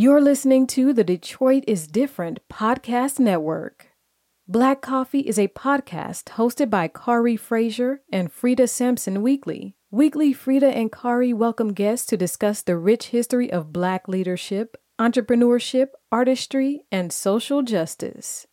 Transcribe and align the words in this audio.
You're 0.00 0.20
listening 0.20 0.68
to 0.68 0.92
the 0.92 1.02
Detroit 1.02 1.64
is 1.66 1.88
Different 1.88 2.38
podcast 2.48 3.18
network. 3.18 3.88
Black 4.46 4.80
Coffee 4.80 5.26
is 5.26 5.40
a 5.40 5.48
podcast 5.48 6.36
hosted 6.36 6.70
by 6.70 6.86
Kari 6.86 7.36
Frazier 7.36 8.02
and 8.12 8.30
Frida 8.30 8.68
Sampson 8.68 9.22
Weekly. 9.22 9.74
Weekly, 9.90 10.32
Frida 10.32 10.68
and 10.68 10.92
Kari 10.92 11.32
welcome 11.32 11.72
guests 11.72 12.06
to 12.06 12.16
discuss 12.16 12.62
the 12.62 12.76
rich 12.76 13.06
history 13.06 13.50
of 13.50 13.72
Black 13.72 14.06
leadership, 14.06 14.76
entrepreneurship, 15.00 15.88
artistry, 16.12 16.84
and 16.92 17.12
social 17.12 17.62
justice. 17.62 18.46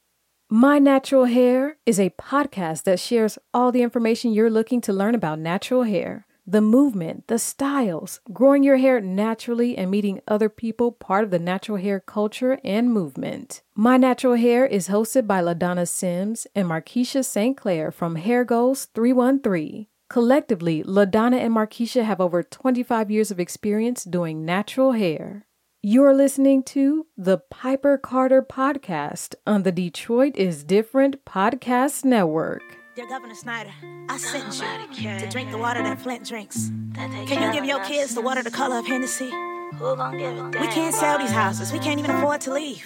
My 0.50 0.80
Natural 0.80 1.26
Hair 1.26 1.78
is 1.86 2.00
a 2.00 2.10
podcast 2.10 2.86
that 2.86 3.00
shares 3.00 3.38
all 3.54 3.72
the 3.72 3.84
information 3.84 4.34
you're 4.34 4.50
looking 4.50 4.82
to 4.82 4.92
learn 4.92 5.14
about 5.14 5.38
natural 5.38 5.84
hair, 5.84 6.26
the 6.48 6.62
movement, 6.62 7.28
the 7.28 7.40
styles, 7.40 8.20
growing 8.32 8.64
your 8.64 8.78
hair 8.78 9.02
naturally, 9.02 9.78
and 9.78 9.90
meeting 9.90 10.22
other 10.28 10.50
people 10.50 10.92
part 10.92 11.24
of 11.24 11.32
the 11.32 11.40
natural 11.40 11.78
hair 11.78 12.00
culture 12.00 12.60
and 12.64 12.92
movement. 12.92 13.62
My 13.76 13.98
Natural 13.98 14.36
Hair 14.36 14.68
is 14.68 14.90
hosted 14.90 15.28
by 15.28 15.42
LaDonna 15.42 15.88
Sims 15.88 16.46
and 16.54 16.68
Markeisha 16.68 17.26
St. 17.26 17.58
Clair 17.58 17.92
from 17.92 18.16
Hair 18.16 18.46
Goals 18.46 18.86
313. 18.94 19.88
Collectively, 20.08 20.84
LaDonna 20.84 21.40
and 21.40 21.54
Markeisha 21.56 22.04
have 22.04 22.22
over 22.22 22.44
25 22.44 23.10
years 23.10 23.32
of 23.32 23.40
experience 23.40 24.04
doing 24.04 24.46
natural 24.46 24.92
hair. 24.92 25.48
You're 25.82 26.14
listening 26.14 26.64
to 26.64 27.08
the 27.18 27.38
Piper 27.38 27.98
Carter 27.98 28.42
Podcast 28.42 29.36
on 29.46 29.64
the 29.64 29.72
Detroit 29.72 30.36
is 30.36 30.64
Different 30.64 31.26
Podcast 31.26 32.06
Network. 32.06 32.85
Dear 32.96 33.08
Governor 33.08 33.36
Snyder, 33.36 33.72
I 34.08 34.16
sent 34.16 34.58
you 34.98 35.20
to 35.20 35.28
drink 35.30 35.52
the 35.52 35.58
water 35.58 35.84
that 35.84 36.00
Flint 36.00 36.26
drinks. 36.26 36.72
Can 36.94 37.44
you 37.44 37.52
give 37.52 37.66
your 37.66 37.84
kids 37.84 38.16
the 38.16 38.22
water 38.22 38.42
the 38.42 38.50
color 38.50 38.78
of 38.80 38.88
Hennessy? 38.88 39.26
We 39.26 40.68
can't 40.68 40.96
sell 40.96 41.18
these 41.18 41.30
houses. 41.30 41.74
We 41.74 41.80
can't 41.80 42.00
even 42.00 42.12
afford 42.12 42.40
to 42.42 42.54
leave. 42.54 42.86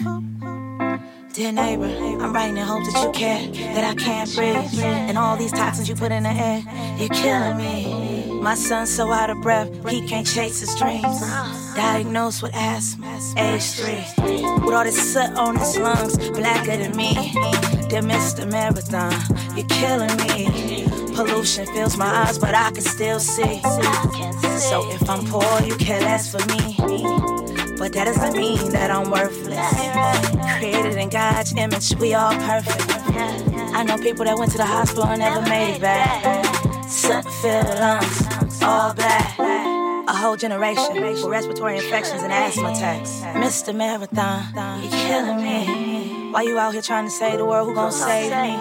Dear 1.33 1.51
neighbor, 1.51 1.85
I'm 1.85 2.33
writing 2.33 2.57
in 2.57 2.65
hopes 2.65 2.91
that 2.91 3.03
you 3.03 3.11
care, 3.11 3.51
that 3.75 3.83
I 3.83 3.93
can't 3.93 4.35
breathe. 4.35 4.83
And 4.83 5.15
all 5.15 5.37
these 5.37 5.51
toxins 5.51 5.87
you 5.87 5.93
put 5.93 6.11
in 6.11 6.23
the 6.23 6.29
air, 6.29 6.63
you're 6.97 7.09
killing 7.09 7.57
me. 7.57 8.08
My 8.41 8.55
son's 8.55 8.89
so 8.89 9.11
out 9.11 9.29
of 9.29 9.41
breath, 9.41 9.69
he 9.89 10.07
can't 10.07 10.25
chase 10.25 10.61
his 10.61 10.73
dreams. 10.75 11.19
Diagnosed 11.75 12.41
with 12.41 12.55
asthma, 12.55 13.19
age 13.37 13.71
three. 13.71 14.03
With 14.65 14.73
all 14.73 14.83
this 14.83 15.13
soot 15.13 15.31
on 15.37 15.57
his 15.57 15.77
lungs, 15.77 16.17
blacker 16.29 16.77
than 16.77 16.95
me. 16.95 17.13
Dear 17.89 18.01
Mr. 18.01 18.49
Marathon, 18.49 19.13
you're 19.57 19.67
killing 19.67 20.15
me. 20.17 20.85
Pollution 21.15 21.65
fills 21.67 21.97
my 21.97 22.05
eyes, 22.05 22.37
but 22.37 22.55
I 22.55 22.71
can 22.71 22.81
still 22.81 23.19
see. 23.19 23.61
So 24.59 24.89
if 24.91 25.09
I'm 25.09 25.25
poor, 25.25 25.61
you 25.67 25.75
care 25.75 25.99
less 25.99 26.31
for 26.31 26.39
me. 26.47 26.75
But 27.77 27.93
that 27.93 28.05
doesn't 28.05 28.37
mean 28.37 28.71
that 28.71 28.89
I'm 28.89 29.11
worthless. 29.11 30.59
Created 30.59 30.97
in 30.97 31.09
God's 31.09 31.53
image, 31.57 31.93
we 31.95 32.13
all 32.13 32.33
perfect. 32.33 32.85
I 33.75 33.83
know 33.83 33.97
people 33.97 34.25
that 34.25 34.37
went 34.37 34.51
to 34.53 34.57
the 34.57 34.65
hospital 34.65 35.05
and 35.05 35.19
never 35.19 35.41
made 35.41 35.75
it 35.75 35.81
back. 35.81 36.68
Sun 36.89 37.23
filled 37.23 37.67
lungs, 37.79 38.63
all 38.63 38.93
black. 38.95 39.37
A 39.37 40.11
whole 40.11 40.35
generation 40.35 40.99
with 40.99 41.23
respiratory 41.23 41.77
infections 41.77 42.23
and 42.23 42.33
asthma 42.33 42.71
attacks. 42.71 43.21
Mr. 43.21 43.75
Marathon, 43.75 44.81
you're 44.81 44.91
killing 44.91 45.37
me. 45.37 46.31
Why 46.31 46.41
you 46.41 46.57
out 46.57 46.73
here 46.73 46.81
trying 46.81 47.05
to 47.05 47.11
save 47.11 47.37
the 47.37 47.45
world? 47.45 47.67
Who 47.69 47.75
gon' 47.75 47.91
save 47.91 48.31
me? 48.31 48.55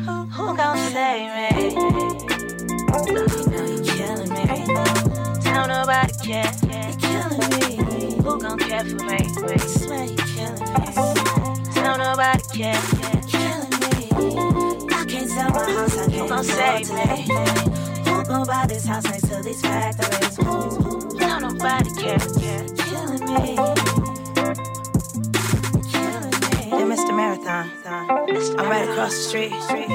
Who, 0.00 0.12
who 0.32 0.56
gon' 0.56 0.78
save 0.92 1.28
me? 1.36 1.50
You 3.68 3.82
killing 3.84 4.32
me. 4.32 4.46
Tell 5.42 5.68
nobody 5.68 6.12
care. 6.24 6.50
You're 6.62 6.96
killing 7.04 7.50
me. 7.50 8.16
Who 8.16 8.40
gon' 8.40 8.58
care 8.58 8.84
for 8.86 9.04
me? 9.04 9.18
Swear 9.68 10.04
you're 10.04 10.16
killing 10.16 10.72
me. 10.72 11.74
Tell 11.74 11.98
nobody 11.98 12.42
care. 12.56 13.29
Sell 15.40 15.50
my 15.52 15.72
house. 15.72 15.96
I 15.96 16.10
can't 16.10 16.44
save 16.44 16.90
me? 16.92 18.10
Who 18.10 18.24
gon' 18.24 18.46
buy 18.46 18.66
this 18.68 18.84
house 18.84 19.04
next 19.04 19.26
to 19.28 19.42
these 19.42 19.62
factories? 19.62 20.36
Who? 20.36 21.18
Tell 21.18 21.40
nobody 21.40 21.90
care. 21.94 22.18
Killing 22.76 23.24
me. 23.24 23.56
Killing 27.10 27.38
me. 27.38 27.44
Dear 27.44 27.64
Mr. 28.34 28.56
Marathon, 28.56 28.60
I'm 28.60 28.68
right 28.68 28.88
across 28.88 29.14
the 29.14 29.22
street. 29.22 29.52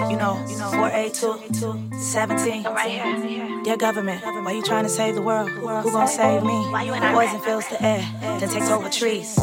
You 0.09 0.17
know, 0.17 0.35
482, 0.71 1.91
17. 1.97 2.63
Right 2.63 2.91
here. 2.91 3.63
Dear 3.63 3.77
government, 3.77 4.21
why 4.25 4.51
you 4.51 4.61
trying 4.63 4.83
to 4.83 4.89
save 4.89 5.15
the 5.15 5.21
world? 5.21 5.49
Who 5.49 5.91
gon' 5.91 6.07
save 6.07 6.43
me? 6.43 6.65
Poison 7.13 7.39
fills 7.41 7.67
the 7.69 7.81
air, 7.81 8.05
then 8.21 8.49
takes 8.49 8.69
over 8.69 8.89
trees. 8.89 9.35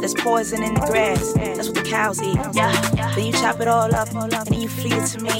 There's 0.00 0.14
poison 0.14 0.62
in 0.62 0.74
the 0.74 0.80
grass, 0.80 1.32
that's 1.32 1.68
what 1.68 1.76
the 1.76 1.82
cows 1.82 2.20
eat. 2.22 2.38
Then 2.52 3.26
you 3.26 3.32
chop 3.32 3.60
it 3.60 3.68
all 3.68 3.94
up, 3.94 4.14
and 4.14 4.32
then 4.32 4.60
you 4.60 4.68
feed 4.68 4.92
it 4.92 5.06
to 5.06 5.20
me. 5.22 5.30
To 5.30 5.36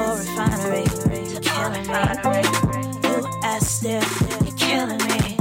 oil 0.00 0.16
refinery, 0.16 0.84
you're 1.32 1.40
killing 1.42 1.86
me. 1.86 1.98
U.S. 3.04 3.70
Steel, 3.70 4.02
you're 4.44 4.56
killing 4.56 5.02
me. 5.08 5.36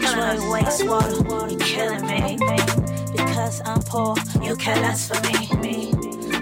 Detroit 0.00 0.40
wastewater, 0.48 1.50
you're 1.50 1.60
killing 1.60 2.06
me. 2.06 2.38
Because 3.40 3.62
I'm 3.64 3.82
poor, 3.84 4.14
you 4.42 4.54
care 4.54 4.76
less 4.82 5.08
for 5.08 5.18
me. 5.22 5.48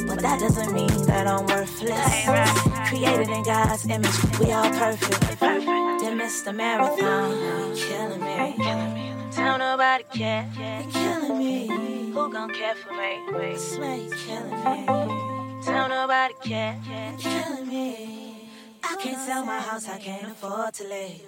But 0.08 0.18
that 0.18 0.40
doesn't 0.40 0.72
mean 0.74 1.06
that 1.06 1.28
I'm 1.28 1.46
worthless. 1.46 2.88
Created 2.88 3.28
in 3.28 3.44
God's 3.44 3.86
image, 3.86 4.18
we 4.40 4.50
all 4.50 4.68
perfect. 4.72 5.38
Then 5.38 6.18
Mr. 6.18 6.52
Marathon, 6.52 7.76
killing 7.76 8.20
me. 8.20 9.14
Tell 9.30 9.58
nobody 9.58 10.02
care. 10.12 10.50
You're 10.58 10.90
killing 10.90 11.38
me. 11.38 12.10
Who 12.10 12.32
gon' 12.32 12.52
care 12.52 12.74
for 12.74 12.92
me? 12.92 13.56
Swear 13.56 13.96
you're 13.96 14.16
killing 14.16 14.64
me. 14.64 14.86
Tell 15.62 15.88
nobody 15.88 16.34
care. 16.42 16.80
You're 16.84 17.18
killing 17.18 17.68
me. 17.68 18.50
I 18.82 18.96
can't 18.96 19.20
sell 19.20 19.44
my 19.44 19.60
house, 19.60 19.88
I 19.88 19.98
can't 19.98 20.32
afford 20.32 20.74
to 20.74 20.82
live. 20.82 21.20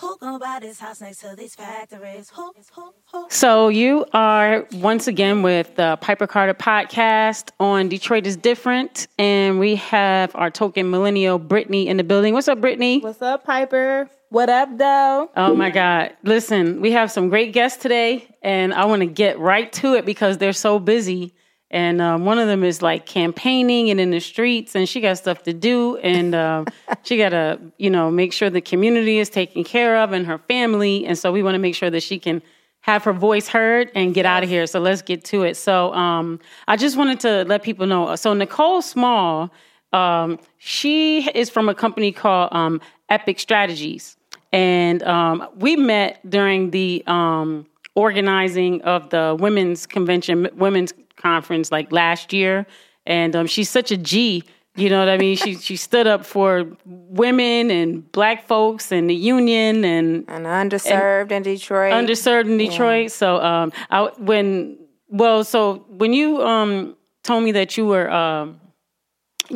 Who 0.00 0.16
gon' 0.16 0.38
buy 0.38 0.60
this 0.62 0.80
house 0.80 1.02
next 1.02 1.18
to 1.18 1.36
these 1.36 1.54
factories? 1.54 2.30
Who, 2.34 2.54
who, 2.72 2.94
who? 3.12 3.26
So 3.28 3.68
you 3.68 4.06
are 4.14 4.66
once 4.72 5.06
again 5.06 5.42
with 5.42 5.76
the 5.76 5.98
Piper 6.00 6.26
Carter 6.26 6.54
podcast 6.54 7.50
on 7.60 7.90
Detroit 7.90 8.26
is 8.26 8.34
Different, 8.34 9.08
and 9.18 9.58
we 9.58 9.74
have 9.76 10.34
our 10.34 10.50
token 10.50 10.90
millennial 10.90 11.38
Brittany 11.38 11.86
in 11.86 11.98
the 11.98 12.04
building. 12.04 12.32
What's 12.32 12.48
up, 12.48 12.62
Brittany? 12.62 13.00
What's 13.00 13.20
up, 13.20 13.44
Piper? 13.44 14.08
What 14.30 14.48
up, 14.48 14.70
though? 14.78 15.30
Oh 15.36 15.54
my 15.54 15.68
God! 15.68 16.16
Listen, 16.22 16.80
we 16.80 16.92
have 16.92 17.12
some 17.12 17.28
great 17.28 17.52
guests 17.52 17.82
today, 17.82 18.26
and 18.40 18.72
I 18.72 18.86
want 18.86 19.00
to 19.00 19.06
get 19.06 19.38
right 19.38 19.70
to 19.74 19.96
it 19.96 20.06
because 20.06 20.38
they're 20.38 20.54
so 20.54 20.78
busy. 20.78 21.34
And 21.70 22.00
um, 22.00 22.24
one 22.24 22.38
of 22.38 22.48
them 22.48 22.64
is 22.64 22.82
like 22.82 23.06
campaigning 23.06 23.90
and 23.90 24.00
in 24.00 24.10
the 24.10 24.20
streets, 24.20 24.74
and 24.74 24.88
she 24.88 25.00
got 25.00 25.18
stuff 25.18 25.44
to 25.44 25.52
do, 25.52 25.96
and 25.98 26.34
uh, 26.34 26.64
she 27.04 27.16
got 27.16 27.28
to, 27.28 27.60
you 27.78 27.90
know, 27.90 28.10
make 28.10 28.32
sure 28.32 28.50
the 28.50 28.60
community 28.60 29.18
is 29.18 29.28
taken 29.28 29.62
care 29.62 29.98
of 29.98 30.12
and 30.12 30.26
her 30.26 30.38
family. 30.38 31.06
And 31.06 31.16
so 31.16 31.30
we 31.30 31.42
want 31.42 31.54
to 31.54 31.60
make 31.60 31.76
sure 31.76 31.90
that 31.90 32.02
she 32.02 32.18
can 32.18 32.42
have 32.80 33.04
her 33.04 33.12
voice 33.12 33.46
heard 33.46 33.90
and 33.94 34.14
get 34.14 34.26
out 34.26 34.42
of 34.42 34.48
here. 34.48 34.66
So 34.66 34.80
let's 34.80 35.02
get 35.02 35.24
to 35.26 35.42
it. 35.44 35.56
So 35.56 35.92
um, 35.92 36.40
I 36.66 36.76
just 36.76 36.96
wanted 36.96 37.20
to 37.20 37.44
let 37.44 37.62
people 37.62 37.86
know. 37.86 38.16
So 38.16 38.32
Nicole 38.34 38.82
Small, 38.82 39.50
um, 39.92 40.38
she 40.58 41.28
is 41.30 41.50
from 41.50 41.68
a 41.68 41.74
company 41.74 42.10
called 42.10 42.52
um, 42.52 42.80
Epic 43.08 43.38
Strategies, 43.38 44.16
and 44.52 45.02
um, 45.02 45.46
we 45.56 45.76
met 45.76 46.18
during 46.28 46.70
the 46.70 47.02
um, 47.06 47.66
organizing 48.00 48.80
of 48.82 49.10
the 49.10 49.36
women's 49.38 49.86
convention, 49.86 50.48
women's 50.56 50.92
conference, 51.16 51.70
like 51.70 51.92
last 51.92 52.32
year. 52.32 52.66
And 53.06 53.34
um, 53.36 53.46
she's 53.46 53.68
such 53.70 53.90
a 53.90 53.96
G. 53.96 54.42
You 54.76 54.88
know 54.88 55.00
what 55.00 55.08
I 55.08 55.18
mean? 55.18 55.36
she 55.36 55.56
she 55.56 55.76
stood 55.76 56.06
up 56.06 56.24
for 56.24 56.50
women 56.86 57.70
and 57.70 58.10
black 58.12 58.46
folks 58.46 58.92
and 58.92 59.10
the 59.10 59.14
union 59.36 59.84
and 59.84 60.24
And 60.28 60.46
underserved 60.46 61.30
in 61.32 61.42
Detroit. 61.42 61.92
underserved 61.92 62.46
in 62.46 62.56
Detroit. 62.56 63.10
So 63.10 63.40
um, 63.42 63.72
I 63.90 63.98
when 64.30 64.78
well, 65.08 65.42
so 65.44 65.84
when 65.88 66.12
you 66.12 66.40
um 66.42 66.96
told 67.24 67.42
me 67.44 67.52
that 67.52 67.76
you 67.76 67.84
were 67.92 68.08
um 68.10 68.60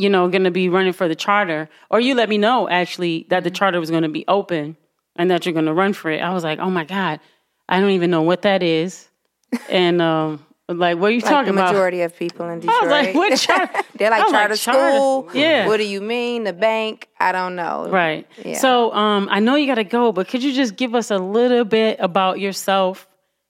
you 0.02 0.10
know 0.10 0.28
going 0.28 0.44
to 0.44 0.50
be 0.50 0.68
running 0.68 0.92
for 0.92 1.06
the 1.08 1.14
charter, 1.26 1.68
or 1.90 2.00
you 2.00 2.14
let 2.16 2.28
me 2.28 2.36
know 2.36 2.68
actually 2.68 3.26
that 3.30 3.44
the 3.44 3.50
charter 3.58 3.78
was 3.78 3.90
going 3.90 4.02
to 4.02 4.14
be 4.20 4.24
open 4.26 4.76
and 5.16 5.30
that 5.30 5.46
you're 5.46 5.52
going 5.52 5.66
to 5.66 5.72
run 5.82 5.92
for 5.92 6.10
it, 6.10 6.20
I 6.20 6.30
was 6.34 6.42
like, 6.42 6.58
oh 6.58 6.70
my 6.70 6.84
god, 6.84 7.20
I 7.68 7.80
don't 7.80 7.90
even 7.90 8.10
know 8.10 8.22
what 8.22 8.42
that 8.42 8.62
is, 8.62 9.08
and 9.68 10.00
um. 10.02 10.44
Like, 10.66 10.96
what 10.96 11.08
are 11.08 11.10
you 11.10 11.20
like 11.20 11.30
talking 11.30 11.54
the 11.54 11.60
about? 11.60 11.72
majority 11.74 12.00
of 12.00 12.16
people 12.16 12.48
in 12.48 12.60
Detroit. 12.60 12.74
I 12.74 12.86
was 12.86 12.90
like, 12.90 13.14
what 13.14 13.36
charter? 13.38 13.80
They're 13.98 14.08
like 14.10 14.30
charter 14.30 14.56
school. 14.56 15.28
Yeah. 15.34 15.66
What 15.66 15.76
do 15.76 15.84
you 15.84 16.00
mean? 16.00 16.44
The 16.44 16.54
bank? 16.54 17.06
I 17.20 17.32
don't 17.32 17.54
know. 17.54 17.90
Right. 17.90 18.26
Yeah. 18.42 18.56
So 18.56 18.90
um, 18.94 19.28
I 19.30 19.40
know 19.40 19.56
you 19.56 19.66
got 19.66 19.74
to 19.74 19.84
go, 19.84 20.10
but 20.10 20.26
could 20.26 20.42
you 20.42 20.54
just 20.54 20.74
give 20.76 20.94
us 20.94 21.10
a 21.10 21.18
little 21.18 21.66
bit 21.66 21.98
about 22.00 22.40
yourself, 22.40 23.06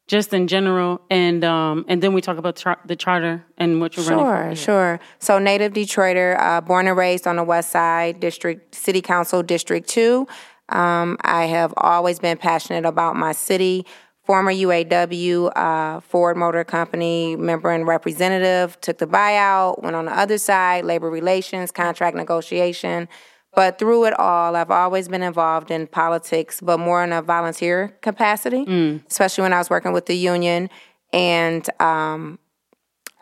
just 0.08 0.34
in 0.34 0.48
general, 0.48 1.00
and 1.08 1.44
um, 1.44 1.84
and 1.86 2.02
then 2.02 2.14
we 2.14 2.20
talk 2.20 2.36
about 2.36 2.56
char- 2.56 2.80
the 2.84 2.96
charter 2.96 3.44
and 3.58 3.80
what 3.80 3.96
you're 3.96 4.06
running 4.06 4.24
Sure, 4.24 4.48
for. 4.50 4.56
sure. 4.56 5.00
So 5.20 5.38
native 5.38 5.72
Detroiter, 5.72 6.36
uh, 6.40 6.62
born 6.62 6.88
and 6.88 6.96
raised 6.96 7.28
on 7.28 7.36
the 7.36 7.44
West 7.44 7.70
Side, 7.70 8.18
District 8.18 8.74
City 8.74 9.00
Council 9.00 9.40
District 9.44 9.88
Two. 9.88 10.26
Um, 10.68 11.16
I 11.22 11.46
have 11.46 11.74
always 11.76 12.18
been 12.18 12.36
passionate 12.36 12.86
about 12.86 13.16
my 13.16 13.32
city. 13.32 13.86
Former 14.24 14.52
UAW, 14.52 15.52
uh, 15.54 16.00
Ford 16.00 16.36
Motor 16.38 16.64
Company 16.64 17.36
member 17.36 17.70
and 17.70 17.86
representative, 17.86 18.80
took 18.80 18.96
the 18.96 19.06
buyout, 19.06 19.82
went 19.82 19.94
on 19.94 20.06
the 20.06 20.18
other 20.18 20.38
side, 20.38 20.86
labor 20.86 21.10
relations, 21.10 21.70
contract 21.70 22.16
negotiation. 22.16 23.06
But 23.54 23.78
through 23.78 24.06
it 24.06 24.18
all, 24.18 24.56
I've 24.56 24.70
always 24.70 25.08
been 25.08 25.22
involved 25.22 25.70
in 25.70 25.86
politics, 25.86 26.60
but 26.60 26.78
more 26.80 27.04
in 27.04 27.12
a 27.12 27.20
volunteer 27.22 27.96
capacity, 28.00 28.64
especially 29.08 29.42
when 29.42 29.52
I 29.52 29.58
was 29.58 29.68
working 29.70 29.92
with 29.92 30.06
the 30.06 30.16
union. 30.16 30.70
And 31.12 31.68
um, 31.80 32.38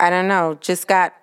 I 0.00 0.08
don't 0.08 0.28
know, 0.28 0.56
just 0.60 0.86
got 0.88 1.14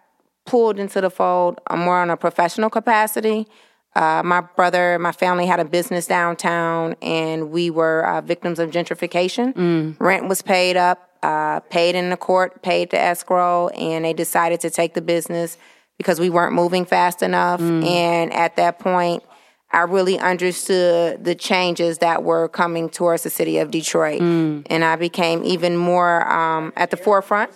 pulled 0.46 0.78
into 0.78 1.00
the 1.02 1.10
fold 1.10 1.60
uh, 1.70 1.78
more 1.78 2.00
on 2.00 2.10
a 2.10 2.18
professional 2.18 2.70
capacity. 2.70 3.48
Uh, 3.96 4.22
my 4.24 4.42
brother, 4.42 4.98
my 5.00 5.12
family 5.12 5.46
had 5.46 5.60
a 5.60 5.66
business 5.66 6.08
downtown, 6.08 6.96
and 7.02 7.52
we 7.52 7.70
were 7.70 8.06
uh, 8.06 8.22
victims 8.22 8.60
of 8.60 8.70
gentrification. 8.72 9.54
Rent 10.00 10.28
was 10.30 10.42
paid 10.42 10.78
up, 10.78 11.10
uh, 11.24 11.60
paid 11.62 11.96
in 11.96 12.10
the 12.10 12.18
court, 12.18 12.62
paid 12.62 12.92
to 12.92 13.00
escrow, 13.00 13.68
and 13.70 14.06
they 14.06 14.14
decided 14.14 14.60
to 14.62 14.70
take 14.70 14.94
the 14.94 15.02
business 15.02 15.58
because 15.98 16.20
we 16.20 16.30
weren't 16.30 16.54
moving 16.54 16.86
fast 16.86 17.22
enough. 17.22 17.60
And 17.84 18.32
at 18.32 18.56
that 18.56 18.80
point, 18.80 19.24
I 19.72 19.82
really 19.82 20.18
understood 20.18 21.24
the 21.26 21.36
changes 21.36 21.98
that 21.98 22.24
were 22.24 22.48
coming 22.48 22.90
towards 22.90 23.24
the 23.24 23.30
city 23.30 23.58
of 23.58 23.70
Detroit. 23.70 24.22
And 24.22 24.84
I 24.86 24.96
became 24.96 25.44
even 25.44 25.76
more 25.78 26.28
um, 26.28 26.72
at 26.76 26.90
the 26.90 26.98
forefront 26.98 27.52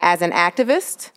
as 0.00 0.20
an 0.22 0.32
activist. 0.32 1.10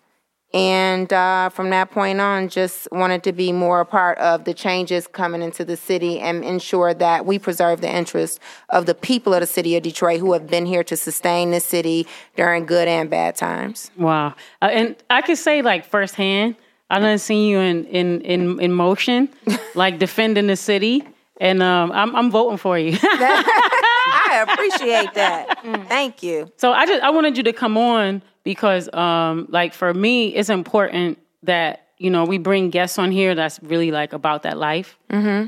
And 0.56 1.12
uh, 1.12 1.50
from 1.50 1.70
that 1.72 1.92
point 1.92 2.22
on, 2.22 2.48
just 2.48 2.88
wanted 2.94 3.24
to 3.24 3.34
be 3.34 3.52
more 3.52 3.82
a 3.82 3.86
part 3.86 4.18
of 4.20 4.46
the 4.46 4.54
changes 4.54 5.06
coming 5.06 5.42
into 5.42 5.66
the 5.66 5.76
city 5.76 6.18
and 6.22 6.46
ensure 6.46 6.94
that 6.94 7.26
we 7.26 7.38
preserve 7.38 7.82
the 7.82 7.94
interests 7.94 8.40
of 8.70 8.86
the 8.86 8.96
people 8.96 9.34
of 9.34 9.42
the 9.42 9.48
city 9.48 9.76
of 9.76 9.84
Detroit 9.84 10.22
who 10.22 10.32
have 10.32 10.48
been 10.48 10.66
here 10.66 10.82
to 10.86 10.96
sustain 10.96 11.52
the 11.52 11.60
city 11.60 12.08
during 12.38 12.66
good 12.66 12.88
and 12.88 13.10
bad 13.10 13.36
times. 13.36 13.92
Wow. 13.98 14.34
Uh, 14.62 14.70
and 14.72 14.96
I 15.10 15.22
could 15.22 15.38
say 15.38 15.62
like 15.62 15.86
firsthand, 15.86 16.56
I 16.90 17.00
done 17.00 17.20
seen 17.20 17.50
you 17.50 17.60
in 17.60 17.84
in 17.88 18.22
in, 18.22 18.60
in 18.62 18.72
motion, 18.72 19.28
like 19.76 20.00
defending 20.00 20.48
the 20.48 20.56
city, 20.56 21.04
and 21.42 21.62
um, 21.62 21.92
I'm 21.92 22.16
I'm 22.16 22.32
voting 22.32 22.58
for 22.58 22.80
you. 22.80 22.98
I 23.04 24.46
appreciate 24.48 25.14
that. 25.16 25.60
Thank 25.90 26.24
you. 26.24 26.50
so 26.56 26.72
I 26.72 26.86
just 26.86 27.04
I 27.04 27.10
wanted 27.10 27.36
you 27.36 27.44
to 27.44 27.54
come 27.54 27.78
on 27.78 28.22
because 28.46 28.88
um, 28.94 29.48
like 29.50 29.74
for 29.74 29.94
me, 29.94 30.28
it's 30.34 30.50
important 30.50 31.18
that 31.44 31.88
you 31.98 32.10
know 32.10 32.24
we 32.24 32.38
bring 32.38 32.70
guests 32.70 32.98
on 32.98 33.12
here 33.12 33.36
that's 33.36 33.60
really 33.62 33.92
like 33.92 34.14
about 34.14 34.44
that 34.44 34.58
life, 34.58 34.98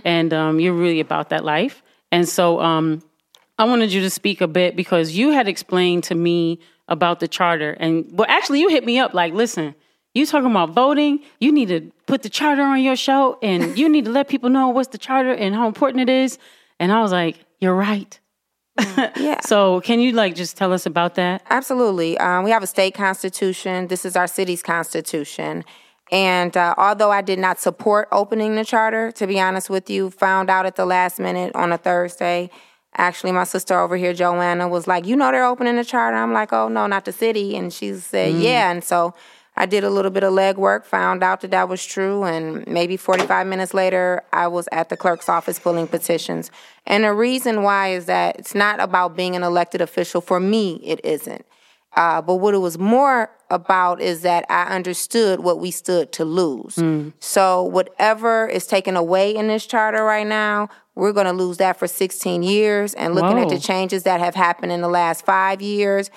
and 0.04 0.34
um, 0.34 0.60
you're 0.60 0.74
really 0.74 1.00
about 1.00 1.30
that 1.30 1.46
life, 1.46 1.82
and 2.12 2.28
so 2.28 2.60
um, 2.60 3.02
I 3.58 3.64
wanted 3.64 3.94
you 3.94 4.02
to 4.02 4.10
speak 4.10 4.42
a 4.42 4.48
bit 4.48 4.76
because 4.76 5.12
you 5.14 5.30
had 5.32 5.48
explained 5.48 6.04
to 6.06 6.16
me 6.16 6.60
about 6.90 7.20
the 7.22 7.28
charter, 7.28 7.72
and 7.80 8.06
well, 8.12 8.28
actually, 8.30 8.60
you 8.60 8.68
hit 8.70 8.84
me 8.86 9.00
up 9.00 9.14
like, 9.14 9.34
listen, 9.34 9.76
you 10.14 10.26
talking 10.26 10.52
about 10.52 10.72
voting? 10.72 11.20
You 11.40 11.52
need 11.52 11.68
to 11.70 11.92
put 12.08 12.24
the 12.24 12.30
charter 12.30 12.64
on 12.64 12.82
your 12.82 12.96
show, 12.96 13.38
and 13.42 13.78
you 13.78 13.88
need 13.88 14.06
to 14.06 14.12
let 14.12 14.28
people 14.28 14.50
know 14.50 14.70
what's 14.70 14.90
the 14.90 14.98
charter 14.98 15.32
and 15.34 15.54
how 15.56 15.68
important 15.68 16.02
it 16.02 16.10
is. 16.10 16.40
And 16.80 16.92
I 16.92 17.02
was 17.02 17.12
like, 17.12 17.38
you're 17.60 17.76
right. 17.76 18.20
Yeah. 19.18 19.40
So, 19.42 19.82
can 19.82 20.00
you 20.00 20.12
like 20.12 20.36
just 20.36 20.58
tell 20.58 20.72
us 20.74 20.86
about 20.86 21.16
that? 21.16 21.42
Absolutely. 21.50 22.18
Um, 22.20 22.44
we 22.44 22.52
have 22.52 22.64
a 22.64 22.68
state 22.68 22.94
constitution. 22.94 23.88
This 23.88 24.06
is 24.06 24.16
our 24.16 24.28
city's 24.28 24.62
constitution. 24.62 25.64
And 26.12 26.56
uh, 26.56 26.74
although 26.78 27.12
I 27.12 27.22
did 27.22 27.40
not 27.40 27.60
support 27.60 28.08
opening 28.12 28.56
the 28.56 28.64
charter, 28.64 29.12
to 29.14 29.28
be 29.28 29.40
honest 29.40 29.70
with 29.70 29.90
you, 29.90 30.10
found 30.10 30.50
out 30.50 30.66
at 30.66 30.76
the 30.76 30.86
last 30.86 31.20
minute 31.20 31.54
on 31.56 31.72
a 31.72 31.78
Thursday. 31.78 32.50
Actually, 32.96 33.32
my 33.32 33.44
sister 33.44 33.78
over 33.80 33.98
here, 33.98 34.14
Joanna, 34.14 34.68
was 34.68 34.88
like, 34.88 35.06
You 35.06 35.16
know, 35.16 35.32
they're 35.32 35.46
opening 35.46 35.76
the 35.76 35.86
charter. 35.86 36.18
I'm 36.18 36.34
like, 36.34 36.54
Oh, 36.54 36.68
no, 36.68 36.88
not 36.88 37.06
the 37.06 37.12
city. 37.12 37.56
And 37.58 37.72
she 37.74 37.94
said, 37.94 38.36
Yeah. 38.36 38.72
And 38.72 38.84
so 38.84 39.14
I 39.60 39.66
did 39.66 39.84
a 39.84 39.90
little 39.90 40.12
bit 40.12 40.24
of 40.24 40.34
legwork, 40.34 40.86
found 40.86 41.24
out 41.24 41.42
that 41.42 41.50
that 41.52 41.68
was 41.68 41.84
true, 41.84 42.24
and 42.24 42.66
maybe 42.68 42.96
45 42.96 43.48
minutes 43.48 43.74
later, 43.74 44.22
I 44.32 44.48
was 44.48 44.70
at 44.72 44.90
the 44.90 44.96
clerk's 44.96 45.28
office 45.28 45.58
pulling 45.58 45.88
petitions. 45.88 46.52
And 46.86 47.04
the 47.04 47.14
reason 47.14 47.64
why 47.64 47.90
is 47.90 48.06
that 48.06 48.38
it's 48.38 48.54
not 48.54 48.80
about 48.80 49.18
being 49.18 49.36
an 49.36 49.42
elected 49.42 49.82
official. 49.82 50.22
For 50.22 50.40
me, 50.40 50.76
it 50.84 51.04
isn't. 51.04 51.44
Uh, 51.96 52.22
but 52.22 52.36
what 52.36 52.54
it 52.54 52.60
was 52.60 52.78
more 52.78 53.32
about 53.50 54.00
is 54.00 54.22
that 54.22 54.46
I 54.50 54.76
understood 54.76 55.40
what 55.40 55.60
we 55.60 55.72
stood 55.72 56.12
to 56.14 56.26
lose. 56.26 56.76
So 57.20 57.64
whatever 57.64 58.48
is 58.48 58.68
taken 58.68 58.96
away 58.96 59.36
in 59.36 59.48
this 59.48 59.66
charter 59.66 60.04
right 60.04 60.28
now, 60.28 60.70
we're 60.94 61.14
going 61.14 61.26
to 61.26 61.34
lose 61.34 61.58
that 61.58 61.78
for 61.78 61.88
16 61.88 62.44
years. 62.44 62.94
And 62.94 63.16
looking 63.16 63.40
at 63.40 63.50
the 63.50 63.60
changes 63.60 64.04
that 64.04 64.20
have 64.20 64.36
happened 64.36 64.72
in 64.72 64.82
the 64.82 64.88
last 64.88 65.26
five 65.26 65.62
years, 65.64 66.12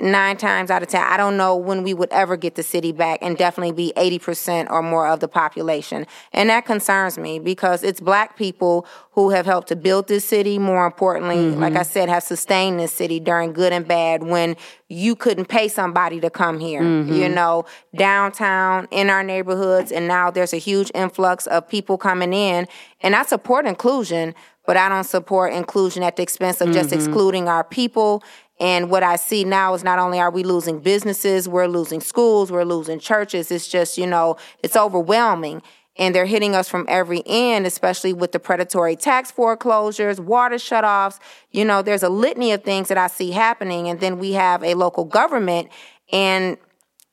nine 0.00 0.36
times 0.36 0.70
out 0.70 0.82
of 0.82 0.88
ten, 0.88 1.02
I 1.02 1.16
don't 1.16 1.36
know 1.36 1.56
when 1.56 1.82
we 1.82 1.94
would 1.94 2.10
ever 2.12 2.36
get 2.36 2.54
the 2.54 2.62
city 2.62 2.92
back 2.92 3.18
and 3.22 3.36
definitely 3.36 3.72
be 3.72 3.92
80% 3.96 4.70
or 4.70 4.82
more 4.82 5.08
of 5.08 5.20
the 5.20 5.28
population. 5.28 6.06
And 6.32 6.50
that 6.50 6.64
concerns 6.66 7.18
me 7.18 7.38
because 7.38 7.82
it's 7.82 8.00
black 8.00 8.36
people 8.36 8.86
who 9.12 9.30
have 9.30 9.46
helped 9.46 9.68
to 9.68 9.76
build 9.76 10.08
this 10.08 10.24
city. 10.24 10.58
More 10.58 10.86
importantly, 10.86 11.50
like 11.50 11.72
mm-hmm. 11.72 11.80
I 11.80 11.82
said, 11.82 12.08
have 12.08 12.22
sustained 12.22 12.78
this 12.78 12.92
city 12.92 13.20
during 13.20 13.52
good 13.52 13.72
and 13.72 13.86
bad 13.86 14.22
when 14.22 14.56
you 14.88 15.14
couldn't 15.16 15.46
pay 15.46 15.68
somebody 15.68 16.20
to 16.20 16.30
come 16.30 16.58
here, 16.58 16.82
mm-hmm. 16.82 17.12
you 17.12 17.28
know, 17.28 17.64
downtown 17.96 18.88
in 18.90 19.10
our 19.10 19.22
neighborhoods. 19.22 19.92
And 19.92 20.06
now 20.06 20.30
there's 20.30 20.52
a 20.52 20.58
huge 20.58 20.90
influx 20.94 21.46
of 21.46 21.68
people 21.68 21.98
coming 21.98 22.32
in. 22.32 22.66
And 23.00 23.16
I 23.16 23.24
support 23.24 23.66
inclusion, 23.66 24.34
but 24.66 24.76
I 24.76 24.88
don't 24.88 25.04
support 25.04 25.52
inclusion 25.52 26.02
at 26.02 26.16
the 26.16 26.22
expense 26.22 26.60
of 26.60 26.72
just 26.72 26.90
mm-hmm. 26.90 26.98
excluding 26.98 27.48
our 27.48 27.64
people. 27.64 28.22
And 28.60 28.90
what 28.90 29.02
I 29.02 29.16
see 29.16 29.42
now 29.42 29.72
is 29.72 29.82
not 29.82 29.98
only 29.98 30.20
are 30.20 30.30
we 30.30 30.44
losing 30.44 30.80
businesses, 30.80 31.48
we're 31.48 31.66
losing 31.66 32.00
schools, 32.00 32.52
we're 32.52 32.64
losing 32.64 32.98
churches. 32.98 33.50
It's 33.50 33.66
just, 33.66 33.96
you 33.96 34.06
know, 34.06 34.36
it's 34.62 34.76
overwhelming. 34.76 35.62
And 35.96 36.14
they're 36.14 36.26
hitting 36.26 36.54
us 36.54 36.68
from 36.68 36.86
every 36.88 37.22
end, 37.26 37.66
especially 37.66 38.12
with 38.12 38.32
the 38.32 38.38
predatory 38.38 38.96
tax 38.96 39.30
foreclosures, 39.30 40.20
water 40.20 40.56
shutoffs. 40.56 41.18
You 41.50 41.64
know, 41.64 41.82
there's 41.82 42.02
a 42.02 42.08
litany 42.08 42.52
of 42.52 42.62
things 42.62 42.88
that 42.88 42.98
I 42.98 43.06
see 43.06 43.32
happening. 43.32 43.88
And 43.88 43.98
then 43.98 44.18
we 44.18 44.32
have 44.32 44.62
a 44.62 44.74
local 44.74 45.04
government. 45.04 45.68
And 46.12 46.58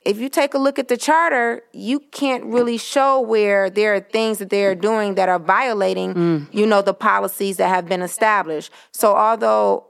if 0.06 0.20
you 0.20 0.30
take 0.30 0.54
a 0.54 0.58
look 0.58 0.78
at 0.80 0.90
the 0.90 0.96
charter, 0.96 1.64
you 1.74 2.00
can't 2.00 2.46
really 2.46 2.78
show 2.78 3.20
where 3.20 3.70
there 3.70 3.96
are 3.96 4.00
things 4.00 4.38
that 4.38 4.50
they're 4.50 4.76
doing 4.76 5.16
that 5.16 5.28
are 5.28 5.40
violating, 5.40 6.14
mm. 6.14 6.54
you 6.54 6.66
know, 6.66 6.82
the 6.82 6.94
policies 6.94 7.58
that 7.58 7.70
have 7.70 7.88
been 7.88 8.02
established. 8.02 8.72
So 8.92 9.16
although 9.16 9.88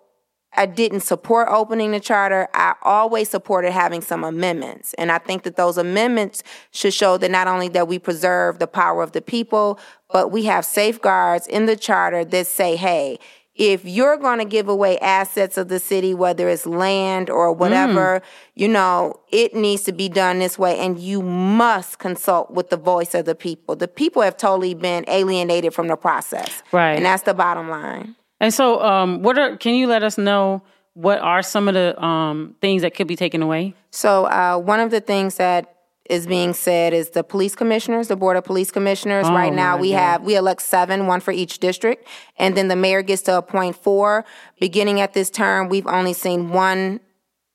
I 0.53 0.65
didn't 0.65 1.01
support 1.01 1.49
opening 1.51 1.91
the 1.91 1.99
charter. 1.99 2.48
I 2.53 2.75
always 2.81 3.29
supported 3.29 3.72
having 3.72 4.01
some 4.01 4.24
amendments. 4.24 4.93
And 4.95 5.12
I 5.12 5.19
think 5.19 5.43
that 5.43 5.55
those 5.55 5.77
amendments 5.77 6.41
should 6.72 6.93
show 6.93 7.17
that 7.17 7.29
not 7.29 7.48
only 7.48 7.67
that 7.69 7.88
we 7.88 8.00
preserve 8.00 8.60
the 8.60 8.67
power 8.67 9.03
of 9.03 9.12
the 9.12 9.22
people, 9.22 9.79
but 10.12 10.31
we 10.31 10.45
have 10.45 10.65
safeguards 10.65 11.48
in 11.48 11.65
the 11.65 11.75
charter 11.75 12.25
that 12.25 12.48
say, 12.48 12.75
hey, 12.75 13.19
if 13.57 13.86
you're 13.86 14.17
going 14.17 14.38
to 14.38 14.45
give 14.45 14.69
away 14.69 15.00
assets 15.00 15.57
of 15.57 15.67
the 15.67 15.79
city, 15.79 16.13
whether 16.13 16.48
it's 16.48 16.65
land 16.65 17.29
or 17.29 17.51
whatever, 17.51 18.19
mm. 18.19 18.24
you 18.53 18.67
know, 18.67 19.19
it 19.31 19.55
needs 19.55 19.83
to 19.83 19.91
be 19.91 20.10
done 20.10 20.39
this 20.39 20.60
way. 20.60 20.77
And 20.77 21.00
you 21.00 21.24
must 21.24 21.98
consult 21.98 22.51
with 22.51 22.69
the 22.69 22.77
voice 22.77 23.15
of 23.15 23.25
the 23.25 23.33
people. 23.33 23.75
The 23.75 23.88
people 23.88 24.22
have 24.22 24.38
totally 24.38 24.75
been 24.75 25.05
alienated 25.07 25.74
from 25.74 25.88
the 25.88 25.95
process. 25.95 26.62
Right. 26.72 26.93
And 26.93 27.05
that's 27.05 27.24
the 27.24 27.33
bottom 27.33 27.67
line. 27.69 28.15
And 28.39 28.53
so, 28.53 28.82
um, 28.84 29.24
what 29.24 29.38
are? 29.38 29.58
Can 29.58 29.75
you 29.75 29.88
let 29.88 30.03
us 30.03 30.17
know 30.17 30.62
what 30.94 31.20
are 31.20 31.44
some 31.44 31.67
of 31.67 31.75
the 31.75 32.03
um, 32.03 32.56
things 32.60 32.82
that 32.82 32.96
could 32.96 33.08
be 33.08 33.15
taken 33.15 33.41
away? 33.44 33.75
So 33.91 34.25
uh, 34.25 34.58
one 34.58 34.79
of 34.79 34.89
the 34.89 35.00
things 35.00 35.36
that 35.36 35.75
is 36.10 36.25
being 36.25 36.53
said 36.53 36.94
is 36.94 37.12
the 37.12 37.24
police 37.24 37.56
commissioners, 37.56 38.08
the 38.08 38.15
board 38.15 38.38
of 38.38 38.44
police 38.44 38.72
commissioners. 38.72 39.27
Oh, 39.27 39.34
right 39.34 39.53
now, 39.53 39.77
we 39.77 39.91
God. 39.91 39.98
have 39.98 40.24
we 40.24 40.36
elect 40.36 40.62
seven, 40.62 41.06
one 41.06 41.20
for 41.20 41.32
each 41.32 41.60
district, 41.60 42.08
and 42.38 42.58
then 42.58 42.67
the 42.67 42.75
mayor 42.75 43.01
gets 43.01 43.22
to 43.24 43.38
appoint 43.38 43.75
four. 43.75 44.25
Beginning 44.60 45.00
at 45.01 45.13
this 45.13 45.29
term, 45.29 45.70
we've 45.70 45.88
only 45.88 46.13
seen 46.13 46.50
one. 46.50 47.00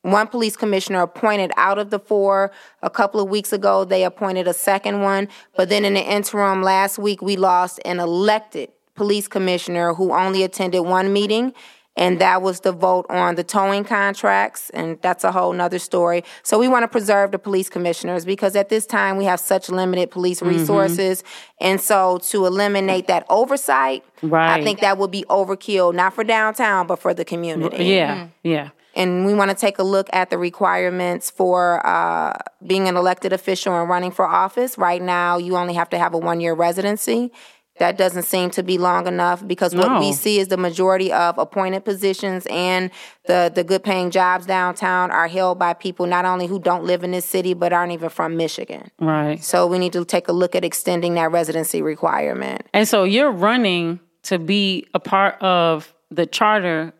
One 0.03 0.27
police 0.27 0.57
commissioner 0.57 1.03
appointed 1.03 1.53
out 1.57 1.79
of 1.79 1.91
the 1.91 2.01
four. 2.01 2.51
A 2.83 2.91
couple 2.91 3.21
of 3.21 3.29
weeks 3.29 3.53
ago, 3.53 3.85
they 3.85 4.03
appointed 4.03 4.49
a 4.49 4.53
second 4.53 5.01
one. 5.01 5.29
But 5.57 5.69
then 5.69 5.85
in 5.85 5.95
the 5.95 6.01
interim, 6.01 6.61
last 6.61 6.99
week, 6.99 7.23
we 7.23 7.37
lost 7.37 7.79
an 7.85 8.01
elected 8.01 8.71
police 8.95 9.29
commissioner 9.29 9.95
who 9.95 10.13
only 10.13 10.43
attended 10.43 10.83
one 10.83 11.13
meeting 11.13 11.53
and 11.95 12.19
that 12.23 12.41
was 12.41 12.61
the 12.61 12.73
vote 12.73 13.05
on 13.11 13.35
the 13.35 13.45
towing 13.45 13.85
contracts 13.85 14.71
and 14.71 14.99
that's 15.03 15.25
a 15.25 15.33
whole 15.33 15.53
nother 15.53 15.79
story 15.79 16.25
so 16.43 16.59
we 16.59 16.67
want 16.69 16.83
to 16.83 16.89
preserve 16.89 17.33
the 17.33 17.39
police 17.39 17.69
commissioners 17.69 18.25
because 18.25 18.57
at 18.57 18.69
this 18.71 18.87
time 18.87 19.17
we 19.19 19.25
have 19.25 19.39
such 19.41 19.69
limited 19.69 20.11
police 20.11 20.41
Mm-hmm. 20.41 20.57
resources 20.59 21.23
and 21.61 21.81
so 21.81 22.19
to 22.31 22.47
eliminate 22.47 23.07
that 23.09 23.27
oversight 23.29 24.05
i 24.33 24.63
think 24.63 24.81
that 24.81 24.97
would 24.99 25.11
be 25.11 25.25
overkill 25.29 25.95
not 25.95 26.15
for 26.15 26.25
downtown 26.25 26.87
but 26.87 26.99
for 26.99 27.13
the 27.13 27.25
community 27.25 27.85
Yeah, 27.85 28.29
yeah. 28.43 28.71
and 28.95 29.27
we 29.27 29.35
want 29.35 29.51
to 29.51 29.57
take 29.57 29.79
a 29.79 29.83
look 29.83 30.09
at 30.15 30.31
the 30.31 30.39
requirements 30.39 31.31
for 31.31 31.85
uh, 31.87 32.33
being 32.67 32.89
an 32.89 32.97
elected 32.97 33.33
official 33.33 33.79
and 33.79 33.89
running 33.89 34.11
for 34.13 34.27
office. 34.27 34.77
Right 34.79 35.01
now, 35.03 35.37
you 35.39 35.57
only 35.57 35.75
have 35.75 35.89
to 35.91 35.99
have 35.99 36.13
a 36.15 36.19
one 36.19 36.41
year 36.41 36.55
residency. 36.55 37.33
That 37.79 37.97
doesn't 37.97 38.25
seem 38.25 38.51
to 38.51 38.63
be 38.63 38.77
long 38.77 39.07
enough 39.07 39.47
because 39.47 39.75
what 39.75 39.99
we 39.99 40.13
see 40.13 40.39
is 40.39 40.49
the 40.49 40.59
majority 40.59 41.11
of 41.11 41.39
appointed 41.39 41.85
positions 41.85 42.47
and 42.51 42.91
the, 43.27 43.51
the 43.53 43.65
good 43.65 43.83
paying 43.83 44.11
jobs 44.11 44.45
downtown 44.45 45.11
are 45.11 45.27
held 45.27 45.59
by 45.59 45.73
people 45.73 46.07
not 46.07 46.27
only 46.27 46.47
who 46.47 46.61
don't 46.61 46.85
live 46.85 47.03
in 47.03 47.13
this 47.13 47.25
city 47.25 47.55
but 47.55 47.73
aren't 47.73 47.93
even 47.93 48.11
from 48.11 48.37
Michigan. 48.37 48.91
Right. 49.01 49.43
So 49.43 49.67
we 49.67 49.79
need 49.79 49.95
to 49.95 50.05
take 50.05 50.29
a 50.29 50.33
look 50.33 50.55
at 50.55 50.65
extending 50.65 51.15
that 51.15 51.33
residency 51.33 51.81
requirement. 51.81 52.67
And 52.75 52.87
so 52.87 53.05
you're 53.05 53.33
running 53.33 54.01
to 54.25 54.39
be 54.39 54.87
a 54.93 55.01
part 55.01 55.41
of 55.43 55.95
the 56.11 56.27
charter, 56.27 56.93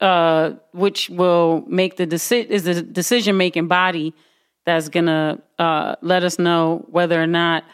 uh, 0.00 0.52
which 0.72 1.10
will 1.10 1.64
make 1.66 1.96
the 1.96 2.06
deci- 2.06 2.46
is 2.46 2.62
the 2.62 2.82
decision 2.82 3.36
making 3.36 3.66
body 3.66 4.14
that's 4.64 4.88
gonna 4.88 5.42
uh, 5.58 5.96
let 6.02 6.22
us 6.22 6.38
know 6.38 6.86
whether 6.88 7.20
or 7.20 7.26
not 7.26 7.64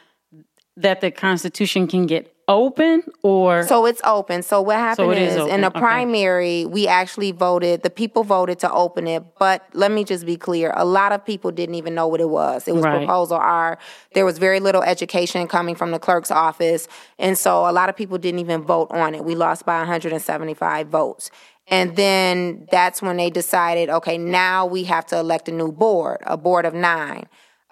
that 0.82 1.00
the 1.00 1.10
Constitution 1.10 1.86
can 1.86 2.06
get 2.06 2.32
open 2.46 3.02
or 3.22 3.62
So 3.64 3.84
it's 3.84 4.00
open. 4.04 4.42
So 4.42 4.62
what 4.62 4.76
happened 4.76 5.12
it 5.12 5.18
is 5.18 5.36
is, 5.36 5.46
in 5.46 5.60
the 5.60 5.66
Okay. 5.68 5.78
primary, 5.80 6.64
we 6.64 6.88
actually 6.88 7.30
voted, 7.32 7.82
the 7.82 7.90
people 7.90 8.24
voted 8.24 8.58
to 8.60 8.72
open 8.72 9.06
it. 9.06 9.22
But 9.38 9.64
let 9.74 9.90
me 9.90 10.02
just 10.02 10.24
be 10.24 10.36
clear 10.38 10.72
a 10.74 10.84
lot 10.86 11.12
of 11.12 11.24
people 11.26 11.50
didn't 11.50 11.74
even 11.74 11.94
know 11.94 12.06
what 12.08 12.20
it 12.20 12.30
was. 12.30 12.66
It 12.66 12.74
was 12.74 12.84
Right. 12.86 12.98
proposal 13.00 13.36
R. 13.36 13.76
There 14.14 14.24
was 14.24 14.38
very 14.38 14.60
little 14.60 14.82
education 14.82 15.46
coming 15.46 15.74
from 15.74 15.90
the 15.90 15.98
clerk's 15.98 16.30
office. 16.30 16.88
And 17.18 17.36
so 17.36 17.68
a 17.68 17.72
lot 17.72 17.90
of 17.90 17.96
people 17.96 18.16
didn't 18.16 18.40
even 18.40 18.62
vote 18.62 18.88
on 18.92 19.14
it. 19.14 19.24
We 19.24 19.34
lost 19.34 19.66
by 19.66 19.78
175 19.80 20.88
votes. 20.88 21.30
And 21.70 21.96
then 21.96 22.66
that's 22.70 23.02
when 23.02 23.18
they 23.18 23.28
decided, 23.28 23.90
okay, 23.90 24.16
now 24.16 24.64
we 24.64 24.84
have 24.84 25.04
to 25.06 25.18
elect 25.18 25.50
a 25.50 25.52
new 25.52 25.70
board, 25.70 26.18
a 26.26 26.38
board 26.38 26.64
of 26.64 26.72
nine. 26.72 27.24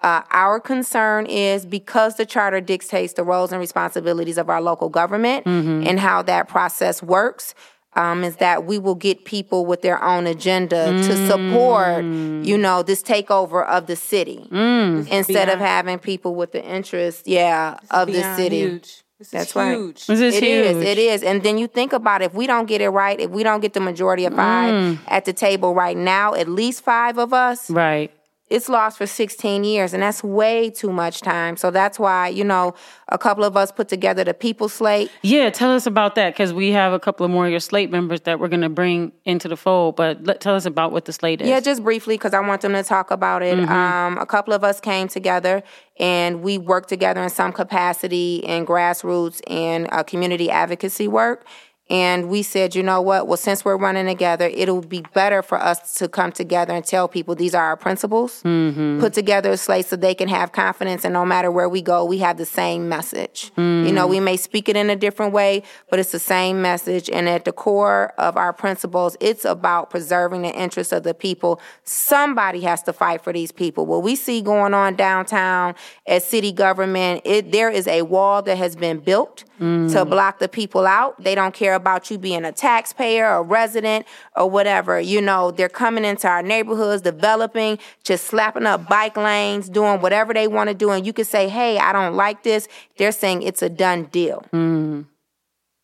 Uh, 0.03 0.21
our 0.31 0.59
concern 0.59 1.25
is 1.25 1.65
because 1.65 2.15
the 2.17 2.25
charter 2.25 2.61
dictates 2.61 3.13
the 3.13 3.23
roles 3.23 3.51
and 3.51 3.59
responsibilities 3.59 4.37
of 4.37 4.49
our 4.49 4.61
local 4.61 4.89
government 4.89 5.45
and 5.47 5.99
how 5.99 6.21
that 6.21 6.47
process 6.47 7.01
works. 7.01 7.53
Um, 7.93 8.23
is 8.23 8.35
that 8.35 8.65
we 8.65 8.77
will 8.77 8.93
get 8.93 9.25
people 9.25 9.65
with 9.65 9.81
their 9.81 10.03
own 10.03 10.27
agenda 10.27 10.85
to 11.07 11.27
support, 11.27 12.03
you 12.05 12.55
know, 12.55 12.83
this 12.83 13.01
takeover 13.01 13.65
of 13.65 13.87
the 13.87 13.95
city 13.95 14.47
instead 14.51 15.49
of 15.49 15.57
having 15.57 15.97
people 15.97 16.35
with 16.35 16.51
the 16.51 16.63
interest, 16.63 17.27
yeah, 17.27 17.79
of 17.89 18.05
the 18.07 18.21
city. 18.35 18.59
Huge. 18.59 19.03
This 19.17 19.31
That's 19.31 19.49
is 19.49 19.55
right. 19.55 19.71
huge. 19.75 20.05
this 20.05 20.19
is 20.19 20.35
It 20.35 20.43
huge. 20.43 20.65
is. 20.67 20.77
It 20.83 20.97
is. 20.99 21.23
And 21.23 21.41
then 21.41 21.57
you 21.57 21.65
think 21.65 21.91
about 21.91 22.21
it, 22.21 22.25
if 22.25 22.33
we 22.35 22.45
don't 22.45 22.67
get 22.67 22.81
it 22.81 22.89
right, 22.89 23.19
if 23.19 23.31
we 23.31 23.41
don't 23.41 23.61
get 23.61 23.73
the 23.73 23.79
majority 23.79 24.25
of 24.25 24.35
five 24.35 24.71
Mm. 24.75 24.99
at 25.07 25.25
the 25.25 25.33
table 25.33 25.73
right 25.73 25.97
now, 25.97 26.35
at 26.35 26.47
least 26.47 26.83
five 26.83 27.17
of 27.17 27.33
us, 27.33 27.67
Right. 27.71 28.11
It's 28.49 28.69
lost 28.69 28.97
for 28.97 29.05
16 29.05 29.63
years 29.65 29.93
and 29.93 30.01
that's 30.01 30.23
way 30.23 30.69
too 30.69 30.91
much 30.91 31.19
time 31.21 31.57
so 31.57 31.69
that's 31.69 31.99
why 31.99 32.27
you 32.29 32.43
know 32.43 32.73
a 33.09 33.17
couple 33.17 33.43
of 33.43 33.57
us 33.57 33.71
put 33.71 33.87
together 33.89 34.23
the 34.23 34.33
people 34.33 34.69
slate 34.69 35.11
Yeah, 35.21 35.49
tell 35.49 35.71
us 35.73 35.85
about 35.85 36.15
that 36.15 36.33
because 36.33 36.53
we 36.53 36.71
have 36.71 36.93
a 36.93 36.99
couple 36.99 37.25
of 37.25 37.31
more 37.31 37.45
of 37.45 37.51
your 37.51 37.59
slate 37.59 37.91
members 37.91 38.21
that 38.21 38.39
we're 38.39 38.47
going 38.47 38.61
to 38.61 38.69
bring 38.69 39.11
into 39.25 39.47
the 39.47 39.55
fold. 39.57 39.95
But 39.95 40.23
let, 40.25 40.39
tell 40.41 40.55
us 40.55 40.65
about 40.65 40.91
what 40.91 41.05
the 41.05 41.13
slate 41.13 41.41
is. 41.41 41.47
yeah 41.47 41.59
just 41.59 41.83
briefly 41.83 42.15
because 42.15 42.33
i 42.33 42.39
want 42.39 42.61
them 42.61 42.73
to 42.73 42.83
talk 42.83 43.11
about 43.11 43.41
it 43.43 43.57
Mm-hmm. 43.57 43.71
um, 43.71 44.17
a 44.17 44.25
couple 44.25 44.53
of 44.53 44.63
us 44.63 44.79
came 44.79 45.07
together 45.07 45.63
and 45.99 46.41
we 46.41 46.57
worked 46.57 46.89
together 46.89 47.21
in 47.23 47.29
some 47.29 47.51
capacity 47.51 48.37
in 48.37 48.65
grassroots 48.65 49.41
and 49.49 49.87
uh, 49.91 50.03
community 50.03 50.49
advocacy 50.49 51.07
work 51.07 51.45
and 51.89 52.29
we 52.29 52.43
said, 52.43 52.75
you 52.75 52.83
know 52.83 53.01
what? 53.01 53.27
Well, 53.27 53.37
since 53.37 53.63
we're 53.63 53.77
running 53.77 54.05
together, 54.05 54.47
it'll 54.47 54.81
be 54.81 55.03
better 55.13 55.41
for 55.41 55.57
us 55.59 55.95
to 55.99 56.07
come 56.07 56.31
together 56.31 56.73
and 56.73 56.83
tell 56.83 57.07
people 57.07 57.35
these 57.35 57.55
are 57.55 57.63
our 57.63 57.77
principles. 57.77 58.43
Mm-hmm. 58.43 58.99
Put 58.99 59.13
together 59.13 59.51
a 59.51 59.57
slate 59.57 59.85
so 59.85 59.95
they 59.95 60.15
can 60.15 60.27
have 60.27 60.51
confidence, 60.51 61.05
and 61.05 61.13
no 61.13 61.25
matter 61.25 61.49
where 61.49 61.69
we 61.69 61.81
go, 61.81 62.03
we 62.03 62.17
have 62.19 62.37
the 62.37 62.45
same 62.45 62.89
message. 62.89 63.51
You 63.57 63.91
know, 63.91 64.07
we 64.07 64.17
mm-hmm. 64.17 64.25
may 64.25 64.37
speak 64.37 64.69
it 64.69 64.75
in 64.75 64.89
a 64.89 64.95
different 64.95 65.33
way, 65.33 65.63
but 65.89 65.99
it's 65.99 66.11
the 66.11 66.19
same 66.19 66.61
message. 66.61 67.09
And 67.09 67.29
at 67.29 67.45
the 67.45 67.51
core 67.51 68.13
of 68.17 68.37
our 68.37 68.53
principles, 68.53 69.15
it's 69.19 69.45
about 69.45 69.89
preserving 69.89 70.41
the 70.41 70.53
interests 70.53 70.93
of 70.93 71.03
the 71.03 71.13
people. 71.13 71.61
Somebody 71.83 72.61
has 72.61 72.83
to 72.83 72.93
fight 72.93 73.21
for 73.21 73.31
these 73.31 73.51
people. 73.51 73.85
What 73.85 74.03
we 74.03 74.15
see 74.15 74.41
going 74.41 74.73
on 74.73 74.95
downtown 74.95 75.75
at 76.05 76.23
city 76.23 76.51
government, 76.51 77.21
it 77.25 77.51
there 77.51 77.69
is 77.69 77.87
a 77.87 78.01
wall 78.01 78.41
that 78.41 78.57
has 78.57 78.75
been 78.75 78.99
built 78.99 79.45
to 79.59 79.63
mm. 79.63 80.09
block 80.09 80.39
the 80.39 80.47
people 80.47 80.85
out. 80.85 81.21
They 81.23 81.33
don't 81.33 81.53
care 81.53 81.73
about 81.77 82.11
you 82.11 82.17
being 82.17 82.43
a 82.43 82.51
taxpayer, 82.51 83.25
a 83.25 83.41
resident, 83.41 84.05
or 84.35 84.49
whatever. 84.49 84.99
You 84.99 85.21
know, 85.21 85.51
they're 85.51 85.69
coming 85.69 86.03
into 86.03 86.27
our 86.27 86.43
neighborhoods, 86.43 87.01
developing, 87.01 87.79
just 88.03 88.25
slapping 88.25 88.65
up 88.65 88.89
bike 88.89 89.15
lanes, 89.15 89.69
doing 89.69 90.01
whatever 90.01 90.33
they 90.33 90.47
want 90.47 90.67
to 90.69 90.73
do. 90.73 90.91
And 90.91 91.05
you 91.05 91.13
can 91.13 91.23
say, 91.25 91.47
hey, 91.47 91.77
I 91.77 91.93
don't 91.93 92.15
like 92.15 92.43
this. 92.43 92.67
They're 92.97 93.13
saying 93.13 93.43
it's 93.43 93.61
a 93.61 93.69
done 93.69 94.03
deal. 94.05 94.43
Mm. 94.51 95.05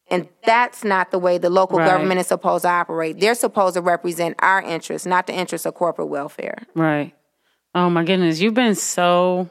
And 0.10 0.28
that's 0.46 0.84
not 0.84 1.12
the 1.12 1.18
way 1.18 1.38
the 1.38 1.50
local 1.50 1.80
Right. 1.80 1.88
government 1.90 2.20
is 2.20 2.28
supposed 2.28 2.64
to 2.64 2.70
operate. 2.70 3.20
They're 3.20 3.34
supposed 3.34 3.76
to 3.76 3.82
represent 3.82 4.36
our 4.40 4.62
interests, 4.62 5.08
not 5.08 5.28
the 5.28 5.34
interests 5.34 5.66
of 5.66 5.74
corporate 5.74 6.10
welfare. 6.10 6.64
Right. 6.76 7.16
Oh 7.74 7.90
my 7.90 8.04
goodness, 8.04 8.40
you've 8.40 8.54
been 8.54 8.76
so. 8.76 9.50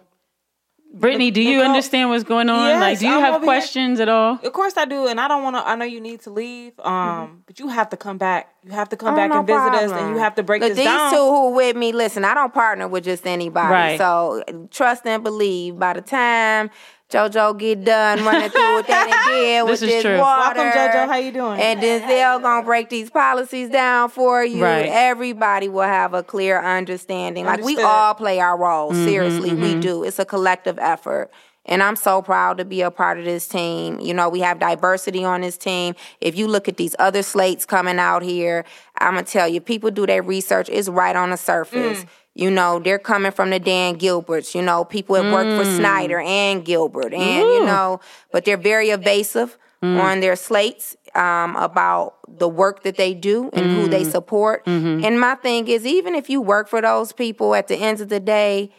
Brittany, 0.94 1.30
do 1.30 1.40
you 1.40 1.62
understand 1.62 2.11
what's 2.11 2.22
going 2.25 2.50
on? 2.50 2.68
Yes, 2.68 2.80
like, 2.80 2.99
do 2.99 3.06
you 3.06 3.14
I'm 3.14 3.20
have 3.20 3.34
over 3.37 3.44
here. 3.44 3.46
questions 3.46 3.99
at 3.99 4.08
all? 4.08 4.38
Of 4.42 4.52
course 4.52 4.76
I 4.76 4.84
do, 4.84 5.06
and 5.06 5.18
I 5.18 5.26
don't 5.26 5.42
want 5.42 5.56
to. 5.56 5.66
I 5.66 5.75
know 5.75 5.84
you 5.87 6.00
need 6.00 6.20
to 6.22 6.30
leave, 6.30 6.78
um, 6.80 7.42
but 7.46 7.58
you 7.58 7.68
have 7.68 7.88
to 7.90 7.96
come 7.96 8.18
back. 8.18 8.54
You 8.62 8.72
have 8.72 8.88
to 8.90 8.96
come 8.96 9.14
Oh, 9.14 9.16
back 9.16 9.30
no 9.30 9.38
and 9.38 9.46
visit 9.46 9.72
us, 9.72 9.90
and 9.92 10.11
you 10.11 10.18
have 10.18 10.34
to 10.34 10.42
break 10.42 10.61
Look, 10.61 10.70
this 10.70 10.76
these 10.78 10.87
down. 10.87 11.11
two 11.12 11.16
who 11.16 11.54
with 11.54 11.76
me, 11.76 11.92
listen, 11.92 12.25
I 12.25 12.34
don't 12.34 12.52
partner 12.52 12.88
with 12.88 13.04
just 13.04 13.26
anybody. 13.26 13.72
Right. 13.72 13.99
So 13.99 14.42
trust 14.70 15.06
and 15.06 15.25
believe. 15.25 15.78
By 15.78 15.94
the 15.94 16.02
time 16.02 16.70
JoJo 17.12 17.59
get 17.59 17.85
done 17.85 18.25
running 18.25 18.49
through 18.49 18.76
with 18.76 18.87
that 18.87 19.07
again 19.28 19.66
This 19.66 19.83
with 19.83 19.90
is 19.90 19.95
this 19.97 20.02
true. 20.02 20.19
water. 20.19 20.59
Welcome, 20.61 20.81
JoJo. 20.81 21.07
How 21.09 21.16
you 21.16 21.31
doing? 21.33 21.61
And 21.61 21.81
Denzel 21.81 22.40
gonna 22.40 22.64
break 22.64 22.88
these 22.88 23.11
policies 23.11 23.69
down 23.69 24.09
for 24.09 24.42
you. 24.42 24.62
Right. 24.62 24.87
Everybody 24.87 25.69
will 25.69 25.83
have 25.83 26.14
a 26.14 26.23
clear 26.23 26.62
understanding. 26.62 27.45
Like 27.45 27.62
we 27.62 27.81
all 27.83 28.14
play 28.14 28.40
our 28.40 28.57
role. 28.57 28.92
Mm-hmm, 28.92 29.04
Seriously, 29.04 29.54
we 29.54 29.78
do. 29.78 30.04
It's 30.04 30.19
a 30.19 30.25
collective 30.25 30.78
effort. 30.78 31.31
And 31.64 31.81
I'm 31.81 31.95
so 31.95 32.23
proud 32.23 32.59
to 32.59 32.64
be 32.64 32.81
a 32.81 32.90
part 32.90 33.19
of 33.21 33.25
this 33.25 33.47
team. 33.47 34.00
You 34.00 34.14
know, 34.14 34.28
we 34.28 34.40
have 34.40 34.59
diversity 34.59 35.23
on 35.25 35.42
this 35.42 35.57
team. 35.57 35.95
If 36.21 36.37
you 36.37 36.49
look 36.49 36.66
at 36.66 36.76
these 36.76 36.97
other 36.99 37.23
slates 37.23 37.64
coming 37.64 38.00
out 38.00 38.23
here, 38.23 38.64
I'm 38.99 39.14
gonna 39.14 39.26
tell 39.26 39.47
you, 39.47 39.61
people 39.61 39.90
do 39.92 40.04
their 40.07 40.23
research. 40.23 40.69
It's 40.69 40.88
right 40.88 41.14
on 41.14 41.31
the 41.31 41.37
surface. 41.37 42.04
You 42.34 42.50
know, 42.50 42.78
they're 42.78 42.98
coming 42.98 43.32
from 43.32 43.50
the 43.50 43.58
Dan 43.58 43.98
Gilberts. 43.98 44.54
You 44.54 44.62
know, 44.62 44.84
people 44.84 45.16
have 45.16 45.32
work 45.32 45.46
for 45.58 45.64
Snyder 45.64 46.16
mm. 46.16 46.26
and 46.26 46.64
Gilbert, 46.64 47.12
and 47.12 47.46
you 47.46 47.64
know, 47.64 48.00
but 48.30 48.44
they're 48.44 48.56
very 48.56 48.88
evasive 48.90 49.58
mm. 49.82 50.00
on 50.00 50.20
their 50.20 50.36
slates 50.36 50.96
um, 51.14 51.56
about 51.56 52.14
the 52.28 52.48
work 52.48 52.84
that 52.84 52.96
they 52.96 53.12
do 53.12 53.50
and 53.52 53.70
who 53.70 53.88
they 53.88 54.02
mm. 54.02 54.10
support. 54.10 54.64
Mm-hmm. 54.64 55.04
And 55.04 55.20
my 55.20 55.34
thing 55.34 55.68
is, 55.68 55.84
even 55.84 56.14
if 56.14 56.30
you 56.30 56.40
work 56.40 56.68
for 56.68 56.80
those 56.80 57.12
people, 57.12 57.54
at 57.54 57.68
the 57.68 57.76
end 57.76 58.00
of 58.00 58.08
the 58.08 58.20
day, 58.20 58.70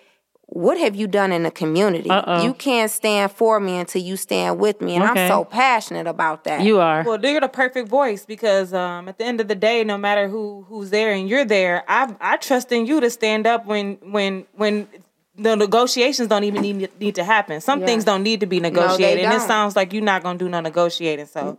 what 0.53 0.77
have 0.77 0.95
you 0.95 1.07
done 1.07 1.31
in 1.31 1.41
the 1.43 1.49
community? 1.51 2.09
Uh-oh. 2.11 2.43
You 2.43 2.53
can't 2.53 2.91
stand 2.91 3.31
for 3.31 3.59
me 3.59 3.77
until 3.77 4.03
you 4.03 4.15
stand 4.15 4.59
with 4.59 4.81
me, 4.81 4.95
and 4.95 5.03
Okay. 5.03 5.25
I'm 5.25 5.27
so 5.27 5.43
passionate 5.43 6.05
about 6.05 6.43
that. 6.43 6.61
You 6.61 6.79
are. 6.79 7.03
Well, 7.03 7.19
you're 7.23 7.41
the 7.41 7.47
perfect 7.47 7.89
voice 7.89 8.23
because 8.25 8.71
um, 8.73 9.07
at 9.07 9.17
the 9.17 9.25
end 9.25 9.41
of 9.41 9.47
the 9.47 9.55
day, 9.55 9.83
no 9.83 9.97
matter 9.97 10.27
who 10.27 10.65
who's 10.69 10.91
there 10.91 11.11
and 11.11 11.27
you're 11.27 11.45
there, 11.45 11.83
I 11.87 12.13
I 12.21 12.37
trust 12.37 12.71
in 12.71 12.85
you 12.85 13.01
to 13.01 13.09
stand 13.09 13.47
up 13.47 13.65
when 13.65 13.97
when 14.03 14.45
when 14.55 14.87
the 15.35 15.55
negotiations 15.55 16.27
don't 16.27 16.43
even 16.43 16.61
need 16.61 16.89
need 16.99 17.15
to 17.15 17.23
happen. 17.23 17.59
Some 17.59 17.79
Yeah. 17.79 17.87
things 17.87 18.03
don't 18.05 18.21
need 18.21 18.39
to 18.41 18.45
be 18.45 18.59
negotiated, 18.59 19.25
and 19.25 19.33
it 19.33 19.37
don't. 19.39 19.47
sounds 19.47 19.75
like 19.75 19.91
you're 19.91 20.03
not 20.03 20.21
going 20.21 20.37
to 20.37 20.45
do 20.45 20.49
no 20.49 20.59
negotiating. 20.61 21.25
So 21.25 21.57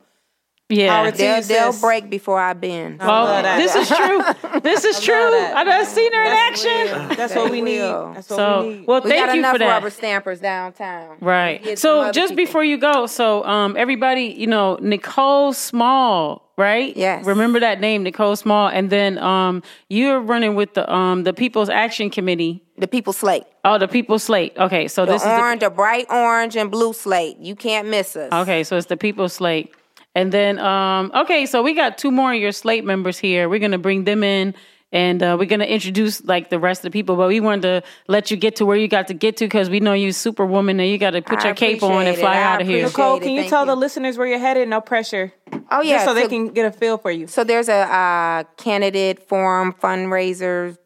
yeah. 0.68 1.10
They'll, 1.10 1.42
they'll 1.42 1.80
break 1.80 2.08
before 2.10 2.40
I 2.40 2.52
bend. 2.54 2.98
Well, 3.00 3.08
love 3.24 3.42
that. 3.44 3.56
this 3.58 3.74
is 3.74 3.88
true. 3.88 4.60
This 4.64 4.84
is 4.84 5.00
true. 5.00 5.12
that. 5.14 5.54
I 5.56 5.64
done 5.64 5.84
seen 5.84 6.12
her 6.14 6.20
in 6.22 6.30
That's 6.30 6.64
action. 6.64 7.16
that's 7.16 7.34
what 7.34 7.50
we 7.50 7.60
need. 7.60 7.80
That's 7.80 8.30
what 8.30 8.36
So, 8.36 8.62
we 8.62 8.68
need. 8.76 8.86
well, 8.86 9.00
we 9.02 9.10
thank 9.10 9.26
got 9.26 9.34
you 9.34 9.40
enough 9.40 9.52
for 9.52 9.58
that. 9.58 9.68
rubber 9.68 9.90
stampers 9.90 10.40
downtown. 10.40 11.18
Right. 11.20 11.78
So 11.78 12.10
just 12.12 12.30
people. 12.32 12.44
before 12.46 12.64
you 12.64 12.78
go, 12.78 13.06
so 13.06 13.44
um, 13.44 13.76
everybody, 13.76 14.26
you 14.26 14.46
know, 14.46 14.78
Nicole 14.80 15.52
Small, 15.52 16.50
right? 16.56 16.96
Yes. 16.96 17.26
Remember 17.26 17.60
that 17.60 17.80
name, 17.80 18.04
Nicole 18.04 18.36
Small, 18.36 18.68
and 18.68 18.88
then 18.88 19.18
um, 19.18 19.62
you're 19.90 20.20
running 20.20 20.54
with 20.54 20.72
the 20.74 20.90
um, 20.90 21.24
the 21.24 21.34
People's 21.34 21.68
Action 21.68 22.08
Committee. 22.10 22.62
The 22.78 22.88
People's 22.88 23.18
slate. 23.18 23.44
Oh, 23.64 23.76
the 23.78 23.88
People's 23.88 24.22
Slate. 24.24 24.52
Okay, 24.56 24.88
so 24.88 25.04
The 25.04 25.12
this 25.12 25.24
orange, 25.26 25.60
the 25.60 25.70
bright 25.70 26.06
orange 26.10 26.56
and 26.56 26.70
blue 26.70 26.92
slate. 26.92 27.36
You 27.38 27.54
can't 27.54 27.88
miss 27.88 28.16
us. 28.16 28.32
okay. 28.32 28.64
So 28.64 28.76
it's 28.76 28.86
the 28.86 28.96
People's 28.96 29.34
Slate, 29.34 29.72
and 30.14 30.32
then 30.32 30.58
um, 30.58 31.10
okay, 31.14 31.46
so 31.46 31.62
we 31.62 31.74
got 31.74 31.98
two 31.98 32.10
more 32.10 32.32
of 32.32 32.40
your 32.40 32.52
slate 32.52 32.84
members 32.84 33.18
here. 33.18 33.48
We're 33.48 33.58
gonna 33.60 33.78
bring 33.78 34.04
them 34.04 34.22
in. 34.22 34.54
And 34.92 35.20
uh, 35.24 35.36
we're 35.36 35.46
gonna 35.46 35.64
introduce 35.64 36.22
like 36.24 36.50
the 36.50 36.58
rest 36.60 36.80
of 36.84 36.84
the 36.84 36.90
people, 36.92 37.16
but 37.16 37.26
we 37.26 37.40
wanted 37.40 37.62
to 37.62 37.82
let 38.06 38.30
you 38.30 38.36
get 38.36 38.54
to 38.56 38.64
where 38.66 38.76
you 38.76 38.86
got 38.86 39.08
to 39.08 39.14
get 39.14 39.36
to 39.38 39.44
because 39.46 39.68
we 39.68 39.80
know 39.80 39.92
you 39.92 40.12
superwoman 40.12 40.78
and 40.78 40.88
you 40.88 40.98
got 40.98 41.12
to 41.12 41.22
put 41.22 41.40
I 41.40 41.46
your 41.46 41.54
cape 41.56 41.82
on 41.82 41.90
and 41.90 42.00
appreciate 42.02 42.18
it. 42.18 42.20
fly 42.20 42.34
I 42.36 42.42
out 42.44 42.60
of 42.60 42.68
here. 42.68 42.86
appreciate 42.86 43.02
Nicole, 43.02 43.16
it. 43.16 43.22
can 43.22 43.30
you 43.32 43.40
Thank 43.40 43.50
tell 43.50 43.62
you. 43.64 43.72
the 43.72 43.74
listeners 43.74 44.16
where 44.16 44.28
you're 44.28 44.38
headed? 44.38 44.68
No 44.68 44.80
pressure. 44.80 45.32
Oh 45.72 45.82
yeah, 45.82 45.94
Just 45.96 46.04
so 46.04 46.14
they 46.14 46.28
can 46.28 46.46
get 46.50 46.66
a 46.66 46.70
feel 46.70 46.96
for 46.96 47.10
you. 47.10 47.26
So 47.26 47.42
there's 47.42 47.68
a 47.68 47.74
uh, 47.92 48.44
candidate 48.56 49.28
forum 49.28 49.72
fundraiser 49.72 50.76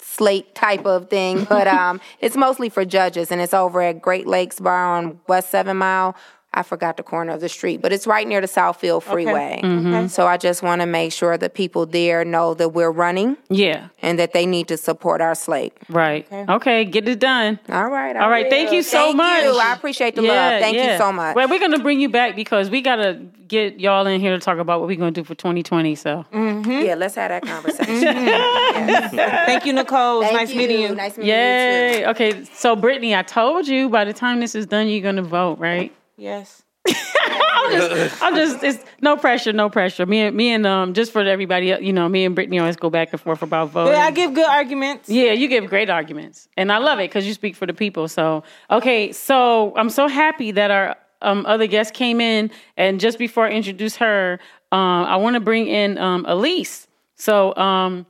slate 0.00 0.54
type 0.54 0.84
of 0.84 1.08
thing, 1.08 1.44
but 1.44 1.66
um, 1.80 1.98
it's 2.20 2.36
mostly 2.36 2.68
for 2.68 2.84
judges, 2.84 3.30
and 3.30 3.40
it's 3.40 3.54
over 3.54 3.80
at 3.80 4.02
Great 4.02 4.26
Lakes 4.26 4.60
Bar 4.60 4.96
on 4.98 5.18
West 5.28 5.48
Seven 5.48 5.78
Mile. 5.78 6.14
I 6.52 6.64
forgot 6.64 6.96
the 6.96 7.04
corner 7.04 7.32
of 7.32 7.40
the 7.40 7.48
street, 7.48 7.80
but 7.80 7.92
it's 7.92 8.08
right 8.08 8.26
near 8.26 8.40
the 8.40 8.48
Southfield 8.48 9.04
Freeway. 9.04 9.60
Mm-hmm. 9.62 9.94
Okay. 9.94 10.08
So 10.08 10.26
I 10.26 10.36
just 10.36 10.64
want 10.64 10.80
to 10.80 10.86
make 10.86 11.12
sure 11.12 11.38
that 11.38 11.54
people 11.54 11.86
there 11.86 12.24
know 12.24 12.54
that 12.54 12.70
we're 12.70 12.90
running 12.90 13.36
Yeah. 13.48 13.88
and 14.02 14.18
that 14.18 14.32
they 14.32 14.46
need 14.46 14.66
to 14.68 14.76
support 14.76 15.20
our 15.20 15.36
slate. 15.36 15.72
Right. 15.88 16.26
Okay. 16.32 16.84
Get 16.86 17.08
it 17.08 17.20
done. 17.20 17.60
All 17.68 17.88
right. 17.88 18.16
I 18.16 18.20
All 18.24 18.30
right. 18.30 18.50
Thank 18.50 18.72
you 18.72 18.82
so 18.82 18.98
Thank 18.98 19.16
much. 19.18 19.44
you. 19.44 19.58
I 19.60 19.74
appreciate 19.74 20.16
the 20.16 20.22
love. 20.22 20.60
Thank 20.60 20.76
you 20.76 20.98
so 20.98 21.12
much. 21.12 21.36
Well, 21.36 21.48
we're 21.48 21.60
gonna 21.60 21.78
bring 21.78 22.00
you 22.00 22.08
back 22.08 22.34
because 22.34 22.68
we 22.68 22.80
gotta 22.82 23.20
get 23.46 23.78
y'all 23.78 24.06
in 24.08 24.20
here 24.20 24.32
to 24.32 24.38
talk 24.40 24.58
about 24.58 24.80
what 24.80 24.88
we're 24.88 24.96
gonna 24.96 25.10
do 25.12 25.22
for 25.22 25.36
2020. 25.36 25.94
So 25.94 26.24
mm-hmm. 26.32 26.68
Yeah, 26.70 26.94
let's 26.96 27.14
have 27.14 27.28
that 27.30 27.42
conversation. 27.44 28.14
Thank 29.46 29.66
you, 29.66 29.72
Nicole. 29.72 30.22
It's 30.22 30.30
Thank 30.32 30.40
nice 30.40 30.50
you. 30.50 30.58
meeting 30.58 30.80
you. 30.80 30.94
Nice 30.96 31.16
meeting 31.16 31.28
you 31.28 31.32
too. 31.32 31.38
yay. 31.38 32.06
Okay. 32.08 32.44
So 32.54 32.74
Brittany, 32.74 33.14
I 33.14 33.22
told 33.22 33.68
you 33.68 33.88
by 33.88 34.04
the 34.04 34.12
time 34.12 34.40
this 34.40 34.54
is 34.56 34.66
done, 34.66 34.88
you're 34.88 35.00
gonna 35.02 35.22
vote, 35.22 35.58
right? 35.58 35.94
Yes. 36.20 36.62
I'm 36.86 37.72
just, 37.72 38.22
I'm 38.22 38.34
just, 38.34 38.62
it's 38.62 38.84
no 39.00 39.16
pressure, 39.16 39.54
no 39.54 39.70
pressure. 39.70 40.04
Me 40.04 40.20
and 40.20 40.36
me 40.36 40.50
and 40.50 40.66
um, 40.66 40.92
just 40.92 41.12
for 41.12 41.22
everybody, 41.22 41.74
you 41.80 41.94
know, 41.94 42.08
me 42.10 42.26
and 42.26 42.34
Brittany 42.34 42.58
always 42.58 42.76
go 42.76 42.90
back 42.90 43.08
and 43.12 43.20
forth 43.20 43.42
about 43.42 43.70
voting. 43.70 43.94
But 43.94 44.00
I 44.00 44.10
give 44.10 44.34
good 44.34 44.48
arguments. 44.48 45.08
Yeah, 45.08 45.32
you 45.32 45.48
give 45.48 45.66
great 45.66 45.88
arguments, 45.88 46.48
and 46.58 46.70
I 46.70 46.78
love 46.78 46.98
it 46.98 47.08
because 47.08 47.26
you 47.26 47.32
speak 47.32 47.56
for 47.56 47.66
the 47.66 47.72
people. 47.72 48.06
So, 48.06 48.44
okay, 48.70 49.12
so 49.12 49.74
I'm 49.76 49.88
so 49.88 50.08
happy 50.08 50.50
that 50.52 50.70
our 50.70 50.96
um, 51.22 51.46
other 51.46 51.66
guest 51.66 51.94
came 51.94 52.20
in, 52.20 52.50
and 52.76 53.00
just 53.00 53.18
before 53.18 53.46
I 53.46 53.52
introduce 53.52 53.96
her, 53.96 54.38
um, 54.72 55.04
I 55.04 55.16
want 55.16 55.34
to 55.34 55.40
bring 55.40 55.68
in 55.68 55.96
um, 55.96 56.26
Elise. 56.28 56.86
So, 57.16 57.54
um, 57.56 58.06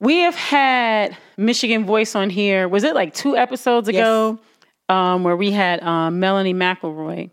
we 0.00 0.18
have 0.18 0.36
had 0.36 1.16
Michigan 1.36 1.84
Voice 1.84 2.14
on 2.14 2.30
here. 2.30 2.68
Was 2.68 2.84
it 2.84 2.94
like 2.94 3.12
two 3.14 3.36
episodes 3.36 3.88
ago, 3.88 4.38
um, 4.88 5.24
where 5.24 5.36
we 5.36 5.50
had 5.50 5.82
um, 5.82 6.20
Melanie 6.20 6.54
McElroy, 6.54 7.30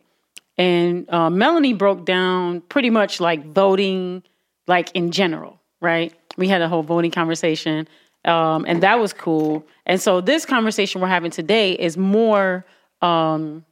and 0.57 1.09
uh, 1.09 1.29
Melanie 1.29 1.73
broke 1.73 2.05
down 2.05 2.61
pretty 2.61 2.89
much 2.89 3.19
like 3.19 3.45
voting, 3.53 4.23
like 4.67 4.91
in 4.93 5.11
general, 5.11 5.59
right? 5.81 6.13
We 6.37 6.47
had 6.47 6.61
a 6.61 6.67
whole 6.67 6.83
voting 6.83 7.11
conversation, 7.11 7.87
um, 8.25 8.65
and 8.67 8.81
that 8.83 8.99
was 8.99 9.13
cool. 9.13 9.65
And 9.85 10.01
so 10.01 10.21
this 10.21 10.45
conversation 10.45 11.01
we're 11.01 11.07
having 11.07 11.31
today 11.31 11.73
is 11.73 11.97
more 11.97 12.65
um, 13.01 13.65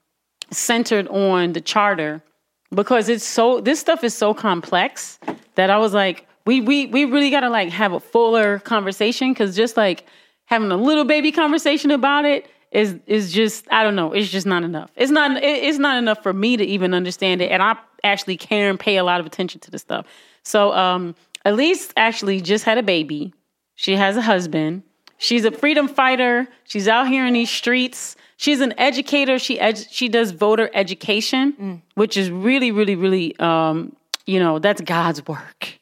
centered 0.51 1.07
on 1.07 1.53
the 1.53 1.61
charter 1.61 2.21
because 2.73 3.09
it's 3.09 3.25
so 3.25 3.61
this 3.61 3.79
stuff 3.79 4.03
is 4.03 4.15
so 4.15 4.33
complex 4.33 5.19
that 5.55 5.69
I 5.69 5.77
was 5.77 5.93
like, 5.93 6.27
we 6.45 6.61
we 6.61 6.87
we 6.87 7.05
really 7.05 7.29
gotta 7.29 7.49
like 7.49 7.69
have 7.69 7.93
a 7.93 7.99
fuller 7.99 8.59
conversation 8.59 9.31
because 9.31 9.55
just 9.55 9.77
like 9.77 10.05
having 10.45 10.71
a 10.71 10.77
little 10.77 11.05
baby 11.05 11.31
conversation 11.31 11.91
about 11.91 12.25
it 12.25 12.47
is 12.73 12.95
is 13.07 13.31
just 13.31 13.65
I 13.71 13.83
don't 13.83 13.95
know, 13.95 14.11
it's 14.13 14.29
just 14.29 14.45
not 14.45 14.63
enough. 14.63 14.91
It's 14.95 15.11
not 15.11 15.37
it- 15.41 15.63
it's 15.63 15.77
not 15.79 15.97
enough 15.97 16.21
for 16.23 16.33
me 16.33 16.57
to 16.57 16.63
even 16.65 16.93
understand 16.93 17.41
it, 17.41 17.49
and 17.51 17.61
I 17.63 17.77
actually 18.03 18.35
care 18.37 18.69
and 18.69 18.79
pay 18.79 18.97
a 18.97 19.03
lot 19.03 19.19
of 19.19 19.25
attention 19.25 19.61
to 19.61 19.71
this 19.71 19.81
stuff. 19.81 20.05
So 20.43 20.73
um, 20.73 21.15
Elise 21.45 21.93
actually 21.95 22.41
just 22.41 22.65
had 22.65 22.77
a 22.77 22.83
baby. 22.83 23.33
She 23.75 23.95
has 23.95 24.17
a 24.17 24.21
husband. 24.21 24.83
She's 25.17 25.45
a 25.45 25.51
freedom 25.51 25.87
fighter. 25.87 26.47
She's 26.65 26.87
out 26.89 27.07
here 27.07 27.25
in 27.25 27.33
these 27.33 27.49
streets. 27.49 28.17
She's 28.35 28.59
an 28.59 28.73
educator. 28.77 29.39
She 29.39 29.57
edu- 29.57 29.87
she 29.89 30.09
does 30.09 30.31
voter 30.31 30.69
education, 30.73 31.81
which 31.95 32.17
is 32.17 32.29
really, 32.29 32.71
really, 32.71 32.95
really, 32.95 33.37
um, 33.39 33.95
you 34.25 34.39
know, 34.39 34.59
that's 34.59 34.81
God's 34.81 35.25
work. 35.27 35.79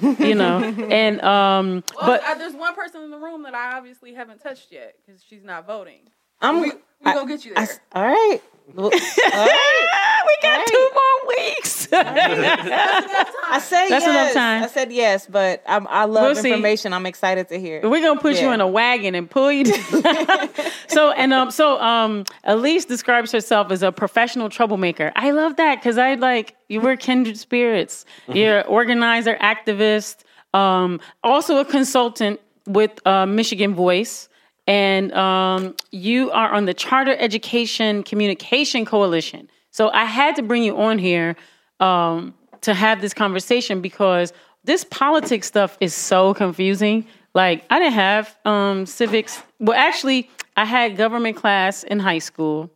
you 0.00 0.34
know, 0.34 0.58
and 0.90 1.20
um, 1.22 1.82
Well, 1.96 2.06
but 2.06 2.22
I, 2.24 2.34
there's 2.38 2.54
one 2.54 2.74
person 2.74 3.02
in 3.02 3.10
the 3.10 3.18
room 3.18 3.42
that 3.42 3.54
I 3.54 3.76
obviously 3.76 4.14
haven't 4.14 4.40
touched 4.40 4.70
yet 4.70 4.94
because 5.04 5.22
she's 5.22 5.42
not 5.44 5.66
voting. 5.66 6.00
I'm. 6.44 6.60
We, 6.60 6.72
we 7.04 7.12
gonna 7.12 7.26
get 7.28 7.44
you 7.44 7.52
I- 7.56 7.66
there. 7.66 7.80
all 7.94 8.04
right. 8.04 8.40
Well, 8.74 8.86
all 8.86 8.90
right. 8.92 10.22
we 10.26 10.48
got 10.48 10.66
two 10.66 10.90
more 10.94 11.36
weeks. 11.36 11.86
I 11.92 13.60
said 13.62 13.88
That's 13.88 14.04
yes. 14.04 14.08
enough 14.08 14.32
time. 14.32 14.62
I 14.64 14.66
said 14.68 14.90
yes, 14.90 15.26
but 15.26 15.62
I'm, 15.66 15.86
I 15.88 16.04
love 16.06 16.22
We'll 16.24 16.34
see. 16.42 16.48
information. 16.50 16.92
I'm 16.94 17.04
excited 17.06 17.48
to 17.50 17.60
hear. 17.60 17.88
We're 17.88 18.00
gonna 18.00 18.20
put 18.20 18.40
you 18.40 18.50
in 18.52 18.60
a 18.62 18.66
wagon 18.66 19.14
and 19.14 19.30
pull 19.30 19.52
you. 19.52 19.64
down. 19.64 20.48
so 20.88 21.10
and 21.12 21.32
um 21.34 21.50
so 21.50 21.78
um 21.80 22.24
Elise 22.44 22.84
describes 22.86 23.32
herself 23.32 23.70
as 23.70 23.82
a 23.82 23.92
professional 23.92 24.48
troublemaker. 24.48 25.12
I 25.14 25.30
love 25.32 25.56
that 25.56 25.76
because 25.76 25.98
I 25.98 26.14
like 26.14 26.56
you 26.68 26.80
were 26.80 26.96
kindred 26.96 27.38
spirits. 27.38 28.04
You're 28.28 28.60
an 28.60 28.66
organizer, 28.66 29.36
activist, 29.36 30.24
um, 30.54 31.00
also 31.22 31.58
a 31.58 31.64
consultant 31.64 32.40
with 32.66 33.06
uh, 33.06 33.26
Michigan 33.26 33.74
Voice. 33.74 34.28
And 34.66 35.12
um, 35.12 35.76
you 35.90 36.30
are 36.30 36.52
on 36.52 36.64
the 36.64 36.74
Charter 36.74 37.14
Education 37.18 38.02
Communication 38.02 38.84
Coalition. 38.84 39.50
So 39.70 39.90
I 39.90 40.04
had 40.04 40.36
to 40.36 40.42
bring 40.42 40.62
you 40.62 40.76
on 40.76 40.98
here 40.98 41.36
um, 41.80 42.34
to 42.62 42.72
have 42.72 43.00
this 43.00 43.12
conversation 43.12 43.80
because 43.80 44.32
this 44.64 44.84
politics 44.84 45.46
stuff 45.46 45.76
is 45.80 45.94
so 45.94 46.32
confusing. 46.32 47.06
Like 47.34 47.64
I 47.68 47.78
didn't 47.78 47.94
have 47.94 48.36
um, 48.44 48.86
civics. 48.86 49.42
Well, 49.58 49.76
actually, 49.76 50.30
I 50.56 50.64
had 50.64 50.96
government 50.96 51.36
class 51.36 51.82
in 51.82 51.98
high 51.98 52.20
school. 52.20 52.70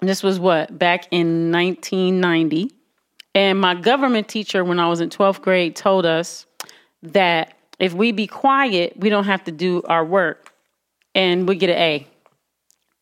This 0.00 0.22
was 0.22 0.38
what 0.38 0.78
back 0.78 1.08
in 1.10 1.50
1990. 1.50 2.70
And 3.34 3.60
my 3.60 3.74
government 3.74 4.28
teacher, 4.28 4.64
when 4.64 4.80
I 4.80 4.88
was 4.88 5.00
in 5.00 5.08
12th 5.08 5.40
grade, 5.40 5.76
told 5.76 6.04
us 6.04 6.46
that 7.02 7.54
if 7.78 7.94
we 7.94 8.12
be 8.12 8.26
quiet, 8.26 8.94
we 8.96 9.08
don't 9.08 9.24
have 9.24 9.44
to 9.44 9.52
do 9.52 9.82
our 9.84 10.04
work, 10.04 10.49
and 11.14 11.48
we 11.48 11.56
get 11.56 11.70
an 11.70 11.76
A. 11.76 12.06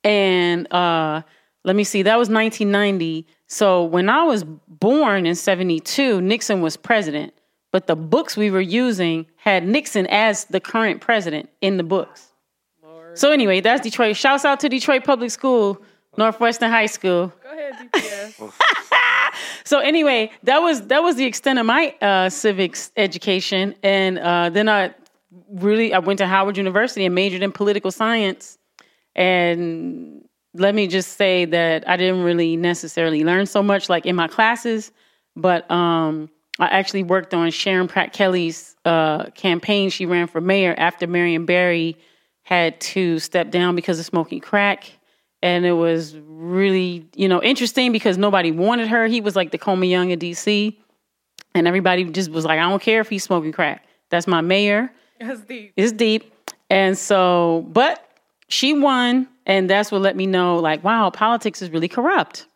And 0.05 0.73
uh, 0.73 1.23
let 1.65 1.77
me 1.77 1.85
see, 1.85 2.03
that 2.03 2.19
was 2.19 2.29
1990. 2.29 3.27
So 3.47 3.85
when 3.85 4.09
I 4.09 4.25
was 4.25 4.45
born 4.45 5.27
in 5.27 5.35
72, 5.35 6.21
Nixon 6.21 6.61
was 6.61 6.77
president, 6.77 7.35
but 7.73 7.87
the 7.87 7.97
books 7.97 8.37
we 8.37 8.51
were 8.51 8.61
using 8.61 9.27
had 9.37 9.67
Nixon 9.67 10.07
as 10.07 10.45
the 10.47 10.61
current 10.61 11.01
president 11.01 11.49
in 11.61 11.77
the 11.77 11.83
books. 11.83 12.29
So 13.15 13.33
anyway, 13.33 13.61
that's 13.61 13.83
Detroit. 13.83 14.17
Shouts 14.17 14.45
out 14.45 14.61
to 14.61 14.69
Detroit 14.69 15.03
Public 15.03 15.31
School, 15.31 15.83
Northwestern 16.17 16.71
High 16.71 16.87
School. 16.87 17.33
Go 17.43 17.51
ahead, 17.51 17.91
DPS. 17.93 18.53
So 19.69 19.81
anyway, 19.81 20.31
that 20.45 20.61
was 20.61 20.87
that 20.87 21.03
was 21.03 21.17
the 21.17 21.27
extent 21.27 21.59
of 21.59 21.67
my 21.67 21.95
uh, 22.01 22.31
civics 22.31 22.91
education, 22.97 23.75
and 23.83 24.19
uh, 24.19 24.49
then 24.49 24.67
I 24.67 24.95
really 25.51 25.93
I 25.95 25.99
went 25.99 26.19
to 26.19 26.27
Howard 26.27 26.57
University 26.57 27.05
and 27.05 27.15
majored 27.15 27.43
in 27.43 27.53
political 27.53 27.91
science. 27.91 28.59
And 29.15 30.29
let 30.55 30.75
me 30.75 30.87
just 30.87 31.17
say 31.17 31.45
that 31.47 31.89
I 31.89 31.97
didn't 31.97 32.23
really 32.23 32.57
necessarily 32.57 33.25
learn 33.25 33.47
so 33.47 33.63
much 33.63 33.89
like 33.89 34.07
in 34.07 34.17
my 34.17 34.29
classes, 34.29 34.93
but 35.37 35.71
um, 35.71 36.31
I 36.59 36.67
actually 36.67 37.03
worked 37.03 37.35
on 37.35 37.51
Sharon 37.51 37.89
Pratt 37.89 38.13
Kelly's 38.13 38.77
uh, 38.85 39.31
campaign. 39.31 39.91
She 39.91 40.07
ran 40.07 40.27
for 40.27 40.41
mayor 40.41 40.75
after 40.77 41.07
Marion 41.07 41.47
Barry 41.47 41.97
had 42.43 42.81
to 42.81 43.19
step 43.19 43.51
down 43.51 43.77
because 43.77 43.99
of 43.99 44.07
smoking 44.07 44.41
crack. 44.41 44.91
And 45.43 45.65
it 45.65 45.73
was 45.73 46.17
really, 46.17 47.07
you 47.15 47.29
know, 47.29 47.43
interesting 47.43 47.93
because 47.93 48.19
nobody 48.19 48.51
wanted 48.51 48.89
her. 48.89 49.07
He 49.07 49.21
was 49.21 49.37
like 49.37 49.51
the 49.51 49.59
Coleman 49.59 49.89
Young 49.89 50.11
of 50.13 50.19
DC. 50.19 50.77
And 51.55 51.69
everybody 51.69 52.05
just 52.05 52.31
was 52.31 52.45
like, 52.45 52.59
I 52.59 52.69
don't 52.69 52.83
care 52.83 53.01
if 53.01 53.09
he's 53.09 53.23
smoking 53.23 53.53
crack. 53.53 53.87
That's 54.11 54.27
my 54.27 54.41
mayor. 54.41 54.91
That's 55.21 55.41
deep. 55.41 55.73
It's 55.77 55.93
deep. 55.93 56.33
And 56.71 56.97
so, 56.97 57.67
but 57.69 58.05
she 58.49 58.75
won. 58.75 59.29
And 59.47 59.69
that's 59.69 59.91
what 59.91 60.03
let 60.03 60.15
me 60.15 60.27
know, 60.27 60.59
like, 60.59 60.85
wow, 60.85 61.09
politics 61.11 61.63
is 61.63 61.71
really 61.71 61.89
corrupt. 61.89 62.47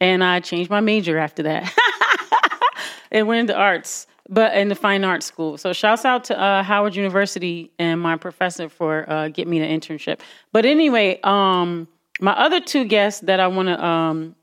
And 0.00 0.24
I 0.24 0.40
changed 0.40 0.70
my 0.70 0.80
major 0.80 1.18
after 1.18 1.44
that. 1.44 1.72
and 3.12 3.26
went 3.26 3.40
into 3.40 3.54
arts, 3.54 4.06
but 4.28 4.56
in 4.56 4.68
the 4.68 4.74
fine 4.74 5.04
arts 5.04 5.26
school. 5.26 5.58
So 5.58 5.72
shouts 5.72 6.04
out 6.04 6.24
to 6.24 6.40
uh, 6.40 6.62
Howard 6.62 6.96
University 6.96 7.70
and 7.78 8.00
my 8.00 8.16
professor 8.16 8.68
for 8.68 9.08
uh, 9.10 9.28
getting 9.28 9.50
me 9.50 9.60
the 9.60 9.66
internship. 9.66 10.20
But 10.52 10.64
anyway, 10.66 11.20
um, 11.22 11.88
my 12.20 12.32
other 12.32 12.60
two 12.60 12.84
guests 12.84 13.20
that 13.22 13.40
I 13.40 13.46
want 13.46 13.68
to, 13.68 13.84
um, 13.84 14.34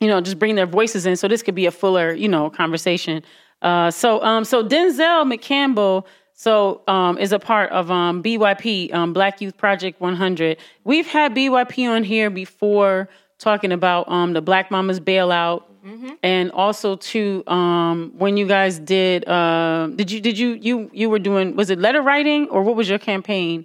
you 0.00 0.08
know, 0.08 0.20
just 0.20 0.38
bring 0.38 0.54
their 0.54 0.66
voices 0.66 1.06
in, 1.06 1.16
so 1.16 1.26
this 1.26 1.42
could 1.42 1.54
be 1.54 1.66
a 1.66 1.70
fuller, 1.70 2.12
you 2.12 2.28
know, 2.28 2.50
conversation. 2.50 3.22
Uh, 3.62 3.90
so, 3.90 4.22
um, 4.22 4.44
so 4.44 4.62
Denzel 4.62 5.24
McCampbell, 5.32 6.04
so 6.36 6.82
um, 6.86 7.16
is 7.18 7.32
a 7.32 7.38
part 7.38 7.70
of 7.72 7.90
um, 7.90 8.22
BYP, 8.22 8.92
um, 8.94 9.12
Black 9.14 9.40
Youth 9.40 9.56
Project 9.56 10.00
100. 10.00 10.58
We've 10.84 11.06
had 11.06 11.34
BYP 11.34 11.88
on 11.90 12.04
here 12.04 12.28
before 12.28 13.08
talking 13.38 13.72
about 13.72 14.08
um, 14.10 14.34
the 14.34 14.42
Black 14.42 14.70
Mamas 14.70 15.00
bailout, 15.00 15.62
and 16.22 16.50
also 16.52 16.96
to 16.96 17.42
um, 17.46 18.12
when 18.18 18.36
you 18.36 18.46
guys 18.46 18.78
did, 18.78 19.26
uh, 19.28 19.86
did 19.94 20.10
you 20.10 20.20
did 20.20 20.36
you 20.38 20.50
you 20.60 20.90
you 20.92 21.08
were 21.08 21.18
doing 21.20 21.56
was 21.56 21.70
it 21.70 21.78
letter 21.78 22.02
writing 22.02 22.48
or 22.50 22.62
what 22.62 22.76
was 22.76 22.88
your 22.88 22.98
campaign 22.98 23.64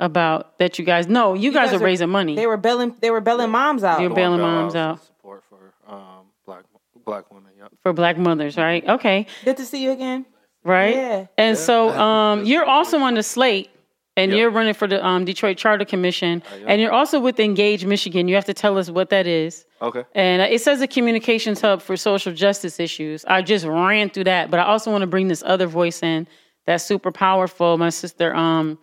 about 0.00 0.58
that 0.58 0.78
you 0.78 0.84
guys? 0.84 1.06
No, 1.06 1.34
you, 1.34 1.52
guys, 1.52 1.68
guys 1.70 1.74
are 1.74 1.82
are- 1.82 1.84
raising 1.84 2.08
money. 2.08 2.34
They 2.34 2.46
were 2.46 2.56
bailing. 2.56 2.96
They 3.00 3.10
were 3.10 3.20
bailing 3.20 3.50
moms 3.50 3.84
out. 3.84 4.00
You're 4.00 4.10
bailing 4.14 4.40
moms 4.40 4.74
out 4.74 5.04
Support 5.04 5.44
for 5.50 5.74
um, 5.86 6.26
black 6.46 6.64
black 7.04 7.30
women. 7.32 7.52
Yep. 7.58 7.72
for 7.82 7.92
black 7.92 8.16
mothers, 8.16 8.56
right? 8.56 8.82
Okay. 8.88 9.26
Good 9.44 9.58
to 9.58 9.66
see 9.66 9.82
you 9.84 9.90
again. 9.92 10.24
Right? 10.64 10.94
Yeah. 10.94 11.26
And 11.38 11.56
so 11.56 11.90
um, 11.90 12.44
you're 12.44 12.64
also 12.64 12.98
on 12.98 13.14
the 13.14 13.22
slate, 13.22 13.70
and 14.16 14.32
Yep. 14.32 14.38
you're 14.38 14.50
running 14.50 14.74
for 14.74 14.86
the 14.86 15.04
um, 15.06 15.24
Detroit 15.24 15.56
Charter 15.56 15.84
Commission, 15.84 16.42
and 16.66 16.80
you're 16.80 16.92
also 16.92 17.20
with 17.20 17.38
Engage 17.40 17.84
Michigan. 17.84 18.28
You 18.28 18.34
have 18.34 18.44
to 18.46 18.54
tell 18.54 18.76
us 18.76 18.90
what 18.90 19.08
that 19.10 19.26
is. 19.26 19.64
Okay. 19.80 20.04
And 20.14 20.42
it 20.42 20.60
says 20.60 20.80
a 20.82 20.86
communications 20.86 21.60
hub 21.60 21.80
for 21.80 21.96
social 21.96 22.32
justice 22.34 22.78
issues. 22.80 23.24
I 23.24 23.40
just 23.42 23.64
ran 23.64 24.10
through 24.10 24.24
that, 24.24 24.50
but 24.50 24.60
I 24.60 24.64
also 24.64 24.90
want 24.90 25.02
to 25.02 25.06
bring 25.06 25.28
this 25.28 25.42
other 25.46 25.66
voice 25.66 26.02
in 26.02 26.26
that's 26.66 26.84
super 26.84 27.10
powerful. 27.10 27.78
My 27.78 27.88
sister, 27.88 28.34
um, 28.34 28.78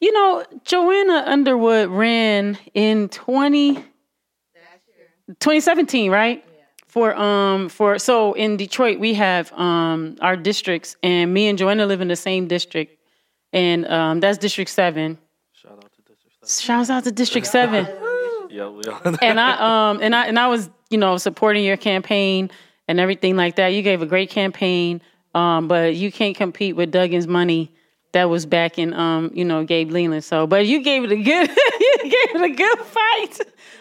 you 0.00 0.12
know, 0.12 0.44
Joanna 0.64 1.22
Underwood 1.26 1.88
ran 1.90 2.58
in 2.74 3.08
20, 3.10 3.74
2017, 5.40 6.10
right? 6.10 6.44
For 6.94 7.12
um 7.16 7.68
for 7.70 7.98
so 7.98 8.34
in 8.34 8.56
Detroit 8.56 9.00
we 9.00 9.14
have 9.14 9.52
um 9.54 10.16
our 10.20 10.36
districts 10.36 10.96
and 11.02 11.34
me 11.34 11.48
and 11.48 11.58
Joanna 11.58 11.86
live 11.86 12.00
in 12.00 12.06
the 12.06 12.14
same 12.14 12.46
district 12.46 12.96
and 13.52 13.84
um 13.86 14.20
that's 14.20 14.38
District 14.38 14.70
Seven. 14.70 15.18
Shout 15.52 15.72
out 15.72 15.90
to 15.92 16.02
District 16.02 16.46
Seven. 16.46 16.64
Shouts 16.64 16.90
out 16.90 17.02
to 17.02 17.10
District 17.10 17.46
Seven. 17.48 17.88
Yeah, 18.48 18.68
we 18.68 18.84
all. 18.84 19.00
and 19.20 19.40
I 19.40 19.90
um 19.90 19.98
and 20.00 20.14
I 20.14 20.26
and 20.26 20.38
I 20.38 20.46
was 20.46 20.70
you 20.88 20.96
know 20.98 21.16
supporting 21.16 21.64
your 21.64 21.76
campaign 21.76 22.48
and 22.86 23.00
everything 23.00 23.34
like 23.34 23.56
that. 23.56 23.68
You 23.70 23.82
gave 23.82 24.00
a 24.00 24.06
great 24.06 24.30
campaign, 24.30 25.02
um, 25.34 25.66
but 25.66 25.96
you 25.96 26.12
can't 26.12 26.36
compete 26.36 26.76
with 26.76 26.92
Duggan's 26.92 27.26
money 27.26 27.73
that 28.14 28.30
was 28.30 28.46
back 28.46 28.78
in 28.78 28.94
um 28.94 29.30
you 29.34 29.44
know 29.44 29.64
Gabe 29.64 29.90
Leland. 29.90 30.24
So, 30.24 30.46
but 30.46 30.66
you 30.66 30.82
gave 30.82 31.04
it 31.04 31.12
a 31.12 31.16
good 31.16 31.48
you 31.80 31.98
gave 32.02 32.36
it 32.36 32.42
a 32.42 32.54
good 32.54 32.78
fight. 32.78 33.40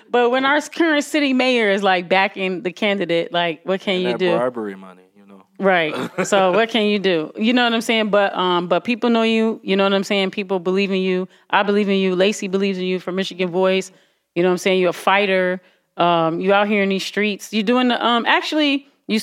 But 0.09 0.29
when 0.29 0.45
our 0.45 0.61
current 0.61 1.05
city 1.05 1.33
mayor 1.33 1.71
is 1.71 1.81
like 1.81 2.09
backing 2.09 2.61
the 2.61 2.71
candidate, 2.71 3.31
like 3.31 3.65
what 3.65 3.79
can 3.81 4.01
you 4.01 4.11
that 4.11 4.19
do? 4.19 4.35
bribery 4.37 4.75
money, 4.75 5.03
you 5.15 5.25
know. 5.25 5.43
Right. 5.57 5.95
So 6.25 6.51
what 6.51 6.69
can 6.69 6.85
you 6.87 6.99
do? 6.99 7.31
You 7.35 7.53
know 7.53 7.63
what 7.63 7.73
I'm 7.73 7.81
saying? 7.81 8.09
But 8.09 8.35
um, 8.35 8.67
but 8.67 8.83
people 8.83 9.09
know 9.09 9.23
you. 9.23 9.59
You 9.63 9.75
know 9.75 9.83
what 9.83 9.93
I'm 9.93 10.03
saying? 10.03 10.31
People 10.31 10.59
believe 10.59 10.91
in 10.91 11.01
you. 11.01 11.27
I 11.49 11.63
believe 11.63 11.87
in 11.87 11.95
you. 11.95 12.15
Lacey 12.15 12.47
believes 12.47 12.77
in 12.77 12.85
you 12.85 12.99
for 12.99 13.11
Michigan 13.11 13.49
Voice. 13.49 13.91
You 14.35 14.43
know 14.43 14.49
what 14.49 14.53
I'm 14.53 14.57
saying? 14.59 14.81
You're 14.81 14.89
a 14.89 14.93
fighter. 14.93 15.61
Um, 15.95 16.39
you 16.39 16.53
out 16.53 16.67
here 16.67 16.81
in 16.81 16.89
these 16.89 17.05
streets. 17.05 17.53
You're 17.53 17.63
doing 17.63 17.87
the 17.87 18.03
um. 18.03 18.25
Actually, 18.25 18.87
you 19.07 19.19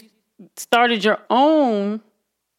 started 0.56 1.04
your 1.04 1.18
own 1.28 2.00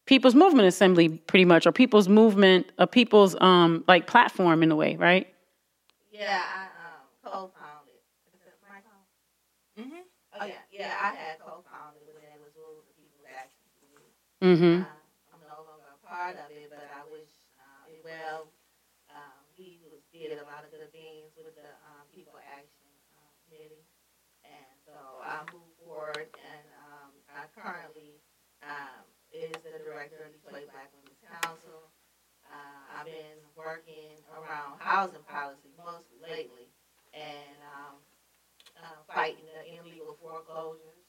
people's 0.06 0.34
movement 0.34 0.68
assembly, 0.68 1.08
pretty 1.08 1.44
much, 1.44 1.66
or 1.66 1.72
people's 1.72 2.08
movement, 2.08 2.70
a 2.78 2.86
people's 2.86 3.36
um 3.40 3.84
like 3.88 4.06
platform 4.06 4.62
in 4.62 4.70
a 4.70 4.76
way, 4.76 4.96
right? 4.96 5.26
Yeah, 6.10 6.42
I 6.42 6.62
um, 6.84 7.06
co-founded. 7.24 8.00
Is 8.34 8.42
it 8.46 8.56
my 8.68 8.78
phone? 8.84 9.06
Mm-hmm. 9.84 10.02
Oh 10.40 10.46
yeah, 10.46 10.62
yeah. 10.70 10.92
I 11.00 11.14
had 11.14 11.38
co-founded 11.40 12.02
when 12.12 12.24
it 12.28 12.40
was 12.42 12.52
Rules 12.58 12.84
of 12.84 12.94
People 12.98 13.24
Action. 13.30 13.64
Mm-hmm. 14.42 14.82
Uh, 14.82 15.32
I'm 15.32 15.42
no 15.46 15.62
longer 15.64 15.88
a 15.88 16.00
part 16.02 16.36
of 16.36 16.50
it, 16.50 16.68
but 16.68 16.84
I 16.92 17.02
wish 17.08 17.30
uh, 17.56 17.88
it 17.94 18.02
well. 18.04 18.50
Um, 19.08 19.38
we 19.56 19.80
was, 19.88 20.02
did 20.12 20.36
a 20.36 20.46
lot 20.50 20.66
of 20.66 20.70
good 20.74 20.84
things 20.92 21.32
with 21.38 21.54
the 21.54 21.70
um, 21.88 22.04
People 22.12 22.36
Action 22.42 22.90
um, 23.16 23.30
Committee, 23.46 23.86
and 24.44 24.68
so 24.84 24.92
I 25.22 25.46
moved 25.54 25.78
forward. 25.80 26.28
And 26.34 26.66
um, 26.90 27.10
I 27.30 27.46
currently 27.54 28.18
um, 28.66 29.06
is 29.32 29.54
the 29.64 29.80
director 29.80 30.28
of 30.28 30.34
Detroit 30.36 30.68
Black 30.68 30.92
Women's 30.92 31.22
Council. 31.24 31.88
Uh, 32.44 33.00
I've 33.00 33.08
been 33.08 33.40
working 33.56 34.20
around 34.28 34.76
housing 34.92 35.24
policy 35.26 35.70
mostly 35.78 36.18
lately, 36.20 36.68
and 37.14 37.56
um, 37.72 37.96
uh, 38.76 39.00
fighting 39.14 39.44
the 39.56 39.80
illegal 39.80 40.16
foreclosures 40.20 41.00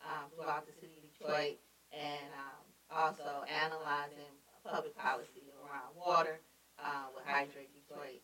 um, 0.00 0.30
throughout 0.34 0.64
the 0.66 0.72
city 0.72 0.96
of 0.96 1.04
Detroit, 1.18 1.56
and 1.92 2.28
um, 2.32 2.64
also 2.90 3.44
analyzing 3.64 4.32
public 4.64 4.96
policy 4.96 5.44
around 5.60 5.92
water 5.94 6.40
uh, 6.82 7.12
with 7.14 7.24
Hydrate 7.26 7.68
Detroit. 7.76 8.22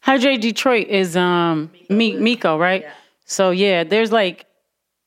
Hydrate 0.00 0.40
Detroit 0.40 0.88
is 0.88 1.16
um 1.16 1.70
Mi- 1.88 2.16
Miko, 2.16 2.58
right? 2.58 2.82
Yeah. 2.82 2.92
So 3.24 3.50
yeah, 3.50 3.84
there's 3.84 4.10
like 4.10 4.46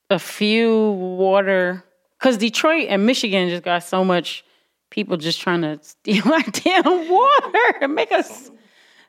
a 0.09 0.19
few 0.19 0.91
water 0.91 1.83
because 2.17 2.37
Detroit 2.37 2.87
and 2.89 3.05
Michigan 3.05 3.49
just 3.49 3.63
got 3.63 3.83
so 3.83 4.05
much 4.05 4.45
people 4.89 5.17
just 5.17 5.41
trying 5.41 5.61
to 5.67 5.79
steal 5.81 6.31
our 6.31 6.41
damn 6.43 7.09
water 7.09 7.77
and 7.81 7.93
make 7.93 8.11
us. 8.11 8.51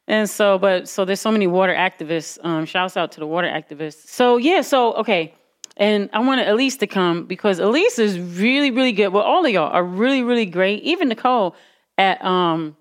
And 0.08 0.30
so, 0.30 0.58
but 0.58 0.88
so 0.88 1.04
there's 1.04 1.20
so 1.20 1.32
many 1.32 1.46
water 1.46 1.74
activists. 1.74 2.38
Um, 2.44 2.64
shouts 2.64 2.96
out 2.96 3.12
to 3.12 3.20
the 3.20 3.26
water 3.26 3.48
activists. 3.48 4.06
So 4.08 4.36
yeah, 4.36 4.60
so 4.60 4.94
okay, 4.94 5.34
and 5.76 6.08
I 6.12 6.20
wanted 6.20 6.48
Elise 6.48 6.76
to 6.78 6.86
come 6.86 7.26
because 7.26 7.58
Elise 7.58 7.98
is 7.98 8.18
really, 8.18 8.70
really 8.70 8.92
good. 8.92 9.08
Well, 9.08 9.24
all 9.24 9.44
of 9.44 9.50
y'all 9.50 9.72
are 9.72 9.84
really, 9.84 10.22
really 10.22 10.46
great. 10.46 10.82
Even 10.82 11.08
Nicole 11.08 11.56
at 11.98 12.24
um 12.24 12.76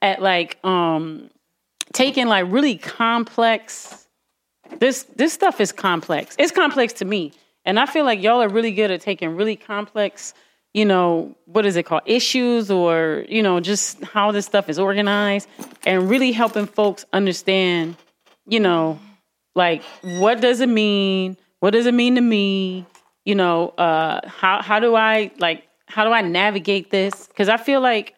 at 0.00 0.22
like 0.22 0.64
um 0.64 1.30
taking 1.92 2.28
like 2.28 2.46
really 2.48 2.76
complex 2.76 4.00
this 4.78 5.04
this 5.16 5.32
stuff 5.32 5.60
is 5.60 5.72
complex. 5.72 6.36
It's 6.38 6.52
complex 6.52 6.92
to 6.94 7.04
me. 7.04 7.32
And 7.64 7.78
I 7.78 7.86
feel 7.86 8.04
like 8.04 8.22
y'all 8.22 8.42
are 8.42 8.48
really 8.48 8.72
good 8.72 8.90
at 8.90 9.00
taking 9.00 9.36
really 9.36 9.56
complex, 9.56 10.32
you 10.72 10.84
know, 10.84 11.36
what 11.46 11.66
is 11.66 11.76
it 11.76 11.84
called? 11.84 12.02
Issues 12.06 12.70
or, 12.70 13.24
you 13.28 13.42
know, 13.42 13.60
just 13.60 14.02
how 14.04 14.30
this 14.32 14.46
stuff 14.46 14.68
is 14.68 14.78
organized 14.78 15.48
and 15.84 16.08
really 16.08 16.32
helping 16.32 16.66
folks 16.66 17.04
understand, 17.12 17.96
you 18.46 18.60
know, 18.60 18.98
like 19.54 19.82
what 20.02 20.40
does 20.40 20.60
it 20.60 20.68
mean? 20.68 21.36
What 21.58 21.70
does 21.70 21.86
it 21.86 21.94
mean 21.94 22.14
to 22.14 22.20
me? 22.20 22.86
You 23.24 23.34
know, 23.34 23.70
uh 23.70 24.20
how 24.28 24.62
how 24.62 24.78
do 24.78 24.94
I 24.94 25.32
like 25.38 25.64
how 25.86 26.04
do 26.04 26.12
I 26.12 26.22
navigate 26.22 26.90
this? 26.90 27.28
Cuz 27.36 27.48
I 27.48 27.56
feel 27.56 27.80
like 27.80 28.14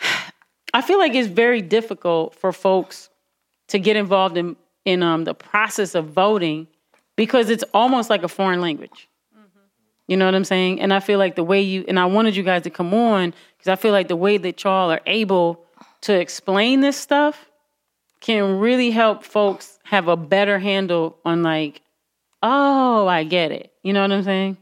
I 0.74 0.80
feel 0.80 0.98
like 0.98 1.14
it's 1.14 1.28
very 1.28 1.60
difficult 1.60 2.34
for 2.34 2.50
folks 2.50 3.10
to 3.68 3.78
get 3.78 3.96
involved 3.96 4.38
in 4.38 4.56
in 4.84 5.02
um, 5.02 5.24
the 5.24 5.34
process 5.34 5.94
of 5.94 6.06
voting 6.06 6.66
because 7.16 7.50
it's 7.50 7.64
almost 7.74 8.10
like 8.10 8.22
a 8.22 8.28
foreign 8.28 8.60
language. 8.60 9.08
You 10.08 10.16
know 10.16 10.24
what 10.24 10.34
I'm 10.34 10.44
saying? 10.44 10.80
And 10.80 10.92
I 10.92 11.00
feel 11.00 11.18
like 11.18 11.36
the 11.36 11.44
way 11.44 11.60
you 11.60 11.84
and 11.88 11.98
I 11.98 12.06
wanted 12.06 12.36
you 12.36 12.42
guys 12.42 12.62
to 12.62 12.70
come 12.70 12.92
on 12.92 13.34
because 13.56 13.68
I 13.68 13.76
feel 13.76 13.92
like 13.92 14.08
the 14.08 14.16
way 14.16 14.36
that 14.36 14.62
y'all 14.64 14.90
are 14.90 15.00
able 15.06 15.64
to 16.02 16.18
explain 16.18 16.80
this 16.80 16.96
stuff 16.96 17.50
can 18.20 18.58
really 18.58 18.90
help 18.90 19.24
folks 19.24 19.78
have 19.84 20.08
a 20.08 20.16
better 20.16 20.58
handle 20.58 21.16
on 21.24 21.42
like, 21.42 21.82
oh, 22.42 23.06
I 23.06 23.24
get 23.24 23.52
it. 23.52 23.72
You 23.82 23.92
know 23.92 24.02
what 24.02 24.12
I'm 24.12 24.22
saying? 24.22 24.56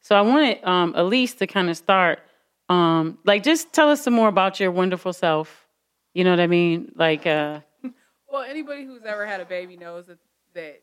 So 0.00 0.16
I 0.16 0.20
wanted 0.20 0.62
um, 0.64 0.94
Elise 0.96 1.34
to 1.34 1.46
kind 1.46 1.68
of 1.68 1.76
start, 1.76 2.20
um, 2.68 3.18
like, 3.24 3.42
just 3.42 3.72
tell 3.72 3.88
us 3.90 4.02
some 4.02 4.14
more 4.14 4.28
about 4.28 4.60
your 4.60 4.70
wonderful 4.70 5.12
self. 5.12 5.66
You 6.14 6.24
know 6.24 6.30
what 6.30 6.40
I 6.40 6.46
mean? 6.46 6.92
Like, 6.94 7.26
uh, 7.26 7.60
Well, 8.28 8.42
anybody 8.42 8.84
who's 8.84 9.04
ever 9.04 9.24
had 9.26 9.40
a 9.40 9.44
baby 9.44 9.76
knows 9.76 10.06
that 10.06 10.18
that 10.54 10.82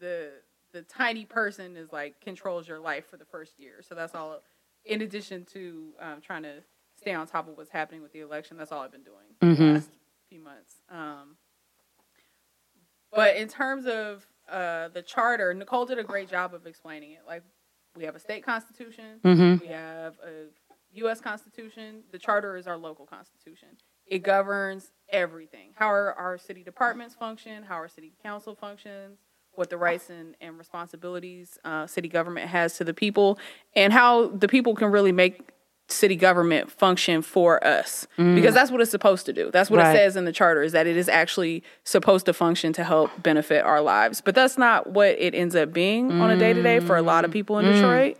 the 0.00 0.30
the 0.74 0.82
tiny 0.82 1.24
person 1.24 1.76
is 1.76 1.92
like 1.92 2.20
controls 2.20 2.66
your 2.68 2.80
life 2.80 3.06
for 3.08 3.16
the 3.16 3.24
first 3.24 3.58
year. 3.58 3.76
So 3.80 3.94
that's 3.94 4.14
all. 4.14 4.40
In 4.84 5.00
addition 5.00 5.46
to 5.54 5.92
um, 6.00 6.20
trying 6.20 6.42
to 6.42 6.56
stay 7.00 7.14
on 7.14 7.26
top 7.26 7.48
of 7.48 7.56
what's 7.56 7.70
happening 7.70 8.02
with 8.02 8.12
the 8.12 8.20
election, 8.20 8.58
that's 8.58 8.70
all 8.72 8.82
I've 8.82 8.92
been 8.92 9.02
doing 9.04 9.56
Mhm. 9.56 9.74
last 9.76 9.90
few 10.28 10.40
months. 10.40 10.74
Um, 10.90 11.38
but 13.10 13.36
in 13.36 13.48
terms 13.48 13.86
of 13.86 14.26
uh, 14.48 14.88
the 14.88 15.00
charter, 15.00 15.54
Nicole 15.54 15.86
did 15.86 15.98
a 15.98 16.04
great 16.04 16.28
job 16.28 16.52
of 16.52 16.66
explaining 16.66 17.12
it. 17.12 17.20
Like 17.26 17.42
we 17.96 18.04
have 18.04 18.14
a 18.14 18.18
state 18.18 18.44
constitution, 18.44 19.20
Mhm. 19.24 19.60
we 19.60 19.68
have 19.68 20.18
a 20.18 20.48
U.S. 20.96 21.20
constitution. 21.20 22.04
The 22.12 22.18
charter 22.18 22.56
is 22.56 22.66
our 22.66 22.76
local 22.76 23.06
constitution. 23.06 23.68
It 24.06 24.18
governs 24.18 24.92
everything. 25.08 25.72
How 25.76 25.86
our, 25.86 26.12
our 26.12 26.36
city 26.36 26.62
departments 26.62 27.14
function, 27.14 27.62
how 27.62 27.76
our 27.76 27.88
city 27.88 28.12
council 28.22 28.54
functions, 28.54 29.18
what 29.56 29.70
the 29.70 29.76
rights 29.76 30.10
and, 30.10 30.36
and 30.40 30.58
responsibilities 30.58 31.58
uh, 31.64 31.86
city 31.86 32.08
government 32.08 32.48
has 32.50 32.76
to 32.78 32.84
the 32.84 32.94
people, 32.94 33.38
and 33.74 33.92
how 33.92 34.28
the 34.28 34.48
people 34.48 34.74
can 34.74 34.90
really 34.90 35.12
make 35.12 35.50
city 35.88 36.16
government 36.16 36.70
function 36.70 37.20
for 37.20 37.62
us 37.62 38.06
because 38.16 38.54
that's 38.54 38.70
what 38.70 38.80
it's 38.80 38.90
supposed 38.90 39.26
to 39.26 39.34
do. 39.34 39.50
That's 39.50 39.68
what 39.68 39.80
Right. 39.80 39.94
it 39.94 39.98
says 39.98 40.16
in 40.16 40.24
the 40.24 40.32
charter 40.32 40.62
is 40.62 40.72
that 40.72 40.86
it 40.86 40.96
is 40.96 41.10
actually 41.10 41.62
supposed 41.84 42.24
to 42.24 42.32
function 42.32 42.72
to 42.72 42.84
help 42.84 43.10
benefit 43.22 43.62
our 43.66 43.82
lives. 43.82 44.22
But 44.22 44.34
that's 44.34 44.56
not 44.56 44.90
what 44.90 45.10
it 45.18 45.34
ends 45.34 45.54
up 45.54 45.74
being 45.74 46.10
on 46.22 46.30
a 46.30 46.38
day 46.38 46.54
to 46.54 46.62
day 46.62 46.80
for 46.80 46.96
a 46.96 47.02
lot 47.02 47.26
of 47.26 47.30
people 47.30 47.58
in 47.58 47.66
Detroit. 47.70 48.16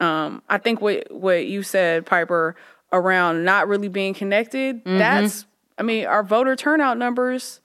Um, 0.00 0.42
I 0.50 0.58
think 0.58 0.80
what 0.82 1.10
what 1.10 1.46
you 1.46 1.62
said, 1.62 2.04
Piper, 2.04 2.54
around 2.92 3.42
not 3.44 3.68
really 3.68 3.88
being 3.88 4.12
connected. 4.14 4.82
That's, 4.84 5.46
I 5.78 5.82
mean, 5.84 6.04
our 6.06 6.22
voter 6.22 6.56
turnout 6.56 6.98
numbers. 6.98 7.60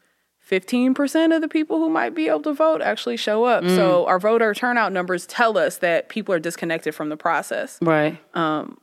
15% 0.50 1.36
of 1.36 1.42
the 1.42 1.48
people 1.48 1.78
who 1.78 1.90
might 1.90 2.14
be 2.14 2.28
able 2.28 2.42
to 2.42 2.54
vote 2.54 2.82
actually 2.82 3.18
show 3.18 3.46
up. 3.46 3.64
Mm. 3.64 3.76
So 3.76 4.06
our 4.08 4.20
voter 4.20 4.54
turnout 4.54 4.92
numbers 4.92 5.26
tell 5.26 5.58
us 5.58 5.78
that 5.78 6.10
people 6.10 6.36
are 6.36 6.40
disconnected 6.40 6.94
from 6.94 7.10
the 7.10 7.18
process. 7.18 7.78
right. 7.82 8.20
Um, 8.36 8.78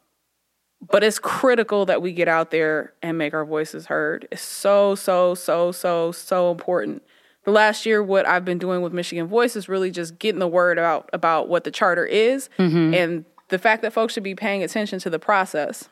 but 0.90 1.05
it's 1.05 1.18
critical 1.18 1.85
that 1.87 2.01
we 2.01 2.12
get 2.12 2.27
out 2.27 2.51
there 2.51 2.94
and 3.03 3.18
make 3.18 3.35
our 3.35 3.44
voices 3.44 3.87
heard. 3.87 4.27
It's 4.33 4.40
so, 4.40 4.94
so, 4.94 5.35
so, 5.35 5.73
so, 5.73 6.11
so 6.11 6.51
important. 6.51 7.03
The 7.44 7.51
last 7.51 7.85
year, 7.85 8.03
what 8.03 8.27
I've 8.27 8.46
been 8.46 8.59
doing 8.59 8.81
with 8.81 8.92
Michigan 8.94 9.27
Voice 9.27 9.57
is 9.57 9.68
really 9.68 9.90
just 9.90 10.18
getting 10.18 10.38
the 10.38 10.49
word 10.49 10.79
out 10.79 11.11
about 11.12 11.49
what 11.49 11.64
the 11.64 11.70
charter 11.70 12.07
is 12.07 12.49
mm-hmm. 12.59 12.94
and 12.94 13.25
the 13.49 13.59
fact 13.59 13.83
that 13.83 13.92
folks 13.92 14.14
should 14.14 14.23
be 14.23 14.35
paying 14.35 14.62
attention 14.62 14.99
to 15.01 15.11
the 15.11 15.18
process. 15.18 15.88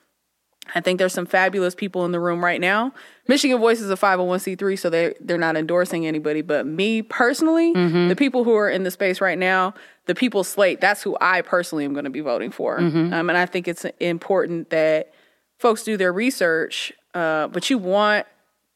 I 0.74 0.80
think 0.80 0.98
there's 0.98 1.12
some 1.14 1.26
fabulous 1.26 1.74
people 1.74 2.04
in 2.04 2.12
the 2.12 2.20
room 2.20 2.44
right 2.44 2.60
now. 2.60 2.92
Michigan 3.26 3.58
Voice 3.58 3.80
is 3.80 3.90
a 3.90 3.96
501c3, 3.96 4.78
so 4.78 4.90
they 4.90 5.14
they're 5.20 5.38
not 5.38 5.56
endorsing 5.56 6.06
anybody. 6.06 6.42
But 6.42 6.66
me 6.66 7.02
personally, 7.02 7.72
the 8.08 8.16
people 8.16 8.44
who 8.44 8.54
are 8.54 8.68
in 8.70 8.82
the 8.84 8.90
space 8.90 9.20
right 9.20 9.38
now, 9.38 9.74
the 10.06 10.14
people 10.14 10.44
slate, 10.44 10.80
that's 10.80 11.02
who 11.02 11.16
I 11.20 11.42
personally 11.42 11.84
am 11.84 11.92
going 11.92 12.04
to 12.04 12.10
be 12.10 12.20
voting 12.20 12.50
for. 12.50 12.78
Um, 13.12 13.28
and 13.30 13.36
I 13.38 13.46
think 13.46 13.68
it's 13.68 13.84
important 14.00 14.70
that 14.70 15.12
folks 15.58 15.82
do 15.82 15.96
their 15.96 16.12
research, 16.12 16.92
uh, 17.14 17.48
but 17.48 17.68
you 17.70 17.78
want 17.78 18.26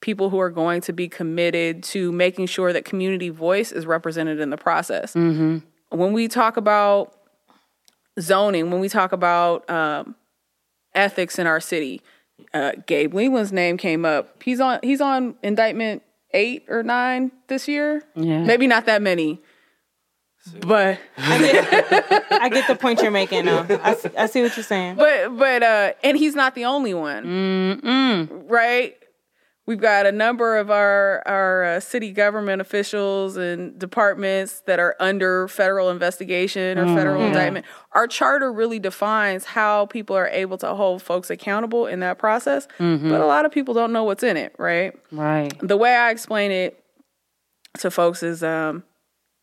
people 0.01 0.31
who 0.31 0.41
are 0.41 0.51
going 0.51 0.81
to 0.83 0.93
be 0.93 1.09
committed 1.09 1.83
to 1.85 2.11
making 2.11 2.47
sure 2.47 2.73
that 2.73 2.85
community 2.85 3.29
voice 3.29 3.71
is 3.71 3.87
represented 3.87 4.41
in 4.41 4.51
the 4.51 4.57
process. 4.57 5.15
When 5.91 6.13
we 6.13 6.27
talk 6.27 6.57
about 6.57 7.15
zoning, 8.21 8.71
when 8.71 8.81
we 8.81 8.89
talk 8.89 9.13
about 9.13 9.69
um, 9.71 10.17
ethics 10.95 11.39
in 11.39 11.47
our 11.47 11.61
city, 11.61 12.01
uh, 12.55 12.73
Gabe 12.87 13.15
Leland's 13.15 13.53
name 13.53 13.77
came 13.77 14.05
up. 14.05 14.43
He's 14.43 14.61
on 14.61 14.81
he's 14.83 15.01
on 15.01 15.35
indictment 15.43 16.03
eight 16.33 16.65
or 16.69 16.83
nine 16.83 17.33
this 17.49 17.69
year. 17.69 18.03
Yeah. 18.15 18.43
Maybe 18.45 18.67
not 18.67 18.87
that 18.87 19.03
many, 19.03 19.41
but 20.61 20.99
I 21.19 22.49
get 22.53 22.67
the 22.67 22.75
point 22.75 23.03
you're 23.03 23.11
making. 23.11 23.45
Now. 23.45 23.67
I, 23.83 23.95
see, 23.95 24.09
I 24.17 24.27
see 24.27 24.43
what 24.43 24.57
you're 24.57 24.65
saying. 24.65 24.97
but 24.97 25.37
but 25.37 25.63
uh, 25.63 25.93
and 26.03 26.17
he's 26.17 26.35
not 26.35 26.55
the 26.55 26.65
only 26.65 26.95
one, 26.95 28.47
right? 28.49 28.97
We've 29.73 29.81
got 29.81 30.05
a 30.05 30.13
number 30.13 30.59
of 30.59 30.71
our 30.71 31.23
our 31.25 31.65
uh, 31.65 31.81
city 31.81 32.13
government 32.13 32.61
officials 32.61 33.39
and 33.39 33.79
departments 33.79 34.61
that 34.67 34.79
are 34.79 34.95
under 35.01 35.49
federal 35.49 35.89
investigation 35.89 36.77
or 36.77 36.95
federal 36.95 37.23
indictment. 37.23 37.65
Our 37.93 38.07
charter 38.07 38.53
really 38.53 38.79
defines 38.79 39.47
how 39.47 39.87
people 39.87 40.15
are 40.15 40.29
able 40.29 40.59
to 40.59 40.75
hold 40.75 41.01
folks 41.01 41.31
accountable 41.31 41.87
in 41.87 42.01
that 42.01 42.19
process, 42.19 42.69
but 42.79 43.19
a 43.23 43.25
lot 43.25 43.47
of 43.47 43.51
people 43.53 43.73
don't 43.73 43.95
know 43.95 44.05
what's 44.05 44.23
in 44.23 44.37
it, 44.37 44.55
right? 44.59 44.93
Right. 45.11 45.55
the 45.67 45.79
way 45.79 45.97
I 45.97 46.11
explain 46.11 46.51
it 46.51 46.85
to 47.79 47.91
folks 47.91 48.23
is, 48.23 48.43
um, 48.43 48.85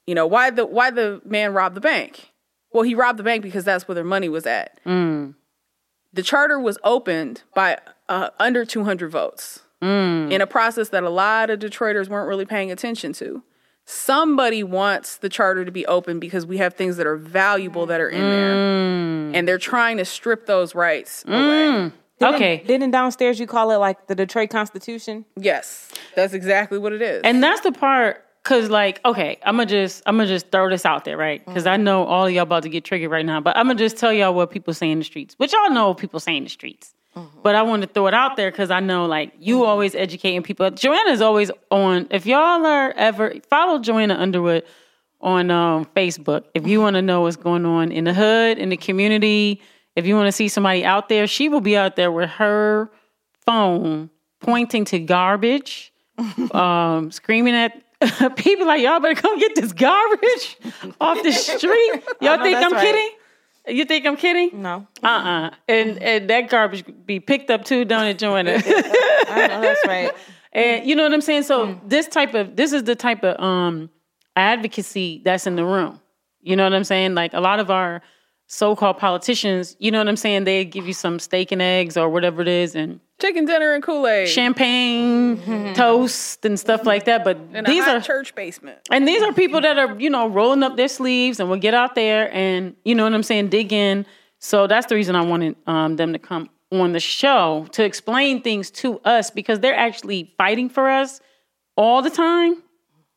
you 0.06 0.14
know, 0.14 0.28
why 0.28 0.52
the 0.52 0.64
why 0.64 0.92
the 0.92 1.24
man 1.26 1.54
robbed 1.54 1.74
the 1.76 1.82
bank? 1.82 2.34
Well, 2.72 2.84
he 2.84 2.94
robbed 2.94 3.18
the 3.18 3.24
bank 3.24 3.42
because 3.42 3.64
that's 3.64 3.88
where 3.88 3.96
their 3.96 4.04
money 4.04 4.30
was 4.30 4.46
at. 4.46 4.80
The 6.14 6.22
charter 6.22 6.60
was 6.60 6.78
opened 6.84 7.42
by 7.56 7.80
uh, 8.08 8.30
under 8.40 8.64
200 8.64 9.10
votes 9.10 9.62
Mm. 9.82 10.32
in 10.32 10.42
a 10.42 10.48
process 10.48 10.90
that 10.90 11.04
a 11.04 11.10
lot 11.10 11.50
of 11.50 11.60
Detroiters 11.60 12.10
weren't 12.10 12.28
really 12.28 12.46
paying 12.46 12.72
attention 12.72 13.14
to. 13.14 13.42
Somebody 13.86 14.62
wants 14.64 15.18
the 15.18 15.30
charter 15.30 15.66
to 15.66 15.72
be 15.72 15.86
open 15.88 16.20
because 16.20 16.46
we 16.46 16.58
have 16.58 16.76
things 16.76 16.98
that 16.98 17.08
are 17.08 17.16
valuable 17.16 17.86
that 17.88 18.00
are 18.00 18.10
in 18.10 18.22
there, 18.22 18.54
mm. 18.54 19.32
and 19.36 19.48
they're 19.48 19.58
trying 19.58 19.98
to 19.98 20.06
strip 20.06 20.46
those 20.46 20.76
rights 20.76 21.24
away. 21.26 21.36
Mm. 21.36 21.92
Didn't- 22.20 22.36
Okay. 22.36 22.64
Didn't 22.68 22.92
downstairs 22.92 23.40
you 23.40 23.48
call 23.48 23.72
it 23.72 23.78
like 23.78 24.08
the 24.08 24.14
Detroit 24.16 24.50
Constitution? 24.50 25.24
Yes, 25.38 25.90
that's 26.16 26.34
exactly 26.34 26.78
what 26.78 26.92
it 26.94 27.02
is. 27.02 27.22
And 27.24 27.42
that's 27.42 27.62
the 27.62 27.72
part, 27.72 28.26
cause 28.44 28.70
like, 28.70 29.00
okay, 29.06 29.40
I'm 29.44 29.56
gonna 29.56 29.66
just, 29.66 30.04
I'm 30.06 30.18
gonna 30.18 30.28
just 30.28 30.52
throw 30.52 30.70
this 30.70 30.86
out 30.86 31.06
there, 31.06 31.16
right? 31.16 31.44
Cause 31.46 31.66
I 31.66 31.78
know 31.78 32.04
all 32.06 32.28
of 32.28 32.34
y'all 32.34 32.44
about 32.44 32.64
to 32.64 32.70
get 32.70 32.84
triggered 32.84 33.10
right 33.10 33.26
now, 33.26 33.40
but 33.40 33.56
I'm 33.56 33.68
gonna 33.68 33.80
just 33.80 33.98
tell 33.98 34.12
y'all 34.12 34.34
what 34.34 34.52
people 34.52 34.74
say 34.74 34.92
in 34.92 35.00
the 35.00 35.06
streets, 35.06 35.34
which 35.38 35.54
y'all 35.54 35.70
know 35.72 35.88
what 35.88 35.98
people 35.98 36.20
say 36.20 36.36
in 36.36 36.44
the 36.44 36.50
streets. 36.50 36.94
But 37.16 37.56
I 37.56 37.64
want 37.64 37.82
to 37.82 37.88
throw 37.88 38.08
it 38.08 38.14
out 38.14 38.36
there 38.36 38.52
because 38.52 38.72
I 38.72 38.80
know, 38.80 39.06
like, 39.06 39.34
you 39.40 39.66
always 39.66 39.96
educating 39.96 40.44
people. 40.44 40.70
Joanna's 40.72 41.22
always 41.22 41.52
on. 41.72 42.08
If 42.12 42.26
y'all 42.26 42.66
are 42.66 42.92
ever 42.92 43.34
follow 43.50 43.80
Joanna 43.80 44.16
Underwood 44.16 44.64
on 45.20 45.52
um, 45.52 45.86
Facebook, 45.96 46.46
if 46.54 46.68
you 46.68 46.80
want 46.80 46.96
to 46.96 47.02
know 47.02 47.22
what's 47.22 47.36
going 47.36 47.66
on 47.66 47.92
in 47.92 48.06
the 48.06 48.14
hood, 48.14 48.58
in 48.58 48.70
the 48.70 48.78
community, 48.78 49.62
if 49.96 50.06
you 50.06 50.16
want 50.16 50.28
to 50.28 50.32
see 50.32 50.48
somebody 50.48 50.86
out 50.86 51.10
there, 51.10 51.28
she 51.28 51.50
will 51.50 51.62
be 51.62 51.76
out 51.76 51.96
there 51.96 52.12
with 52.12 52.30
her 52.32 52.90
phone 53.46 54.10
pointing 54.40 54.86
to 54.86 55.00
garbage, 55.00 55.92
um, 56.52 57.12
screaming 57.12 57.56
at 57.56 57.84
people 58.38 58.66
like 58.66 58.82
y'all 58.82 59.00
better 59.00 59.20
come 59.20 59.38
get 59.40 59.56
this 59.56 59.74
garbage 59.74 60.58
off 61.02 61.22
the 61.22 61.32
street. 61.32 62.04
Y'all 62.22 62.42
think 62.42 62.58
I'm 62.58 62.72
right. 62.72 62.82
kidding? 62.82 63.10
You 63.68 63.86
think 63.86 64.06
I'm 64.06 64.16
kidding? 64.18 64.62
No, 64.62 64.88
Uh 65.04 65.08
uh 65.08 65.50
And 65.68 66.02
and 66.02 66.30
that 66.30 66.50
garbage 66.50 66.84
be 67.06 67.20
picked 67.20 67.50
up 67.52 67.66
too, 67.66 67.86
don't 67.86 68.06
it, 68.06 68.18
Joanna? 68.18 68.54
I 68.66 69.48
know 69.48 69.62
that's 69.62 69.86
right. 69.86 70.12
and 70.54 70.88
you 70.88 70.96
know 70.96 71.04
what 71.04 71.14
I'm 71.14 71.22
saying? 71.22 71.44
So 71.44 71.80
this 71.86 72.08
type 72.08 72.34
of 72.34 72.56
this 72.56 72.74
is 72.74 72.84
the 72.84 72.96
type 72.96 73.24
of 73.24 73.40
um 73.44 73.90
advocacy 74.36 75.22
that's 75.24 75.46
in 75.46 75.56
the 75.56 75.66
room. 75.66 76.00
You 76.42 76.56
know 76.56 76.64
what 76.64 76.74
I'm 76.74 76.84
saying? 76.84 77.16
Like 77.16 77.34
a 77.34 77.42
lot 77.42 77.60
of 77.60 77.70
our 77.70 78.02
so-called 78.48 78.98
politicians, 78.98 79.76
you 79.80 79.92
know 79.92 80.00
what 80.00 80.08
I'm 80.08 80.16
saying? 80.16 80.46
They 80.46 80.66
give 80.66 80.88
you 80.88 80.94
some 80.94 81.20
steak 81.20 81.52
and 81.52 81.62
eggs 81.62 81.98
or 81.98 82.10
whatever 82.10 82.42
it 82.42 82.48
is 82.48 82.74
and 82.76 83.00
Chicken 83.20 83.46
dinner 83.46 83.74
and 83.74 83.84
Kool 83.84 84.08
Aid. 84.08 84.30
champagne, 84.30 85.74
toast 85.74 86.46
and 86.46 86.60
stuff 86.60 86.86
like 86.86 87.06
that. 87.06 87.24
But 87.24 87.38
in 87.54 87.66
these 87.66 87.84
a 87.84 87.86
hot 87.86 87.96
are 87.98 88.02
church 88.02 88.34
basement. 88.36 88.80
and 88.92 89.08
these 89.08 89.22
are 89.22 89.34
people 89.34 89.62
that 89.62 89.78
are, 89.78 90.00
you 90.00 90.10
know, 90.10 90.28
rolling 90.28 90.64
up 90.64 90.78
their 90.78 90.88
sleeves 90.88 91.40
and 91.40 91.50
will 91.50 91.58
get 91.58 91.74
out 91.74 91.96
there 91.96 92.34
and, 92.34 92.76
you 92.86 92.96
know 92.96 93.04
what 93.04 93.14
I'm 93.14 93.24
saying, 93.24 93.50
dig 93.50 93.74
in. 93.74 94.06
So 94.40 94.68
that's 94.68 94.88
the 94.88 94.96
reason 94.96 95.16
I 95.16 95.22
wanted 95.22 95.56
um, 95.68 95.98
them 95.98 96.14
to 96.14 96.20
come 96.20 96.50
on 96.72 96.94
the 96.94 97.00
show 97.00 97.68
to 97.72 97.84
explain 97.84 98.42
things 98.42 98.72
to 98.72 99.00
us 99.00 99.32
because 99.32 99.60
they're 99.60 99.76
actually 99.76 100.34
fighting 100.38 100.70
for 100.70 100.90
us 100.90 101.20
all 101.76 102.02
the 102.02 102.10
time 102.12 102.62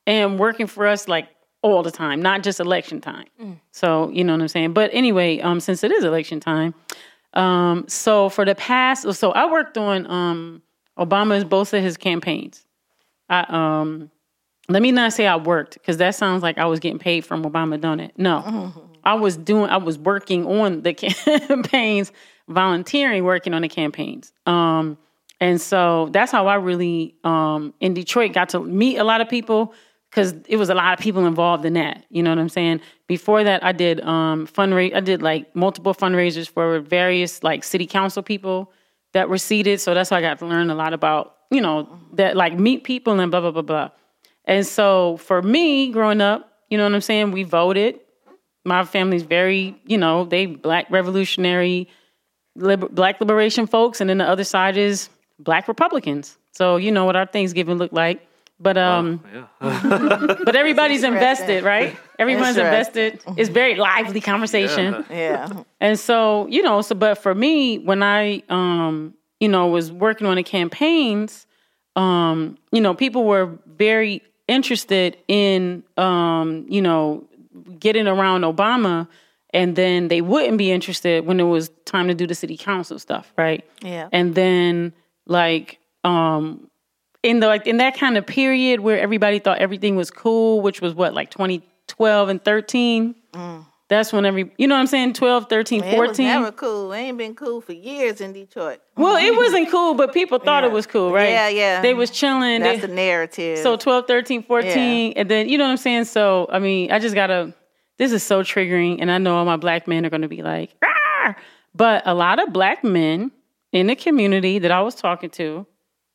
and 0.06 0.38
working 0.38 0.66
for 0.66 0.86
us 0.86 1.06
like 1.06 1.28
all 1.62 1.82
the 1.84 1.90
time, 1.92 2.20
not 2.20 2.42
just 2.42 2.58
election 2.58 3.00
time. 3.00 3.26
So, 3.70 4.10
you 4.10 4.24
know 4.24 4.32
what 4.32 4.42
I'm 4.42 4.48
saying? 4.48 4.72
But 4.72 4.90
anyway, 4.92 5.38
um, 5.40 5.60
since 5.60 5.84
it 5.84 5.92
is 5.92 6.02
election 6.02 6.40
time, 6.40 6.74
um, 7.34 7.84
so 7.88 8.28
for 8.28 8.44
the 8.44 8.54
past, 8.54 9.12
so 9.14 9.32
I 9.32 9.50
worked 9.50 9.78
on 9.78 10.10
um, 10.10 10.62
Obama's 10.98 11.44
both 11.44 11.72
of 11.72 11.82
his 11.82 11.96
campaigns. 11.96 12.64
I 13.28 13.44
um, 13.48 14.10
let 14.68 14.82
me 14.82 14.92
not 14.92 15.12
say 15.12 15.26
I 15.26 15.36
worked 15.36 15.74
because 15.74 15.96
that 15.98 16.14
sounds 16.14 16.42
like 16.42 16.58
I 16.58 16.66
was 16.66 16.80
getting 16.80 16.98
paid 16.98 17.24
from 17.24 17.44
Obama, 17.44 17.80
don't 17.80 18.00
it? 18.00 18.12
No, 18.16 18.72
I 19.04 19.14
was 19.14 19.36
doing, 19.36 19.70
I 19.70 19.78
was 19.78 19.98
working 19.98 20.46
on 20.46 20.82
the 20.82 20.94
campaigns, 20.94 22.12
volunteering, 22.48 23.24
working 23.24 23.54
on 23.54 23.62
the 23.62 23.68
campaigns. 23.68 24.32
Um, 24.46 24.98
and 25.40 25.60
so 25.60 26.08
that's 26.12 26.30
how 26.30 26.46
I 26.46 26.54
really 26.54 27.16
um, 27.24 27.74
in 27.80 27.94
Detroit 27.94 28.32
got 28.32 28.50
to 28.50 28.60
meet 28.60 28.98
a 28.98 29.04
lot 29.04 29.20
of 29.20 29.28
people 29.28 29.74
because 30.12 30.34
it 30.46 30.58
was 30.58 30.68
a 30.68 30.74
lot 30.74 30.92
of 30.92 31.02
people 31.02 31.24
involved 31.24 31.64
in 31.64 31.72
that. 31.72 32.04
You 32.10 32.22
know 32.22 32.28
what 32.28 32.38
I'm 32.38 32.50
saying? 32.50 32.82
Before 33.06 33.42
that, 33.44 33.64
I 33.64 33.72
did 33.72 33.98
um, 34.02 34.46
fundraise. 34.46 34.94
I 34.94 35.00
did 35.00 35.22
like 35.22 35.56
multiple 35.56 35.94
fundraisers 35.94 36.46
for 36.50 36.80
various 36.80 37.42
like 37.42 37.64
city 37.64 37.86
council 37.86 38.22
people 38.22 38.70
that 39.14 39.30
were 39.30 39.38
seated. 39.38 39.80
So 39.80 39.94
that's 39.94 40.10
how 40.10 40.16
I 40.16 40.20
got 40.20 40.38
to 40.40 40.46
learn 40.46 40.68
a 40.68 40.74
lot 40.74 40.92
about 40.92 41.36
you 41.50 41.62
know 41.62 41.98
that 42.12 42.36
like 42.36 42.58
meet 42.58 42.84
people 42.84 43.18
and 43.18 43.30
blah 43.30 43.40
blah 43.40 43.52
blah 43.52 43.62
blah. 43.62 43.90
And 44.44 44.66
so 44.66 45.16
for 45.16 45.40
me, 45.40 45.90
growing 45.90 46.20
up, 46.20 46.52
you 46.68 46.76
know 46.76 46.84
what 46.84 46.94
I'm 46.94 47.00
saying, 47.00 47.30
we 47.30 47.44
voted. 47.44 47.98
My 48.64 48.84
family's 48.84 49.22
very, 49.22 49.80
you 49.86 49.96
know, 49.96 50.24
they 50.24 50.46
black 50.46 50.90
revolutionary, 50.90 51.88
liber- 52.54 52.88
black 52.88 53.18
liberation 53.18 53.66
folks, 53.66 54.00
and 54.00 54.10
then 54.10 54.18
the 54.18 54.28
other 54.28 54.44
side 54.44 54.76
is 54.76 55.08
black 55.38 55.68
Republicans. 55.68 56.36
So 56.52 56.76
you 56.76 56.92
know 56.92 57.06
what 57.06 57.16
our 57.16 57.26
Thanksgiving 57.26 57.78
looked 57.78 57.94
like. 57.94 58.28
But 58.62 58.78
um, 58.78 59.22
Yeah. 59.34 59.46
but 60.44 60.54
everybody's 60.54 61.02
invested, 61.02 61.64
right? 61.64 61.96
Everyone's 62.18 62.56
invested. 62.56 63.20
It's 63.36 63.50
very 63.50 63.74
lively 63.74 64.20
conversation. 64.20 65.04
Yeah. 65.10 65.64
And 65.80 65.98
so, 65.98 66.46
you 66.46 66.62
know, 66.62 66.80
so 66.80 66.94
but 66.94 67.18
for 67.18 67.34
me, 67.34 67.78
when 67.78 68.02
I 68.02 68.42
um, 68.48 69.14
you 69.40 69.48
know, 69.48 69.66
was 69.66 69.90
working 69.90 70.28
on 70.28 70.36
the 70.36 70.44
campaigns, 70.44 71.46
um, 71.96 72.56
you 72.70 72.80
know, 72.80 72.94
people 72.94 73.24
were 73.24 73.58
very 73.66 74.22
interested 74.46 75.16
in 75.26 75.82
um, 75.96 76.64
you 76.68 76.80
know, 76.80 77.24
getting 77.80 78.06
around 78.06 78.42
Obama 78.42 79.08
and 79.52 79.76
then 79.76 80.08
they 80.08 80.20
wouldn't 80.20 80.58
be 80.58 80.70
interested 80.70 81.26
when 81.26 81.38
it 81.38 81.44
was 81.44 81.70
time 81.84 82.08
to 82.08 82.14
do 82.14 82.26
the 82.26 82.34
city 82.34 82.56
council 82.56 82.98
stuff, 82.98 83.32
right? 83.36 83.64
Yeah. 83.82 84.08
And 84.12 84.34
then 84.34 84.92
like 85.26 85.78
um 86.04 86.68
in 87.22 87.40
the 87.40 87.46
like 87.46 87.66
in 87.66 87.76
that 87.78 87.96
kind 87.96 88.16
of 88.16 88.26
period 88.26 88.80
where 88.80 88.98
everybody 88.98 89.38
thought 89.38 89.58
everything 89.58 89.96
was 89.96 90.10
cool, 90.10 90.60
which 90.60 90.80
was 90.80 90.94
what, 90.94 91.14
like 91.14 91.30
2012 91.30 92.28
and 92.28 92.44
13. 92.44 93.14
That's 93.88 94.10
when 94.10 94.24
every 94.24 94.50
you 94.56 94.66
know 94.66 94.74
what 94.74 94.80
I'm 94.80 94.86
saying, 94.86 95.12
12, 95.12 95.48
13, 95.50 95.82
Mm. 95.82 95.84
It 95.84 95.98
was 95.98 96.08
14. 96.08 96.26
never 96.26 96.52
cool. 96.52 96.92
It 96.92 96.98
ain't 96.98 97.18
been 97.18 97.34
cool 97.34 97.60
for 97.60 97.74
years 97.74 98.22
in 98.22 98.32
Detroit. 98.32 98.78
well, 98.96 99.16
it 99.16 99.36
wasn't 99.36 99.70
cool, 99.70 99.92
but 99.94 100.14
people 100.14 100.38
thought 100.38 100.64
it 100.64 100.72
was 100.72 100.86
cool, 100.86 101.12
right? 101.12 101.28
Yeah, 101.28 101.48
yeah. 101.48 101.82
They 101.82 101.92
was 101.92 102.10
chilling. 102.10 102.62
That's 102.62 102.80
they- 102.80 102.86
the 102.86 102.94
narrative. 102.94 103.58
so 103.58 103.76
12, 103.76 104.06
13, 104.06 104.44
14, 104.44 105.12
and 105.16 105.28
then 105.30 105.48
you 105.48 105.58
know 105.58 105.64
what 105.64 105.70
I'm 105.72 105.76
saying? 105.76 106.04
So 106.06 106.48
I 106.50 106.58
mean, 106.58 106.90
I 106.90 106.98
just 107.00 107.14
gotta 107.14 107.52
this 107.98 108.12
is 108.12 108.22
so 108.22 108.42
triggering, 108.42 108.96
and 109.00 109.10
I 109.10 109.18
know 109.18 109.36
all 109.36 109.44
my 109.44 109.58
black 109.58 109.86
men 109.86 110.06
are 110.06 110.10
gonna 110.10 110.26
be 110.28 110.42
like, 110.42 110.70
but 111.74 112.02
a 112.06 112.14
lot 112.14 112.38
of 112.42 112.52
black 112.52 112.82
men 112.82 113.30
in 113.72 113.86
the 113.88 113.94
community 113.96 114.58
that 114.60 114.70
I 114.70 114.80
was 114.80 114.94
talking 114.94 115.30
to 115.30 115.66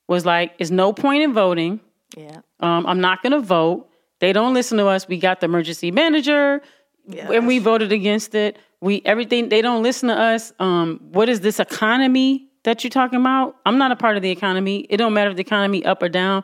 was 0.07 0.25
like, 0.25 0.53
it's 0.59 0.71
no 0.71 0.93
point 0.93 1.23
in 1.23 1.33
voting. 1.33 1.79
yeah. 2.15 2.41
Um, 2.59 2.85
I'm 2.87 3.01
not 3.01 3.21
gonna 3.23 3.39
vote. 3.41 3.89
They 4.19 4.33
don't 4.33 4.53
listen 4.53 4.77
to 4.79 4.87
us. 4.87 5.07
We 5.07 5.17
got 5.17 5.41
the 5.41 5.45
emergency 5.45 5.91
manager, 5.91 6.61
and 7.29 7.45
we 7.45 7.59
voted 7.59 7.91
against 7.91 8.33
it. 8.35 8.57
We 8.81 9.01
everything 9.05 9.49
they 9.49 9.61
don't 9.61 9.83
listen 9.83 10.09
to 10.09 10.15
us. 10.15 10.53
Um, 10.59 10.99
what 11.11 11.29
is 11.29 11.41
this 11.41 11.59
economy 11.59 12.47
that 12.67 12.83
you're 12.83 12.91
talking 12.91 13.19
about, 13.19 13.55
I'm 13.65 13.77
not 13.77 13.93
a 13.93 13.95
part 13.95 14.17
of 14.17 14.21
the 14.23 14.29
economy. 14.29 14.85
It 14.89 14.97
don't 14.97 15.13
matter 15.13 15.29
if 15.29 15.37
the 15.37 15.41
economy 15.41 15.85
up 15.85 16.03
or 16.03 16.09
down. 16.09 16.43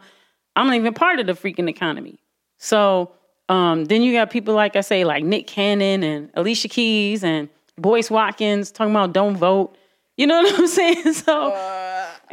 I'm 0.56 0.68
not 0.68 0.76
even 0.78 0.94
part 0.94 1.20
of 1.20 1.26
the 1.28 1.34
freaking 1.34 1.68
economy. 1.68 2.18
So 2.58 3.12
um, 3.50 3.86
then 3.86 4.02
you 4.04 4.14
got 4.14 4.30
people 4.30 4.54
like 4.54 4.78
I 4.78 4.82
say, 4.82 5.04
like 5.04 5.26
Nick 5.26 5.48
Cannon 5.48 6.02
and 6.02 6.30
Alicia 6.36 6.70
Keys 6.70 7.26
and 7.26 7.50
Boyce 7.78 8.10
Watkins 8.10 8.72
talking 8.72 8.92
about 8.92 9.12
don't 9.12 9.36
vote. 9.36 9.76
You 10.16 10.28
know 10.28 10.42
what 10.44 10.60
I'm 10.60 10.68
saying? 10.68 11.14
So, 11.14 11.52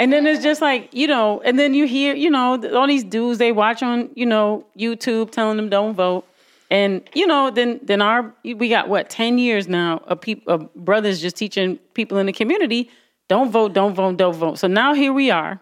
and 0.00 0.10
then 0.10 0.26
it's 0.26 0.42
just 0.42 0.62
like 0.62 0.88
you 0.92 1.06
know, 1.06 1.42
and 1.44 1.58
then 1.58 1.74
you 1.74 1.86
hear 1.86 2.14
you 2.14 2.30
know 2.30 2.58
all 2.74 2.86
these 2.86 3.04
dudes 3.04 3.38
they 3.38 3.52
watch 3.52 3.82
on 3.82 4.08
you 4.14 4.24
know 4.24 4.64
YouTube 4.76 5.30
telling 5.30 5.58
them 5.58 5.68
don't 5.68 5.94
vote, 5.94 6.26
and 6.70 7.02
you 7.14 7.26
know 7.26 7.50
then 7.50 7.80
then 7.82 8.00
our 8.00 8.34
we 8.42 8.70
got 8.70 8.88
what 8.88 9.10
ten 9.10 9.36
years 9.36 9.68
now 9.68 9.98
of 10.06 10.18
people 10.18 10.54
of 10.54 10.74
brothers 10.74 11.20
just 11.20 11.36
teaching 11.36 11.78
people 11.92 12.16
in 12.16 12.24
the 12.24 12.32
community 12.32 12.90
don't 13.28 13.52
vote, 13.52 13.74
don't 13.74 13.94
vote, 13.94 14.16
don't 14.16 14.34
vote. 14.34 14.58
So 14.58 14.66
now 14.68 14.94
here 14.94 15.12
we 15.12 15.30
are, 15.30 15.60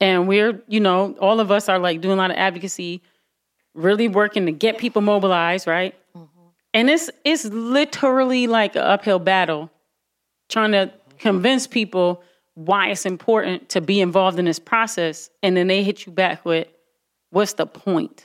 and 0.00 0.26
we're 0.26 0.60
you 0.66 0.80
know 0.80 1.14
all 1.20 1.38
of 1.38 1.52
us 1.52 1.68
are 1.68 1.78
like 1.78 2.00
doing 2.00 2.14
a 2.14 2.20
lot 2.20 2.32
of 2.32 2.36
advocacy, 2.36 3.02
really 3.72 4.08
working 4.08 4.46
to 4.46 4.52
get 4.52 4.78
people 4.78 5.00
mobilized, 5.00 5.68
right? 5.68 5.94
Mm-hmm. 6.16 6.48
And 6.74 6.90
it's 6.90 7.08
it's 7.24 7.44
literally 7.44 8.48
like 8.48 8.74
an 8.74 8.82
uphill 8.82 9.20
battle 9.20 9.70
trying 10.48 10.72
to 10.72 10.90
convince 11.20 11.68
people 11.68 12.20
why 12.58 12.88
it's 12.88 13.06
important 13.06 13.68
to 13.68 13.80
be 13.80 14.00
involved 14.00 14.36
in 14.36 14.44
this 14.44 14.58
process 14.58 15.30
and 15.44 15.56
then 15.56 15.68
they 15.68 15.84
hit 15.84 16.06
you 16.06 16.12
back 16.12 16.44
with 16.44 16.66
what's 17.30 17.52
the 17.52 17.66
point 17.66 18.24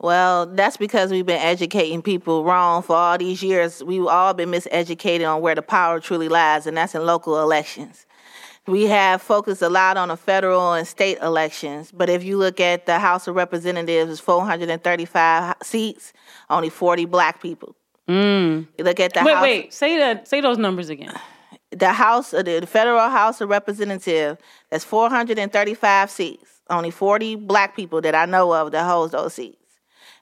Well, 0.00 0.46
that's 0.46 0.76
because 0.76 1.12
we've 1.12 1.26
been 1.26 1.40
educating 1.40 2.02
people 2.02 2.42
wrong 2.42 2.82
for 2.82 2.96
all 2.96 3.18
these 3.18 3.42
years. 3.42 3.82
We've 3.82 4.06
all 4.06 4.34
been 4.34 4.50
miseducated 4.50 5.28
on 5.28 5.42
where 5.42 5.56
the 5.56 5.62
power 5.62 5.98
truly 5.98 6.28
lies, 6.28 6.68
and 6.68 6.76
that's 6.76 6.94
in 6.94 7.04
local 7.04 7.40
elections. 7.40 8.06
We 8.68 8.84
have 8.84 9.22
focused 9.22 9.60
a 9.60 9.68
lot 9.68 9.96
on 9.96 10.08
the 10.08 10.16
federal 10.16 10.74
and 10.74 10.86
state 10.86 11.18
elections, 11.20 11.90
but 11.90 12.08
if 12.08 12.22
you 12.22 12.36
look 12.36 12.60
at 12.60 12.86
the 12.86 13.00
House 13.00 13.26
of 13.26 13.34
Representatives, 13.34 14.12
it's 14.12 14.20
435 14.20 15.56
seats, 15.62 16.12
only 16.48 16.68
40 16.68 17.04
black 17.06 17.40
people. 17.42 17.74
Mm. 18.08 18.68
You 18.76 18.84
look 18.84 19.00
at 19.00 19.14
the 19.14 19.24
wait 19.24 19.34
House, 19.34 19.42
wait 19.42 19.74
say 19.74 19.98
that 19.98 20.28
say 20.28 20.40
those 20.40 20.58
numbers 20.58 20.88
again 20.88 21.14
the 21.70 21.92
House, 21.92 22.30
the 22.30 22.66
federal 22.68 23.08
House 23.10 23.40
of 23.40 23.48
Representatives, 23.48 24.40
that's 24.70 24.84
435 24.84 26.10
seats. 26.10 26.60
Only 26.70 26.90
40 26.90 27.36
black 27.36 27.74
people 27.74 28.00
that 28.02 28.14
I 28.14 28.26
know 28.26 28.52
of 28.52 28.72
that 28.72 28.84
holds 28.84 29.12
those 29.12 29.34
seats. 29.34 29.56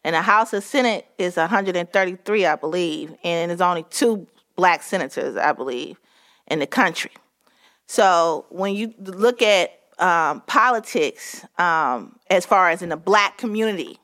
And 0.05 0.15
the 0.15 0.23
House 0.23 0.53
of 0.53 0.63
Senate 0.63 1.07
is 1.19 1.37
133, 1.37 2.47
I 2.47 2.55
believe, 2.57 3.15
and 3.25 3.51
there's 3.51 3.61
only 3.61 3.85
two 3.91 4.27
black 4.55 4.83
senators, 4.83 5.37
I 5.37 5.53
believe, 5.53 5.99
in 6.47 6.61
the 6.61 6.67
country. 6.67 7.11
So 7.87 8.47
when 8.51 8.75
you 8.75 8.95
look 9.01 9.43
at 9.43 9.73
um, 9.99 10.43
politics, 10.43 11.45
um, 11.59 12.17
as 12.31 12.47
far 12.47 12.71
as 12.71 12.83
in 12.83 12.91
the 12.91 12.97
black 12.97 13.39
community, 13.39 13.99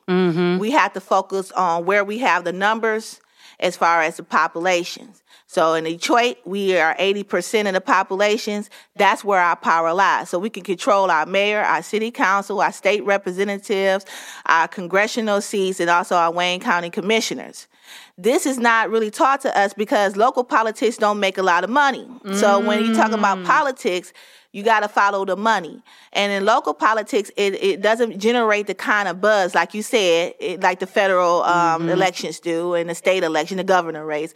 we 0.59 0.71
have 0.71 0.91
to 0.93 0.99
focus 0.99 1.51
on 1.53 1.85
where 1.85 2.03
we 2.03 2.17
have 2.19 2.43
the 2.43 2.53
numbers 2.53 3.21
as 3.59 3.77
far 3.77 4.01
as 4.01 4.17
the 4.17 4.23
populations. 4.23 5.22
So 5.53 5.75
in 5.75 5.83
Detroit, 5.83 6.37
we 6.45 6.75
are 6.79 6.95
80% 6.95 7.67
of 7.67 7.75
the 7.75 7.81
populations. 7.81 8.71
That's 8.95 9.23
where 9.23 9.39
our 9.39 9.55
power 9.55 9.93
lies. 9.93 10.29
So 10.29 10.39
we 10.39 10.49
can 10.49 10.63
control 10.63 11.11
our 11.11 11.27
mayor, 11.27 11.61
our 11.61 11.83
city 11.83 12.09
council, 12.09 12.59
our 12.59 12.71
state 12.71 13.05
representatives, 13.05 14.03
our 14.47 14.67
congressional 14.67 15.41
seats, 15.41 15.79
and 15.79 15.91
also 15.91 16.15
our 16.15 16.31
Wayne 16.31 16.59
County 16.59 16.89
commissioners. 16.89 17.67
This 18.17 18.47
is 18.47 18.57
not 18.57 18.89
really 18.89 19.11
taught 19.11 19.41
to 19.41 19.55
us 19.55 19.75
because 19.75 20.15
local 20.15 20.43
politics 20.43 20.97
don't 20.97 21.19
make 21.19 21.37
a 21.37 21.43
lot 21.43 21.63
of 21.63 21.69
money. 21.69 22.07
So 22.33 22.59
when 22.59 22.83
you 22.83 22.95
talk 22.95 23.11
about 23.11 23.43
politics, 23.45 24.11
you 24.53 24.63
got 24.63 24.79
to 24.79 24.87
follow 24.87 25.23
the 25.23 25.35
money. 25.35 25.83
And 26.13 26.31
in 26.31 26.45
local 26.45 26.73
politics, 26.73 27.29
it, 27.37 27.61
it 27.61 27.81
doesn't 27.81 28.17
generate 28.17 28.65
the 28.65 28.73
kind 28.73 29.07
of 29.07 29.21
buzz, 29.21 29.53
like 29.53 29.75
you 29.75 29.83
said, 29.83 30.33
it, 30.39 30.61
like 30.61 30.79
the 30.79 30.87
federal 30.87 31.43
um, 31.43 31.89
elections 31.89 32.39
do 32.39 32.73
and 32.73 32.89
the 32.89 32.95
state 32.95 33.23
election, 33.23 33.57
the 33.57 33.63
governor 33.63 34.03
race. 34.03 34.33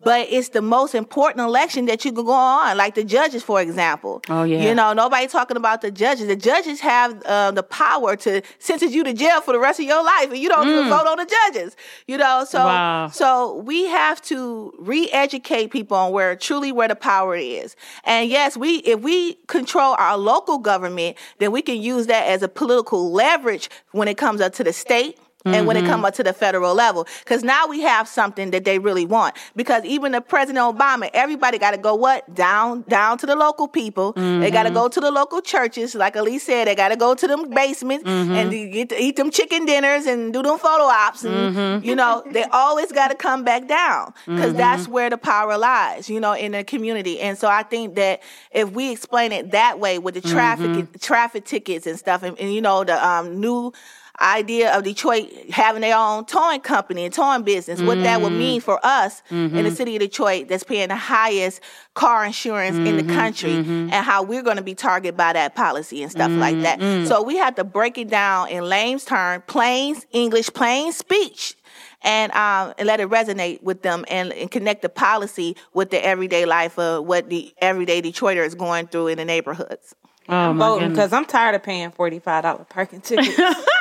But 0.00 0.28
it's 0.30 0.50
the 0.50 0.62
most 0.62 0.94
important 0.94 1.44
election 1.44 1.86
that 1.86 2.04
you 2.04 2.12
can 2.12 2.24
go 2.24 2.30
on, 2.32 2.76
like 2.76 2.94
the 2.94 3.02
judges, 3.02 3.42
for 3.42 3.60
example. 3.60 4.22
Oh, 4.28 4.44
yeah. 4.44 4.62
You 4.62 4.74
know, 4.74 4.92
nobody 4.92 5.26
talking 5.26 5.56
about 5.56 5.82
the 5.82 5.90
judges. 5.90 6.28
The 6.28 6.36
judges 6.36 6.78
have 6.80 7.20
uh, 7.24 7.50
the 7.50 7.64
power 7.64 8.14
to 8.16 8.40
sentence 8.60 8.92
you 8.94 9.02
to 9.02 9.12
jail 9.12 9.40
for 9.40 9.52
the 9.52 9.58
rest 9.58 9.80
of 9.80 9.86
your 9.86 10.04
life, 10.04 10.28
and 10.30 10.38
you 10.38 10.48
don't 10.48 10.68
even 10.68 10.88
vote 10.88 11.06
on 11.06 11.18
the 11.18 11.26
judges. 11.26 11.76
You 12.06 12.16
know, 12.16 12.44
so 12.48 12.64
Wow. 12.64 13.08
so 13.08 13.56
we 13.56 13.86
have 13.86 14.22
to 14.22 14.72
re-educate 14.78 15.72
people 15.72 15.96
on 15.96 16.12
where 16.12 16.36
truly 16.36 16.70
where 16.70 16.88
the 16.88 16.96
power 16.96 17.34
is. 17.34 17.74
And 18.04 18.30
yes, 18.30 18.56
we 18.56 18.76
if 18.78 19.00
we 19.00 19.34
control 19.48 19.96
our 19.98 20.16
local 20.16 20.58
government, 20.58 21.16
then 21.38 21.50
we 21.50 21.60
can 21.60 21.82
use 21.82 22.06
that 22.06 22.28
as 22.28 22.42
a 22.42 22.48
political 22.48 23.10
leverage 23.10 23.68
when 23.90 24.06
it 24.06 24.16
comes 24.16 24.40
up 24.40 24.52
to 24.54 24.64
the 24.64 24.72
state. 24.72 25.18
And 25.54 25.66
when 25.66 25.76
it 25.76 25.80
comes 25.80 25.96
mm-hmm. 25.96 26.04
up 26.06 26.14
to 26.14 26.24
the 26.24 26.32
federal 26.32 26.74
level, 26.74 27.06
because 27.20 27.42
now 27.42 27.66
we 27.66 27.80
have 27.82 28.08
something 28.08 28.50
that 28.50 28.64
they 28.64 28.78
really 28.78 29.04
want. 29.04 29.36
Because 29.56 29.84
even 29.84 30.12
the 30.12 30.20
President 30.20 30.64
Obama, 30.64 31.10
everybody 31.12 31.58
got 31.58 31.72
to 31.72 31.78
go 31.78 31.94
what 31.94 32.34
down 32.34 32.82
down 32.82 33.18
to 33.18 33.26
the 33.26 33.36
local 33.36 33.68
people. 33.68 34.12
They 34.12 34.50
got 34.50 34.64
to 34.64 34.68
mm-hmm. 34.68 34.78
go 34.78 34.88
to 34.88 35.00
the 35.00 35.10
local 35.10 35.40
churches, 35.40 35.94
like 35.94 36.16
Elise 36.16 36.44
said. 36.44 36.66
They 36.66 36.74
got 36.74 36.88
to 36.88 36.96
go 36.96 37.14
to 37.14 37.26
them 37.26 37.50
basements 37.50 38.04
and 38.06 38.52
mm-hmm. 38.52 38.72
get 38.72 38.88
to 38.90 39.02
eat 39.02 39.16
them 39.16 39.30
chicken 39.30 39.66
dinners 39.66 40.06
and 40.06 40.32
do 40.32 40.42
them 40.42 40.58
photo 40.58 40.84
ops. 40.84 41.24
And 41.24 41.84
you 41.84 41.94
know, 41.94 42.22
they 42.30 42.44
always 42.44 42.92
got 42.92 43.08
to 43.08 43.14
come 43.14 43.44
back 43.44 43.68
down 43.68 44.14
because 44.26 44.54
that's 44.54 44.88
where 44.88 45.10
the 45.10 45.18
power 45.18 45.56
lies. 45.58 46.08
You 46.08 46.20
know, 46.20 46.32
in 46.32 46.52
the 46.52 46.64
community. 46.64 47.20
And 47.20 47.36
so 47.36 47.48
I 47.48 47.62
think 47.62 47.94
that 47.96 48.22
if 48.52 48.70
we 48.70 48.92
explain 48.92 49.32
it 49.32 49.50
that 49.52 49.78
way 49.78 49.98
with 49.98 50.14
the 50.14 50.20
traffic 50.20 51.00
traffic 51.00 51.44
tickets 51.44 51.86
and 51.86 51.98
stuff, 51.98 52.22
and, 52.22 52.38
and 52.38 52.52
you 52.52 52.60
know 52.60 52.84
the 52.84 53.06
um, 53.06 53.40
new 53.40 53.72
idea 54.20 54.76
of 54.76 54.84
Detroit 54.84 55.30
having 55.50 55.80
their 55.80 55.96
own 55.96 56.24
towing 56.24 56.60
company 56.60 57.04
and 57.04 57.14
towing 57.14 57.42
business, 57.42 57.80
what 57.80 58.02
that 58.02 58.20
would 58.20 58.32
mean 58.32 58.60
mm-hmm. 58.60 58.64
for 58.64 58.80
us 58.84 59.22
in 59.30 59.52
the 59.52 59.62
mm-hmm. 59.62 59.74
city 59.74 59.96
of 59.96 60.00
Detroit 60.00 60.48
that's 60.48 60.64
paying 60.64 60.88
the 60.88 60.96
highest 60.96 61.60
car 61.94 62.24
insurance 62.24 62.76
in 62.76 62.96
the 62.96 63.02
mm-hmm. 63.02 63.14
country 63.14 63.52
and 63.52 63.92
how 63.92 64.22
we're 64.22 64.42
going 64.42 64.56
to 64.56 64.62
be 64.62 64.74
targeted 64.74 65.16
by 65.16 65.32
that 65.32 65.54
policy 65.54 66.02
and 66.02 66.10
stuff 66.10 66.30
like 66.32 66.60
that. 66.60 66.80
Mm. 66.80 67.06
So 67.06 67.22
we 67.22 67.36
have 67.36 67.54
to 67.56 67.64
break 67.64 67.98
it 67.98 68.08
down 68.08 68.48
in 68.48 68.64
Lane's 68.64 69.04
term, 69.04 69.42
plain 69.46 69.96
English, 70.12 70.50
plain 70.52 70.92
speech. 70.92 71.54
And, 72.02 72.30
um, 72.30 72.74
and 72.78 72.86
let 72.86 73.00
it 73.00 73.08
resonate 73.08 73.60
with 73.60 73.82
them 73.82 74.04
and, 74.08 74.32
and 74.32 74.48
connect 74.48 74.82
the 74.82 74.88
policy 74.88 75.56
with 75.74 75.90
the 75.90 76.02
everyday 76.02 76.46
life 76.46 76.78
of 76.78 77.04
what 77.04 77.28
the 77.28 77.52
everyday 77.60 78.00
Detroiter 78.00 78.46
is 78.46 78.54
going 78.54 78.86
through 78.86 79.08
in 79.08 79.18
the 79.18 79.24
neighborhoods. 79.24 79.96
oh 80.28 80.52
my 80.52 80.68
voting 80.68 80.90
because 80.90 81.12
I'm 81.12 81.24
tired 81.24 81.56
of 81.56 81.64
paying 81.64 81.90
forty 81.90 82.20
five 82.20 82.44
dollar 82.44 82.64
parking 82.64 83.00
tickets. 83.00 83.36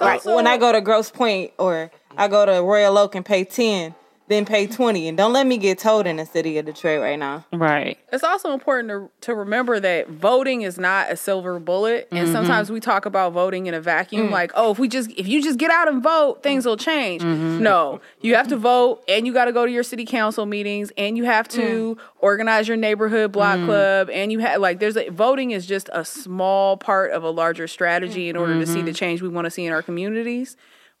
Right. 0.00 0.14
also- 0.14 0.34
when 0.36 0.46
I 0.46 0.56
go 0.56 0.72
to 0.72 0.80
Grosse 0.80 1.10
Pointe 1.10 1.52
or 1.58 1.90
I 2.16 2.28
go 2.28 2.46
to 2.46 2.62
Royal 2.62 2.96
Oak 2.98 3.14
and 3.14 3.24
pay 3.24 3.44
ten, 3.44 3.94
then 4.28 4.44
pay 4.44 4.66
twenty, 4.66 5.08
and 5.08 5.16
don't 5.16 5.32
let 5.32 5.46
me 5.46 5.56
get 5.56 5.78
told 5.78 6.06
in 6.06 6.16
the 6.16 6.26
city 6.26 6.58
of 6.58 6.66
Detroit 6.66 7.00
right 7.00 7.18
now. 7.18 7.44
right 7.52 7.98
It's 8.12 8.24
also 8.24 8.52
important 8.52 8.88
to, 8.88 9.10
to 9.26 9.34
remember 9.34 9.78
that 9.78 10.08
voting 10.08 10.62
is 10.62 10.78
not 10.78 11.10
a 11.10 11.16
silver 11.16 11.60
bullet. 11.60 12.08
And 12.10 12.24
mm-hmm. 12.24 12.32
sometimes 12.32 12.70
we 12.70 12.80
talk 12.80 13.06
about 13.06 13.32
voting 13.32 13.66
in 13.66 13.74
a 13.74 13.80
vacuum, 13.80 14.28
mm. 14.28 14.30
like, 14.32 14.50
oh, 14.54 14.72
if 14.72 14.78
we 14.78 14.88
just 14.88 15.10
if 15.12 15.28
you 15.28 15.42
just 15.42 15.58
get 15.58 15.70
out 15.70 15.88
and 15.88 16.02
vote, 16.02 16.42
things 16.42 16.66
will 16.66 16.76
change. 16.76 17.22
Mm-hmm. 17.22 17.62
No. 17.62 18.00
You 18.20 18.34
have 18.34 18.48
to 18.48 18.56
vote 18.56 19.04
and 19.08 19.26
you 19.26 19.32
gotta 19.32 19.52
go 19.52 19.64
to 19.64 19.70
your 19.70 19.84
city 19.84 20.04
council 20.04 20.46
meetings 20.46 20.92
and 20.98 21.16
you 21.16 21.24
have 21.24 21.46
to 21.48 21.94
mm. 21.94 21.98
organize 22.18 22.66
your 22.66 22.76
neighborhood 22.76 23.32
block 23.32 23.58
mm. 23.58 23.66
club 23.66 24.10
and 24.10 24.32
you 24.32 24.40
have 24.40 24.60
like 24.60 24.80
there's 24.80 24.96
a 24.96 25.08
voting 25.10 25.52
is 25.52 25.66
just 25.66 25.88
a 25.92 26.04
small 26.04 26.76
part 26.76 27.12
of 27.12 27.22
a 27.22 27.30
larger 27.30 27.68
strategy 27.68 28.28
in 28.28 28.36
order 28.36 28.58
to 28.58 28.66
see 28.66 28.82
the 28.82 28.90
mm-hmm. 28.90 28.94
change 28.94 29.22
we 29.22 29.28
want 29.28 29.44
to 29.44 29.50
see 29.50 29.64
in 29.64 29.72
our 29.72 29.82
communities. 29.82 30.56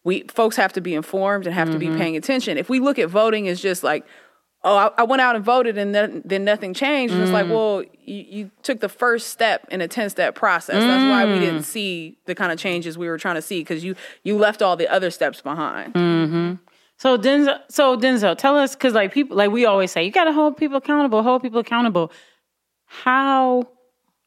We 0.06 0.22
folks 0.28 0.56
have 0.56 0.72
to 0.74 0.80
be 0.80 0.94
informed 0.94 1.46
and 1.46 1.54
have 1.54 1.70
to 1.72 1.78
be 1.78 1.88
mm-hmm. 1.88 1.98
paying 1.98 2.16
attention. 2.16 2.56
If 2.56 2.68
we 2.68 2.78
look 2.80 2.98
at 2.98 3.08
voting 3.10 3.48
as 3.48 3.60
just 3.60 3.82
like 3.82 4.06
oh, 4.66 4.76
I, 4.76 4.90
I 4.98 5.04
went 5.04 5.22
out 5.22 5.36
and 5.36 5.44
voted 5.44 5.78
and 5.78 5.94
then, 5.94 6.22
then 6.24 6.44
nothing 6.44 6.74
changed. 6.74 7.14
And 7.14 7.22
it's 7.22 7.32
like, 7.32 7.46
mm. 7.46 7.50
well, 7.50 7.84
you, 8.04 8.24
you 8.28 8.50
took 8.62 8.80
the 8.80 8.88
first 8.88 9.28
step 9.28 9.66
in 9.70 9.80
a 9.80 9.88
10 9.88 10.10
step 10.10 10.34
process. 10.34 10.82
That's 10.82 11.08
why 11.08 11.24
we 11.24 11.38
didn't 11.38 11.60
mm. 11.60 11.64
see 11.64 12.18
the 12.26 12.34
kind 12.34 12.52
of 12.52 12.58
changes 12.58 12.98
we 12.98 13.08
were 13.08 13.16
trying 13.16 13.36
to 13.36 13.42
see 13.42 13.60
because 13.60 13.84
you, 13.84 13.94
you 14.24 14.36
left 14.36 14.62
all 14.62 14.76
the 14.76 14.88
other 14.88 15.10
steps 15.10 15.40
behind. 15.40 15.94
Mm-hmm. 15.94 16.54
So 16.98 17.16
Denzel, 17.16 17.60
so 17.68 17.96
Denzel, 17.96 18.36
tell 18.36 18.56
us 18.56 18.74
because 18.74 18.92
like 18.92 19.12
people, 19.12 19.36
like 19.36 19.50
we 19.50 19.66
always 19.66 19.92
say, 19.92 20.04
you 20.04 20.10
got 20.10 20.24
to 20.24 20.32
hold 20.32 20.56
people 20.56 20.78
accountable. 20.78 21.22
Hold 21.22 21.42
people 21.42 21.60
accountable. 21.60 22.10
How 22.86 23.68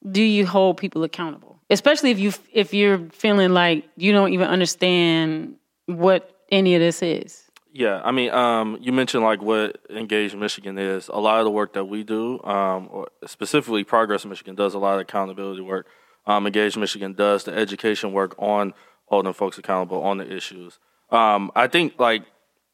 do 0.09 0.21
you 0.21 0.45
hold 0.45 0.77
people 0.77 1.03
accountable? 1.03 1.59
Especially 1.69 2.11
if 2.11 2.19
you 2.19 2.31
if 2.53 2.73
you're 2.73 3.09
feeling 3.11 3.53
like 3.53 3.85
you 3.95 4.11
don't 4.11 4.33
even 4.33 4.47
understand 4.47 5.55
what 5.89 6.31
any 6.51 6.75
of 6.75 6.81
this 6.81 7.01
is. 7.01 7.45
Yeah, 7.71 8.01
I 8.03 8.11
mean, 8.11 8.31
um, 8.31 8.77
you 8.81 8.91
mentioned 8.91 9.23
like 9.23 9.41
what 9.41 9.79
Engage 9.89 10.35
Michigan 10.35 10.77
is. 10.77 11.07
A 11.07 11.19
lot 11.19 11.39
of 11.39 11.45
the 11.45 11.51
work 11.51 11.73
that 11.73 11.85
we 11.85 12.03
do, 12.03 12.41
um, 12.43 13.05
specifically 13.25 13.83
Progress 13.83 14.25
Michigan, 14.25 14.55
does 14.55 14.73
a 14.73 14.79
lot 14.79 14.95
of 14.95 15.01
accountability 15.01 15.61
work. 15.61 15.87
Um, 16.25 16.47
Engage 16.47 16.77
Michigan 16.77 17.13
does 17.13 17.43
the 17.43 17.53
education 17.53 18.11
work 18.11 18.35
on 18.39 18.73
holding 19.05 19.33
folks 19.33 19.57
accountable 19.57 20.01
on 20.01 20.17
the 20.17 20.31
issues. 20.31 20.79
Um, 21.11 21.51
I 21.55 21.67
think, 21.67 21.99
like 21.99 22.23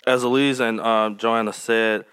as 0.07 0.23
Elise 0.23 0.59
and 0.59 0.79
um, 0.79 1.17
Joanna 1.17 1.51
said, 1.51 2.05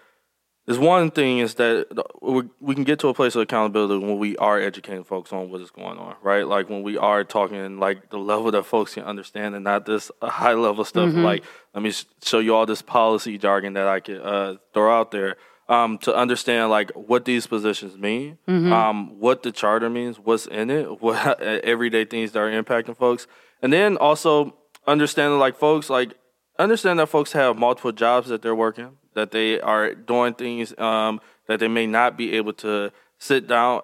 is 0.67 0.79
one 0.79 1.11
thing 1.11 1.39
is 1.39 1.55
that 1.55 1.87
we, 2.21 2.43
we 2.61 2.75
can 2.75 2.85
get 2.85 3.01
to 3.01 3.09
a 3.09 3.15
place 3.15 3.35
of 3.35 3.43
accountability 3.43 3.99
when 4.05 4.19
we 4.19 4.37
are 4.37 4.61
educating 4.61 5.03
folks 5.03 5.33
on 5.33 5.51
what 5.51 5.61
is 5.61 5.71
going 5.71 5.99
on, 5.99 6.15
right? 6.23 6.47
Like 6.47 6.69
when 6.69 6.83
we 6.85 6.97
are 6.97 7.25
talking 7.25 7.79
like 7.81 8.11
the 8.11 8.19
level 8.19 8.51
that 8.53 8.65
folks 8.65 8.95
can 8.95 9.03
understand 9.03 9.55
and 9.57 9.65
not 9.65 9.87
this 9.87 10.11
uh, 10.21 10.29
high 10.29 10.55
level 10.55 10.85
stuff. 10.85 11.13
Like 11.25 11.45
let 11.75 11.83
me 11.83 11.93
show 12.23 12.39
you 12.39 12.55
all 12.55 12.65
this 12.67 12.81
policy 12.83 13.39
jargon 13.39 13.73
that 13.73 13.89
I 13.89 14.01
could 14.01 14.21
uh, 14.21 14.57
throw 14.73 14.97
out 14.97 15.11
there 15.11 15.37
um, 15.69 15.99
to 15.99 16.15
understand 16.15 16.71
like 16.71 16.91
what 16.93 17.25
these 17.25 17.47
positions 17.47 17.97
mean, 17.97 18.39
um, 18.73 19.19
what 19.19 19.43
the 19.43 19.51
charter 19.51 19.89
means, 19.91 20.19
what's 20.19 20.47
in 20.47 20.71
it, 20.71 21.01
what 21.03 21.41
everyday 21.41 22.05
things 22.05 22.33
that 22.33 22.39
are 22.39 22.51
impacting 22.63 22.97
folks, 22.97 23.27
and 23.63 23.73
then 23.73 23.97
also 23.97 24.55
understanding 24.87 25.39
like 25.39 25.57
folks 25.57 25.89
like 25.91 26.15
understand 26.59 26.99
that 26.99 27.07
folks 27.09 27.33
have 27.33 27.57
multiple 27.59 27.93
jobs 27.93 28.29
that 28.29 28.43
they're 28.43 28.55
working, 28.55 28.99
that 29.15 29.31
they 29.31 29.61
are 29.61 29.95
doing 29.95 30.35
things 30.35 30.77
um, 30.79 31.21
that 31.49 31.61
they 31.61 31.69
may 31.69 31.87
not 31.87 32.17
be 32.17 32.33
able 32.37 32.53
to 32.55 32.91
sit 33.19 33.47
down 33.47 33.83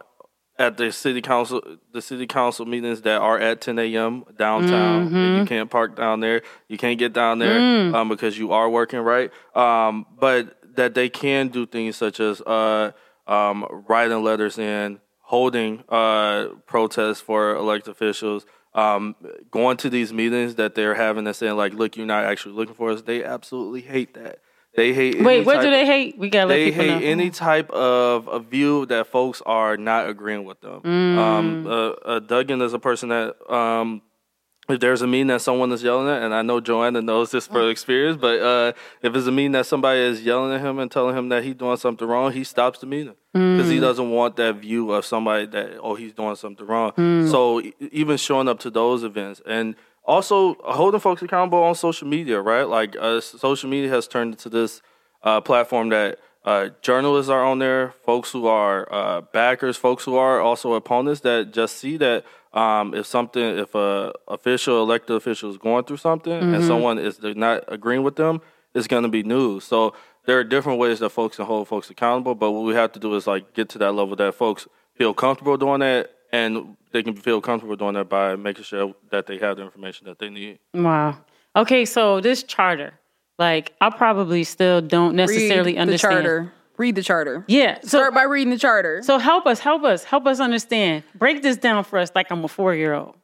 at 0.59 0.77
the 0.77 0.91
city 0.91 1.23
council, 1.23 1.63
the 1.93 2.03
city 2.03 2.27
council 2.27 2.67
meetings 2.67 3.03
that 3.03 3.21
are 3.21 3.39
at 3.39 3.61
10 3.61 3.79
a.m. 3.79 4.25
downtown. 4.37 5.03
and 5.07 5.39
You 5.39 5.45
can't 5.47 5.71
park 5.71 5.95
down 5.97 6.19
there. 6.21 6.43
You 6.69 6.77
can't 6.77 6.99
get 6.99 7.13
down 7.13 7.39
there 7.39 7.59
um, 7.95 8.09
because 8.09 8.37
you 8.39 8.53
are 8.53 8.69
working, 8.69 8.99
right? 9.01 9.31
Um, 9.55 10.05
but 10.19 10.57
that 10.77 10.95
they 10.95 11.09
can 11.09 11.49
do 11.49 11.65
things 11.67 11.97
such 11.97 12.19
as 12.21 12.41
uh, 12.41 12.91
um, 13.29 13.85
writing 13.89 14.23
letters 14.25 14.59
in, 14.59 14.99
holding 15.21 15.85
uh, 15.89 16.47
protests 16.67 17.21
for 17.21 17.55
elected 17.55 17.93
officials, 17.93 18.45
um, 18.75 19.15
going 19.51 19.77
to 19.77 19.91
these 19.91 20.13
meetings 20.13 20.57
that 20.57 20.75
they're 20.75 20.95
having 20.95 21.27
and 21.27 21.35
saying 21.37 21.57
like, 21.57 21.73
"Look, 21.75 21.97
you're 21.97 22.07
not 22.07 22.25
actually 22.25 22.55
looking 22.55 22.75
for 22.75 22.91
us." 22.91 23.03
They 23.03 23.23
absolutely 23.25 23.83
hate 23.83 24.15
that. 24.15 24.41
They 24.79 24.93
hate. 24.95 25.21
Wait, 25.23 25.37
any 25.39 25.45
what 25.45 25.57
do 25.57 25.63
type- 25.63 25.73
they 25.73 25.87
hate? 25.87 26.19
We 26.19 26.31
gotta 26.31 26.47
let 26.49 26.55
they 26.57 26.71
hate 26.71 27.01
know. 27.01 27.07
any 27.15 27.31
type 27.31 27.69
of 27.71 28.29
a 28.29 28.39
view 28.39 28.87
that 28.87 29.09
folks 29.09 29.43
are 29.45 29.77
not 29.77 30.09
agreeing 30.09 30.45
with 30.45 30.61
them. 30.61 30.81
Mm. 30.83 31.19
Um, 31.19 31.67
uh, 31.67 31.71
uh, 32.13 32.19
Duggan 32.21 32.63
is 32.63 32.73
a 32.75 32.79
person 32.79 33.09
that 33.09 33.35
um, 33.53 34.03
if 34.69 34.79
there's 34.81 35.01
a 35.03 35.07
meeting 35.07 35.29
that 35.29 35.41
someone 35.41 35.73
is 35.73 35.83
yelling 35.83 36.09
at, 36.15 36.23
and 36.23 36.35
I 36.35 36.43
know 36.43 36.61
Joanna 36.61 37.01
knows 37.03 37.31
this 37.31 37.49
Mm. 37.49 37.53
for 37.53 37.71
experience, 37.71 38.19
but 38.21 38.39
uh, 38.41 38.73
if 39.03 39.17
it's 39.17 39.27
a 39.27 39.33
meeting 39.33 39.53
that 39.53 39.67
somebody 39.67 40.01
is 40.01 40.23
yelling 40.23 40.53
at 40.55 40.61
him 40.61 40.79
and 40.79 40.91
telling 40.91 41.17
him 41.17 41.29
that 41.31 41.43
he's 41.43 41.55
doing 41.55 41.77
something 41.79 42.07
wrong, 42.07 42.33
he 42.33 42.45
stops 42.45 42.79
the 42.81 42.87
meeting 42.87 43.15
because 43.33 43.67
Mm. 43.69 43.73
he 43.73 43.81
doesn't 43.81 44.11
want 44.11 44.37
that 44.37 44.57
view 44.57 44.93
of 44.93 45.05
somebody 45.05 45.47
that 45.47 45.79
oh 45.83 45.95
he's 45.97 46.13
doing 46.13 46.37
something 46.37 46.67
wrong. 46.67 46.93
Mm. 46.93 47.31
So 47.31 47.63
even 47.81 48.17
showing 48.17 48.47
up 48.47 48.59
to 48.61 48.71
those 48.71 49.03
events 49.05 49.41
and 49.47 49.75
also 50.09 50.57
holding 50.65 50.99
folks 50.99 51.21
accountable 51.21 51.63
on 51.63 51.75
social 51.75 52.09
media, 52.09 52.41
right? 52.41 52.67
Like 52.67 52.97
uh, 52.99 53.21
social 53.21 53.69
media 53.69 53.91
has 53.91 54.09
turned 54.09 54.33
into 54.33 54.49
this 54.49 54.81
uh, 55.23 55.43
platform 55.43 55.91
that 55.91 56.19
uh, 56.45 56.71
journalists 56.81 57.29
are 57.29 57.45
on 57.45 57.59
there, 57.59 57.93
folks 58.05 58.33
who 58.33 58.47
are 58.47 58.89
uh, 58.91 59.21
backers, 59.21 59.77
folks 59.77 60.05
who 60.05 60.17
are 60.17 60.41
also 60.41 60.73
opponents 60.73 61.21
that 61.21 61.53
just 61.53 61.77
see 61.77 61.99
that 61.99 62.25
um, 62.55 62.95
if 62.95 63.05
something, 63.05 63.59
if 63.59 63.75
a 63.75 64.15
official, 64.27 64.83
elected 64.83 65.15
official 65.15 65.51
is 65.51 65.59
going 65.59 65.85
through 65.85 65.99
something 65.99 66.33
and 66.33 66.65
someone 66.65 66.99
is 66.99 67.21
not 67.23 67.65
agreeing 67.69 68.03
with 68.03 68.17
them, 68.17 68.41
it's 68.75 68.87
going 68.87 69.03
to 69.03 69.11
be 69.11 69.23
news. 69.23 69.65
So 69.65 69.93
there 70.25 70.39
are 70.39 70.45
different 70.45 70.79
ways 70.79 71.01
that 71.01 71.11
folks 71.11 71.37
can 71.37 71.45
hold 71.45 71.69
folks 71.69 71.91
accountable, 71.91 72.35
but 72.35 72.51
what 72.53 72.65
we 72.65 72.75
have 72.75 72.93
to 72.93 72.99
do 72.99 73.15
is 73.15 73.27
like 73.27 73.53
get 73.53 73.69
to 73.71 73.79
that 73.79 73.93
level 73.93 74.17
that 74.17 74.35
folks 74.35 74.67
feel 74.95 75.13
comfortable 75.13 75.59
doing 75.59 75.81
that, 75.81 76.11
and 76.33 76.77
they 76.93 77.03
can 77.03 77.15
feel 77.15 77.41
comfortable 77.41 77.77
doing 77.77 77.95
that 77.95 78.09
by 78.09 78.37
making 78.37 78.65
sure 78.65 78.95
that 79.11 79.27
they 79.27 79.39
have 79.39 79.57
the 79.57 79.63
information 79.65 80.07
that 80.07 80.19
they 80.19 80.29
need. 80.31 80.59
Wow. 80.75 81.19
Okay, 81.57 81.85
so 81.85 82.21
this 82.21 82.43
charter, 82.43 82.95
like 83.39 83.75
I 83.81 83.91
probably 83.91 84.45
still 84.45 84.81
don't 84.81 85.15
necessarily 85.17 85.73
Read 85.73 85.81
understand. 85.81 86.13
the 86.13 86.23
charter. 86.23 86.53
Read 86.77 86.95
the 86.95 87.03
charter. 87.03 87.45
Yeah. 87.49 87.81
So 87.83 87.89
Start 87.99 88.15
by 88.15 88.23
reading 88.23 88.51
the 88.51 88.59
charter. 88.59 89.03
so 89.03 89.19
help 89.19 89.47
us, 89.47 89.59
help 89.59 89.83
us, 89.83 90.05
help 90.05 90.27
us 90.27 90.39
understand. 90.39 91.03
Break 91.17 91.43
this 91.43 91.57
down 91.57 91.83
for 91.85 91.99
us 91.99 92.11
like 92.15 92.31
I'm 92.31 92.45
a 92.45 92.49
four 92.49 92.75
year 92.75 92.95
old. 92.95 93.17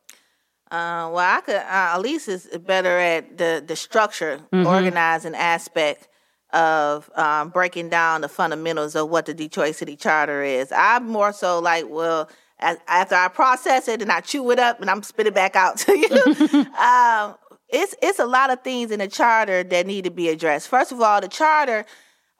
Uh, 0.71 1.07
well, 1.13 1.19
I 1.19 1.41
could. 1.41 1.55
Uh, 1.55 1.63
at 1.95 1.99
least 2.01 2.29
is 2.29 2.47
better 2.67 2.99
at 2.99 3.39
the 3.39 3.63
the 3.65 3.77
structure, 3.77 4.41
Mm-hmm. 4.53 4.67
organizing 4.67 5.35
aspect 5.37 6.09
of 6.53 7.11
um, 7.17 7.51
breaking 7.51 7.89
down 7.91 8.23
the 8.23 8.29
fundamentals 8.29 8.97
of 8.97 9.09
what 9.09 9.27
the 9.27 9.35
Detroit 9.35 9.75
City 9.77 9.95
Charter 9.97 10.43
is. 10.43 10.73
I'm 10.73 11.07
more 11.09 11.33
so 11.33 11.59
like, 11.61 11.85
well, 11.89 12.23
as, 12.23 12.29
after 12.59 13.15
I 13.15 13.29
process 13.29 13.89
it 13.89 14.03
and 14.03 14.11
I 14.11 14.21
chew 14.21 14.51
it 14.51 14.59
up 14.59 14.81
and 14.81 14.91
I'm 14.91 15.03
spit 15.03 15.27
it 15.27 15.35
back 15.35 15.57
out 15.57 15.77
to 15.79 15.99
you. 15.99 16.61
um, 16.79 17.37
it's 17.69 17.95
it's 18.03 18.19
a 18.19 18.27
lot 18.27 18.51
of 18.51 18.63
things 18.63 18.91
in 18.91 19.01
the 19.01 19.09
charter 19.09 19.63
that 19.65 19.87
need 19.87 20.05
to 20.05 20.11
be 20.11 20.29
addressed. 20.29 20.69
First 20.69 20.93
of 20.93 21.01
all, 21.01 21.21
the 21.21 21.29
charter 21.29 21.85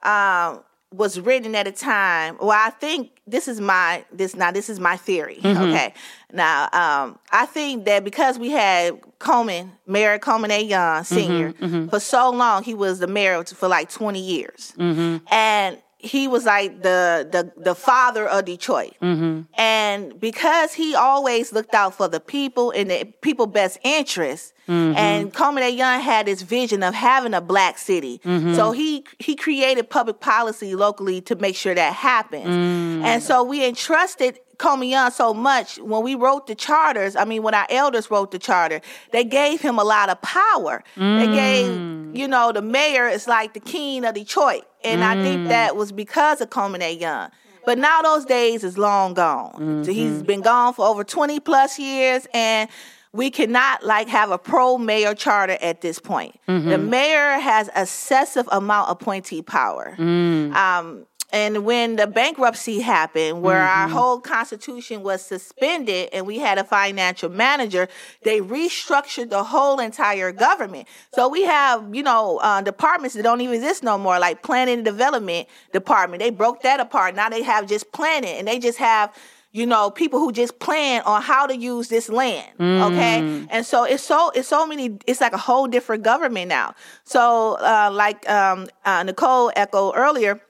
um, 0.03 0.63
was 0.93 1.19
written 1.19 1.55
at 1.55 1.67
a 1.67 1.71
time. 1.71 2.37
Well, 2.39 2.51
I 2.51 2.69
think 2.69 3.11
this 3.27 3.47
is 3.47 3.59
my 3.59 4.05
this 4.13 4.35
now 4.35 4.51
this 4.51 4.69
is 4.69 4.79
my 4.79 4.95
theory. 4.95 5.39
Okay, 5.43 5.93
now 6.31 6.63
um, 6.71 7.19
I 7.31 7.45
think 7.47 7.85
that 7.85 8.03
because 8.03 8.39
we 8.39 8.51
had 8.51 9.01
Coleman, 9.19 9.71
Mayor 9.87 10.17
Coleman 10.19 10.51
A. 10.51 10.63
Young 10.63 11.03
Senior, 11.03 11.53
for 11.89 11.99
so 11.99 12.29
long, 12.29 12.63
he 12.63 12.73
was 12.73 12.99
the 12.99 13.07
mayor 13.07 13.43
for 13.43 13.67
like 13.67 13.89
twenty 13.89 14.21
years, 14.21 14.73
and 14.77 15.81
he 16.05 16.27
was 16.27 16.45
like 16.45 16.81
the 16.81 17.27
the 17.31 17.51
the 17.61 17.75
father 17.75 18.27
of 18.27 18.45
Detroit. 18.45 18.93
Mm-hmm. 19.01 19.41
And 19.55 20.19
because 20.19 20.73
he 20.73 20.95
always 20.95 21.51
looked 21.51 21.73
out 21.73 21.95
for 21.95 22.07
the 22.07 22.19
people 22.19 22.71
and 22.71 22.89
the 22.89 23.05
people 23.21 23.47
best 23.47 23.77
interests, 23.83 24.53
mm-hmm. 24.67 24.97
and 24.97 25.33
Coleman. 25.33 25.65
Young 25.65 25.99
had 25.99 26.27
this 26.27 26.43
vision 26.43 26.83
of 26.83 26.93
having 26.93 27.33
a 27.33 27.41
black 27.41 27.77
city. 27.77 28.21
Mm-hmm. 28.23 28.53
So 28.53 28.71
he 28.71 29.03
he 29.19 29.35
created 29.35 29.89
public 29.89 30.19
policy 30.19 30.75
locally 30.75 31.21
to 31.21 31.35
make 31.35 31.55
sure 31.55 31.73
that 31.73 31.93
happens. 31.93 32.47
Mm. 32.47 33.03
And 33.03 33.23
so 33.23 33.43
we 33.43 33.65
entrusted 33.65 34.39
Coleman 34.57 34.89
Young 34.89 35.11
so 35.11 35.33
much 35.33 35.77
when 35.79 36.03
we 36.03 36.15
wrote 36.15 36.47
the 36.47 36.55
charters. 36.55 37.15
I 37.15 37.25
mean, 37.25 37.43
when 37.43 37.53
our 37.53 37.67
elders 37.69 38.09
wrote 38.09 38.31
the 38.31 38.39
charter, 38.39 38.81
they 39.11 39.23
gave 39.23 39.61
him 39.61 39.79
a 39.79 39.83
lot 39.83 40.09
of 40.09 40.21
power. 40.21 40.83
They 40.95 41.27
gave, 41.27 41.71
mm. 41.71 42.15
you 42.15 42.27
know, 42.27 42.51
the 42.51 42.61
mayor 42.61 43.07
is 43.07 43.27
like 43.27 43.53
the 43.53 43.59
king 43.59 44.05
of 44.05 44.13
Detroit. 44.15 44.65
And 44.85 45.03
I 45.03 45.21
think 45.21 45.41
mm. 45.41 45.47
that 45.49 45.75
was 45.75 45.91
because 45.91 46.41
of 46.41 46.49
Coleman 46.49 46.81
A. 46.81 46.93
Young. 46.93 47.29
But 47.65 47.79
now 47.79 48.01
those 48.01 48.25
days 48.25 48.63
is 48.63 48.77
long 48.77 49.15
gone. 49.15 49.83
So 49.83 49.91
he's 49.91 50.11
mm-hmm. 50.11 50.25
been 50.25 50.41
gone 50.41 50.73
for 50.73 50.85
over 50.85 51.03
20 51.03 51.39
plus 51.39 51.79
years 51.79 52.27
and 52.33 52.69
we 53.11 53.31
cannot 53.31 53.83
like 53.83 54.07
have 54.09 54.29
a 54.29 54.37
pro 54.37 54.77
mayor 54.77 55.15
charter 55.15 55.57
at 55.61 55.81
this 55.81 55.99
point. 55.99 56.39
The 56.45 56.53
mm-hmm. 56.53 56.89
mayor 56.89 57.39
has 57.39 57.69
excessive 57.75 58.47
amount 58.51 58.89
of 58.89 59.01
appointee 59.01 59.41
power. 59.41 59.95
Mm. 59.97 60.53
Um, 60.53 61.05
and 61.31 61.65
when 61.65 61.95
the 61.95 62.07
bankruptcy 62.07 62.79
happened, 62.81 63.41
where 63.41 63.61
our 63.61 63.87
whole 63.87 64.19
constitution 64.19 65.03
was 65.03 65.21
suspended 65.23 66.09
and 66.13 66.25
we 66.25 66.39
had 66.39 66.57
a 66.57 66.63
financial 66.63 67.29
manager, 67.29 67.87
they 68.23 68.39
restructured 68.39 69.29
the 69.29 69.43
whole 69.43 69.79
entire 69.79 70.31
government. 70.31 70.87
So 71.13 71.27
we 71.27 71.43
have, 71.43 71.93
you 71.93 72.03
know, 72.03 72.37
uh, 72.37 72.61
departments 72.61 73.15
that 73.15 73.23
don't 73.23 73.41
even 73.41 73.55
exist 73.55 73.83
no 73.83 73.97
more, 73.97 74.19
like 74.19 74.43
planning 74.43 74.75
and 74.75 74.85
development 74.85 75.47
department. 75.73 76.21
They 76.21 76.29
broke 76.29 76.61
that 76.61 76.79
apart. 76.79 77.15
Now 77.15 77.29
they 77.29 77.43
have 77.43 77.67
just 77.67 77.91
planning, 77.91 78.37
and 78.37 78.47
they 78.47 78.59
just 78.59 78.77
have 78.77 79.13
you 79.51 79.65
know 79.65 79.89
people 79.89 80.19
who 80.19 80.33
just 80.33 80.59
plan 80.59 81.01
on 81.05 81.21
how 81.21 81.47
to 81.47 81.55
use 81.55 81.87
this 81.87 82.09
land 82.09 82.51
okay 82.59 83.47
and 83.49 83.65
so 83.65 83.85
it's 83.85 84.03
so 84.03 84.29
it's 84.31 84.49
so 84.49 84.67
many 84.67 84.97
it's 85.07 85.21
like 85.21 85.31
a 85.31 85.37
whole 85.37 85.65
different 85.65 86.03
government 86.03 86.49
now 86.49 86.75
so 87.05 87.53
uh, 87.61 87.89
like 87.89 88.29
um, 88.29 88.67
uh, 88.83 89.01
nicole 89.03 89.53
echoed 89.55 89.93
earlier 89.95 90.41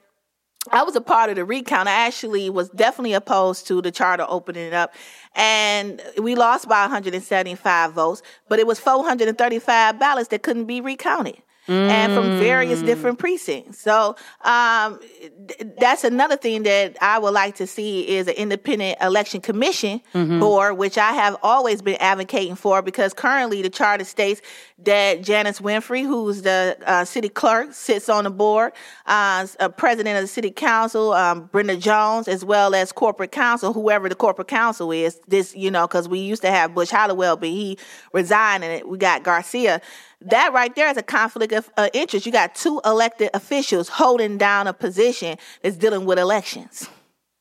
I 0.72 0.82
was 0.82 0.96
a 0.96 1.00
part 1.00 1.30
of 1.30 1.36
the 1.36 1.44
recount. 1.44 1.88
I 1.88 2.06
actually 2.06 2.50
was 2.50 2.68
definitely 2.70 3.12
opposed 3.14 3.66
to 3.68 3.80
the 3.82 3.90
charter 3.90 4.26
opening 4.28 4.66
it 4.66 4.72
up. 4.72 4.94
And 5.34 6.00
we 6.20 6.34
lost 6.34 6.68
by 6.68 6.82
175 6.82 7.92
votes, 7.92 8.22
but 8.48 8.58
it 8.58 8.66
was 8.66 8.78
435 8.80 9.98
ballots 9.98 10.28
that 10.28 10.42
couldn't 10.42 10.66
be 10.66 10.80
recounted. 10.80 11.36
And 11.68 12.14
from 12.14 12.38
various 12.38 12.80
different 12.82 13.18
precincts. 13.18 13.80
So 13.80 14.14
um, 14.42 15.00
th- 15.48 15.72
that's 15.80 16.04
another 16.04 16.36
thing 16.36 16.62
that 16.62 16.96
I 17.02 17.18
would 17.18 17.34
like 17.34 17.56
to 17.56 17.66
see 17.66 18.08
is 18.08 18.28
an 18.28 18.34
independent 18.34 18.98
election 19.02 19.40
commission 19.40 20.00
board, 20.12 20.78
which 20.78 20.96
I 20.96 21.10
have 21.14 21.36
always 21.42 21.82
been 21.82 21.96
advocating 21.98 22.54
for 22.54 22.82
because 22.82 23.12
currently 23.12 23.62
the 23.62 23.68
charter 23.68 24.04
states 24.04 24.42
that 24.78 25.22
Janice 25.22 25.60
Winfrey, 25.60 26.02
who's 26.02 26.42
the 26.42 26.76
uh, 26.84 27.04
city 27.04 27.30
clerk, 27.30 27.72
sits 27.72 28.08
on 28.10 28.24
the 28.24 28.30
board, 28.30 28.72
uh, 29.06 29.46
president 29.76 30.16
of 30.16 30.22
the 30.22 30.28
city 30.28 30.50
council, 30.50 31.12
um, 31.14 31.46
Brenda 31.46 31.76
Jones, 31.76 32.28
as 32.28 32.44
well 32.44 32.74
as 32.74 32.92
corporate 32.92 33.32
counsel, 33.32 33.72
whoever 33.72 34.08
the 34.08 34.14
corporate 34.14 34.48
council 34.48 34.92
is. 34.92 35.18
This, 35.26 35.56
you 35.56 35.70
know, 35.70 35.86
because 35.86 36.08
we 36.08 36.18
used 36.18 36.42
to 36.42 36.50
have 36.50 36.74
Butch 36.74 36.90
Hollowell, 36.90 37.36
but 37.38 37.48
he 37.48 37.78
resigned, 38.12 38.64
and 38.64 38.86
we 38.88 38.98
got 38.98 39.22
Garcia. 39.22 39.80
That 40.20 40.52
right 40.52 40.74
there 40.74 40.90
is 40.90 40.96
a 40.98 41.02
conflict 41.02 41.52
of 41.52 41.70
uh, 41.78 41.88
interest. 41.94 42.26
You 42.26 42.32
got 42.32 42.54
two 42.54 42.80
elected 42.84 43.30
officials 43.32 43.88
holding 43.88 44.36
down 44.36 44.66
a 44.66 44.74
position 44.74 45.38
that's 45.62 45.76
dealing 45.76 46.04
with 46.04 46.18
elections. 46.18 46.88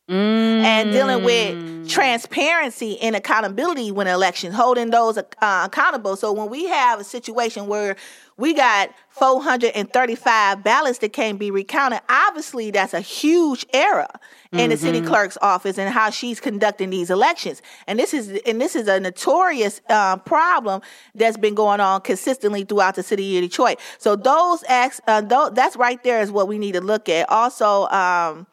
And 0.08 0.92
dealing 0.92 1.24
with 1.24 1.90
transparency 1.90 3.00
and 3.02 3.16
accountability 3.16 3.92
when 3.92 4.08
elections, 4.08 4.56
holding 4.56 4.90
those 4.90 5.18
uh, 5.18 5.24
accountable. 5.66 6.16
So 6.16 6.32
when 6.32 6.50
we 6.50 6.66
have 6.68 7.00
a 7.00 7.04
situation 7.04 7.68
where 7.68 7.96
we 8.38 8.54
got 8.54 8.90
435 9.10 10.64
ballots 10.64 11.00
that 11.00 11.14
can't 11.14 11.40
be 11.40 11.52
recounted, 11.52 12.02
obviously 12.10 12.70
that's 12.70 12.94
a 12.94 13.00
huge 13.00 13.66
error 13.74 14.08
in 14.52 14.70
the 14.70 14.78
city 14.78 15.02
clerk's 15.02 15.38
office 15.42 15.78
and 15.78 15.94
how 15.94 16.10
she's 16.10 16.40
conducting 16.40 16.90
these 16.90 17.10
elections. 17.10 17.62
And 17.88 18.00
this 18.00 18.14
is 18.14 18.40
and 18.46 18.62
this 18.62 18.76
is 18.76 18.88
a 18.88 19.00
notorious 19.00 19.82
uh, 19.90 20.18
problem 20.18 20.82
that's 21.14 21.38
been 21.38 21.56
going 21.56 21.80
on 21.80 22.02
consistently 22.02 22.64
throughout 22.64 22.96
the 22.96 23.04
city 23.04 23.38
of 23.38 23.44
Detroit. 23.44 23.80
So 23.98 24.16
those 24.16 24.64
acts, 24.68 25.02
uh, 25.08 25.22
tho- 25.22 25.50
that's 25.50 25.76
right 25.76 26.02
there 26.04 26.22
is 26.22 26.32
what 26.32 26.48
we 26.48 26.58
need 26.58 26.74
to 26.74 26.82
look 26.82 27.10
at. 27.10 27.30
Also. 27.30 27.88
Um, 27.88 28.48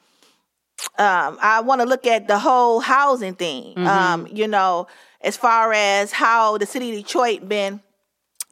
um, 0.99 1.39
I 1.41 1.61
want 1.61 1.81
to 1.81 1.87
look 1.87 2.07
at 2.07 2.29
the 2.29 2.39
whole 2.39 2.81
housing 2.81 3.35
thing. 3.35 3.79
Um, 3.87 4.27
you 4.31 4.47
know, 4.49 4.87
as 5.21 5.37
far 5.37 5.73
as 5.73 6.13
how 6.13 6.59
the 6.59 6.67
city 6.67 6.91
of 6.91 6.97
Detroit 7.05 7.49
been 7.49 7.81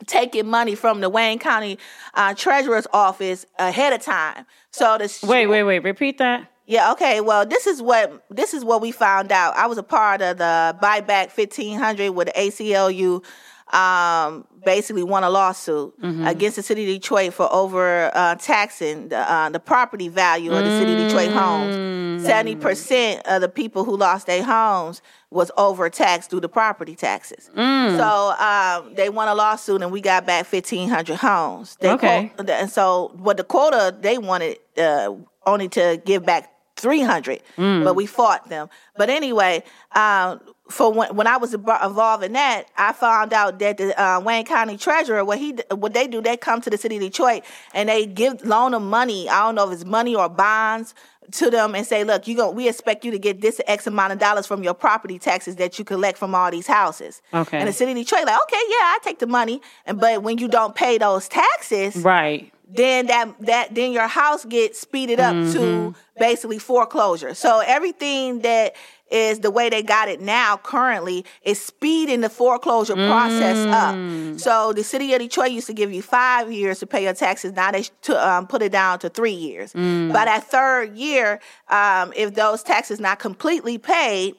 taking 0.07 0.47
money 0.47 0.75
from 0.75 1.01
the 1.01 1.09
Wayne 1.11 1.39
County 1.39 1.79
uh, 2.15 2.35
Treasurer's 2.35 2.87
office 2.93 3.45
ahead 3.59 3.93
of 3.93 4.01
time. 4.01 4.47
So 4.71 4.97
the 4.99 5.27
Wait, 5.27 5.47
wait, 5.47 5.63
wait. 5.65 5.81
Repeat 5.81 6.19
that. 6.19 6.51
yeah, 6.67 6.93
okay. 6.93 7.21
Well, 7.21 7.45
this 7.45 7.67
is 7.67 7.83
what 7.83 8.25
this 8.31 8.55
is 8.55 8.65
what 8.65 8.81
we 8.81 8.93
found 8.93 9.33
out. 9.33 9.57
I 9.57 9.67
was 9.67 9.79
a 9.79 9.83
part 9.83 10.23
of 10.23 10.39
the 10.39 10.77
buyback 10.81 11.31
fifteen 11.31 11.79
hundred 11.79 12.13
with 12.13 12.29
the 12.29 12.33
ACLU. 12.35 13.23
Um, 13.75 14.47
basically 14.65 15.03
won 15.03 15.25
a 15.25 15.31
lawsuit 15.31 15.95
against 16.27 16.57
the 16.57 16.63
city 16.63 16.83
of 16.83 17.01
Detroit 17.01 17.33
for 17.33 17.51
over 17.53 18.11
uh, 18.15 18.35
taxing 18.35 19.09
the 19.09 19.19
uh, 19.19 19.49
the 19.49 19.61
property 19.61 20.09
value 20.09 20.53
of 20.53 20.65
the 20.65 20.79
city 20.79 20.93
of 20.95 20.99
Detroit 21.09 21.31
homes. 21.33 22.25
Seventy 22.25 22.57
percent 22.57 23.23
of 23.27 23.41
the 23.41 23.49
people 23.49 23.85
who 23.85 23.97
lost 23.97 24.27
their 24.27 24.43
homes 24.43 25.01
was 25.31 25.51
overtaxed 25.57 26.29
through 26.31 26.41
the 26.41 26.49
property 26.49 26.95
taxes. 26.97 27.49
So 27.55 28.35
um, 28.39 28.95
they 28.95 29.09
won 29.09 29.29
a 29.29 29.35
lawsuit, 29.35 29.81
and 29.83 29.91
we 29.93 30.01
got 30.01 30.27
back 30.27 30.47
fifteen 30.47 30.89
hundred 30.89 31.17
homes. 31.17 31.77
They 31.81 31.91
Okay. 31.93 32.33
quote- 32.37 32.51
and 32.51 32.71
so 32.71 33.13
what 33.17 33.37
the 33.37 33.45
quota 33.45 33.97
they 34.01 34.19
wanted 34.19 34.59
uh, 34.77 35.15
only 35.47 35.69
to 35.71 36.01
give 36.05 36.27
back 36.27 36.53
300 36.77 37.43
but 37.85 37.95
we 37.95 38.07
fought 38.07 38.49
them 38.49 38.69
but 38.97 39.11
anyway 39.11 39.63
um, 39.95 40.41
for 40.71 40.93
when, 40.93 41.15
when 41.17 41.27
i 41.27 41.37
was 41.37 41.53
involved 41.55 42.23
in 42.25 42.33
that 42.33 42.65
i 42.77 42.93
found 42.93 43.33
out 43.33 43.59
that 43.59 43.77
the 43.77 44.01
uh, 44.01 44.21
wayne 44.21 44.45
county 44.45 44.77
treasurer 44.77 45.25
what 45.25 45.39
he 45.39 45.53
what 45.75 45.93
they 45.95 46.07
do 46.07 46.21
they 46.23 46.37
come 46.37 46.61
to 46.61 46.71
the 46.71 46.79
city 46.79 46.97
of 46.97 47.03
detroit 47.03 47.43
and 47.75 47.89
they 47.89 48.07
give 48.07 48.45
loan 48.45 48.73
them 48.73 48.89
money 48.89 49.29
i 49.29 49.41
don't 49.41 49.55
know 49.57 49.67
if 49.69 49.73
it's 49.75 49.85
money 49.85 50.15
or 50.15 50.29
bonds 50.29 50.95
to 51.33 51.51
them 51.51 51.75
and 51.75 51.87
say 51.87 52.03
look 52.05 52.27
you 52.27 52.35
go 52.37 52.51
we 52.51 52.69
expect 52.69 53.05
you 53.05 53.11
to 53.11 53.19
get 53.19 53.41
this 53.41 53.61
x 53.67 53.87
amount 53.87 54.13
of 54.13 54.19
dollars 54.19 54.47
from 54.47 54.63
your 54.65 54.75
property 54.75 55.19
taxes 55.19 55.57
that 55.57 55.79
you 55.79 55.85
collect 55.85 56.19
from 56.19 56.35
all 56.35 56.51
these 56.51 56.67
houses 56.67 57.23
Okay. 57.35 57.59
and 57.59 57.69
the 57.69 57.73
city 57.73 57.93
of 57.93 57.99
detroit 57.99 58.25
like 58.27 58.41
okay 58.43 58.63
yeah 58.69 58.77
i 58.95 58.99
take 59.03 59.19
the 59.19 59.27
money 59.27 59.61
and 59.87 60.01
but 60.01 60.23
when 60.23 60.39
you 60.39 60.49
don't 60.49 60.75
pay 60.75 60.99
those 60.99 61.29
taxes 61.29 61.97
Right. 61.97 62.53
then 62.69 63.07
that 63.07 63.35
that 63.41 63.75
then 63.75 63.93
your 63.93 64.09
house 64.09 64.45
gets 64.45 64.81
speeded 64.81 65.21
up 65.21 65.35
to 65.53 65.95
basically 66.19 66.59
foreclosure. 66.59 67.35
So 67.35 67.61
everything 67.67 68.41
that 68.41 68.75
is 69.11 69.41
the 69.41 69.51
way 69.51 69.69
they 69.69 69.83
got 69.83 70.09
it 70.09 70.21
now 70.21 70.57
currently 70.57 71.25
is 71.43 71.61
speeding 71.61 72.21
the 72.21 72.29
foreclosure 72.29 72.95
process 72.95 73.59
up. 73.67 73.95
So 74.39 74.73
the 74.73 74.85
city 74.85 75.13
of 75.15 75.21
Detroit 75.21 75.51
used 75.51 75.67
to 75.67 75.73
give 75.75 75.93
you 75.93 76.03
five 76.03 76.51
years 76.53 76.79
to 76.81 76.87
pay 76.87 77.03
your 77.05 77.15
taxes. 77.15 77.53
Now 77.53 77.71
they 77.73 77.85
to, 78.03 78.29
um, 78.29 78.47
put 78.47 78.63
it 78.63 78.73
down 78.73 78.99
to 79.01 79.09
three 79.09 79.33
years. 79.33 79.73
By 79.73 80.25
that 80.25 80.45
third 80.45 80.97
year, 80.97 81.41
um, 81.69 82.13
if 82.17 82.35
those 82.35 82.63
taxes 82.63 83.01
not 83.01 83.19
completely 83.19 83.79
paid, 83.79 84.35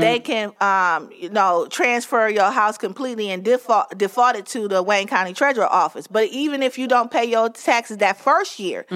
they 0.00 0.20
can 0.20 0.52
um, 0.60 1.10
you 1.16 1.28
know 1.28 1.66
transfer 1.70 2.28
your 2.28 2.50
house 2.50 2.78
completely 2.78 3.30
and 3.30 3.44
default 3.44 3.96
default 3.98 4.36
it 4.36 4.46
to 4.46 4.68
the 4.68 4.82
Wayne 4.82 5.06
County 5.06 5.32
Treasurer 5.34 5.66
office. 5.66 6.06
But 6.06 6.28
even 6.28 6.62
if 6.62 6.78
you 6.78 6.86
don't 6.88 7.10
pay 7.10 7.24
your 7.24 7.48
taxes 7.50 7.98
that 7.98 8.16
first 8.18 8.58
year 8.58 8.86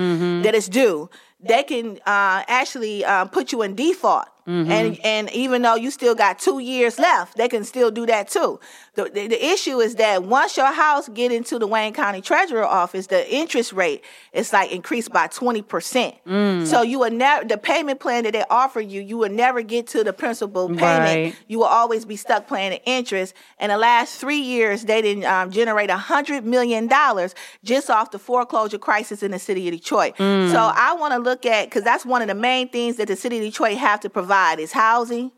that 0.43 0.55
it's 0.55 0.69
due, 0.69 1.11
they 1.41 1.63
can 1.63 1.99
uh, 2.07 2.43
actually 2.49 3.05
uh, 3.05 3.27
put 3.27 3.53
you 3.53 3.63
in 3.63 3.75
default. 3.75 4.27
And 4.47 4.67
mm-hmm. 4.67 5.07
and 5.07 5.31
even 5.31 5.63
though 5.63 5.75
you 5.75 5.91
still 5.91 6.15
got 6.15 6.39
two 6.39 6.59
years 6.59 6.99
left, 6.99 7.39
they 7.39 7.49
can 7.49 7.65
still 7.65 7.91
do 7.91 8.05
that 8.05 8.29
too. 8.29 8.61
The, 8.95 9.05
the, 9.05 9.27
the 9.27 9.45
issue 9.45 9.81
is 9.81 9.95
that 9.95 10.23
once 10.25 10.59
your 10.59 10.71
house 10.71 11.09
get 11.09 11.33
into 11.33 11.59
the 11.59 11.67
Wayne 11.67 11.95
County 11.95 12.21
Treasurer 12.21 12.65
office, 12.65 13.07
the 13.07 13.35
interest 13.35 13.73
rate 13.73 14.05
is 14.35 14.53
like 14.53 14.71
increased 14.71 15.11
by 15.11 15.29
twenty 15.29 15.63
percent. 15.63 16.15
Mm. 16.27 16.67
So 16.67 16.83
you 16.83 16.99
will 16.99 17.11
never 17.11 17.47
the 17.47 17.57
payment 17.57 18.01
plan 18.01 18.25
that 18.25 18.35
they 18.35 18.45
offer 18.51 18.81
you, 18.81 19.01
you 19.01 19.17
will 19.17 19.31
never 19.31 19.63
get 19.63 19.87
to 19.89 20.05
the 20.05 20.13
principal 20.13 20.69
payment. 20.69 20.83
Right. 20.83 21.37
You 21.49 21.61
will 21.61 21.65
always 21.65 22.05
be 22.05 22.17
stuck 22.17 22.47
paying 22.47 22.73
the 22.73 22.85
interest. 22.85 23.33
And 23.59 23.73
the 23.73 23.79
last 23.79 24.21
three 24.21 24.41
years, 24.41 24.85
they 24.85 25.01
didn't 25.01 25.25
um, 25.25 25.53
generate 25.53 25.89
a 25.89 25.97
hundred 25.97 26.45
million 26.45 26.87
dollars 26.87 27.35
just 27.65 27.89
off 27.89 28.11
the 28.11 28.19
foreclosure 28.19 28.77
crisis 28.77 29.23
in 29.23 29.31
the 29.31 29.39
city 29.39 29.69
of 29.69 29.75
Detroit. 29.75 30.17
Mm. 30.19 30.51
So 30.53 30.59
I 30.59 30.93
want 30.93 31.15
to 31.15 31.19
look 31.19 31.47
at 31.47 31.71
because 31.71 31.83
that's 31.83 32.05
one 32.05 32.21
of 32.21 32.29
the 32.29 32.35
main 32.35 32.69
things 32.69 32.97
that 32.97 33.09
the 33.09 33.17
city 33.17 33.39
of 33.39 33.45
Detroit 33.45 33.79
have 33.79 34.01
to 34.01 34.11
provide 34.11 34.34
is 34.59 34.73
housing. 34.73 35.31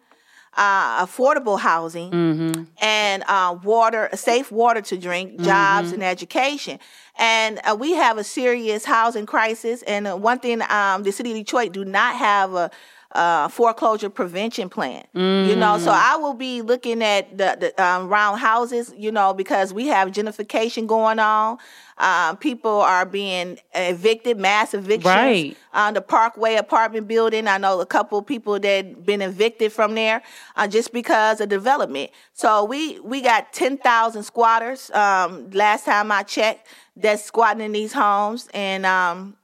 Uh, 0.59 1.05
affordable 1.05 1.59
housing 1.61 2.11
and 2.81 3.23
uh, 3.29 3.55
water, 3.63 4.09
safe 4.15 4.51
water 4.51 4.81
to 4.81 4.97
drink, 4.97 5.39
jobs, 5.43 5.93
and 5.93 6.03
education. 6.03 6.79
And 7.19 7.61
uh, 7.63 7.77
we 7.79 7.93
have 7.93 8.17
a 8.17 8.25
serious 8.25 8.87
housing 8.87 9.27
crisis. 9.27 9.83
And 9.83 10.07
uh, 10.07 10.17
one 10.17 10.39
thing, 10.39 10.63
um, 10.71 11.03
the 11.03 11.13
city 11.13 11.33
of 11.33 11.37
Detroit 11.37 11.73
do 11.73 11.85
not 11.85 12.17
have 12.17 12.55
a 12.55 12.71
uh, 13.13 13.49
foreclosure 13.49 14.09
prevention 14.09 14.71
plan. 14.71 15.05
You 15.49 15.57
know, 15.57 15.79
so 15.79 15.91
I 15.91 16.17
will 16.17 16.35
be 16.35 16.63
looking 16.63 17.03
at 17.03 17.37
the, 17.37 17.57
the 17.61 17.85
um, 17.85 18.09
round 18.09 18.41
houses. 18.41 18.95
You 18.97 19.13
know, 19.13 19.35
because 19.35 19.75
we 19.75 19.89
have 19.89 20.11
gentrification 20.11 20.87
going 20.87 21.19
on. 21.19 21.59
Um, 21.99 22.37
people 22.37 22.83
are 22.83 23.07
being 23.07 23.59
evicted, 23.75 24.39
mass 24.39 24.75
evictions. 24.75 25.07
Right. 25.07 25.57
On 25.73 25.95
the 25.95 26.03
Parkway 26.03 26.57
apartment 26.57 27.09
building, 27.09 27.49
I 27.49 27.59
know 27.59 27.81
a 27.81 27.87
couple 27.87 28.21
people 28.23 28.61
that 28.61 29.07
been 29.07 29.23
evicted 29.23 29.73
from 29.73 29.95
there 29.95 30.23
uh, 30.57 30.69
just 30.69 30.93
because 30.93 31.41
of 31.41 31.49
development. 31.49 32.11
So 32.35 32.65
we 32.65 33.01
we 33.01 33.23
got 33.23 33.53
ten 33.53 33.79
thousand 33.79 34.25
squatters. 34.25 34.91
Um, 34.91 35.51
last 35.51 35.87
time 35.87 36.13
I 36.13 36.23
checked, 36.23 36.67
that's 36.97 37.25
squatting 37.25 37.65
in 37.65 37.73
these 37.73 37.95
homes, 37.95 38.49
and 38.53 38.85
um, 38.85 39.37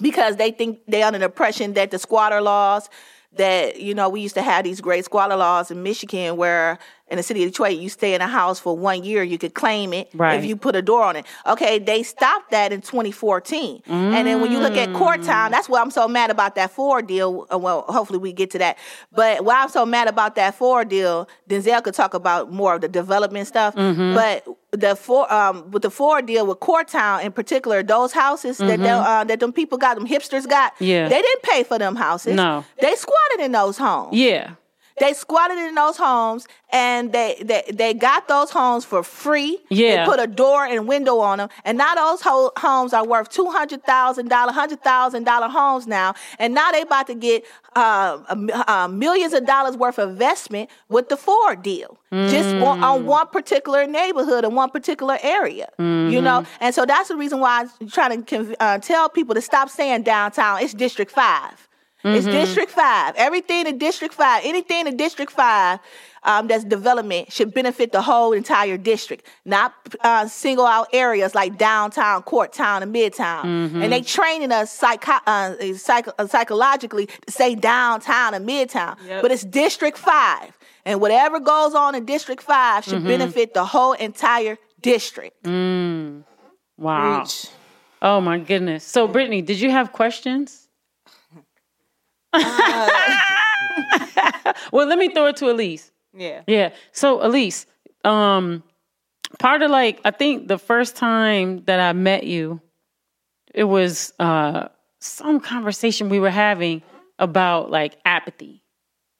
because 0.00 0.36
they 0.36 0.50
think 0.50 0.80
they 0.86 1.02
under 1.02 1.18
the 1.18 1.26
impression 1.26 1.72
that 1.74 1.90
the 1.90 1.98
squatter 1.98 2.42
laws 2.42 2.90
that 3.36 3.80
you 3.80 3.94
know 3.94 4.08
we 4.08 4.20
used 4.20 4.34
to 4.34 4.42
have 4.42 4.64
these 4.64 4.80
great 4.80 5.04
squatter 5.04 5.36
laws 5.36 5.70
in 5.70 5.82
Michigan 5.82 6.36
where 6.36 6.78
in 7.08 7.16
the 7.18 7.22
city 7.22 7.44
of 7.44 7.50
Detroit 7.50 7.78
you 7.78 7.88
stay 7.88 8.14
in 8.14 8.20
a 8.20 8.26
house 8.26 8.58
for 8.58 8.76
one 8.76 9.04
year 9.04 9.22
you 9.22 9.38
could 9.38 9.54
claim 9.54 9.92
it 9.92 10.08
Right. 10.14 10.38
if 10.38 10.44
you 10.44 10.56
put 10.56 10.74
a 10.74 10.82
door 10.82 11.02
on 11.04 11.14
it. 11.16 11.24
Okay, 11.46 11.78
they 11.78 12.02
stopped 12.02 12.50
that 12.50 12.72
in 12.72 12.80
2014. 12.80 13.82
And 13.86 14.26
then 14.26 14.40
when 14.40 14.50
you 14.50 14.58
look 14.58 14.76
at 14.76 14.88
Corktown, 14.90 15.50
that's 15.50 15.68
why 15.68 15.80
I'm 15.80 15.90
so 15.90 16.08
mad 16.08 16.30
about 16.30 16.54
that 16.56 16.70
Ford 16.72 17.06
deal. 17.06 17.46
Uh, 17.52 17.58
Well, 17.58 17.82
hopefully 17.88 18.18
we 18.18 18.32
get 18.32 18.50
to 18.52 18.58
that. 18.58 18.76
But 19.12 19.44
why 19.44 19.62
I'm 19.62 19.68
so 19.68 19.86
mad 19.86 20.08
about 20.08 20.34
that 20.34 20.54
Ford 20.56 20.88
deal, 20.88 21.28
Denzel 21.48 21.82
could 21.82 21.94
talk 21.94 22.14
about 22.14 22.52
more 22.52 22.74
of 22.74 22.80
the 22.80 22.88
development 22.88 23.46
stuff. 23.46 23.74
But 23.74 24.44
the 24.72 24.94
four 24.96 25.32
um 25.32 25.70
with 25.70 25.82
the 25.82 25.90
Ford 25.90 26.26
deal 26.26 26.44
with 26.46 26.58
Corktown 26.60 27.22
in 27.24 27.32
particular, 27.32 27.82
those 27.82 28.12
houses 28.12 28.58
that 28.58 28.78
they, 28.80 28.90
uh, 28.90 29.24
that 29.24 29.40
them 29.40 29.52
people 29.52 29.78
got, 29.78 29.96
them 29.96 30.06
hipsters 30.06 30.46
got, 30.48 30.72
Yeah. 30.80 31.08
they 31.08 31.22
didn't 31.22 31.42
pay 31.42 31.62
for 31.62 31.78
them 31.78 31.94
houses. 31.96 32.34
No. 32.34 32.64
they 32.80 32.94
squatted 32.96 33.40
in 33.40 33.52
those 33.52 33.78
homes. 33.78 34.14
Yeah. 34.16 34.50
They 34.98 35.12
squatted 35.12 35.58
in 35.58 35.74
those 35.74 35.96
homes 35.98 36.48
and 36.72 37.12
they, 37.12 37.36
they 37.42 37.62
they 37.72 37.92
got 37.94 38.28
those 38.28 38.50
homes 38.50 38.84
for 38.84 39.02
free. 39.02 39.58
Yeah. 39.68 40.04
They 40.04 40.10
put 40.10 40.20
a 40.20 40.26
door 40.26 40.64
and 40.64 40.88
window 40.88 41.18
on 41.18 41.38
them. 41.38 41.48
And 41.64 41.76
now 41.78 41.94
those 41.94 42.22
ho- 42.22 42.52
homes 42.56 42.92
are 42.92 43.06
worth 43.06 43.30
$200,000, 43.30 43.82
$100,000 44.28 45.50
homes 45.50 45.86
now. 45.86 46.14
And 46.38 46.54
now 46.54 46.72
they 46.72 46.82
about 46.82 47.06
to 47.08 47.14
get 47.14 47.44
uh, 47.74 48.18
uh, 48.66 48.88
millions 48.88 49.32
of 49.34 49.46
dollars 49.46 49.76
worth 49.76 49.98
of 49.98 50.10
investment 50.10 50.70
with 50.88 51.08
the 51.08 51.16
Ford 51.16 51.62
deal. 51.62 51.98
Just 52.10 52.56
one, 52.56 52.82
on 52.82 53.04
one 53.04 53.26
particular 53.26 53.86
neighborhood 53.86 54.44
in 54.44 54.54
one 54.54 54.70
particular 54.70 55.18
area. 55.22 55.68
You 55.78 56.22
know? 56.22 56.46
And 56.60 56.74
so 56.74 56.86
that's 56.86 57.08
the 57.08 57.16
reason 57.16 57.40
why 57.40 57.66
I'm 57.80 57.88
trying 57.88 58.24
to 58.24 58.56
uh, 58.62 58.78
tell 58.78 59.08
people 59.10 59.34
to 59.34 59.42
stop 59.42 59.68
saying 59.68 60.02
downtown. 60.04 60.62
It's 60.62 60.72
District 60.72 61.10
5. 62.06 62.16
It's 62.16 62.26
District 62.26 62.70
5. 62.70 63.14
Everything 63.16 63.66
in 63.66 63.78
District 63.78 64.14
5, 64.14 64.42
anything 64.44 64.86
in 64.86 64.96
District 64.96 65.30
5 65.32 65.78
um, 66.22 66.48
that's 66.48 66.64
development 66.64 67.30
should 67.32 67.54
benefit 67.54 67.92
the 67.92 68.02
whole 68.02 68.32
entire 68.32 68.76
district, 68.76 69.26
not 69.44 69.72
uh, 70.00 70.26
single 70.26 70.66
out 70.66 70.88
areas 70.92 71.34
like 71.36 71.56
downtown, 71.56 72.22
Corktown, 72.24 72.82
and 72.82 72.92
Midtown. 72.94 73.44
And 73.82 73.92
they 73.92 74.00
training 74.02 74.50
us 74.50 74.72
psycho- 74.72 75.20
uh, 75.26 75.54
psych- 75.76 76.08
uh, 76.18 76.26
psychologically 76.26 77.06
to 77.06 77.30
say 77.32 77.54
downtown 77.54 78.34
and 78.34 78.48
Midtown. 78.48 78.96
But 79.22 79.30
it's 79.30 79.44
District 79.44 79.96
5. 79.96 80.58
And 80.84 81.00
whatever 81.00 81.38
goes 81.40 81.74
on 81.74 81.94
in 81.94 82.04
District 82.04 82.42
5 82.42 82.84
should 82.84 83.04
benefit 83.04 83.54
the 83.54 83.64
whole 83.64 83.92
entire 83.92 84.58
district. 84.80 85.46
Wow. 86.78 87.20
Oh 88.02 88.20
my 88.20 88.38
goodness. 88.38 88.84
So 88.84 89.06
Brittany, 89.08 89.42
did 89.42 89.60
you 89.60 89.70
have 89.70 89.92
questions? 89.92 90.65
well, 94.72 94.86
let 94.86 94.98
me 94.98 95.08
throw 95.08 95.26
it 95.26 95.36
to 95.36 95.50
Elise. 95.50 95.90
Yeah. 96.14 96.42
Yeah. 96.46 96.70
So 96.92 97.24
Elise, 97.24 97.66
um, 98.04 98.62
part 99.38 99.62
of 99.62 99.70
like 99.70 100.00
I 100.04 100.10
think 100.10 100.48
the 100.48 100.58
first 100.58 100.96
time 100.96 101.64
that 101.64 101.80
I 101.80 101.92
met 101.92 102.24
you, 102.24 102.60
it 103.54 103.64
was 103.64 104.12
uh 104.18 104.68
some 105.00 105.40
conversation 105.40 106.08
we 106.08 106.18
were 106.18 106.30
having 106.30 106.82
about 107.18 107.70
like 107.70 107.98
apathy 108.04 108.62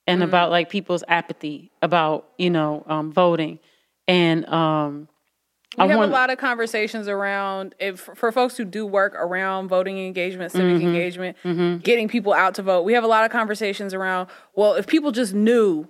and 0.07 0.23
about 0.23 0.51
like 0.51 0.71
people's 0.71 1.05
apathy 1.09 1.71
about 1.83 2.29
you 2.39 2.51
know 2.51 2.85
um, 2.87 3.13
voting 3.13 3.59
and 4.07 4.49
um 4.49 5.09
We 5.77 5.85
I 5.85 5.87
have 5.89 5.99
want 5.99 6.11
a 6.11 6.15
lot 6.15 6.31
of 6.31 6.39
conversations 6.39 7.07
around 7.09 7.75
if 7.79 8.01
for 8.15 8.33
folks 8.33 8.57
who 8.57 8.65
do 8.65 8.87
work 8.87 9.15
around 9.15 9.69
voting 9.69 9.99
engagement, 9.99 10.53
civic 10.53 10.77
Mm-hmm. 10.77 10.87
engagement, 10.87 11.83
getting 11.83 12.09
people 12.09 12.33
out 12.33 12.55
to 12.55 12.63
vote. 12.63 12.83
We 12.83 12.95
have 12.95 13.05
a 13.05 13.09
lot 13.09 13.25
of 13.25 13.31
conversations 13.31 13.93
around, 13.93 14.29
well, 14.55 14.75
if 14.75 14.87
people 14.87 15.13
just 15.13 15.35
knew 15.35 15.89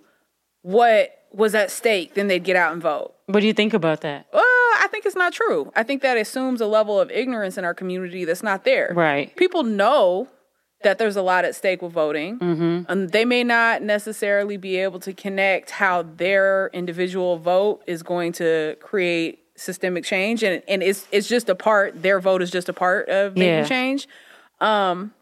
what 0.62 1.10
was 1.32 1.54
at 1.54 1.70
stake, 1.70 2.14
then 2.14 2.26
they'd 2.28 2.42
get 2.44 2.56
out 2.56 2.72
and 2.72 2.82
vote. 2.82 3.14
what 3.26 3.40
do 3.40 3.46
you 3.46 3.52
think 3.52 3.74
about 3.74 4.00
that 4.00 4.26
Uh, 4.32 4.40
I 4.40 4.88
think 4.90 5.04
it's 5.06 5.16
not 5.16 5.32
true. 5.32 5.70
I 5.76 5.82
think 5.82 6.02
that 6.02 6.16
assumes 6.16 6.60
a 6.60 6.66
level 6.66 6.98
of 7.00 7.10
ignorance 7.10 7.56
in 7.58 7.64
our 7.64 7.74
community 7.74 8.24
that's 8.24 8.42
not 8.42 8.64
there. 8.64 8.92
Right. 8.94 9.34
People 9.36 9.62
know 9.62 10.28
that 10.82 10.98
there's 10.98 11.16
a 11.16 11.22
lot 11.22 11.44
at 11.44 11.54
stake 11.54 11.82
with 11.82 11.92
voting. 11.92 12.38
Mm-hmm. 12.38 12.82
And 12.90 13.10
they 13.10 13.24
may 13.24 13.42
not 13.44 13.82
necessarily 13.82 14.56
be 14.56 14.76
able 14.76 15.00
to 15.00 15.12
connect 15.12 15.70
how 15.70 16.02
their 16.02 16.70
individual 16.72 17.38
vote 17.38 17.82
is 17.86 18.02
going 18.02 18.32
to 18.34 18.76
create 18.80 19.40
systemic 19.56 20.04
change. 20.04 20.42
And, 20.42 20.62
and 20.68 20.82
it's, 20.82 21.06
it's 21.12 21.28
just 21.28 21.48
a 21.48 21.54
part, 21.54 22.02
their 22.02 22.20
vote 22.20 22.42
is 22.42 22.50
just 22.50 22.68
a 22.68 22.72
part 22.72 23.08
of 23.08 23.34
making 23.34 23.48
Yeah. 23.48 23.64
change. 23.64 24.08
Um, 24.60 25.12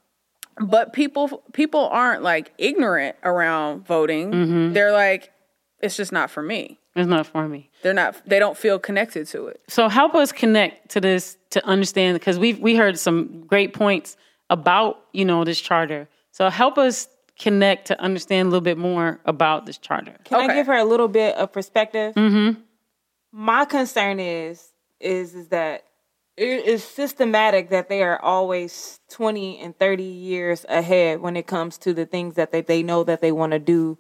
but 0.61 0.93
people 0.93 1.43
people 1.53 1.89
aren't 1.89 2.23
like 2.23 2.53
ignorant 2.59 3.17
around 3.25 3.85
voting. 3.87 4.31
Mm-hmm. 4.31 4.73
They're 4.73 4.93
like, 4.93 5.33
it's 5.81 5.97
just 5.97 6.13
not 6.13 6.31
for 6.31 6.43
me. 6.43 6.79
it's 6.95 7.09
not 7.09 7.27
for 7.27 7.49
me 7.49 7.71
They're 7.83 7.93
not. 7.93 8.23
They 8.25 8.39
don't 8.39 8.57
feel 8.57 8.79
connected 8.79 9.27
to 9.29 9.49
it. 9.49 9.61
so 9.69 9.89
help 9.89 10.15
us 10.15 10.31
connect 10.31 10.91
to 10.93 11.01
this 11.01 11.37
to 11.51 11.65
understand 11.67 12.15
because 12.15 12.39
we 12.39 12.55
we 12.55 12.77
heard 12.77 12.97
some 12.99 13.45
great 13.49 13.75
points 13.75 14.17
about 14.49 15.01
you 15.13 15.25
know 15.25 15.43
this 15.45 15.61
charter 15.61 16.09
so 16.31 16.49
help 16.51 16.79
us 16.79 17.09
connect 17.37 17.87
to 17.89 18.01
understand 18.01 18.47
a 18.47 18.51
little 18.51 18.61
bit 18.61 18.79
more 18.79 19.19
about 19.25 19.67
this 19.67 19.77
charter 19.79 20.15
Can 20.25 20.49
I 20.49 20.55
give 20.55 20.69
her 20.69 20.77
a 20.77 20.85
little 20.85 21.09
bit 21.09 21.35
of 21.35 21.51
perspective? 21.53 22.15
Mm-hmm. 22.15 22.61
My 23.37 23.65
concern 23.65 24.21
is 24.21 24.71
is 25.01 25.35
is 25.35 25.49
that 25.49 25.83
it 26.37 26.67
is 26.67 26.85
systematic 26.85 27.71
that 27.71 27.89
they 27.89 28.05
are 28.05 28.23
always 28.23 29.01
twenty 29.11 29.59
and 29.59 29.77
thirty 29.77 30.05
years 30.05 30.65
ahead 30.69 31.21
when 31.21 31.37
it 31.37 31.49
comes 31.49 31.77
to 31.79 31.93
the 31.93 32.07
things 32.07 32.37
that 32.37 32.53
they, 32.53 32.61
they 32.61 32.85
know 32.85 33.03
that 33.03 33.21
they 33.21 33.33
want 33.33 33.51
to 33.51 33.59
do 33.59 33.99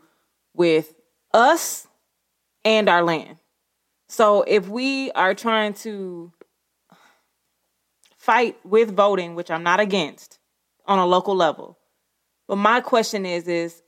with 0.55 0.95
us 1.33 1.89
and 2.65 2.89
our 2.89 3.03
land. 3.03 3.39
So 4.09 4.43
if 4.43 4.69
we 4.69 5.11
are 5.13 5.35
trying 5.35 5.75
to 5.83 6.33
fight 8.17 8.57
with 8.65 8.95
voting, 8.95 9.35
which 9.35 9.51
I'm 9.51 9.65
not 9.65 9.81
against 9.81 10.39
on 10.87 11.01
a 11.01 11.07
local 11.07 11.35
level, 11.35 11.77
but 12.47 12.55
my 12.55 12.81
question 12.81 13.27
is 13.27 13.49
is 13.49 13.83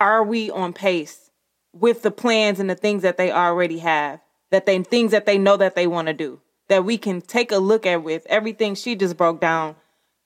are 0.00 0.24
we 0.24 0.50
on 0.50 0.72
pace 0.72 1.30
with 1.74 2.00
the 2.00 2.10
plans 2.10 2.60
and 2.60 2.70
the 2.70 2.74
things 2.74 3.02
that 3.02 3.18
they 3.18 3.30
already 3.30 3.80
have 3.80 4.22
that 4.50 4.66
they 4.66 4.82
things 4.82 5.12
that 5.12 5.26
they 5.26 5.38
know 5.38 5.56
that 5.56 5.74
they 5.74 5.86
want 5.86 6.08
to 6.08 6.14
do 6.14 6.40
that 6.68 6.84
we 6.84 6.98
can 6.98 7.20
take 7.20 7.50
a 7.50 7.58
look 7.58 7.86
at 7.86 8.02
with 8.02 8.26
everything 8.26 8.74
she 8.74 8.94
just 8.94 9.16
broke 9.16 9.40
down 9.40 9.74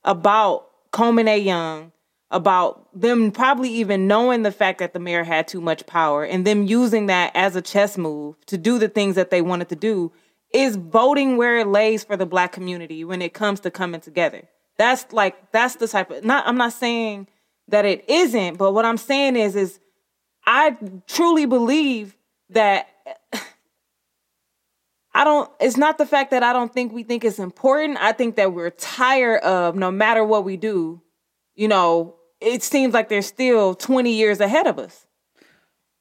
about 0.05 0.68
Coleman 0.91 1.29
A. 1.29 1.39
Young, 1.39 1.93
about 2.31 2.89
them 2.99 3.31
probably 3.31 3.68
even 3.68 4.09
knowing 4.09 4.43
the 4.43 4.51
fact 4.51 4.79
that 4.79 4.95
the 4.95 4.99
mayor 4.99 5.23
had 5.23 5.47
too 5.47 5.61
much 5.61 5.87
power 5.87 6.25
and 6.25 6.47
them 6.47 6.64
using 6.64 7.07
that 7.07 7.31
as 7.35 7.55
a 7.55 7.62
chess 7.62 7.99
move 7.99 8.35
to 8.47 8.57
do 8.57 8.79
the 8.79 8.89
things 8.89 9.14
that 9.16 9.31
they 9.31 9.43
wanted 9.43 9.68
to 9.68 9.77
do 9.77 10.11
is 10.53 10.77
voting 10.77 11.37
where 11.37 11.59
it 11.59 11.66
lays 11.66 12.05
for 12.05 12.16
the 12.16 12.27
black 12.27 12.53
community 12.53 13.05
when 13.05 13.23
it 13.23 13.35
comes 13.35 13.61
to 13.61 13.70
coming 13.70 14.01
together. 14.01 14.43
That's 14.79 15.12
like 15.12 15.53
that's 15.53 15.77
the 15.77 15.87
type 15.87 16.11
of 16.11 16.25
not 16.25 16.47
I'm 16.47 16.57
not 16.57 16.73
saying 16.73 17.29
that 17.68 17.85
it 17.85 18.09
isn't, 18.09 18.57
but 18.57 18.73
what 18.73 18.85
I'm 18.85 18.97
saying 18.97 19.37
is 19.37 19.55
is 19.55 19.79
I 20.47 20.77
truly 21.07 21.47
believe 21.47 22.16
that 22.51 22.89
I 25.14 25.24
don't 25.24 25.50
it's 25.60 25.76
not 25.76 25.98
the 25.98 26.06
fact 26.06 26.30
that 26.30 26.42
I 26.42 26.52
don't 26.52 26.72
think 26.72 26.92
we 26.92 27.02
think 27.02 27.24
it's 27.24 27.38
important. 27.38 27.98
I 28.00 28.12
think 28.12 28.36
that 28.36 28.52
we're 28.52 28.70
tired 28.70 29.42
of 29.42 29.74
no 29.74 29.90
matter 29.90 30.24
what 30.24 30.44
we 30.44 30.56
do, 30.56 31.02
you 31.54 31.68
know, 31.68 32.16
it 32.40 32.62
seems 32.62 32.94
like 32.94 33.08
they're 33.08 33.22
still 33.22 33.74
20 33.74 34.12
years 34.12 34.40
ahead 34.40 34.66
of 34.66 34.78
us. 34.78 35.06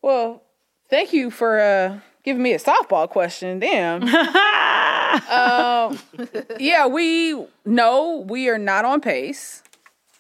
Well, 0.02 0.44
thank 0.90 1.14
you 1.14 1.30
for 1.30 1.60
uh, 1.60 2.00
giving 2.24 2.42
me 2.42 2.54
a 2.54 2.60
softball 2.60 3.10
question. 3.10 3.60
Damn. 3.60 4.04
um, 5.30 6.00
yeah, 6.60 6.88
we 6.88 7.46
know 7.66 8.26
we 8.28 8.50
are 8.50 8.58
not 8.58 8.86
on 8.86 9.02
pace, 9.02 9.62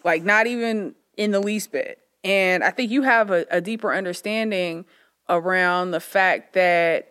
like 0.03 0.23
not 0.23 0.47
even 0.47 0.95
in 1.17 1.31
the 1.31 1.39
least 1.39 1.71
bit. 1.71 1.99
And 2.23 2.63
I 2.63 2.69
think 2.69 2.91
you 2.91 3.01
have 3.01 3.31
a, 3.31 3.45
a 3.49 3.61
deeper 3.61 3.93
understanding 3.93 4.85
around 5.29 5.91
the 5.91 5.99
fact 5.99 6.53
that 6.53 7.11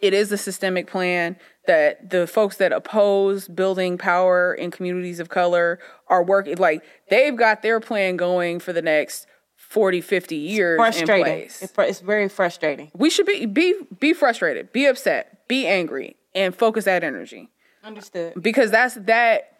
it 0.00 0.14
is 0.14 0.30
a 0.32 0.38
systemic 0.38 0.86
plan 0.86 1.36
that 1.66 2.10
the 2.10 2.26
folks 2.26 2.56
that 2.56 2.72
oppose 2.72 3.48
building 3.48 3.98
power 3.98 4.54
in 4.54 4.70
communities 4.70 5.20
of 5.20 5.28
color 5.28 5.78
are 6.08 6.22
working 6.24 6.56
like 6.56 6.82
they've 7.10 7.36
got 7.36 7.62
their 7.62 7.80
plan 7.80 8.16
going 8.16 8.58
for 8.60 8.72
the 8.72 8.82
next 8.82 9.26
40 9.56 10.00
50 10.00 10.36
years 10.36 10.76
Frustrating. 10.78 11.40
It's, 11.40 11.70
fr- 11.72 11.82
it's 11.82 12.00
very 12.00 12.28
frustrating. 12.28 12.90
we 12.94 13.10
should 13.10 13.26
be 13.26 13.44
be 13.44 13.74
be 14.00 14.12
frustrated 14.14 14.72
be 14.72 14.86
upset 14.86 15.46
be 15.48 15.66
angry 15.66 16.16
and 16.34 16.54
focus 16.54 16.84
that 16.86 17.04
energy 17.04 17.50
Understood. 17.84 18.40
because 18.42 18.70
that's 18.70 18.94
that 18.94 19.57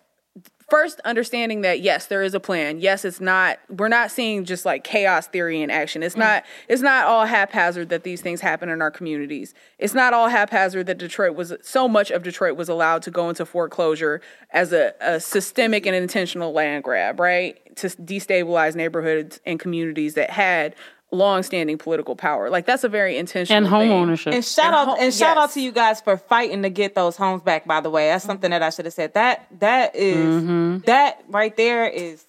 first 0.68 1.00
understanding 1.00 1.62
that 1.62 1.80
yes 1.80 2.06
there 2.06 2.22
is 2.22 2.34
a 2.34 2.40
plan. 2.40 2.78
Yes 2.78 3.04
it's 3.04 3.20
not 3.20 3.58
we're 3.70 3.88
not 3.88 4.10
seeing 4.10 4.44
just 4.44 4.64
like 4.64 4.84
chaos 4.84 5.26
theory 5.26 5.62
in 5.62 5.70
action. 5.70 6.02
It's 6.02 6.16
not 6.16 6.44
it's 6.68 6.82
not 6.82 7.06
all 7.06 7.24
haphazard 7.24 7.88
that 7.88 8.04
these 8.04 8.20
things 8.20 8.40
happen 8.40 8.68
in 8.68 8.82
our 8.82 8.90
communities. 8.90 9.54
It's 9.78 9.94
not 9.94 10.12
all 10.12 10.28
haphazard 10.28 10.86
that 10.86 10.98
detroit 10.98 11.34
was 11.34 11.54
so 11.62 11.88
much 11.88 12.10
of 12.10 12.22
detroit 12.22 12.56
was 12.56 12.68
allowed 12.68 13.02
to 13.02 13.10
go 13.10 13.28
into 13.28 13.46
foreclosure 13.46 14.20
as 14.50 14.72
a, 14.72 14.94
a 15.00 15.20
systemic 15.20 15.86
and 15.86 15.96
intentional 15.96 16.52
land 16.52 16.84
grab 16.84 17.18
right? 17.18 17.58
To 17.76 17.86
destabilize 17.88 18.74
neighborhoods 18.74 19.40
and 19.46 19.58
communities 19.58 20.14
that 20.14 20.30
had 20.30 20.74
long-standing 21.11 21.78
political 21.78 22.14
power 22.14 22.50
like 22.50 22.66
that's 22.66 22.84
a 22.84 22.88
very 22.88 23.16
intentional 23.16 23.56
and 23.56 23.66
home 23.66 23.80
thing. 23.80 23.92
ownership 23.92 24.34
And 24.34 24.44
shout 24.44 24.66
And 24.66 24.74
out 24.74 24.88
ho- 24.88 24.96
and 25.00 25.14
shout 25.14 25.38
out 25.38 25.52
to 25.52 25.61
you 25.61 25.72
guys 25.72 26.00
for 26.02 26.18
fighting 26.18 26.62
to 26.62 26.70
get 26.70 26.94
those 26.94 27.16
homes 27.16 27.42
back. 27.42 27.66
By 27.66 27.80
the 27.80 27.88
way, 27.88 28.09
that's 28.09 28.24
something 28.24 28.50
that 28.50 28.62
I 28.62 28.68
should 28.68 28.84
have 28.84 28.92
said. 28.92 29.14
That 29.14 29.46
that 29.61 29.96
is- 29.96 30.42
mm-hmm. 30.42 30.78
that 30.84 31.24
right 31.28 31.56
there 31.56 31.88
is 31.88 32.26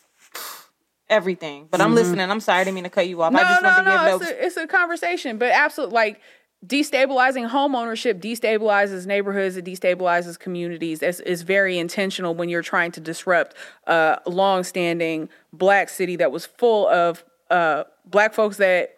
everything. 1.10 1.68
But 1.70 1.82
I'm 1.82 1.88
mm-hmm. 1.88 1.96
listening. 1.96 2.30
I'm 2.32 2.40
sorry, 2.40 2.62
I 2.62 2.64
didn't 2.64 2.76
mean 2.76 2.84
to 2.86 2.90
cut 2.90 3.08
you 3.08 3.22
off. 3.22 3.34
I 3.34 3.38
No, 3.38 3.44
just 3.44 3.62
no, 3.64 3.70
wanted 3.70 3.84
to 3.84 3.98
no. 3.98 4.20
give 4.20 4.22
It's 4.22 4.32
a, 4.32 4.46
it's 4.46 4.58
a 4.58 4.68
conversation, 4.68 5.38
but 5.38 5.52
absolutely, 5.52 5.96
like 5.96 6.22
destabilizing 6.66 7.48
home 7.48 7.74
ownership 7.76 8.20
destabilizes 8.22 9.06
neighborhoods. 9.06 9.58
It 9.58 9.66
destabilizes 9.66 10.38
communities. 10.38 11.02
It's, 11.02 11.20
it's 11.22 11.42
very 11.42 11.78
intentional 11.78 12.36
when 12.36 12.50
you're 12.50 12.62
trying 12.62 12.92
to 12.94 13.00
disrupt 13.00 13.56
a 13.88 14.20
long-standing 14.26 15.30
black 15.54 15.90
city 15.90 16.16
that 16.18 16.32
was 16.32 16.46
full 16.46 16.88
of 16.88 17.24
uh, 17.50 17.84
black 18.06 18.34
folks 18.34 18.58
that 18.58 18.96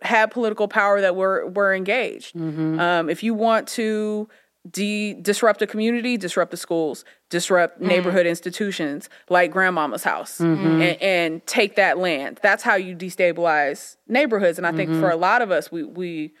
had 0.00 0.30
political 0.30 0.68
power 0.68 1.00
that 1.00 1.16
were 1.16 1.46
were 1.48 1.74
engaged. 1.74 2.36
Um, 2.80 3.10
if 3.10 3.22
you 3.22 3.34
want 3.34 3.66
to 3.68 4.28
de- 4.70 5.14
disrupt 5.14 5.60
a 5.62 5.66
community, 5.66 6.16
disrupt 6.16 6.50
the 6.50 6.56
schools, 6.56 7.04
disrupt 7.30 7.80
neighborhood 7.80 8.26
institutions 8.26 9.08
like 9.28 9.50
Grandmama's 9.50 10.04
house, 10.04 10.38
and, 10.82 11.02
and 11.02 11.46
take 11.46 11.76
that 11.76 11.98
land. 11.98 12.38
That's 12.42 12.62
how 12.62 12.76
you 12.76 12.94
destabilize 12.94 13.96
neighborhoods. 14.06 14.58
And 14.58 14.66
I 14.66 14.72
think 14.72 14.90
for 15.00 15.10
a 15.10 15.16
lot 15.16 15.42
of 15.42 15.50
us, 15.50 15.72
we 15.72 15.82
we 15.84 16.32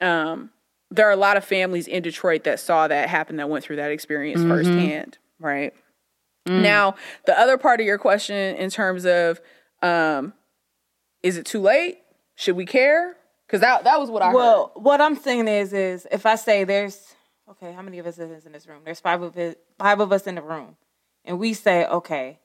um, 0.00 0.50
there 0.90 1.08
are 1.08 1.12
a 1.12 1.16
lot 1.16 1.36
of 1.36 1.44
families 1.44 1.86
in 1.88 2.02
Detroit 2.02 2.44
that 2.44 2.60
saw 2.60 2.86
that 2.88 3.08
happen, 3.08 3.36
that 3.36 3.48
went 3.48 3.64
through 3.64 3.76
that 3.76 3.90
experience 3.92 4.40
firsthand, 4.42 5.18
right? 5.38 5.72
Now, 6.62 6.94
the 7.26 7.38
other 7.38 7.58
part 7.58 7.80
of 7.80 7.86
your 7.86 7.98
question 7.98 8.56
in 8.56 8.70
terms 8.70 9.04
of 9.04 9.40
um, 9.82 10.32
is 11.22 11.36
it 11.36 11.46
too 11.46 11.60
late? 11.60 11.98
Should 12.36 12.56
we 12.56 12.66
care? 12.66 13.16
Because 13.46 13.60
that 13.60 13.84
that 13.84 14.00
was 14.00 14.10
what 14.10 14.22
I 14.22 14.26
heard. 14.26 14.34
Well, 14.34 14.72
what 14.74 15.00
I'm 15.00 15.16
saying 15.16 15.48
is, 15.48 15.72
is 15.72 16.06
if 16.10 16.24
I 16.24 16.36
say 16.36 16.64
there's 16.64 17.14
okay, 17.48 17.72
how 17.72 17.82
many 17.82 17.98
of 17.98 18.06
us 18.06 18.18
is 18.18 18.46
in 18.46 18.52
this 18.52 18.66
room? 18.66 18.82
There's 18.84 19.00
five 19.00 19.22
of 19.22 19.36
it, 19.36 19.60
five 19.78 20.00
of 20.00 20.12
us 20.12 20.26
in 20.26 20.36
the 20.36 20.42
room, 20.42 20.76
and 21.24 21.38
we 21.38 21.52
say, 21.54 21.84
okay, 21.86 22.38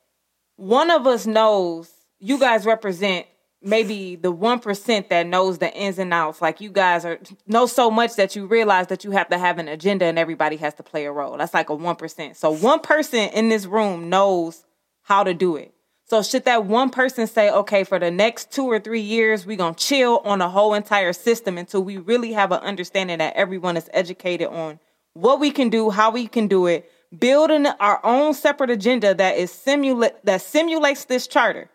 one 0.56 0.90
of 0.90 1.06
us 1.06 1.28
knows 1.28 1.92
you 2.20 2.40
guys 2.40 2.66
represent 2.66 3.28
maybe 3.62 4.16
the 4.16 4.32
one 4.32 4.60
percent 4.60 5.10
that 5.10 5.28
knows 5.28 5.60
the 5.60 5.72
ins 5.74 6.00
and 6.00 6.14
outs. 6.14 6.42
Like 6.42 6.60
you 6.60 6.72
guys 6.72 7.06
are 7.06 7.20
know 7.46 7.68
so 7.68 7.92
much 7.92 8.16
that 8.16 8.36
you 8.36 8.48
realize 8.48 8.88
that 8.88 9.04
you 9.04 9.12
have 9.12 9.30
to 9.30 9.38
have 9.38 9.60
an 9.60 9.68
agenda 9.68 10.06
and 10.06 10.18
everybody 10.18 10.56
has 10.58 10.74
to 10.76 10.84
play 10.84 11.06
a 11.06 11.12
role. 11.12 11.38
That's 11.38 11.54
like 11.54 11.70
a 11.70 11.76
one 11.76 11.96
percent. 11.98 12.36
So 12.36 12.50
one 12.50 12.80
person 12.80 13.30
in 13.30 13.50
this 13.50 13.68
room 13.68 14.10
knows 14.10 14.66
how 15.04 15.24
to 15.24 15.36
do 15.36 15.56
it. 15.56 15.75
So 16.08 16.22
should 16.22 16.46
that 16.46 16.66
one 16.66 16.92
person 16.92 17.26
say, 17.26 17.50
okay, 17.50 17.84
for 17.84 17.98
the 17.98 18.12
next 18.12 18.52
two 18.52 18.66
or 18.66 18.80
three 18.80 19.02
years, 19.02 19.46
we're 19.46 19.58
gonna 19.58 19.76
chill 19.76 20.22
on 20.24 20.40
the 20.40 20.50
whole 20.50 20.76
entire 20.76 21.14
system 21.14 21.58
until 21.58 21.84
we 21.84 21.98
really 21.98 22.34
have 22.34 22.52
an 22.52 22.60
understanding 22.60 23.18
that 23.18 23.36
everyone 23.36 23.76
is 23.76 23.90
educated 23.92 24.48
on 24.48 24.80
what 25.14 25.40
we 25.40 25.50
can 25.50 25.70
do, 25.70 25.90
how 25.90 26.12
we 26.12 26.28
can 26.28 26.48
do 26.48 26.68
it, 26.68 26.92
building 27.18 27.66
our 27.66 28.00
own 28.06 28.36
separate 28.36 28.70
agenda 28.70 29.16
that 29.16 29.38
is 29.38 29.50
simulate 29.52 30.24
that 30.26 30.42
simulates 30.42 31.06
this 31.06 31.26
charter, 31.26 31.70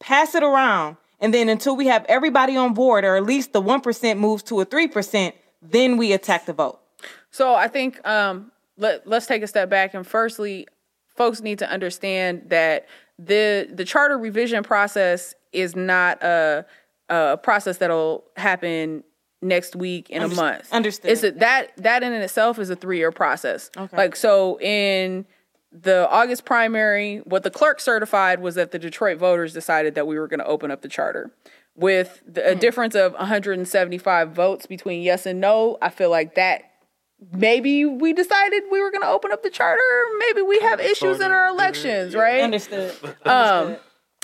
pass 0.00 0.34
it 0.34 0.42
around, 0.42 0.96
and 1.20 1.34
then 1.34 1.50
until 1.50 1.76
we 1.76 1.86
have 1.86 2.06
everybody 2.08 2.56
on 2.56 2.72
board, 2.72 3.04
or 3.04 3.16
at 3.16 3.24
least 3.24 3.52
the 3.52 3.60
one 3.60 3.82
percent 3.82 4.18
moves 4.18 4.42
to 4.44 4.60
a 4.60 4.64
three 4.64 4.88
percent, 4.88 5.34
then 5.60 5.98
we 5.98 6.12
attack 6.12 6.46
the 6.46 6.54
vote. 6.54 6.80
So 7.30 7.54
I 7.54 7.68
think 7.68 8.06
um, 8.06 8.50
let 8.78 9.06
let's 9.06 9.26
take 9.26 9.42
a 9.42 9.46
step 9.46 9.68
back 9.68 9.92
and 9.92 10.06
firstly, 10.06 10.68
folks 11.16 11.42
need 11.42 11.58
to 11.58 11.68
understand 11.68 12.44
that 12.48 12.86
the 13.18 13.68
the 13.72 13.84
charter 13.84 14.18
revision 14.18 14.62
process 14.62 15.34
is 15.52 15.76
not 15.76 16.22
a 16.22 16.66
a 17.08 17.36
process 17.36 17.78
that'll 17.78 18.24
happen 18.36 19.04
next 19.42 19.76
week 19.76 20.10
in 20.10 20.22
a 20.22 20.28
month. 20.28 20.72
understood. 20.72 21.10
It's 21.10 21.22
a, 21.22 21.30
that 21.32 21.76
that 21.76 22.02
in 22.02 22.12
itself 22.12 22.58
is 22.58 22.70
a 22.70 22.76
three 22.76 22.98
year 22.98 23.12
process. 23.12 23.70
Okay. 23.76 23.96
Like 23.96 24.16
so 24.16 24.58
in 24.60 25.26
the 25.70 26.08
August 26.08 26.44
primary, 26.44 27.18
what 27.18 27.42
the 27.42 27.50
clerk 27.50 27.80
certified 27.80 28.40
was 28.40 28.54
that 28.54 28.70
the 28.70 28.78
Detroit 28.78 29.18
voters 29.18 29.52
decided 29.52 29.94
that 29.96 30.06
we 30.06 30.18
were 30.18 30.28
going 30.28 30.38
to 30.38 30.46
open 30.46 30.70
up 30.70 30.82
the 30.82 30.88
charter. 30.88 31.32
With 31.76 32.22
the, 32.24 32.46
a 32.46 32.50
mm-hmm. 32.50 32.60
difference 32.60 32.94
of 32.94 33.14
175 33.14 34.30
votes 34.30 34.66
between 34.66 35.02
yes 35.02 35.26
and 35.26 35.40
no, 35.40 35.76
I 35.82 35.90
feel 35.90 36.08
like 36.10 36.36
that 36.36 36.70
maybe 37.32 37.84
we 37.84 38.12
decided 38.12 38.64
we 38.70 38.80
were 38.80 38.90
going 38.90 39.02
to 39.02 39.08
open 39.08 39.32
up 39.32 39.42
the 39.42 39.50
charter. 39.50 39.82
Maybe 40.18 40.42
we 40.42 40.60
have 40.60 40.80
issues 40.80 41.20
in 41.20 41.30
our 41.30 41.48
elections, 41.48 42.14
right? 42.14 42.40
Understood. 42.42 42.94
Um, 43.24 43.76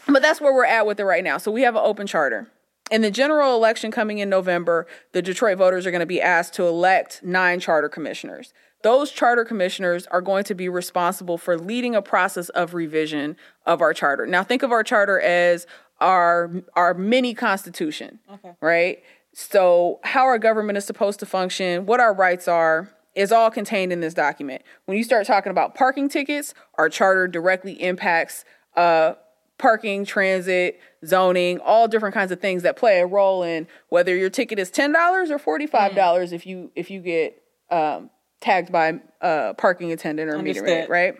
but 0.07 0.22
that's 0.22 0.41
where 0.41 0.55
we're 0.55 0.64
at 0.64 0.86
with 0.86 1.01
it 1.01 1.05
right 1.05 1.24
now. 1.24 1.38
So 1.38 1.51
we 1.51 1.62
have 1.62 1.76
an 1.76 1.82
open 1.84 2.07
charter. 2.07 2.49
In 2.91 3.03
the 3.03 3.11
general 3.11 3.55
election 3.55 3.93
coming 3.93 4.18
in 4.18 4.28
November, 4.28 4.86
the 5.12 5.22
Detroit 5.22 5.59
voters 5.59 5.86
are 5.86 5.93
going 5.93 6.01
to 6.01 6.07
be 6.07 6.20
asked 6.20 6.55
to 6.55 6.66
elect 6.66 7.20
nine 7.22 7.61
charter 7.61 7.88
commissioners. 7.88 8.53
Those 8.82 9.12
charter 9.12 9.45
commissioners 9.45 10.07
are 10.07 10.22
going 10.22 10.45
to 10.45 10.55
be 10.55 10.68
responsible 10.68 11.38
for 11.38 11.57
leading 11.57 11.95
a 11.95 12.03
process 12.03 12.49
of 12.49 12.74
revision 12.74 13.36
of 13.66 13.80
our 13.80 13.93
charter. 13.93 14.26
Now, 14.26 14.43
think 14.43 14.62
of 14.62 14.72
our 14.72 14.82
charter 14.82 15.20
as 15.20 15.66
our 16.01 16.51
our 16.74 16.95
mini 16.95 17.34
constitution, 17.34 18.20
right? 18.61 19.03
So, 19.33 20.01
how 20.03 20.24
our 20.24 20.39
government 20.39 20.76
is 20.76 20.85
supposed 20.85 21.20
to 21.20 21.26
function, 21.26 21.87
what 21.87 22.01
our 22.01 22.12
rights 22.12 22.49
are, 22.49 22.93
is 23.14 23.33
all 23.33 23.51
contained 23.51 23.93
in 23.93 24.01
this 24.01 24.14
document. 24.14 24.62
When 24.87 24.97
you 24.97 25.05
start 25.05 25.26
talking 25.26 25.51
about 25.51 25.74
parking 25.74 26.09
tickets, 26.09 26.55
our 26.74 26.89
charter 26.89 27.28
directly 27.28 27.81
impacts 27.81 28.45
uh, 28.76 29.14
parking, 29.59 30.05
transit, 30.05 30.81
zoning, 31.05 31.59
all 31.61 31.87
different 31.87 32.14
kinds 32.14 32.33
of 32.33 32.41
things 32.41 32.62
that 32.62 32.76
play 32.76 33.01
a 33.01 33.07
role 33.07 33.43
in 33.43 33.66
whether 33.89 34.16
your 34.16 34.31
ticket 34.31 34.59
is 34.59 34.70
ten 34.70 34.93
dollars 34.93 35.31
or 35.31 35.39
forty 35.39 35.66
five 35.66 35.95
dollars 35.95 36.33
if 36.33 36.47
you 36.47 36.70
if 36.74 36.91
you 36.91 37.01
get 37.01 37.43
um, 37.70 38.11
tagged 38.41 38.72
by 38.72 39.01
a 39.20 39.55
parking 39.57 39.93
attendant 39.93 40.31
or 40.31 40.41
meter 40.43 40.62
maid, 40.62 40.89
right? 40.89 41.14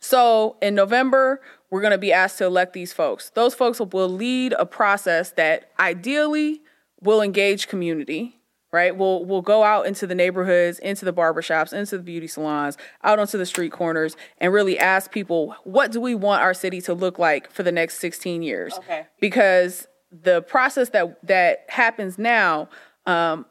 So 0.00 0.56
in 0.60 0.74
November, 0.74 1.40
we're 1.70 1.80
going 1.80 1.92
to 1.92 1.98
be 1.98 2.12
asked 2.12 2.38
to 2.38 2.44
elect 2.44 2.72
these 2.72 2.92
folks. 2.92 3.30
Those 3.30 3.54
folks 3.54 3.80
will 3.80 4.08
lead 4.08 4.54
a 4.58 4.66
process 4.66 5.30
that 5.32 5.70
ideally 5.78 6.62
will 7.02 7.22
engage 7.22 7.68
community, 7.68 8.36
right? 8.72 8.96
We'll 8.96 9.24
we'll 9.24 9.42
go 9.42 9.62
out 9.62 9.86
into 9.86 10.06
the 10.06 10.14
neighborhoods, 10.14 10.78
into 10.78 11.04
the 11.04 11.12
barbershops, 11.12 11.72
into 11.72 11.96
the 11.96 12.02
beauty 12.02 12.26
salons, 12.26 12.76
out 13.02 13.18
onto 13.18 13.38
the 13.38 13.46
street 13.46 13.72
corners, 13.72 14.16
and 14.38 14.52
really 14.52 14.78
ask 14.78 15.10
people, 15.10 15.54
what 15.64 15.92
do 15.92 16.00
we 16.00 16.14
want 16.14 16.42
our 16.42 16.54
city 16.54 16.80
to 16.82 16.94
look 16.94 17.18
like 17.18 17.50
for 17.50 17.62
the 17.62 17.72
next 17.72 17.98
16 17.98 18.42
years? 18.42 18.74
Okay. 18.78 19.06
Because 19.20 19.88
the 20.10 20.42
process 20.42 20.90
that 20.90 21.26
that 21.26 21.64
happens 21.68 22.18
now, 22.18 22.68
um, 23.06 23.46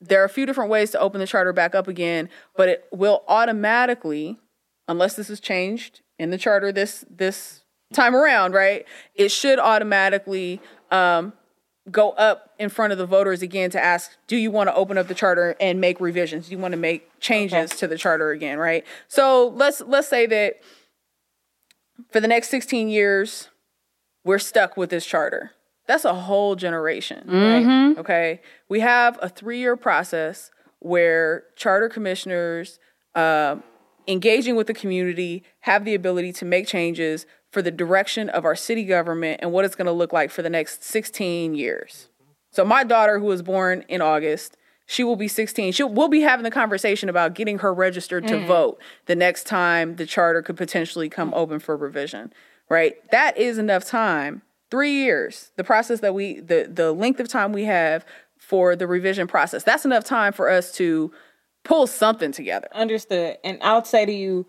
there 0.00 0.20
are 0.20 0.26
a 0.26 0.30
few 0.30 0.46
different 0.46 0.70
ways 0.70 0.90
to 0.92 1.00
open 1.00 1.20
the 1.20 1.26
charter 1.26 1.52
back 1.52 1.74
up 1.74 1.88
again, 1.88 2.28
but 2.56 2.68
it 2.68 2.84
will 2.92 3.24
automatically, 3.28 4.38
unless 4.88 5.16
this 5.16 5.30
is 5.30 5.40
changed 5.40 6.02
in 6.18 6.30
the 6.30 6.38
charter 6.38 6.72
this 6.72 7.04
this 7.10 7.62
time 7.92 8.14
around, 8.14 8.52
right? 8.52 8.84
It 9.14 9.30
should 9.30 9.58
automatically 9.58 10.60
um, 10.90 11.32
go 11.90 12.10
up 12.12 12.50
in 12.58 12.68
front 12.68 12.92
of 12.92 12.98
the 12.98 13.06
voters 13.06 13.42
again 13.42 13.70
to 13.70 13.82
ask, 13.82 14.10
do 14.26 14.36
you 14.36 14.50
want 14.50 14.68
to 14.68 14.74
open 14.74 14.98
up 14.98 15.06
the 15.08 15.14
charter 15.14 15.54
and 15.60 15.80
make 15.80 16.00
revisions? 16.00 16.46
Do 16.46 16.52
you 16.52 16.58
want 16.58 16.72
to 16.72 16.78
make 16.78 17.08
changes 17.20 17.70
to 17.70 17.86
the 17.86 17.96
charter 17.96 18.30
again, 18.30 18.58
right? 18.58 18.84
So 19.08 19.48
let's 19.48 19.80
let's 19.82 20.08
say 20.08 20.26
that 20.26 20.60
for 22.10 22.20
the 22.20 22.28
next 22.28 22.48
16 22.48 22.88
years, 22.88 23.48
we're 24.24 24.38
stuck 24.38 24.76
with 24.76 24.90
this 24.90 25.06
charter. 25.06 25.52
That's 25.86 26.04
a 26.04 26.14
whole 26.14 26.56
generation, 26.56 27.24
right? 27.28 27.98
Okay. 27.98 28.40
We 28.68 28.80
have 28.80 29.18
a 29.22 29.28
three 29.28 29.58
year 29.60 29.76
process 29.76 30.50
where 30.80 31.44
charter 31.54 31.88
commissioners 31.88 32.78
um, 33.14 33.62
engaging 34.08 34.56
with 34.56 34.66
the 34.66 34.74
community 34.74 35.44
have 35.60 35.84
the 35.84 35.94
ability 35.94 36.32
to 36.34 36.44
make 36.44 36.66
changes 36.66 37.26
for 37.56 37.62
the 37.62 37.70
direction 37.70 38.28
of 38.28 38.44
our 38.44 38.54
city 38.54 38.84
government 38.84 39.40
and 39.40 39.50
what 39.50 39.64
it's 39.64 39.74
going 39.74 39.86
to 39.86 39.92
look 39.92 40.12
like 40.12 40.30
for 40.30 40.42
the 40.42 40.50
next 40.50 40.84
16 40.84 41.54
years. 41.54 42.10
So 42.50 42.66
my 42.66 42.84
daughter, 42.84 43.18
who 43.18 43.24
was 43.24 43.40
born 43.40 43.82
in 43.88 44.02
August, 44.02 44.58
she 44.84 45.02
will 45.02 45.16
be 45.16 45.26
16. 45.26 45.72
She 45.72 45.82
we'll 45.82 46.08
be 46.08 46.20
having 46.20 46.44
the 46.44 46.50
conversation 46.50 47.08
about 47.08 47.32
getting 47.32 47.60
her 47.60 47.72
registered 47.72 48.26
to 48.26 48.34
mm-hmm. 48.34 48.46
vote 48.46 48.78
the 49.06 49.16
next 49.16 49.46
time 49.46 49.96
the 49.96 50.04
charter 50.04 50.42
could 50.42 50.58
potentially 50.58 51.08
come 51.08 51.32
open 51.32 51.58
for 51.58 51.78
revision. 51.78 52.30
Right? 52.68 52.96
That 53.10 53.38
is 53.38 53.56
enough 53.56 53.86
time. 53.86 54.42
Three 54.70 54.92
years. 54.92 55.52
The 55.56 55.64
process 55.64 56.00
that 56.00 56.12
we 56.12 56.40
the 56.40 56.70
the 56.70 56.92
length 56.92 57.20
of 57.20 57.28
time 57.28 57.54
we 57.54 57.64
have 57.64 58.04
for 58.36 58.76
the 58.76 58.86
revision 58.86 59.26
process. 59.28 59.62
That's 59.62 59.86
enough 59.86 60.04
time 60.04 60.34
for 60.34 60.50
us 60.50 60.72
to 60.72 61.10
pull 61.64 61.86
something 61.86 62.32
together. 62.32 62.68
Understood. 62.74 63.38
And 63.42 63.58
I'll 63.62 63.82
say 63.82 64.04
to 64.04 64.12
you, 64.12 64.44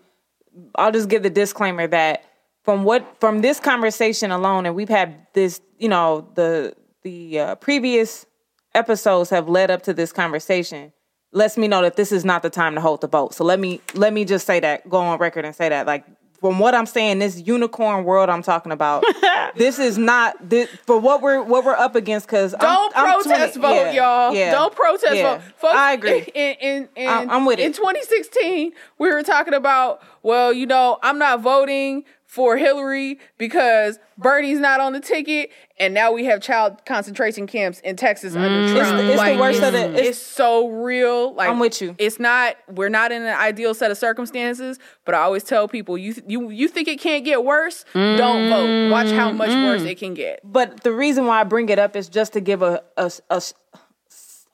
I'll 0.74 0.92
just 0.92 1.08
give 1.08 1.22
the 1.22 1.30
disclaimer 1.30 1.86
that 1.86 2.22
from 2.68 2.84
what 2.84 3.18
from 3.18 3.40
this 3.40 3.58
conversation 3.58 4.30
alone, 4.30 4.66
and 4.66 4.74
we've 4.74 4.90
had 4.90 5.26
this, 5.32 5.62
you 5.78 5.88
know, 5.88 6.28
the 6.34 6.74
the 7.00 7.40
uh, 7.40 7.54
previous 7.54 8.26
episodes 8.74 9.30
have 9.30 9.48
led 9.48 9.70
up 9.70 9.84
to 9.84 9.94
this 9.94 10.12
conversation. 10.12 10.92
Lets 11.32 11.56
me 11.56 11.66
know 11.66 11.80
that 11.80 11.96
this 11.96 12.12
is 12.12 12.26
not 12.26 12.42
the 12.42 12.50
time 12.50 12.74
to 12.74 12.82
hold 12.82 13.00
the 13.00 13.08
boat. 13.08 13.32
So 13.32 13.42
let 13.42 13.58
me 13.58 13.80
let 13.94 14.12
me 14.12 14.26
just 14.26 14.46
say 14.46 14.60
that, 14.60 14.86
go 14.86 14.98
on 14.98 15.18
record 15.18 15.46
and 15.46 15.56
say 15.56 15.70
that, 15.70 15.86
like. 15.86 16.04
From 16.40 16.60
what 16.60 16.72
I'm 16.72 16.86
saying, 16.86 17.18
this 17.18 17.40
unicorn 17.48 18.04
world 18.04 18.30
I'm 18.30 18.42
talking 18.44 18.70
about, 18.70 19.02
this 19.56 19.80
is 19.80 19.98
not 19.98 20.36
this, 20.48 20.68
for 20.86 20.96
what 20.96 21.20
we're 21.20 21.42
what 21.42 21.64
we're 21.64 21.74
up 21.74 21.96
against. 21.96 22.28
Because 22.28 22.54
Don't 22.60 22.94
protest 22.94 23.56
vote, 23.56 23.92
y'all. 23.92 24.32
Don't 24.32 24.72
protest 24.72 25.16
yeah. 25.16 25.38
vote. 25.38 25.42
Folks, 25.56 25.74
I 25.74 25.94
agree. 25.94 26.18
In, 26.36 26.56
in, 26.60 26.88
in, 26.94 27.08
I'm- 27.08 27.28
I'm 27.28 27.44
with 27.44 27.58
in 27.58 27.72
it. 27.72 27.74
2016, 27.74 28.70
we 28.98 29.12
were 29.12 29.24
talking 29.24 29.52
about, 29.52 30.00
well, 30.22 30.52
you 30.52 30.64
know, 30.66 31.00
I'm 31.02 31.18
not 31.18 31.40
voting 31.40 32.04
for 32.28 32.58
Hillary 32.58 33.18
because 33.38 33.98
Bernie's 34.18 34.60
not 34.60 34.80
on 34.80 34.92
the 34.92 35.00
ticket, 35.00 35.50
and 35.80 35.94
now 35.94 36.12
we 36.12 36.26
have 36.26 36.42
child 36.42 36.84
concentration 36.84 37.46
camps 37.46 37.80
in 37.80 37.96
Texas 37.96 38.36
under 38.36 38.48
mm. 38.48 38.76
Trump. 38.76 38.98
It's 38.98 39.06
the- 39.06 39.12
it's 39.14 39.22
the 39.22 39.40
worst 39.40 39.62
of 39.62 39.72
the- 39.72 39.90
It's, 39.92 40.00
it's- 40.00 40.18
so 40.18 40.68
real. 40.68 41.32
Like 41.32 41.48
I'm 41.48 41.58
with 41.58 41.80
you. 41.80 41.94
It's 41.96 42.20
not. 42.20 42.56
We're 42.68 42.90
not 42.90 43.12
in 43.12 43.22
an 43.22 43.34
ideal 43.34 43.72
set 43.72 43.90
of 43.90 43.96
circumstances, 43.96 44.78
but 45.06 45.14
I 45.14 45.20
always 45.22 45.42
tell 45.42 45.68
people, 45.68 45.96
you 45.96 46.14
you 46.26 46.50
you 46.50 46.68
think 46.68 46.86
it 46.86 47.00
can't 47.00 47.24
get 47.24 47.44
worse? 47.44 47.86
Don't 47.94 48.50
vote. 48.50 48.90
Watch 48.90 49.10
how 49.10 49.32
much 49.32 49.50
mm. 49.50 49.64
worse 49.64 49.82
it 49.82 49.98
can 49.98 50.12
get. 50.12 50.40
But 50.44 50.82
the 50.82 50.92
reason 50.92 51.24
why 51.26 51.40
I 51.40 51.44
bring 51.44 51.70
it 51.70 51.78
up 51.78 51.96
is 51.96 52.10
just 52.10 52.34
to 52.34 52.40
give 52.40 52.60
a 52.60 52.82
a, 52.98 53.10
a, 53.30 53.42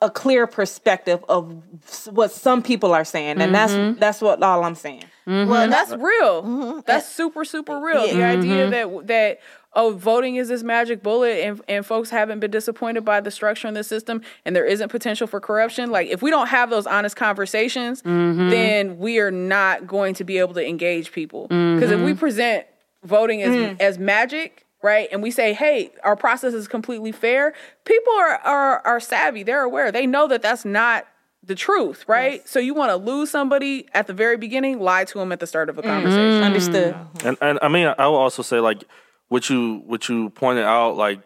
a 0.01 0.09
clear 0.09 0.47
perspective 0.47 1.25
of 1.27 1.61
what 2.09 2.31
some 2.31 2.63
people 2.63 2.93
are 2.93 3.03
saying, 3.05 3.41
and 3.41 3.53
that's 3.53 3.73
mm-hmm. 3.73 3.99
that's 3.99 4.21
what 4.21 4.41
all 4.41 4.63
I'm 4.63 4.75
saying. 4.75 5.03
Mm-hmm. 5.27 5.49
Well, 5.49 5.69
that's 5.69 5.91
real. 5.91 6.43
Mm-hmm. 6.43 6.79
That's 6.85 7.09
super, 7.09 7.45
super 7.45 7.79
real. 7.79 8.03
The 8.03 8.13
mm-hmm. 8.13 8.39
idea 8.39 8.69
that 8.69 9.07
that 9.07 9.39
oh, 9.73 9.91
voting 9.91 10.35
is 10.35 10.47
this 10.47 10.63
magic 10.63 11.01
bullet, 11.01 11.39
and 11.43 11.61
and 11.67 11.85
folks 11.85 12.09
haven't 12.09 12.39
been 12.39 12.51
disappointed 12.51 13.03
by 13.03 13.21
the 13.21 13.31
structure 13.31 13.67
in 13.67 13.73
the 13.73 13.83
system, 13.83 14.21
and 14.45 14.55
there 14.55 14.65
isn't 14.65 14.89
potential 14.89 15.27
for 15.27 15.39
corruption. 15.39 15.89
Like 15.89 16.09
if 16.09 16.21
we 16.21 16.29
don't 16.29 16.47
have 16.47 16.69
those 16.69 16.85
honest 16.85 17.15
conversations, 17.15 18.01
then 18.03 18.97
we 18.99 19.19
are 19.19 19.31
not 19.31 19.87
going 19.87 20.13
to 20.15 20.23
be 20.23 20.37
able 20.37 20.53
to 20.53 20.67
engage 20.67 21.11
people. 21.11 21.47
Because 21.47 21.91
if 21.91 22.01
we 22.01 22.13
present 22.13 22.65
voting 23.03 23.41
as 23.41 23.55
mm. 23.55 23.81
as 23.81 23.97
magic. 23.97 24.61
Right, 24.83 25.09
and 25.11 25.23
we 25.23 25.31
say, 25.31 25.53
"Hey, 25.53 25.89
our 26.03 26.15
process 26.15 26.53
is 26.53 26.67
completely 26.67 27.11
fair." 27.11 27.55
People 27.85 28.13
are 28.13 28.35
are 28.35 28.79
are 28.85 28.99
savvy; 28.99 29.41
they're 29.41 29.63
aware. 29.63 29.91
They 29.91 30.05
know 30.05 30.27
that 30.27 30.43
that's 30.43 30.63
not 30.63 31.07
the 31.45 31.55
truth, 31.55 32.05
right? 32.07 32.47
So 32.47 32.59
you 32.59 32.73
want 32.73 32.91
to 32.91 32.95
lose 32.95 33.29
somebody 33.29 33.87
at 33.93 34.07
the 34.07 34.13
very 34.13 34.37
beginning, 34.37 34.79
lie 34.79 35.05
to 35.05 35.19
them 35.19 35.31
at 35.31 35.39
the 35.39 35.47
start 35.47 35.69
of 35.69 35.77
a 35.77 35.81
conversation. 35.81 36.43
Understood. 36.43 36.95
And 37.23 37.37
and 37.41 37.59
I 37.61 37.67
mean, 37.67 37.93
I 37.97 38.07
will 38.07 38.15
also 38.15 38.41
say 38.41 38.59
like 38.59 38.83
what 39.27 39.49
you 39.49 39.83
what 39.85 40.09
you 40.09 40.29
pointed 40.31 40.65
out, 40.65 40.95
like 40.97 41.19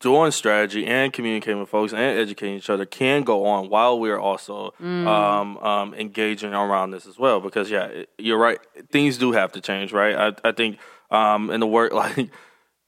doing 0.00 0.32
strategy 0.32 0.84
and 0.84 1.12
communicating 1.12 1.60
with 1.60 1.68
folks 1.68 1.92
and 1.92 2.00
educating 2.00 2.56
each 2.56 2.68
other 2.68 2.84
can 2.84 3.22
go 3.22 3.46
on 3.46 3.68
while 3.70 3.98
we 4.00 4.10
are 4.10 4.18
also 4.18 4.74
um, 4.80 5.56
um, 5.58 5.94
engaging 5.94 6.52
around 6.52 6.90
this 6.90 7.06
as 7.06 7.18
well. 7.18 7.40
Because 7.40 7.70
yeah, 7.70 8.02
you're 8.18 8.38
right, 8.38 8.58
things 8.90 9.16
do 9.16 9.32
have 9.32 9.52
to 9.52 9.60
change, 9.60 9.92
right? 9.92 10.14
I, 10.44 10.48
I 10.48 10.52
think 10.52 10.78
um, 11.10 11.50
and 11.50 11.62
the 11.62 11.66
work 11.66 11.92
like 12.04 12.30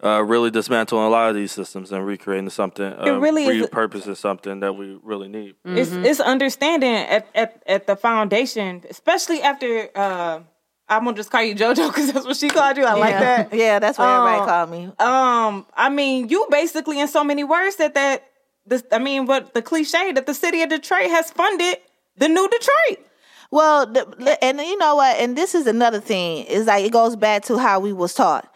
uh, 0.04 0.22
really 0.22 0.50
dismantling 0.50 1.02
a 1.04 1.08
lot 1.08 1.30
of 1.30 1.34
these 1.34 1.50
systems 1.52 1.90
and 1.92 2.06
recreating 2.06 2.50
something. 2.50 2.92
Uh, 2.92 3.18
really 3.18 3.44
is- 3.46 3.66
repurposing 3.66 4.16
something 4.16 4.60
that 4.60 4.74
we 4.74 4.98
really 5.02 5.28
need. 5.28 5.54
It's 5.64 5.92
it's 5.92 6.20
understanding 6.20 6.94
at, 6.94 7.26
at 7.34 7.62
at 7.66 7.86
the 7.86 7.96
foundation, 7.96 8.82
especially 8.90 9.40
after 9.42 9.88
uh, 9.94 10.40
I'm 10.88 11.04
gonna 11.04 11.16
just 11.16 11.30
call 11.30 11.42
you 11.42 11.54
JoJo 11.54 11.88
because 11.88 12.12
that's 12.12 12.26
what 12.26 12.36
she 12.36 12.48
called 12.48 12.76
you. 12.76 12.84
I 12.84 12.92
like 12.94 13.18
that. 13.18 13.52
Yeah, 13.54 13.78
that's 13.78 13.98
what 13.98 14.08
everybody 14.08 14.40
Um, 14.42 14.46
called 14.48 14.70
me. 14.70 14.84
Um, 14.98 15.66
I 15.74 15.88
mean, 15.88 16.28
you 16.28 16.46
basically 16.50 17.00
in 17.00 17.08
so 17.08 17.24
many 17.24 17.42
words 17.44 17.76
said 17.76 17.94
that 17.94 18.24
this. 18.66 18.84
I 18.92 18.98
mean, 18.98 19.24
what 19.26 19.54
the 19.54 19.62
cliche 19.62 20.12
that 20.12 20.26
the 20.26 20.34
city 20.34 20.60
of 20.62 20.68
Detroit 20.68 21.08
has 21.10 21.30
funded 21.30 21.78
the 22.18 22.28
new 22.28 22.48
Detroit. 22.48 23.06
Well, 23.50 23.86
the, 23.86 24.38
and 24.42 24.58
you 24.60 24.76
know 24.78 24.96
what? 24.96 25.16
And 25.18 25.36
this 25.38 25.54
is 25.54 25.66
another 25.66 26.00
thing. 26.00 26.44
Is 26.46 26.66
like 26.66 26.84
it 26.84 26.92
goes 26.92 27.16
back 27.16 27.44
to 27.44 27.56
how 27.56 27.80
we 27.80 27.92
was 27.92 28.12
taught. 28.12 28.52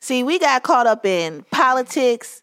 See, 0.00 0.22
we 0.22 0.38
got 0.38 0.62
caught 0.62 0.86
up 0.86 1.04
in 1.04 1.44
politics, 1.50 2.42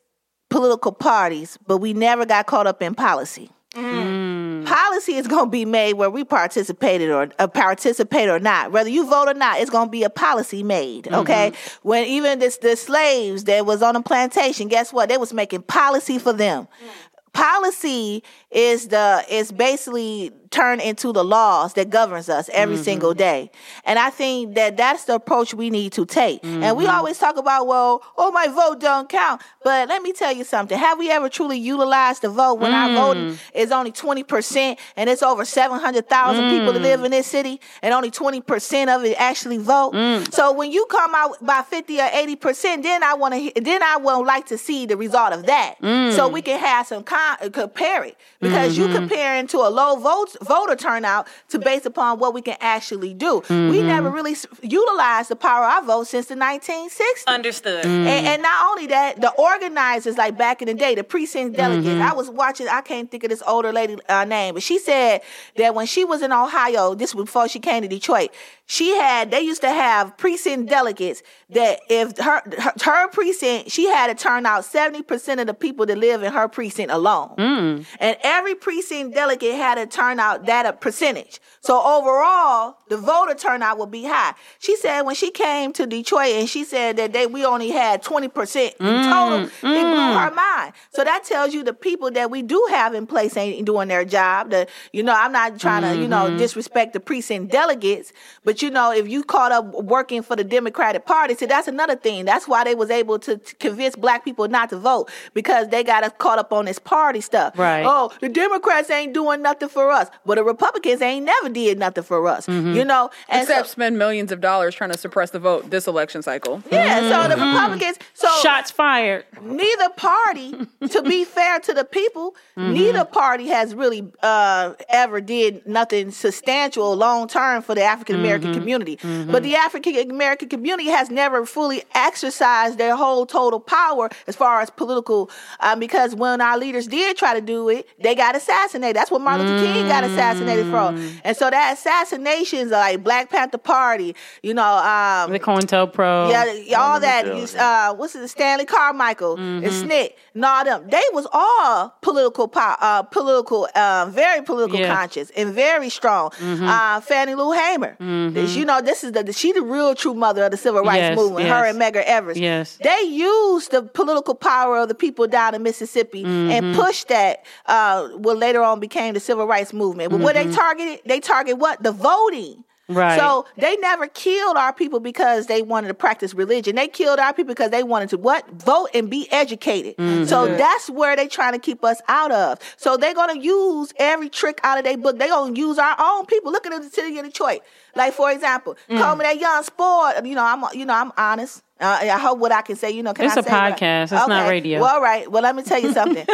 political 0.50 0.92
parties, 0.92 1.58
but 1.68 1.78
we 1.78 1.94
never 1.94 2.26
got 2.26 2.46
caught 2.46 2.68
up 2.68 2.82
in 2.82 2.96
policy. 2.96 3.50
Mm. 3.74 4.66
Policy 4.66 5.16
is 5.16 5.28
going 5.28 5.46
to 5.46 5.50
be 5.50 5.66
made 5.66 5.94
where 5.94 6.10
we 6.10 6.24
participated 6.24 7.10
or 7.10 7.30
uh, 7.40 7.48
participate 7.48 8.30
or 8.30 8.40
not. 8.40 8.72
Whether 8.72 8.90
you 8.90 9.10
vote 9.10 9.28
or 9.28 9.34
not, 9.34 9.60
it's 9.60 9.72
going 9.72 9.88
to 9.88 9.92
be 9.92 10.04
a 10.04 10.10
policy 10.10 10.62
made. 10.62 11.06
Mm-hmm. 11.06 11.16
Okay. 11.16 11.54
When 11.82 12.06
even 12.06 12.40
this 12.40 12.58
the 12.58 12.76
slaves 12.76 13.46
that 13.46 13.66
was 13.66 13.82
on 13.82 13.96
a 13.96 14.02
plantation, 14.02 14.68
guess 14.68 14.94
what? 14.94 15.10
They 15.10 15.18
was 15.18 15.34
making 15.34 15.64
policy 15.64 16.20
for 16.20 16.34
them. 16.34 16.66
Mm. 16.66 16.90
Policy 17.34 18.24
is 18.52 18.90
the 18.90 19.26
is 19.28 19.52
basically 19.52 20.32
turned 20.54 20.82
into 20.82 21.12
the 21.12 21.24
laws 21.24 21.74
that 21.74 21.90
governs 21.90 22.30
us 22.30 22.48
every 22.54 22.76
mm-hmm. 22.76 22.84
single 22.84 23.14
day. 23.14 23.50
And 23.86 23.98
I 23.98 24.12
think 24.12 24.54
that 24.54 24.78
that's 24.78 25.06
the 25.06 25.16
approach 25.16 25.54
we 25.54 25.72
need 25.72 25.94
to 25.94 26.06
take. 26.06 26.44
And 26.44 26.78
we 26.78 26.86
mm-hmm. 26.86 26.96
always 26.96 27.18
talk 27.18 27.38
about, 27.38 27.66
well, 27.66 28.04
oh, 28.18 28.32
my 28.32 28.48
vote 28.48 28.80
don't 28.80 29.10
count. 29.10 29.42
But 29.64 29.90
let 29.90 30.04
me 30.04 30.14
tell 30.14 30.32
you 30.32 30.44
something. 30.44 30.78
Have 30.78 31.00
we 31.00 31.10
ever 31.10 31.28
truly 31.28 31.58
utilized 31.58 32.22
the 32.22 32.30
vote 32.30 32.56
when 32.56 32.72
our 32.72 32.94
voting 32.94 33.34
mm. 33.34 33.40
is 33.56 33.72
only 33.72 33.92
20% 33.92 34.78
and 34.96 35.10
it's 35.10 35.24
over 35.24 35.44
700,000 35.44 36.50
people 36.50 36.74
that 36.74 36.82
live 36.82 37.00
mm. 37.00 37.06
in 37.06 37.12
this 37.12 37.28
city 37.28 37.60
and 37.82 37.94
only 37.94 38.12
20% 38.12 38.96
of 38.96 39.04
it 39.06 39.16
actually 39.20 39.58
vote? 39.58 39.94
Mm. 39.94 40.32
So 40.34 40.52
when 40.52 40.72
you 40.72 40.86
come 40.86 41.16
out 41.16 41.44
by 41.44 41.64
50 41.64 42.00
or 42.00 42.10
80%, 42.10 42.84
then 42.84 43.04
I 43.04 43.16
want 43.16 43.34
to 43.34 43.62
then 43.62 43.82
I 43.82 43.98
would 43.98 44.26
like 44.26 44.46
to 44.48 44.58
see 44.58 44.86
the 44.86 44.98
result 44.98 45.34
of 45.34 45.46
that. 45.48 45.76
So 46.14 46.28
we 46.28 46.42
can 46.42 46.60
have 46.60 46.86
some 46.86 47.04
con- 47.04 47.52
compare 47.52 48.04
it 48.04 48.18
because 48.40 48.78
you 48.78 48.86
mm-hmm. 48.86 48.96
comparing 48.96 49.48
to 49.48 49.58
a 49.58 49.70
low 49.70 49.96
vote 49.96 50.36
voter 50.44 50.76
turnout 50.76 51.28
to 51.50 51.60
based 51.60 51.86
upon 51.86 52.20
what 52.20 52.34
we 52.34 52.42
can 52.42 52.58
actually 52.60 53.14
do. 53.14 53.38
We 53.50 53.56
mm-hmm. 53.56 53.88
never 53.88 54.10
really 54.10 54.36
utilized 54.62 55.30
the 55.30 55.36
power 55.36 55.66
of 55.66 55.72
our 55.72 55.84
vote 55.84 56.08
since 56.08 56.28
the 56.28 56.36
1960s. 56.36 57.26
Understood. 57.28 57.86
Mm. 57.86 58.06
And, 58.06 58.28
and 58.28 58.42
not 58.42 58.70
only 58.72 58.88
that, 58.88 59.22
the 59.22 59.32
organizers, 59.32 60.18
like 60.18 60.38
back 60.38 60.62
in 60.62 60.68
the 60.68 60.74
day, 60.74 60.96
the 60.96 61.04
precinct 61.04 61.58
mm-hmm. 61.58 61.62
delegates. 61.62 62.02
I 62.02 62.14
was 62.14 62.30
watching. 62.30 62.68
I 62.68 62.82
can't 62.82 63.10
think 63.10 63.24
of 63.24 63.30
this 63.30 63.44
older 63.46 63.72
lady 63.72 63.98
uh, 64.10 64.26
name, 64.26 64.54
but 64.54 64.64
she 64.64 64.80
said 64.80 65.22
that 65.56 65.76
when 65.76 65.86
she 65.86 66.06
was 66.06 66.22
in 66.22 66.32
Ohio, 66.32 66.96
this 66.96 67.16
was 67.16 67.26
before 67.26 67.48
she 67.48 67.60
came 67.60 67.82
to 67.82 67.88
Detroit. 67.88 68.32
She 68.66 68.96
had. 68.96 69.30
They 69.30 69.42
used 69.42 69.62
to 69.62 69.70
have 69.70 70.18
precinct 70.18 70.70
delegates 70.70 71.22
that 71.50 71.80
if 71.90 72.18
her 72.18 72.42
her, 72.60 72.74
her 72.84 73.08
precinct, 73.10 73.70
she 73.70 73.88
had 73.88 74.08
to 74.08 74.16
turn 74.16 74.46
out 74.46 74.64
seventy 74.66 75.04
percent 75.04 75.42
of 75.42 75.48
the 75.48 75.54
people 75.54 75.86
that 75.86 75.98
live 75.98 76.24
in 76.24 76.32
her 76.32 76.48
precinct 76.48 76.92
alone, 76.92 77.36
mm. 77.38 77.86
and 78.00 78.18
every 78.24 78.56
precinct 78.56 79.16
delegate 79.16 79.56
had 79.56 79.76
to 79.76 79.86
turn 79.86 80.20
out 80.20 80.46
that 80.46 80.66
a 80.66 80.74
percentage. 80.74 81.40
So 81.60 81.78
overall, 81.78 82.78
the 82.90 82.98
voter 82.98 83.36
turnout 83.36 83.78
would 83.80 83.92
be 83.92 84.04
high. 84.04 84.34
She 84.60 84.76
said 84.76 85.02
when 85.02 85.16
she 85.16 85.32
came 85.32 85.74
to 85.74 85.86
Detroit 85.86 86.34
and 86.34 86.50
she 86.50 86.64
said 86.64 86.98
that 86.98 87.14
they 87.14 87.28
we 87.28 87.46
only 87.46 87.70
had 87.70 88.04
20% 88.04 88.24
in 88.26 88.86
mm, 88.86 89.12
total, 89.12 89.46
it 89.46 89.52
blew 89.62 89.72
mm. 89.72 90.20
her 90.20 90.34
mind. 90.34 90.74
So 90.92 91.04
that 91.04 91.24
tells 91.24 91.54
you 91.54 91.64
the 91.64 91.74
people 91.74 92.12
that 92.12 92.32
we 92.32 92.42
do 92.42 92.68
have 92.70 92.94
in 92.94 93.08
place 93.08 93.38
ain't 93.38 93.66
doing 93.66 93.88
their 93.88 94.06
job. 94.06 94.52
The 94.52 94.68
you 94.92 95.04
know, 95.04 95.14
I'm 95.16 95.32
not 95.32 95.60
trying 95.60 95.84
to, 95.84 96.02
you 96.02 96.08
know, 96.08 96.26
mm-hmm. 96.26 96.38
disrespect 96.38 96.94
the 96.94 97.00
precinct 97.00 97.52
delegates, 97.52 98.14
but 98.44 98.53
you 98.62 98.70
know, 98.70 98.92
if 98.92 99.08
you 99.08 99.24
caught 99.24 99.52
up 99.52 99.74
working 99.84 100.22
for 100.22 100.36
the 100.36 100.44
Democratic 100.44 101.06
Party, 101.06 101.36
see 101.36 101.46
that's 101.46 101.68
another 101.68 101.96
thing. 101.96 102.26
That's 102.26 102.48
why 102.48 102.64
they 102.64 102.76
was 102.76 102.90
able 102.90 103.20
to 103.20 103.38
t- 103.38 103.56
convince 103.60 103.96
black 103.96 104.24
people 104.26 104.48
not 104.48 104.70
to 104.70 104.78
vote 104.78 105.10
because 105.34 105.70
they 105.70 105.84
got 105.84 106.04
us 106.04 106.12
caught 106.18 106.40
up 106.40 106.54
on 106.54 106.66
this 106.66 106.80
party 106.80 107.22
stuff. 107.22 107.58
Right. 107.58 107.84
Oh, 107.86 108.12
the 108.22 108.30
Democrats 108.30 108.90
ain't 108.90 109.14
doing 109.14 109.42
nothing 109.42 109.70
for 109.70 109.92
us, 109.92 110.10
but 110.26 110.36
the 110.36 110.44
Republicans 110.44 111.02
ain't 111.02 111.26
never 111.26 111.50
did 111.50 111.78
nothing 111.80 112.04
for 112.04 112.28
us. 112.28 112.46
Mm-hmm. 112.46 112.74
You 112.74 112.86
know, 112.86 113.10
and 113.30 113.42
Except 113.42 113.68
so, 113.68 113.72
spend 113.72 113.98
millions 113.98 114.32
of 114.32 114.42
dollars 114.42 114.76
trying 114.76 114.92
to 114.92 114.98
suppress 114.98 115.32
the 115.32 115.40
vote 115.40 115.70
this 115.70 115.88
election 115.88 116.22
cycle. 116.22 116.64
yeah, 116.72 117.00
so 117.02 117.28
the 117.30 117.36
mm-hmm. 117.36 117.56
Republicans, 117.56 117.98
so 118.14 118.28
Shots 118.42 118.72
fired. 118.72 119.26
neither 119.42 119.90
party, 119.90 120.56
to 120.90 121.02
be 121.02 121.24
fair 121.26 121.60
to 121.60 121.74
the 121.74 121.86
people, 121.86 122.36
mm-hmm. 122.58 122.74
neither 122.74 123.06
party 123.06 123.48
has 123.48 123.74
really 123.76 124.12
uh, 124.22 124.74
ever 124.90 125.22
did 125.22 125.66
nothing 125.66 126.12
substantial 126.12 126.96
long 126.96 127.28
term 127.28 127.62
for 127.62 127.76
the 127.76 127.84
African 127.84 128.16
American 128.16 128.43
community. 128.52 128.98
But 129.04 129.44
the 129.44 129.56
African 129.56 129.96
American 130.12 130.50
community 130.50 130.90
has 130.90 131.10
never 131.10 131.46
fully 131.46 131.84
exercised 131.96 132.78
their 132.78 132.96
whole 132.96 133.26
total 133.26 133.60
power 133.60 134.10
as 134.28 134.36
far 134.36 134.62
as 134.62 134.70
political, 134.70 135.30
um, 135.60 135.80
because 135.80 136.16
when 136.16 136.42
our 136.42 136.58
leaders 136.58 136.88
did 136.88 137.18
try 137.18 137.34
to 137.34 137.42
do 137.42 137.70
it, 137.70 137.88
they 138.00 138.16
got 138.16 138.36
assassinated. 138.36 138.96
That's 138.96 139.12
what 139.12 139.22
Martin 139.22 139.48
Luther 139.48 139.64
King 139.66 139.88
got 139.88 140.04
assassinated 140.04 140.68
from. 140.68 140.98
And 141.24 141.36
so 141.38 141.50
that 141.50 141.74
assassinations 141.74 142.72
like 142.72 143.04
Black 143.04 143.30
Panther 143.30 143.58
Party, 143.58 144.16
you 144.42 144.54
know, 144.54 144.64
um, 144.64 145.32
The 145.32 145.40
COINTELPRO. 145.40 146.30
yeah, 146.30 146.80
all 146.82 147.00
that. 147.00 147.26
Jail. 147.26 147.48
Uh, 147.60 147.94
what's 147.96 148.16
it? 148.16 148.28
Stokely 148.28 148.66
Carmichael 148.66 149.36
and 149.38 149.64
SNCC 149.64 150.14
and 150.34 150.46
all 150.46 150.64
them. 150.64 150.88
They 150.90 151.02
was 151.14 151.28
all 151.32 151.94
political, 152.02 152.48
po- 152.48 152.76
uh, 152.80 153.04
political, 153.04 153.68
uh, 153.76 154.08
very 154.10 154.42
political 154.42 154.80
Yeah. 154.80 154.96
conscious 154.96 155.30
and 155.32 155.54
very 155.54 155.90
strong. 155.90 156.32
Uh, 156.42 157.02
Fannie 157.02 157.36
Lou 157.36 157.52
Hamer. 157.52 157.96
This- 158.34 158.52
mm-hmm. 158.52 158.60
You 158.60 158.66
know, 158.66 158.82
this 158.82 159.04
is 159.04 159.12
the 159.12 159.32
she 159.34 159.52
the 159.52 159.62
real 159.62 159.96
true 159.96 160.14
mother 160.14 160.44
of 160.44 160.52
the 160.52 160.58
civil 160.58 160.82
rights 160.82 160.98
Yes, 160.98 161.18
movement. 161.18 161.48
Her 161.48 161.66
and 161.66 161.80
Medgar 161.80 162.04
Evers. 162.04 162.40
Yes. 162.40 162.78
They 162.82 163.02
used 163.02 163.72
the 163.72 163.84
political 163.84 164.36
power 164.36 164.80
of 164.80 164.88
the 164.88 164.96
people 164.96 165.28
down 165.28 165.56
in 165.56 165.64
Mississippi 165.64 166.24
and 166.24 166.66
mm-hmm. 166.66 166.80
pushed 166.80 167.08
that. 167.10 167.46
Uh, 167.66 168.10
what 168.10 168.38
later 168.38 168.62
on 168.62 168.80
became 168.80 169.14
the 169.14 169.20
civil 169.20 169.46
rights 169.46 169.74
movement. 169.74 170.12
But 170.12 170.20
what 170.20 170.36
they 170.36 170.46
mm-hmm. 170.46 170.54
targeted, 170.54 171.02
they 171.06 171.20
target 171.20 171.58
what 171.58 171.82
the 171.84 171.92
voting. 171.92 172.64
Right. 172.90 173.18
So 173.18 173.46
they 173.58 173.78
never 173.78 174.08
killed 174.08 174.58
our 174.58 174.74
people 174.74 175.00
because 175.00 175.48
they 175.48 175.62
wanted 175.62 175.88
to 175.88 175.94
practice 175.94 176.34
religion. 176.34 176.76
They 176.76 176.90
killed 176.90 177.18
our 177.18 177.34
people 177.34 177.54
because 177.54 177.72
they 177.72 177.82
wanted 177.82 178.10
to 178.10 178.18
what? 178.18 178.50
Vote 178.52 178.90
and 178.94 179.10
be 179.10 179.32
educated. 179.32 179.96
So 180.28 180.48
that's 180.48 180.90
where 180.90 181.16
they 181.16 181.28
trying 181.28 181.54
to 181.54 181.60
keep 181.60 181.84
us 181.84 182.02
out 182.10 182.32
of. 182.32 182.60
So 182.76 182.98
they're 182.98 183.14
gonna 183.14 183.40
use 183.40 183.94
every 183.98 184.30
trick 184.30 184.60
out 184.64 184.78
of 184.78 184.84
their 184.84 184.98
book. 184.98 185.18
They're 185.18 185.30
gonna 185.30 185.58
use 185.58 185.78
our 185.78 185.96
own 185.98 186.26
people. 186.26 186.52
Look 186.52 186.66
at 186.66 186.82
the 186.82 186.90
city 186.90 187.18
of 187.18 187.26
Detroit. 187.26 187.62
Like 187.96 188.14
for 188.14 188.32
example, 188.32 188.76
Coleman 188.88 189.26
A. 189.28 189.34
Young 189.34 189.64
sport. 189.64 190.26
You 190.26 190.36
know, 190.36 190.44
I'm 190.44 190.64
you 190.74 190.86
know, 190.86 190.94
I'm 190.94 191.12
honest. 191.18 191.64
Uh, 191.80 192.00
I 192.02 192.18
hope 192.18 192.40
what 192.40 192.52
I 192.52 192.62
can 192.62 192.76
say. 192.76 192.92
You 192.92 193.04
know, 193.04 193.14
can 193.14 193.26
It's 193.26 193.38
I 193.38 193.42
a 193.42 193.44
say 193.44 193.50
podcast. 193.50 194.04
It's 194.04 194.28
not 194.28 194.50
radio. 194.50 194.80
Well, 194.80 194.96
all 194.96 195.02
right. 195.02 195.30
Well, 195.30 195.44
let 195.44 195.56
me 195.56 195.64
tell 195.64 195.80
you 195.80 195.92
something. 196.00 196.26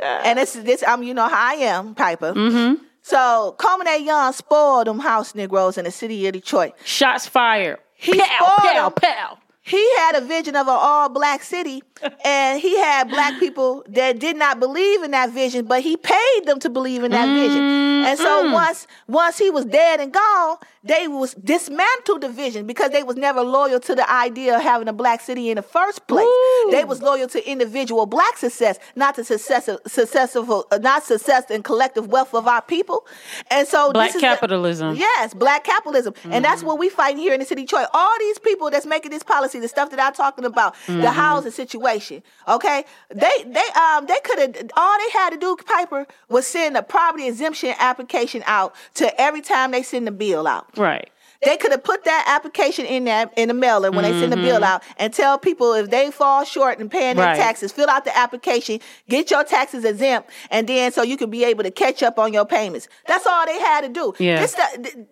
and 0.00 0.38
this 0.38 0.56
is 0.56 0.64
this. 0.64 0.82
I'm 0.86 1.02
you 1.02 1.14
know 1.14 1.28
how 1.28 1.50
I 1.50 1.54
am, 1.54 1.94
Piper. 1.94 2.32
Mm-hmm. 2.32 2.82
So, 3.02 3.56
that 3.84 4.02
young 4.02 4.32
spoiled 4.32 4.86
them 4.86 4.98
house 4.98 5.34
Negroes 5.34 5.78
in 5.78 5.84
the 5.84 5.90
city 5.90 6.26
of 6.26 6.34
Detroit. 6.34 6.74
Shots 6.84 7.26
fired. 7.26 7.78
He 7.94 8.18
pow, 8.18 8.26
spoiled 8.56 8.58
pow, 8.58 8.88
them. 8.88 8.92
pow. 8.92 9.38
He 9.70 9.96
had 9.98 10.16
a 10.16 10.20
vision 10.20 10.56
of 10.56 10.66
an 10.66 10.76
all 10.76 11.08
black 11.08 11.42
city, 11.42 11.82
and 12.24 12.60
he 12.60 12.76
had 12.78 13.08
black 13.08 13.38
people 13.38 13.84
that 13.88 14.18
did 14.18 14.36
not 14.36 14.58
believe 14.58 15.02
in 15.04 15.12
that 15.12 15.30
vision, 15.30 15.66
but 15.66 15.82
he 15.82 15.96
paid 15.96 16.42
them 16.44 16.58
to 16.60 16.68
believe 16.68 17.04
in 17.04 17.12
that 17.12 17.26
vision. 17.26 17.60
Mm, 17.60 18.04
and 18.04 18.18
so 18.18 18.44
mm. 18.44 18.52
once 18.52 18.86
once 19.06 19.38
he 19.38 19.50
was 19.50 19.64
dead 19.64 20.00
and 20.00 20.12
gone, 20.12 20.56
they 20.82 21.06
was 21.06 21.34
dismantled 21.34 22.22
the 22.22 22.28
vision 22.28 22.66
because 22.66 22.90
they 22.90 23.02
was 23.02 23.16
never 23.16 23.42
loyal 23.42 23.78
to 23.80 23.94
the 23.94 24.10
idea 24.10 24.56
of 24.56 24.62
having 24.62 24.88
a 24.88 24.92
black 24.92 25.20
city 25.20 25.50
in 25.50 25.56
the 25.56 25.62
first 25.62 26.06
place. 26.06 26.26
They 26.70 26.84
was 26.84 27.02
loyal 27.02 27.28
to 27.28 27.50
individual 27.50 28.06
black 28.06 28.38
success, 28.38 28.78
not 28.96 29.14
to 29.16 29.24
success 29.24 29.68
successful, 29.86 30.66
uh, 30.70 30.78
not 30.78 31.04
success 31.04 31.44
and 31.50 31.62
collective 31.62 32.08
wealth 32.08 32.34
of 32.34 32.48
our 32.48 32.62
people. 32.62 33.06
And 33.50 33.68
so 33.68 33.92
Black 33.92 34.08
this 34.08 34.16
is 34.16 34.22
the- 34.22 34.26
capitalism. 34.26 34.96
Yes, 34.96 35.34
black 35.34 35.64
capitalism. 35.64 36.14
And 36.24 36.44
that's 36.44 36.62
mm. 36.62 36.66
what 36.66 36.78
we 36.78 36.88
fighting 36.88 37.18
here 37.18 37.34
in 37.34 37.40
the 37.40 37.46
city 37.46 37.62
of 37.62 37.68
Detroit. 37.68 37.88
All 37.92 38.18
these 38.18 38.38
people 38.38 38.70
that's 38.70 38.86
making 38.86 39.10
this 39.10 39.22
policy, 39.22 39.59
the 39.60 39.68
stuff 39.68 39.90
that 39.90 40.00
I'm 40.00 40.12
talking 40.12 40.44
about, 40.44 40.74
the 40.86 41.10
housing 41.10 41.52
situation. 41.52 42.22
Okay. 42.48 42.84
They 43.10 43.44
they 43.46 43.64
um 43.80 44.06
they 44.06 44.18
could 44.24 44.38
have 44.38 44.70
all 44.76 44.98
they 44.98 45.10
had 45.18 45.30
to 45.30 45.36
do, 45.36 45.56
Piper, 45.56 46.06
was 46.28 46.46
send 46.46 46.76
a 46.76 46.82
property 46.82 47.26
exemption 47.26 47.74
application 47.78 48.42
out 48.46 48.74
to 48.94 49.20
every 49.20 49.40
time 49.40 49.70
they 49.70 49.82
send 49.82 50.06
the 50.06 50.12
bill 50.12 50.46
out. 50.46 50.66
Right. 50.76 51.10
They 51.42 51.56
could 51.56 51.70
have 51.72 51.82
put 51.82 52.04
that 52.04 52.24
application 52.28 52.84
in 52.84 53.04
there 53.04 53.30
in 53.36 53.48
the 53.48 53.54
mailer 53.54 53.90
when 53.90 54.02
they 54.04 54.12
send 54.18 54.30
the 54.32 54.36
bill 54.36 54.62
out 54.62 54.82
and 54.98 55.12
tell 55.12 55.38
people 55.38 55.72
if 55.74 55.88
they 55.90 56.10
fall 56.10 56.44
short 56.44 56.78
in 56.80 56.88
paying 56.90 57.16
their 57.16 57.20
Mm-hmm. 57.30 57.38
Right. 57.38 57.46
taxes, 57.46 57.70
fill 57.72 57.88
out 57.88 58.04
the 58.04 58.16
application, 58.16 58.80
get 59.08 59.30
your 59.30 59.44
taxes 59.44 59.84
exempt, 59.84 60.30
and 60.50 60.66
then 60.68 60.90
so 60.92 61.02
you 61.02 61.16
can 61.16 61.30
be 61.30 61.44
able 61.44 61.62
to 61.64 61.70
catch 61.70 62.02
up 62.02 62.18
on 62.18 62.32
your 62.32 62.44
payments. 62.44 62.88
That's 63.06 63.26
all 63.26 63.46
they 63.46 63.58
had 63.58 63.82
to 63.82 63.88
do. 63.88 64.14
Yeah. 64.18 64.40
This 64.40 64.56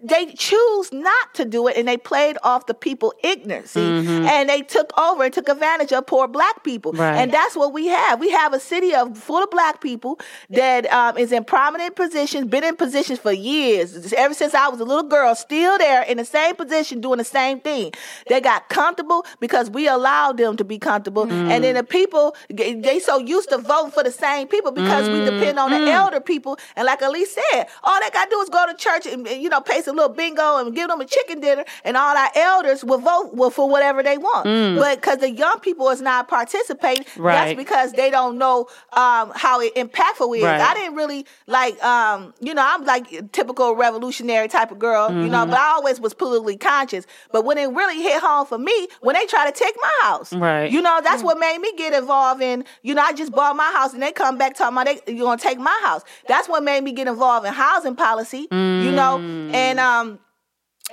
they 0.03 0.27
choose 0.35 0.93
not 0.93 1.35
to 1.35 1.45
do 1.45 1.67
it, 1.69 1.77
and 1.77 1.87
they 1.89 1.97
played 1.97 2.37
off 2.43 2.67
the 2.67 2.75
people 2.75 3.15
ignorance, 3.23 3.71
see? 3.73 3.81
and 3.81 4.49
they 4.49 4.63
took 4.63 4.97
over 4.99 5.25
and 5.25 5.33
took 5.33 5.49
advantage 5.49 5.93
of 5.93 6.07
poor 6.07 6.27
black 6.29 6.63
people, 6.65 6.93
Mm-hmm. 6.93 7.01
Right. 7.03 7.17
and 7.19 7.33
that's 7.33 7.55
what 7.57 7.73
we 7.73 7.87
have. 7.89 8.21
We 8.21 8.31
have 8.31 8.53
a 8.53 8.61
city 8.61 8.95
of 8.95 9.17
full 9.17 9.43
of 9.43 9.51
black 9.51 9.81
people 9.81 10.19
that 10.51 10.91
um, 10.93 11.17
is 11.19 11.33
in 11.33 11.45
prominent 11.45 11.97
positions, 11.97 12.47
been 12.49 12.65
in 12.65 12.77
positions 12.77 13.19
for 13.19 13.33
years, 13.33 14.13
ever 14.13 14.35
since 14.35 14.55
I 14.55 14.69
was 14.69 14.81
a 14.81 14.85
little 14.85 15.03
girl, 15.09 15.35
still 15.35 15.79
there 15.79 16.03
in 16.03 16.18
the 16.19 16.25
same 16.25 16.55
position, 16.55 17.01
doing 17.01 17.19
the 17.19 17.25
same 17.25 17.61
thing. 17.61 17.93
They 18.29 18.41
got 18.41 18.69
comfortable 18.69 19.25
because 19.41 19.71
we 19.71 19.89
allowed 19.89 20.37
them 20.37 20.57
to 20.57 20.65
be 20.65 20.79
comfortable, 20.79 21.27
Mm. 21.27 21.51
and 21.51 21.65
then 21.65 21.75
the 21.75 21.83
people 21.85 22.37
they 22.51 22.99
so 23.01 23.19
used 23.19 23.49
to 23.51 23.59
voting 23.59 23.91
for 23.91 24.03
the 24.03 24.11
same 24.13 24.47
people 24.49 24.71
because 24.73 25.09
we 25.09 25.25
depend 25.25 25.59
on 25.59 25.71
Mm. 25.71 25.85
the 25.87 25.91
elder 25.93 26.21
people. 26.21 26.59
And 26.77 26.87
like 26.87 27.01
Elise 27.03 27.35
said, 27.35 27.67
all 27.85 27.99
they 28.01 28.11
gotta 28.11 28.31
do 28.31 28.41
is 28.41 28.49
go 28.49 28.67
to 28.67 28.75
church 28.75 29.07
and 29.07 29.27
you 29.29 29.49
know 29.49 29.61
pay 29.61 29.81
some 29.83 29.97
little 29.97 30.13
bingo 30.15 30.59
and 30.59 30.75
give 30.75 30.89
them 30.89 31.01
a 31.01 31.05
chicken 31.07 31.41
dinner, 31.41 31.65
and 31.85 31.97
all 31.97 32.17
our 32.17 32.31
elders 32.35 32.85
will 32.85 32.99
vote 32.99 33.53
for 33.55 33.69
whatever 33.69 34.03
they 34.03 34.19
want. 34.19 34.45
But 34.79 35.01
because 35.01 35.19
the 35.19 35.31
young 35.31 35.59
people 35.61 35.89
is 35.91 36.01
not 36.01 36.29
participating, 36.29 37.05
Mm. 37.05 37.25
Right. 37.25 37.35
that's 37.35 37.57
because 37.57 37.93
they 37.93 38.11
don't 38.11 38.39
know 38.39 38.67
um, 38.93 39.33
how 39.35 39.61
it 39.61 39.75
impactful 39.75 40.35
it 40.35 40.39
is. 40.41 40.45
Right. 40.45 40.61
I 40.61 40.75
didn't 40.75 40.95
really 40.97 41.27
like, 41.47 41.83
um, 41.85 42.35
you 42.41 42.55
know, 42.55 42.65
I'm 42.67 42.85
like 42.85 43.13
a 43.13 43.23
typical 43.23 43.75
revolutionary 43.75 44.49
type 44.49 44.71
of 44.71 44.79
girl, 44.79 45.11
you 45.11 45.29
know, 45.29 45.39
Mm-hmm. 45.39 45.51
but 45.51 45.61
I 45.61 45.69
always 45.77 46.01
was 46.01 46.08
politically 46.15 46.57
conscious. 46.57 47.07
But 47.33 47.45
when 47.45 47.59
it 47.59 47.67
really 47.67 48.03
hit 48.03 48.21
home 48.21 48.47
for 48.47 48.59
me, 48.59 48.89
when 49.01 49.15
they 49.15 49.27
try 49.27 49.51
to 49.51 49.57
take 49.57 49.75
my 49.81 49.93
house, 50.03 50.33
Right. 50.33 50.71
You 50.71 50.83
know, 50.83 51.01
that's 51.03 51.23
what 51.23 51.39
made 51.39 51.59
me 51.59 51.73
get 51.77 51.93
involved 51.93 52.43
in. 52.43 52.65
You 52.83 52.95
know, 52.95 53.03
I 53.03 53.13
just 53.13 53.33
bought 53.33 53.57
my 53.57 53.71
house, 53.73 53.93
and 53.95 54.03
they 54.03 54.13
come 54.13 54.39
back 54.39 54.55
talking 54.55 54.77
about 54.77 54.87
they 54.87 55.13
you're 55.13 55.27
gonna 55.27 55.41
take 55.41 55.59
my 55.59 55.81
house. 55.85 56.03
That's 56.27 56.49
what 56.49 56.63
made 56.63 56.83
me 56.85 56.93
get 56.93 57.09
involved 57.09 57.47
in 57.47 57.53
housing 57.53 57.97
policy. 57.97 58.47
You 58.51 58.93
know, 58.93 59.19
and 59.19 59.79
um. 59.81 60.19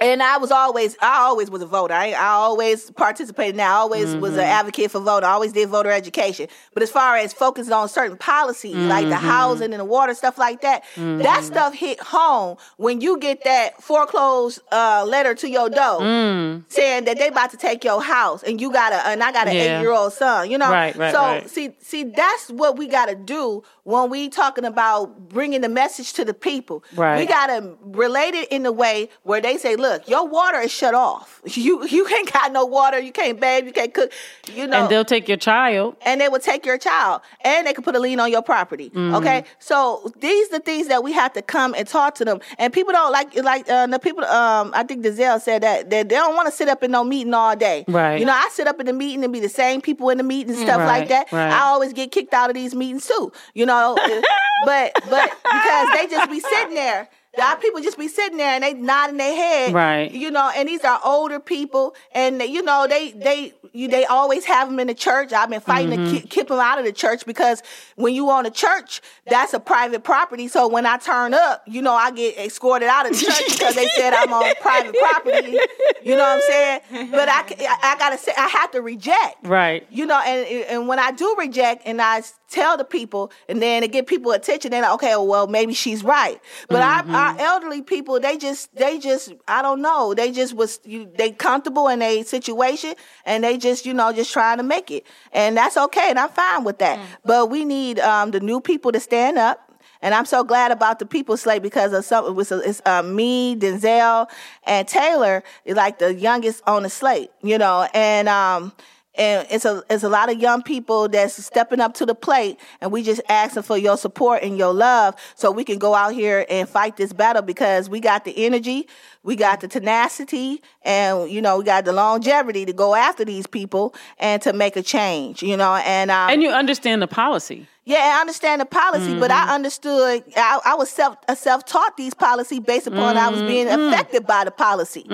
And 0.02 0.22
I 0.22 0.38
was 0.38 0.52
always, 0.52 0.98
I 1.02 1.20
always 1.20 1.50
was 1.50 1.62
a 1.62 1.66
voter. 1.66 1.94
I, 1.94 2.12
I 2.12 2.28
always 2.28 2.92
participated. 2.92 3.56
Now, 3.56 3.76
I 3.76 3.80
always 3.80 4.16
was 4.16 4.34
an 4.34 4.40
mm-hmm. 4.40 4.50
advocate 4.50 4.92
for 4.92 5.00
voting. 5.00 5.28
I 5.28 5.32
always 5.32 5.54
did 5.54 5.70
voter 5.70 5.90
education. 5.90 6.48
But 6.74 6.84
as 6.84 6.92
far 6.92 7.16
as 7.16 7.32
focusing 7.32 7.72
on 7.72 7.88
certain 7.88 8.18
policies, 8.18 8.76
like 8.76 9.06
the 9.06 9.16
mm-hmm. 9.16 9.26
housing 9.26 9.72
and 9.72 9.80
the 9.80 9.86
water 9.86 10.14
stuff 10.14 10.38
like 10.38 10.62
that, 10.62 10.84
that 10.96 11.02
mm-hmm. 11.02 11.44
stuff 11.44 11.74
hit 11.74 12.00
home 12.02 12.58
when 12.78 13.00
you 13.00 13.18
get 13.20 13.44
that 13.46 13.82
foreclosed 13.82 14.60
uh, 14.72 15.06
letter 15.08 15.34
to 15.36 15.50
your 15.50 15.70
door 15.70 16.02
mm. 16.02 16.64
saying 16.68 17.06
that 17.06 17.18
they 17.18 17.30
about 17.30 17.52
to 17.52 17.58
take 17.58 17.84
your 17.84 18.02
house, 18.02 18.44
and 18.44 18.60
you 18.60 18.72
got 18.72 18.92
a, 18.92 19.08
and 19.08 19.24
I 19.24 19.32
got 19.32 19.48
an 19.48 19.56
Yeah. 19.56 19.62
eight 19.62 19.82
year 19.82 19.92
old 19.92 20.14
son. 20.14 20.50
You 20.50 20.58
know, 20.58 20.70
Right, 20.72 20.96
right, 20.96 21.14
so 21.14 21.22
right. 21.22 21.50
see, 21.50 21.76
see, 21.80 22.04
that's 22.04 22.50
what 22.50 22.78
we 22.78 22.88
got 22.88 23.08
to 23.08 23.16
do 23.16 23.64
when 23.84 24.10
we 24.10 24.30
talking 24.30 24.66
about 24.66 25.30
bringing 25.30 25.62
the 25.62 25.70
message 25.70 26.14
to 26.14 26.26
the 26.26 26.34
people. 26.34 26.84
Right. 26.96 27.20
We 27.20 27.26
got 27.26 27.48
to 27.48 27.78
relate 27.82 28.34
it 28.34 28.50
in 28.50 28.66
a 28.66 28.72
way 28.72 29.10
where 29.24 29.42
they 29.42 29.58
say, 29.58 29.76
"Look, 29.86 30.10
your 30.10 30.26
water 30.28 30.60
is 30.60 30.72
shut 30.72 30.94
off. 30.94 31.42
You 31.46 31.86
you 31.96 32.08
ain't 32.18 32.32
got 32.34 32.52
no 32.52 32.66
water. 32.66 33.00
You 33.00 33.12
can't 33.12 33.40
bathe. 33.40 33.66
You 33.68 33.72
can't 33.72 33.94
cook. 33.94 34.12
You 34.54 34.66
know." 34.68 34.78
And 34.78 34.90
they'll 34.90 35.06
take 35.16 35.28
your 35.28 35.38
child. 35.38 35.96
and 36.06 36.20
they 36.20 36.28
will 36.30 36.40
take 36.40 36.66
your 36.66 36.78
child 36.78 37.22
and 37.44 37.68
they 37.68 37.74
can 37.74 37.84
put 37.84 37.96
a 37.96 38.00
lien 38.00 38.20
on 38.20 38.32
your 38.32 38.42
property. 38.42 38.90
Mm-hmm. 38.90 39.16
Okay, 39.16 39.44
so 39.60 40.12
these 40.20 40.48
are 40.50 40.58
the 40.58 40.60
things 40.60 40.88
that 40.88 41.04
we 41.04 41.12
have 41.14 41.34
to 41.34 41.42
come 41.42 41.74
and 41.78 41.88
talk 41.88 42.16
to 42.16 42.26
them. 42.26 42.40
And 42.58 42.74
people 42.74 42.94
don't 42.94 43.12
like 43.12 43.36
like 43.52 43.70
uh, 43.70 43.88
the 43.88 44.00
people. 44.00 44.24
Um, 44.26 44.72
I 44.74 44.84
think 44.84 45.06
Denzel 45.06 45.40
said 45.42 45.62
that, 45.64 45.90
that 45.92 46.10
they 46.10 46.16
don't 46.16 46.36
want 46.36 46.48
to 46.48 46.52
sit 46.52 46.68
up 46.68 46.84
in 46.84 46.92
no 46.92 47.04
meeting 47.04 47.34
all 47.34 47.56
day. 47.56 47.86
Right. 47.88 48.20
You 48.20 48.26
know, 48.26 48.34
I 48.34 48.50
sit 48.52 48.68
up 48.68 48.80
in 48.80 48.86
the 48.86 48.94
meeting 48.94 49.24
and 49.24 49.32
be 49.32 49.40
the 49.40 49.50
same 49.50 49.82
people 49.82 50.10
in 50.10 50.18
the 50.18 50.24
meeting 50.24 50.52
and 50.56 50.60
stuff 50.60 50.80
like 50.80 51.08
that. 51.10 51.32
right. 51.32 51.52
I 51.52 51.62
always 51.72 51.94
get 51.94 52.12
kicked 52.12 52.34
out 52.34 52.50
of 52.50 52.56
these 52.56 52.74
meetings 52.76 53.08
too. 53.08 53.32
You 53.54 53.66
know, 53.66 53.96
but 54.66 54.92
but 55.10 55.32
because 55.44 55.88
they 55.94 56.08
just 56.10 56.30
be 56.30 56.40
sitting 56.40 56.76
there. 56.76 57.08
Our 57.42 57.58
people 57.58 57.82
just 57.82 57.98
be 57.98 58.08
sitting 58.08 58.38
there 58.38 58.50
and 58.52 58.64
they 58.64 58.74
nodding 58.74 59.18
their 59.18 59.36
head, 59.36 59.74
Right. 59.74 60.12
You 60.12 60.32
know, 60.32 60.52
and 60.56 60.68
these 60.68 60.84
are 60.84 61.00
older 61.04 61.40
people, 61.40 61.96
and 62.14 62.42
you 62.42 62.62
know 62.62 62.88
they 62.88 63.12
they 63.12 63.54
you, 63.74 63.88
they 63.90 64.06
always 64.06 64.46
have 64.46 64.70
them 64.70 64.80
in 64.80 64.88
the 64.88 64.94
church. 64.94 65.34
I've 65.34 65.50
been 65.50 65.60
fighting 65.62 65.92
Mm-hmm. 66.00 66.06
to 66.16 66.22
keep, 66.22 66.30
keep 66.30 66.48
them 66.48 66.60
out 66.60 66.80
of 66.80 66.86
the 66.86 66.94
church 66.94 67.26
because 67.26 67.62
when 67.96 68.14
you 68.14 68.30
own 68.30 68.46
a 68.46 68.50
church, 68.52 69.02
that's 69.28 69.54
a 69.54 69.60
private 69.60 70.04
property. 70.04 70.48
So 70.48 70.68
when 70.68 70.86
I 70.86 70.98
turn 70.98 71.34
up, 71.34 71.64
you 71.68 71.82
know, 71.82 71.94
I 71.94 72.12
get 72.12 72.38
escorted 72.38 72.88
out 72.88 73.06
of 73.06 73.12
the 73.14 73.26
church 73.26 73.44
because 73.52 73.76
they 73.76 73.88
said 73.98 74.14
I'm 74.14 74.32
on 74.32 74.54
private 74.62 74.96
property. 74.98 75.58
You 76.04 76.16
know 76.16 76.24
what 76.24 76.36
I'm 76.38 76.42
saying? 76.42 77.12
But 77.12 77.28
I 77.28 77.42
I, 77.60 77.78
I 77.94 77.98
gotta 77.98 78.18
say 78.18 78.32
I 78.38 78.48
have 78.48 78.72
to 78.72 78.82
reject, 78.82 79.46
Right. 79.46 79.86
you 79.90 80.06
know, 80.06 80.20
and 80.26 80.48
and 80.70 80.88
when 80.88 81.00
I 81.00 81.12
do 81.12 81.36
reject 81.38 81.84
and 81.86 82.02
I 82.02 82.22
tell 82.50 82.78
the 82.78 82.84
people, 82.84 83.32
and 83.50 83.62
then 83.62 83.82
to 83.82 83.88
get 83.88 84.08
people 84.08 84.32
attention, 84.32 84.72
they're 84.72 84.82
like, 84.82 84.94
okay, 84.94 85.16
well 85.18 85.48
maybe 85.48 85.74
she's 85.74 86.04
right. 86.04 86.40
But 86.70 86.82
Mm-hmm. 86.82 87.16
our, 87.16 87.32
our 87.32 87.36
elderly 87.40 87.82
people, 87.82 88.20
they 88.20 88.38
just 88.38 88.74
they 88.76 88.98
just 89.00 89.34
I 89.48 89.62
don't 89.62 89.82
know, 89.82 90.14
they 90.14 90.32
just 90.32 90.54
was 90.56 90.80
you, 90.84 91.10
they 91.16 91.32
comfortable 91.32 91.88
in 91.88 92.02
a 92.02 92.24
situation, 92.24 92.96
and 93.26 93.44
they 93.44 93.58
just 93.58 93.86
you 93.86 93.94
know 93.94 94.12
just 94.14 94.32
trying 94.34 94.58
to 94.58 94.64
make 94.64 94.92
it, 94.92 95.06
and 95.32 95.58
that's 95.58 95.78
okay, 95.78 96.10
and 96.10 96.20
I'm 96.20 96.30
fine 96.30 96.64
with 96.64 96.80
that. 96.80 97.00
But 97.24 97.50
we 97.50 97.66
need 97.66 98.00
um, 98.00 98.32
the 98.32 98.40
new 98.40 98.60
people 98.62 98.92
to 98.92 99.00
stand 99.00 99.38
up. 99.38 99.62
And 100.02 100.14
I'm 100.14 100.26
so 100.26 100.44
glad 100.44 100.72
about 100.72 101.00
the 101.00 101.06
people 101.06 101.36
slate 101.38 101.64
because 101.64 101.92
of 101.94 102.06
some. 102.06 102.26
It 102.26 102.32
was 102.34 102.52
it's 102.52 102.82
uh, 102.86 103.02
me, 103.02 103.56
Denzel, 103.56 104.28
and 104.66 104.88
Taylor 104.88 105.44
is 105.64 105.76
like 105.76 105.98
the 105.98 106.14
youngest 106.14 106.62
on 106.68 106.84
the 106.84 106.90
slate, 106.90 107.32
you 107.42 107.58
know. 107.58 107.88
And 107.94 108.30
um, 108.30 108.74
and 109.18 109.48
it's 109.50 109.66
a 109.66 109.84
it's 109.90 110.04
a 110.04 110.10
lot 110.10 110.32
of 110.32 110.40
young 110.40 110.62
people 110.62 111.08
that's 111.08 111.44
stepping 111.44 111.80
up 111.80 111.94
to 111.96 112.06
the 112.06 112.16
plate, 112.16 112.60
and 112.82 112.92
we 112.92 113.04
just 113.04 113.22
asking 113.30 113.64
for 113.64 113.78
your 113.78 113.98
support 113.98 114.44
and 114.44 114.58
your 114.58 114.74
love 114.74 115.16
so 115.36 115.52
we 115.52 115.64
can 115.64 115.78
go 115.78 115.94
out 115.94 116.14
here 116.14 116.46
and 116.50 116.68
fight 116.68 116.98
this 116.98 117.14
battle 117.14 117.42
because 117.42 117.90
we 117.90 118.00
got 118.00 118.26
the 118.26 118.46
energy, 118.46 118.88
we 119.26 119.36
got 119.36 119.60
the 119.60 119.68
tenacity, 119.68 120.62
and 120.84 121.30
you 121.30 121.42
know 121.42 121.58
we 121.58 121.64
got 121.66 121.84
the 121.84 121.92
longevity 121.94 122.64
to 122.66 122.72
go 122.74 122.94
after 122.96 123.26
these 123.26 123.48
people 123.48 123.94
and 124.20 124.42
to 124.44 124.54
make 124.54 124.76
a 124.78 124.84
change, 124.84 125.42
you 125.44 125.58
know. 125.58 125.74
And 125.76 126.12
um, 126.12 126.30
And 126.30 126.42
you 126.44 126.50
understand 126.52 127.02
the 127.02 127.08
policy. 127.08 127.68
yeah, 127.86 128.14
I 128.18 128.22
understand 128.22 128.62
the 128.62 128.66
policy, 128.66 129.16
but 129.16 129.32
I 129.32 129.54
understood. 129.54 130.24
I, 130.38 130.60
I 130.64 130.76
was 130.76 130.90
self 130.90 131.18
self 131.36 131.66
taught 131.66 131.98
these 131.98 132.14
policy 132.14 132.60
based 132.60 132.88
upon 132.88 133.18
I 133.18 133.30
was 133.30 133.42
being 133.44 133.68
affected 133.68 134.26
by 134.28 134.44
the 134.46 134.52
policy. 134.52 135.06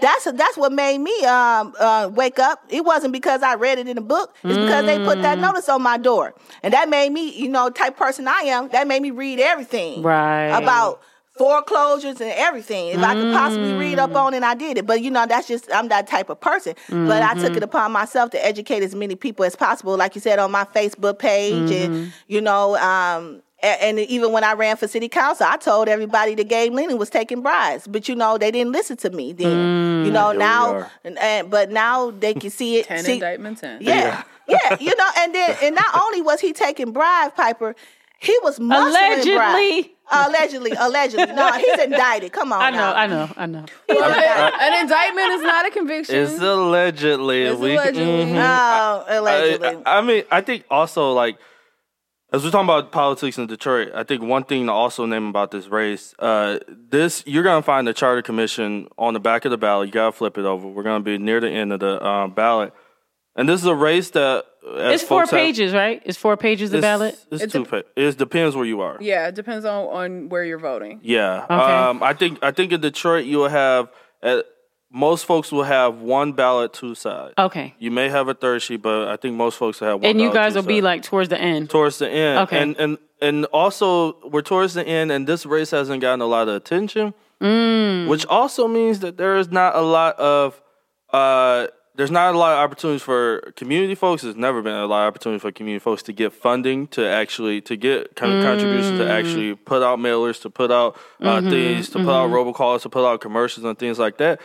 That's 0.00 0.24
that's 0.32 0.56
what 0.56 0.72
made 0.72 0.98
me 0.98 1.24
um 1.24 1.74
uh, 1.78 2.10
wake 2.12 2.38
up. 2.38 2.62
It 2.68 2.84
wasn't 2.84 3.12
because 3.12 3.42
I 3.42 3.54
read 3.54 3.78
it 3.78 3.88
in 3.88 3.96
a 3.98 4.02
book. 4.02 4.36
It's 4.44 4.58
because 4.58 4.84
they 4.84 4.98
put 4.98 5.22
that 5.22 5.38
notice 5.38 5.68
on 5.70 5.80
my 5.82 5.96
door, 5.96 6.34
and 6.62 6.74
that 6.74 6.88
made 6.90 7.10
me, 7.12 7.30
you 7.34 7.48
know, 7.48 7.70
type 7.70 7.96
person 7.96 8.28
I 8.28 8.40
am. 8.42 8.68
That 8.68 8.86
made 8.86 9.00
me 9.02 9.10
read 9.10 9.40
everything 9.40 10.02
Right. 10.02 10.48
about 10.50 11.00
foreclosures 11.36 12.20
and 12.20 12.30
everything. 12.32 12.88
If 12.88 12.98
I 12.98 13.14
could 13.14 13.32
possibly 13.32 13.72
read 13.74 13.98
up 13.98 14.10
mm. 14.10 14.16
on 14.16 14.34
it, 14.34 14.42
I 14.42 14.54
did 14.54 14.78
it. 14.78 14.86
But 14.86 15.02
you 15.02 15.10
know, 15.10 15.26
that's 15.26 15.48
just 15.48 15.68
I'm 15.72 15.88
that 15.88 16.06
type 16.06 16.28
of 16.30 16.40
person. 16.40 16.74
But 16.88 17.22
I 17.22 17.34
took 17.34 17.44
it 17.44 17.52
mm-hmm. 17.52 17.64
upon 17.64 17.92
myself 17.92 18.30
to 18.30 18.44
educate 18.44 18.82
as 18.82 18.94
many 18.94 19.14
people 19.14 19.44
as 19.44 19.56
possible, 19.56 19.96
like 19.96 20.14
you 20.14 20.20
said 20.20 20.38
on 20.38 20.50
my 20.50 20.64
Facebook 20.64 21.18
page, 21.18 21.70
and 21.70 21.94
mm-hmm. 21.94 22.10
you 22.28 22.40
know, 22.40 22.76
um. 22.76 23.42
And 23.64 24.00
even 24.00 24.32
when 24.32 24.42
I 24.42 24.54
ran 24.54 24.76
for 24.76 24.88
city 24.88 25.08
council, 25.08 25.46
I 25.48 25.56
told 25.56 25.86
everybody 25.86 26.34
that 26.34 26.48
Gabe 26.48 26.72
Leland 26.72 26.98
was 26.98 27.08
taking 27.08 27.42
bribes, 27.42 27.86
but 27.86 28.08
you 28.08 28.16
know 28.16 28.36
they 28.36 28.50
didn't 28.50 28.72
listen 28.72 28.96
to 28.96 29.10
me 29.10 29.32
then. 29.32 30.04
You 30.04 30.10
mm. 30.10 30.12
know 30.12 30.32
now, 30.32 30.90
and, 31.04 31.16
and- 31.16 31.48
but 31.48 31.70
now 31.70 32.10
they 32.10 32.34
can 32.34 32.50
see 32.50 32.78
it. 32.78 32.86
Ten 32.86 33.04
see- 33.04 33.12
indictments 33.12 33.62
in. 33.62 33.78
yeah, 33.80 34.24
yeah, 34.48 34.76
you 34.80 34.92
know, 34.96 35.08
and 35.18 35.32
then 35.32 35.56
and 35.62 35.76
not 35.76 35.96
only 35.96 36.22
was 36.22 36.40
he 36.40 36.52
taking 36.52 36.90
bribes, 36.90 37.34
Piper, 37.36 37.76
he 38.22 38.38
was 38.42 38.58
muscling 38.58 38.92
bribes. 38.92 39.26
Allegedly. 39.26 39.94
Allegedly, 40.10 40.72
allegedly. 40.78 41.34
No, 41.34 41.52
he's 41.52 41.78
indicted. 41.84 42.32
Come 42.32 42.52
on, 42.52 42.60
I 42.60 42.70
know, 42.70 42.76
now. 42.76 42.94
I 42.94 43.06
know, 43.06 43.28
I 43.36 43.46
know. 43.46 43.64
An 43.88 44.80
indictment 44.82 45.28
is 45.32 45.42
not 45.42 45.66
a 45.66 45.70
conviction. 45.70 46.14
It's 46.16 46.38
allegedly. 46.40 47.42
It's 47.44 47.58
we, 47.58 47.72
allegedly. 47.74 48.02
Mhm. 48.26 48.36
Oh, 48.36 49.04
allegedly. 49.08 49.82
I, 49.86 49.98
I 49.98 50.00
mean, 50.02 50.24
I 50.30 50.40
think 50.42 50.64
also 50.70 51.12
like 51.12 51.38
as 52.32 52.42
we're 52.44 52.50
talking 52.50 52.64
about 52.66 52.92
politics 52.92 53.36
in 53.36 53.46
Detroit, 53.46 53.90
I 53.94 54.04
think 54.04 54.22
one 54.22 54.44
thing 54.44 54.66
to 54.66 54.72
also 54.72 55.04
name 55.04 55.26
about 55.28 55.50
this 55.50 55.68
race, 55.68 56.14
uh, 56.18 56.58
this 56.68 57.22
you're 57.26 57.42
gonna 57.42 57.62
find 57.62 57.86
the 57.86 57.92
charter 57.92 58.22
commission 58.22 58.88
on 58.98 59.14
the 59.14 59.20
back 59.20 59.44
of 59.44 59.50
the 59.50 59.58
ballot. 59.58 59.88
You 59.88 59.92
gotta 59.92 60.12
flip 60.12 60.38
it 60.38 60.44
over. 60.44 60.66
We're 60.66 60.82
gonna 60.82 61.04
be 61.04 61.18
near 61.18 61.40
the 61.40 61.50
end 61.50 61.72
of 61.72 61.80
the 61.80 62.02
uh, 62.02 62.28
ballot, 62.28 62.72
and 63.36 63.48
this 63.48 63.60
is 63.60 63.66
a 63.66 63.74
race 63.74 64.10
that 64.10 64.44
as 64.78 65.00
It's 65.00 65.02
four 65.08 65.22
folks 65.22 65.30
have- 65.32 65.40
pages, 65.40 65.72
right? 65.72 66.00
It's 66.04 66.16
four 66.18 66.36
pages 66.36 66.70
the 66.70 66.78
it's, 66.78 66.82
ballot. 66.84 67.18
It's 67.30 67.42
It 67.44 67.50
two. 67.52 67.64
dep- 67.64 67.70
pa- 67.70 67.88
it 67.96 68.16
depends 68.18 68.54
where 68.54 68.64
you 68.66 68.80
are. 68.80 68.96
yeah, 69.00 69.28
it 69.28 69.34
depends 69.34 69.64
on, 69.64 69.86
on 69.86 70.28
where 70.28 70.44
you're 70.44 70.58
voting. 70.58 71.00
Yeah. 71.02 71.44
Okay. 71.44 71.54
Um, 71.54 72.02
I 72.02 72.12
think 72.14 72.38
I 72.42 72.50
think 72.52 72.72
in 72.72 72.80
Detroit 72.80 73.24
you 73.24 73.38
will 73.38 73.48
have 73.48 73.88
uh, 74.22 74.42
most 74.94 75.24
folks 75.24 75.50
will 75.50 75.64
have 75.64 76.00
one 76.02 76.32
ballot, 76.34 76.72
two 76.74 76.94
sides. 76.94 77.32
Okay. 77.38 77.74
You 77.78 77.90
may 77.90 78.08
have 78.10 78.28
a 78.28 78.34
third 78.34 78.60
sheet, 78.62 78.82
but 78.82 79.08
I 79.08 79.16
think 79.16 79.34
most 79.36 79.56
folks 79.56 79.80
will 79.80 79.88
have 79.88 80.00
one. 80.00 80.06
And 80.10 80.20
you 80.20 80.28
ballot, 80.28 80.42
guys 80.44 80.52
two 80.52 80.60
will 80.60 80.66
be 80.66 80.80
like 80.82 81.02
towards 81.02 81.28
the 81.30 81.40
end. 81.40 81.70
towards 81.70 81.98
the 81.98 82.08
end. 82.10 82.38
Okay. 82.40 82.60
And 82.62 82.76
and 82.78 82.98
and 83.20 83.44
also 83.46 84.16
we're 84.28 84.42
towards 84.42 84.74
the 84.74 84.86
end, 84.86 85.10
and 85.10 85.26
this 85.26 85.46
race 85.46 85.70
hasn't 85.70 86.02
gotten 86.02 86.20
a 86.20 86.26
lot 86.26 86.48
of 86.48 86.54
attention, 86.54 87.14
Mm. 87.40 88.06
which 88.06 88.24
also 88.26 88.68
means 88.68 89.00
that 89.00 89.16
there 89.16 89.36
is 89.36 89.50
not 89.50 89.74
a 89.74 89.80
lot 89.80 90.16
of 90.20 90.60
uh, 91.12 91.66
there's 92.02 92.10
not 92.10 92.34
a 92.34 92.38
lot 92.38 92.54
of 92.54 92.58
opportunities 92.58 93.00
for 93.00 93.52
community 93.54 93.94
folks. 93.94 94.22
There's 94.22 94.34
never 94.34 94.60
been 94.60 94.74
a 94.74 94.86
lot 94.86 95.04
of 95.04 95.14
opportunities 95.14 95.42
for 95.42 95.52
community 95.52 95.78
folks 95.78 96.02
to 96.02 96.12
get 96.12 96.32
funding 96.32 96.88
to 96.88 97.06
actually 97.06 97.60
to 97.60 97.76
get 97.76 98.16
kind 98.16 98.32
of 98.32 98.42
contributions 98.42 98.98
to 98.98 99.08
actually 99.08 99.54
put 99.54 99.84
out 99.84 100.00
mailers, 100.00 100.42
to 100.42 100.50
put 100.50 100.72
out 100.72 100.98
uh, 101.20 101.40
things, 101.42 101.90
to 101.90 102.00
put 102.00 102.10
out 102.10 102.28
robocalls, 102.30 102.82
to 102.82 102.88
put 102.88 103.06
out 103.06 103.20
commercials 103.20 103.64
and 103.64 103.78
things 103.78 104.00
like 104.00 104.18
that. 104.18 104.40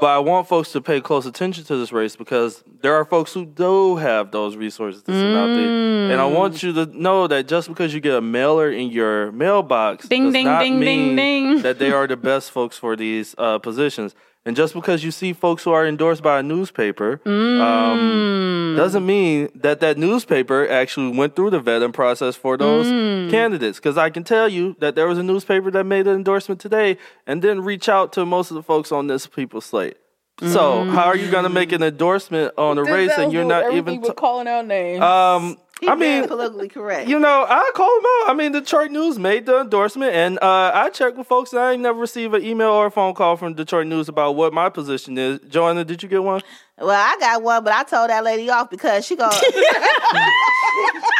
But 0.00 0.08
I 0.08 0.18
want 0.18 0.48
folks 0.48 0.72
to 0.72 0.80
pay 0.80 1.00
close 1.00 1.26
attention 1.26 1.62
to 1.66 1.76
this 1.76 1.92
race 1.92 2.16
because 2.16 2.64
there 2.82 2.96
are 2.96 3.04
folks 3.04 3.32
who 3.32 3.46
do 3.46 3.94
have 3.94 4.32
those 4.32 4.56
resources 4.56 5.04
to 5.04 5.12
send 5.12 5.36
out 5.36 5.46
there. 5.46 6.10
And 6.10 6.20
I 6.20 6.26
want 6.26 6.60
you 6.64 6.72
to 6.72 6.86
know 6.86 7.28
that 7.28 7.46
just 7.46 7.68
because 7.68 7.94
you 7.94 8.00
get 8.00 8.16
a 8.16 8.20
mailer 8.20 8.68
in 8.68 8.90
your 8.90 9.30
mailbox 9.30 10.08
Ding, 10.08 10.24
does 10.24 10.32
ding, 10.32 10.44
not 10.46 10.58
ding, 10.58 10.80
ding, 10.80 11.14
mean 11.14 11.16
ding. 11.16 11.62
that 11.62 11.78
they 11.78 11.92
are 11.92 12.08
the 12.08 12.16
best 12.30 12.50
folks 12.50 12.76
for 12.76 12.96
these 12.96 13.36
uh, 13.38 13.60
positions. 13.60 14.16
And 14.46 14.54
just 14.56 14.74
because 14.74 15.02
you 15.04 15.10
see 15.10 15.32
folks 15.32 15.64
who 15.64 15.72
are 15.72 15.84
endorsed 15.86 16.22
by 16.22 16.38
a 16.38 16.42
newspaper 16.42 17.20
um, 17.26 18.74
doesn't 18.76 19.04
mean 19.04 19.48
that 19.56 19.80
that 19.80 19.98
newspaper 19.98 20.68
actually 20.68 21.16
went 21.16 21.34
through 21.34 21.50
the 21.50 21.60
vetting 21.60 21.92
process 21.92 22.36
for 22.36 22.56
those 22.56 22.86
candidates. 23.30 23.78
Because 23.78 23.98
I 23.98 24.08
can 24.08 24.22
tell 24.24 24.48
you 24.48 24.76
that 24.78 24.94
there 24.94 25.08
was 25.08 25.18
a 25.18 25.22
newspaper 25.24 25.70
that 25.72 25.84
made 25.84 26.06
an 26.06 26.14
endorsement 26.14 26.60
today 26.60 26.96
and 27.26 27.42
didn't 27.42 27.64
reach 27.64 27.88
out 27.88 28.12
to 28.14 28.24
most 28.24 28.50
of 28.52 28.54
the 28.54 28.62
folks 28.62 28.92
on 28.92 29.08
this 29.08 29.26
people's 29.26 29.64
slate. 29.64 29.96
So 30.38 30.84
how 30.84 31.06
are 31.06 31.16
you 31.16 31.30
going 31.30 31.44
to 31.44 31.48
make 31.48 31.72
an 31.72 31.82
endorsement 31.82 32.52
on 32.58 32.76
a 32.76 32.84
race 32.84 33.12
and 33.16 33.32
you're 33.32 33.44
not 33.44 33.72
even? 33.72 34.02
T- 34.02 34.12
calling 34.12 34.46
out 34.46 34.66
names. 34.66 35.00
um, 35.00 35.56
He 35.80 35.88
I 35.88 35.94
mean, 35.94 36.26
politically 36.26 36.68
correct. 36.70 37.06
you 37.06 37.18
know, 37.18 37.44
I 37.46 37.70
call 37.74 37.94
them 37.96 38.04
out. 38.06 38.30
I 38.30 38.34
mean, 38.34 38.52
Detroit 38.52 38.90
News 38.90 39.18
made 39.18 39.44
the 39.44 39.60
endorsement, 39.60 40.14
and 40.14 40.38
uh, 40.38 40.70
I 40.72 40.88
checked 40.88 41.18
with 41.18 41.26
folks. 41.26 41.52
And 41.52 41.60
I 41.60 41.72
ain't 41.72 41.82
never 41.82 41.98
received 41.98 42.34
an 42.34 42.42
email 42.42 42.70
or 42.70 42.86
a 42.86 42.90
phone 42.90 43.12
call 43.12 43.36
from 43.36 43.52
Detroit 43.52 43.86
News 43.86 44.08
about 44.08 44.36
what 44.36 44.54
my 44.54 44.70
position 44.70 45.18
is. 45.18 45.38
Joanna, 45.48 45.84
did 45.84 46.02
you 46.02 46.08
get 46.08 46.22
one? 46.22 46.40
Well, 46.78 46.90
I 46.90 47.18
got 47.20 47.42
one, 47.42 47.62
but 47.62 47.74
I 47.74 47.84
told 47.84 48.08
that 48.08 48.24
lady 48.24 48.48
off 48.48 48.70
because 48.70 49.04
she 49.06 49.16
go. 49.16 49.28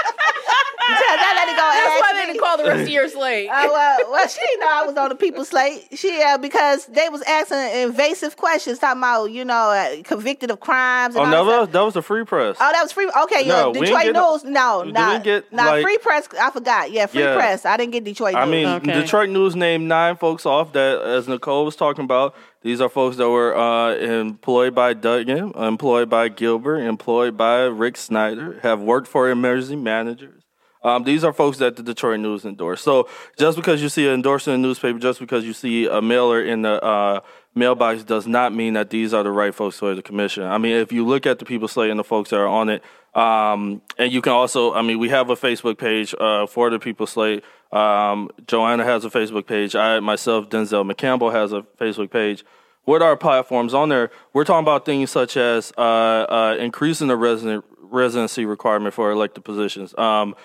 because 1.57 1.73
that 1.73 1.73
lady 1.77 1.79
go. 1.79 1.85
That's 1.85 1.89
ask 1.89 2.01
why 2.01 2.13
they 2.13 2.21
me. 2.21 2.27
didn't 2.33 2.41
call 2.41 2.57
the 2.59 2.65
rest 2.65 2.83
of 2.83 2.89
your 2.89 3.09
slate. 3.17 3.49
Uh, 3.49 3.69
well, 3.73 3.99
well, 4.13 4.29
she 4.29 4.41
didn't 4.41 4.61
know 4.61 4.71
I 4.71 4.87
was 4.87 4.97
on 4.97 5.09
the 5.09 5.15
people's 5.15 5.49
slate. 5.49 5.89
She 5.95 6.23
uh, 6.23 6.39
because 6.39 6.87
they 6.87 7.09
was 7.09 7.23
asking 7.23 7.81
invasive 7.83 8.37
questions, 8.37 8.79
talking 8.79 9.01
about 9.01 9.27
you 9.27 9.45
know 9.45 9.71
uh, 9.71 10.03
convicted 10.05 10.51
of 10.51 10.61
crimes. 10.61 11.17
And 11.17 11.23
Oh, 11.23 11.37
all 11.39 11.45
no, 11.45 11.45
that 11.45 11.51
that 11.51 11.53
stuff. 11.53 11.61
was, 11.69 11.73
that 11.73 11.83
was 11.83 11.95
the 11.95 12.03
free 12.03 12.25
press. 12.25 12.57
Oh, 12.61 12.71
that 12.73 12.83
was 12.83 12.93
free. 12.93 13.11
Okay, 13.25 13.47
No, 13.49 13.73
yeah, 13.75 13.81
Detroit 13.81 14.03
get 14.05 14.13
no- 14.15 14.33
News. 14.33 14.45
No, 14.45 14.83
we 14.85 14.93
nah, 14.93 15.13
didn't 15.13 15.25
get, 15.25 15.53
nah, 15.53 15.65
like- 15.71 15.83
free 15.83 15.99
press. 15.99 16.29
I 16.41 16.51
forgot. 16.51 16.91
Yeah, 16.91 17.07
free 17.07 17.23
Yeah. 17.23 17.35
press. 17.35 17.65
I 17.65 17.77
didn't 17.77 17.93
get 17.93 18.05
Detroit 18.05 18.35
News. 18.35 18.43
I 18.43 18.47
mean, 18.47 18.67
Okay. 18.67 19.01
Detroit 19.01 19.31
News 19.31 19.57
named 19.57 19.89
nine 19.89 20.17
folks 20.17 20.45
off 20.47 20.73
that, 20.73 21.03
as 21.03 21.29
Nicole 21.29 21.65
was 21.65 21.77
talking 21.77 22.05
about, 22.05 22.35
these 22.63 22.81
are 22.81 22.89
folks 22.89 23.17
that 23.17 23.29
were 23.31 23.57
uh, 23.57 23.95
employed 23.95 24.75
by 24.75 24.93
Duggan, 24.95 25.53
employed 25.53 26.11
by 26.11 26.29
Gilbert, 26.29 26.79
employed 26.79 27.37
by 27.37 27.61
Rick 27.63 27.97
Snyder, 27.97 28.59
have 28.63 28.81
worked 28.81 29.07
for 29.09 29.31
emergency 29.31 29.77
managers. 29.77 30.43
Um, 30.87 31.03
these 31.03 31.25
are 31.25 31.33
folks 31.33 31.59
that 31.59 31.75
the 31.75 31.83
Detroit 31.83 32.21
News 32.21 32.45
endorsed. 32.45 32.85
So 32.85 33.09
just 33.37 33.57
because 33.57 33.83
you 33.83 33.89
see 33.89 34.07
an 34.07 34.15
endorsement 34.15 34.55
in 34.55 34.63
the 34.63 34.69
newspaper, 34.69 35.01
just 35.01 35.19
because 35.19 35.45
you 35.45 35.53
see 35.53 35.87
a 35.87 36.01
mailer 36.01 36.41
in 36.41 36.63
the 36.63 36.81
uh, 36.81 37.21
mailbox, 37.57 38.05
does 38.05 38.29
not 38.29 38.55
mean 38.55 38.75
that 38.75 38.91
these 38.91 39.13
are 39.13 39.25
the 39.25 39.31
right 39.33 39.53
folks 39.53 39.81
for 39.81 39.97
the 39.97 40.03
commission. 40.03 40.45
I 40.45 40.59
mean, 40.59 40.77
if 40.77 40.93
you 40.93 41.05
look 41.05 41.27
at 41.27 41.41
the 41.41 41.45
people 41.45 41.67
slate 41.67 41.91
and 41.91 41.99
the 41.99 42.05
folks 42.05 42.31
that 42.31 42.37
are 42.37 42.47
on 42.47 42.69
it, 42.69 42.85
um, 43.17 43.83
and 43.99 44.13
you 44.13 44.23
can 44.23 44.33
also, 44.33 44.75
I 44.75 44.83
mean, 44.83 45.01
we 45.01 45.09
have 45.09 45.29
a 45.29 45.35
Facebook 45.35 45.77
page 45.77 46.15
uh, 46.21 46.47
for 46.47 46.71
the 46.71 46.79
people 46.79 47.09
slate. 47.09 47.43
Um, 47.73 48.31
Joanna 48.47 48.85
has 48.85 49.05
a 49.05 49.11
Facebook 49.11 49.47
page. 49.49 49.75
I 49.75 49.99
myself, 49.99 50.49
Denzel 50.51 50.89
McCampbell, 50.89 51.33
has 51.33 51.53
a 51.53 51.63
Facebook 51.81 52.13
page. 52.13 52.45
With 52.85 53.03
our 53.03 53.17
platforms 53.17 53.75
on 53.75 53.89
there, 53.89 54.13
we're 54.33 54.45
talking 54.45 54.65
about 54.65 54.85
things 54.85 55.11
such 55.11 55.37
as 55.37 55.73
uh, 55.77 55.81
uh, 55.81 56.57
increasing 56.61 57.09
the 57.09 57.17
resident 57.17 57.65
residency 57.81 58.45
requirement 58.45 58.95
for 58.95 59.11
elected 59.11 59.45
positions. 59.45 59.97
Um, 59.99 60.37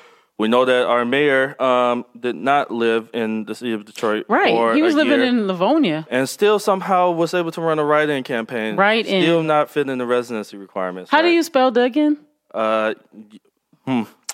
we 0.41 0.47
know 0.47 0.65
that 0.65 0.87
our 0.87 1.05
mayor 1.05 1.61
um, 1.61 2.03
did 2.19 2.35
not 2.35 2.71
live 2.71 3.11
in 3.13 3.45
the 3.45 3.53
city 3.53 3.73
of 3.73 3.85
Detroit. 3.85 4.25
Right. 4.27 4.49
for 4.49 4.73
He 4.73 4.81
was 4.81 4.95
a 4.95 4.97
living 4.97 5.19
year 5.19 5.23
in 5.27 5.45
Livonia. 5.45 6.07
and 6.09 6.27
still 6.27 6.57
somehow 6.57 7.11
was 7.11 7.35
able 7.35 7.51
to 7.51 7.61
run 7.61 7.77
a 7.77 7.85
write-in 7.85 8.23
campaign. 8.23 8.75
Write-in. 8.75 9.21
Still 9.21 9.43
not 9.43 9.69
fitting 9.69 9.99
the 9.99 10.05
residency 10.07 10.57
requirements. 10.57 11.11
How 11.11 11.21
do 11.21 11.29
you 11.29 11.43
spell 11.43 11.69
Duggan? 11.69 12.17
Uh, 12.51 12.95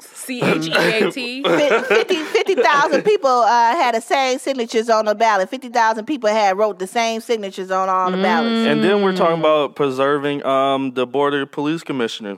C 0.01 0.41
H 0.41 0.67
E 0.67 0.73
A 0.73 1.11
T. 1.11 1.43
50 1.43 2.15
50,000 2.15 3.01
people 3.03 3.29
uh, 3.29 3.75
had 3.75 3.93
the 3.93 4.01
same 4.01 4.39
signatures 4.39 4.89
on 4.89 5.05
the 5.05 5.15
ballot. 5.15 5.49
50,000 5.49 6.05
people 6.05 6.29
had 6.29 6.57
wrote 6.57 6.79
the 6.79 6.87
same 6.87 7.19
signatures 7.19 7.69
on 7.69 7.89
all 7.89 8.11
the 8.11 8.17
ballots. 8.17 8.67
and 8.67 8.81
then 8.81 9.01
we're 9.03 9.15
talking 9.15 9.39
about 9.39 9.75
preserving 9.75 10.45
um, 10.45 10.93
the 10.93 11.05
border 11.05 11.45
police 11.45 11.83
commissioner. 11.83 12.37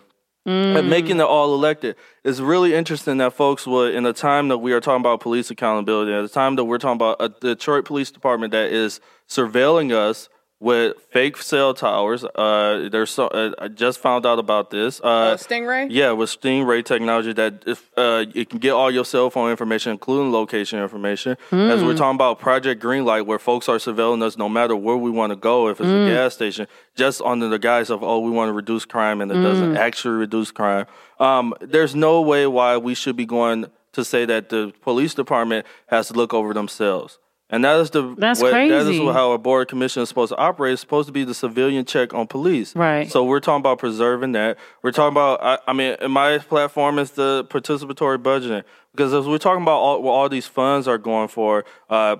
And 0.50 0.88
mm. 0.88 0.90
making 0.90 1.18
it 1.18 1.24
all 1.24 1.54
elected. 1.54 1.96
It's 2.24 2.40
really 2.40 2.74
interesting 2.74 3.18
that 3.18 3.34
folks 3.34 3.68
would, 3.68 3.94
in 3.94 4.06
a 4.06 4.14
time 4.14 4.48
that 4.48 4.58
we 4.58 4.74
are 4.74 4.80
talking 4.80 5.02
about 5.02 5.20
police 5.20 5.52
accountability, 5.52 6.12
at 6.12 6.24
a 6.24 6.30
time 6.30 6.56
that 6.56 6.66
we're 6.66 6.80
talking 6.80 6.96
about 6.96 7.18
a 7.20 7.30
Detroit 7.30 7.86
Police 7.86 8.10
Department 8.10 8.52
that 8.52 8.72
is 8.72 9.00
surveilling 9.28 9.92
us 9.94 10.28
with 10.60 10.98
fake 11.12 11.38
cell 11.38 11.74
towers. 11.74 12.24
Uh, 12.26 12.90
there's 12.92 13.10
so, 13.12 13.28
uh, 13.28 13.52
I 13.60 13.68
just 13.70 14.00
found 14.00 14.26
out 14.26 14.40
about 14.40 14.70
this. 14.72 15.00
Uh, 15.02 15.08
Uh, 15.08 15.38
Stingray? 15.38 15.88
Yeah, 15.90 16.12
with 16.12 16.30
Stingray 16.30 16.84
technology 16.84 17.32
that 17.34 17.64
if 17.66 17.90
uh, 17.98 18.26
it 18.36 18.50
can 18.50 18.60
get 18.60 18.72
all 18.72 18.92
your 18.92 19.06
cell 19.06 19.30
phone 19.30 19.52
information, 19.52 19.92
including 19.94 20.32
location 20.32 20.80
information. 20.80 21.38
As 21.52 21.84
we're 21.84 21.96
talking 21.96 22.16
about 22.16 22.40
Project 22.40 22.82
Greenlight, 22.84 23.26
where 23.26 23.40
folks 23.40 23.70
are 23.70 23.78
surveilling 23.78 24.22
us 24.22 24.38
no 24.38 24.50
matter 24.50 24.76
where 24.76 24.98
we 24.98 25.10
want 25.10 25.32
to 25.32 25.36
go, 25.38 25.68
if 25.70 25.80
it's 25.80 25.88
a 25.90 26.06
gas 26.14 26.34
station, 26.34 26.68
just 26.96 27.22
under 27.22 27.48
the 27.48 27.60
guise 27.60 27.90
of 27.90 28.04
oh 28.04 28.20
we 28.20 28.32
want 28.32 28.50
to 28.50 28.54
reduce 28.54 28.86
crime, 28.86 29.22
and 29.22 29.32
it 29.32 29.42
doesn't 29.42 29.78
actually 29.78 30.16
reduce 30.16 30.52
crime. 30.52 30.86
Um, 31.20 31.54
there's 31.62 31.96
no 31.96 32.22
way 32.22 32.48
why 32.48 32.78
we 32.78 32.96
should 32.96 33.16
be 33.16 33.26
going 33.26 33.68
to 33.94 34.04
say 34.06 34.26
that 34.26 34.50
the 34.50 34.74
police 34.82 35.14
department 35.14 35.66
has 35.88 36.08
to 36.10 36.14
look 36.14 36.34
over 36.34 36.54
themselves. 36.54 37.18
And 37.52 37.64
that 37.64 37.80
is 37.80 37.90
the 37.90 38.14
That's 38.16 38.42
what- 38.42 38.52
That 38.52 38.86
is 38.88 39.00
how 39.00 39.32
a 39.32 39.38
board 39.40 39.68
commission 39.68 40.04
is 40.04 40.10
supposed 40.10 40.32
to 40.32 40.38
operate. 40.38 40.74
It's 40.74 40.82
supposed 40.82 41.08
to 41.08 41.12
be 41.12 41.24
the 41.24 41.34
civilian 41.34 41.84
check 41.84 42.14
on 42.14 42.28
police. 42.28 42.76
Right. 42.76 43.10
So 43.10 43.24
we're 43.24 43.40
talking 43.40 43.62
about 43.62 43.80
preserving 43.80 44.34
that. 44.34 44.58
We're 44.84 44.92
talking 44.92 45.14
about. 45.14 45.44
I, 45.44 45.58
I 45.68 45.74
mean, 45.74 45.96
in 46.00 46.12
my 46.12 46.38
platform 46.38 47.00
is 47.00 47.12
the 47.12 47.46
participatory 47.50 48.18
budgeting 48.20 48.64
because 48.94 49.14
as 49.14 49.26
we're 49.28 49.40
talking 49.40 49.64
about 49.64 49.78
all, 49.78 50.02
what 50.04 50.12
all 50.12 50.30
these 50.30 50.46
funds 50.48 50.88
are 50.88 50.98
going 51.00 51.28
for, 51.28 51.66
uh, 51.90 52.18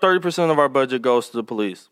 thirty 0.00 0.18
percent 0.20 0.50
of 0.50 0.58
our 0.58 0.68
budget 0.68 1.00
goes 1.02 1.28
to 1.28 1.36
the 1.36 1.44
police. 1.44 1.88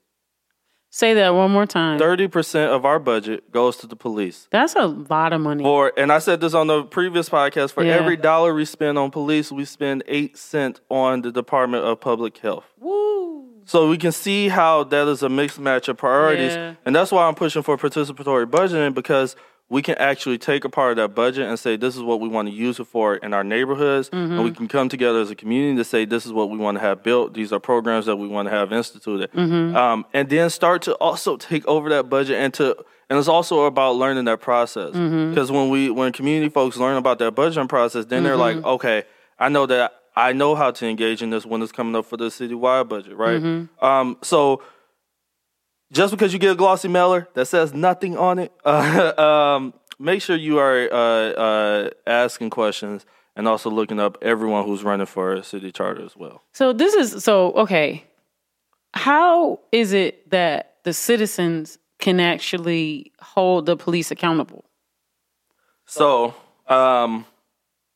Say 0.93 1.14
that 1.14 1.30
one 1.34 1.53
more 1.53 1.66
time. 1.66 2.01
Thirty 2.01 2.26
percent 2.26 2.72
of 2.72 2.84
our 2.84 2.99
budget 2.99 3.53
goes 3.53 3.76
to 3.78 3.86
the 3.86 3.95
police. 3.95 4.49
That's 4.51 4.74
a 4.74 4.86
lot 4.86 5.32
of 5.32 5.41
money. 5.41 5.62
For 5.62 5.93
and 5.97 6.11
I 6.11 6.18
said 6.18 6.41
this 6.41 6.53
on 6.53 6.66
the 6.66 6.82
previous 6.82 7.28
podcast. 7.28 7.72
For 7.72 7.84
Yeah. 7.84 7.93
every 7.95 8.16
dollar 8.16 8.53
we 8.53 8.64
spend 8.64 8.99
on 8.99 9.12
police, 9.12 9.53
we 9.53 9.64
spend 9.64 10.03
eight 10.09 10.36
cent 10.36 10.80
on 10.91 11.22
the 11.22 11.30
Department 11.30 11.84
of 11.84 12.01
Public 12.01 12.38
Health. 12.38 12.64
Woo. 12.78 13.47
So 13.66 13.88
we 13.88 13.99
can 13.99 14.11
see 14.11 14.49
how 14.49 14.82
that 14.84 15.07
is 15.07 15.22
a 15.22 15.28
mixed 15.28 15.61
match 15.61 15.86
of 15.88 15.97
priorities. 15.97 16.55
Yeah. 16.55 16.74
And 16.84 16.97
that's 16.97 17.12
why 17.12 17.28
I'm 17.28 17.36
pushing 17.36 17.62
for 17.62 17.76
participatory 17.78 18.47
budgeting 18.47 18.93
because 18.93 19.36
we 19.70 19.82
can 19.82 19.94
actually 19.98 20.36
take 20.36 20.64
a 20.64 20.68
part 20.68 20.90
of 20.90 20.96
that 20.96 21.14
budget 21.14 21.48
and 21.48 21.58
say 21.58 21.76
this 21.76 21.96
is 21.96 22.02
what 22.02 22.20
we 22.20 22.28
want 22.28 22.48
to 22.48 22.54
use 22.54 22.80
it 22.80 22.88
for 22.88 23.14
in 23.14 23.32
our 23.32 23.44
neighborhoods. 23.44 24.10
And 24.12 24.32
Mm-hmm. 24.32 24.42
we 24.42 24.50
can 24.50 24.66
come 24.68 24.88
together 24.88 25.20
as 25.20 25.30
a 25.30 25.36
community 25.36 25.76
to 25.76 25.84
say 25.84 26.04
this 26.04 26.26
is 26.26 26.32
what 26.32 26.50
we 26.50 26.58
want 26.58 26.76
to 26.76 26.80
have 26.80 27.02
built. 27.04 27.34
These 27.34 27.52
are 27.52 27.60
programs 27.60 28.06
that 28.06 28.16
we 28.16 28.26
want 28.28 28.48
to 28.48 28.50
have 28.54 28.72
instituted. 28.72 29.32
Mm-hmm. 29.32 29.76
Um, 29.76 30.04
and 30.12 30.28
then 30.28 30.50
start 30.50 30.82
to 30.82 30.94
also 30.96 31.36
take 31.36 31.64
over 31.66 31.88
that 31.90 32.10
budget 32.10 32.36
and 32.36 32.52
to 32.54 32.76
and 33.08 33.18
it's 33.18 33.28
also 33.28 33.64
about 33.64 33.96
learning 33.96 34.24
that 34.26 34.40
process 34.40 34.94
Mm-hmm. 34.94 35.30
because 35.30 35.50
when 35.52 35.68
we 35.70 35.88
when 35.90 36.12
community 36.12 36.48
folks 36.50 36.76
learn 36.76 36.96
about 36.96 37.18
that 37.20 37.34
budgeting 37.36 37.68
process, 37.68 38.04
then 38.06 38.24
they're 38.24 38.36
like, 38.36 38.56
okay, 38.64 39.04
I 39.38 39.48
know 39.48 39.66
that 39.66 39.94
I 40.16 40.32
know 40.32 40.56
how 40.56 40.72
to 40.72 40.86
engage 40.88 41.22
in 41.22 41.30
this 41.30 41.46
when 41.46 41.62
it's 41.62 41.70
coming 41.72 41.94
up 41.94 42.06
for 42.06 42.16
the 42.16 42.26
citywide 42.26 42.88
budget, 42.88 43.16
right? 43.16 43.40
Mm-hmm. 43.40 43.84
Um, 43.84 44.16
so 44.22 44.62
just 45.92 46.12
because 46.12 46.32
you 46.32 46.38
get 46.38 46.52
a 46.52 46.54
glossy 46.54 46.88
mailer 46.88 47.28
that 47.34 47.46
says 47.46 47.74
nothing 47.74 48.16
on 48.16 48.38
it, 48.38 48.52
uh, 48.64 49.12
um, 49.20 49.74
make 49.98 50.22
sure 50.22 50.36
you 50.36 50.58
are 50.58 50.88
uh, 50.92 50.96
uh, 50.96 51.90
asking 52.06 52.50
questions 52.50 53.04
and 53.36 53.48
also 53.48 53.70
looking 53.70 54.00
up 54.00 54.18
everyone 54.22 54.64
who's 54.64 54.82
running 54.82 55.06
for 55.06 55.34
a 55.34 55.42
city 55.42 55.72
charter 55.72 56.04
as 56.04 56.16
well. 56.16 56.42
So 56.52 56.72
this 56.72 56.94
is 56.94 57.24
so 57.24 57.52
okay. 57.52 58.04
How 58.92 59.60
is 59.70 59.92
it 59.92 60.28
that 60.30 60.76
the 60.82 60.92
citizens 60.92 61.78
can 61.98 62.18
actually 62.18 63.12
hold 63.20 63.66
the 63.66 63.76
police 63.76 64.10
accountable? 64.10 64.64
So 65.86 66.34
um, 66.66 67.24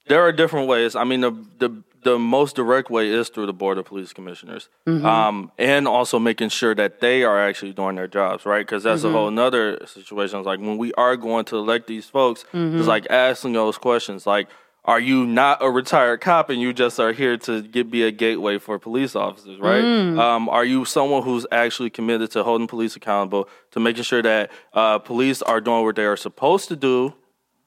there 0.06 0.22
are 0.22 0.32
different 0.32 0.68
ways. 0.68 0.94
I 0.94 1.04
mean, 1.04 1.20
the 1.20 1.32
the 1.58 1.82
the 2.04 2.18
most 2.18 2.54
direct 2.56 2.90
way 2.90 3.08
is 3.08 3.28
through 3.30 3.46
the 3.46 3.52
board 3.52 3.78
of 3.78 3.86
police 3.86 4.12
commissioners, 4.12 4.68
um, 4.86 5.50
and 5.58 5.88
also 5.88 6.18
making 6.18 6.50
sure 6.50 6.74
that 6.74 7.00
they 7.00 7.24
are 7.24 7.40
actually 7.48 7.72
doing 7.72 7.96
their 7.96 8.06
jobs, 8.06 8.44
right? 8.46 8.64
Because 8.66 8.82
that's 8.84 9.02
a 9.04 9.10
whole 9.10 9.28
another 9.28 9.84
situation. 9.86 10.38
It's 10.38 10.46
like 10.46 10.60
when 10.60 10.78
we 10.78 10.92
are 10.94 11.16
going 11.16 11.44
to 11.46 11.56
elect 11.56 11.86
these 11.88 12.06
folks, 12.06 12.44
it's 12.52 12.86
like 12.86 13.06
asking 13.10 13.54
those 13.54 13.78
questions, 13.78 14.26
like. 14.26 14.48
are 14.86 15.00
you 15.00 15.24
not 15.24 15.56
a 15.62 15.70
retired 15.70 16.20
cop 16.20 16.50
and 16.50 16.60
you 16.60 16.70
just 16.74 17.00
are 17.00 17.14
here 17.14 17.38
to 17.38 17.62
get 17.62 17.90
be 17.90 18.02
a 18.02 18.10
gateway 18.10 18.58
for 18.58 18.78
police 18.78 19.16
officers, 19.16 19.58
right? 19.58 19.82
Um, 20.18 20.46
are 20.50 20.62
you 20.72 20.84
someone 20.84 21.22
who's 21.22 21.46
actually 21.50 21.88
committed 21.88 22.30
to 22.32 22.42
holding 22.44 22.66
police 22.66 22.94
accountable, 22.94 23.48
to 23.70 23.80
making 23.80 24.02
sure 24.04 24.20
that 24.20 24.50
uh, 24.74 24.98
police 24.98 25.40
are 25.40 25.62
doing 25.62 25.84
what 25.86 25.96
they 25.96 26.04
are 26.04 26.18
supposed 26.18 26.68
to 26.68 26.76
do? 26.76 27.14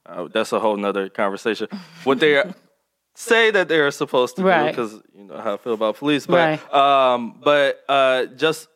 Uh, 0.06 0.28
that's 0.32 0.52
a 0.52 0.60
whole 0.60 0.76
nother 0.76 1.08
conversation. 1.08 1.66
What 2.04 2.20
they 2.20 2.36
are, 2.36 2.54
say 3.18 3.50
that 3.50 3.66
they 3.68 3.80
are 3.80 3.90
supposed 3.90 4.36
to 4.36 4.42
do, 4.42 4.70
because 4.70 4.92
you 5.16 5.24
know 5.24 5.38
how 5.38 5.54
I 5.54 5.56
feel 5.56 5.74
about 5.74 5.96
police, 5.96 6.26
but 6.26 6.72
um, 6.74 7.40
but 7.42 7.80
uh, 7.88 8.26
just 8.36 8.68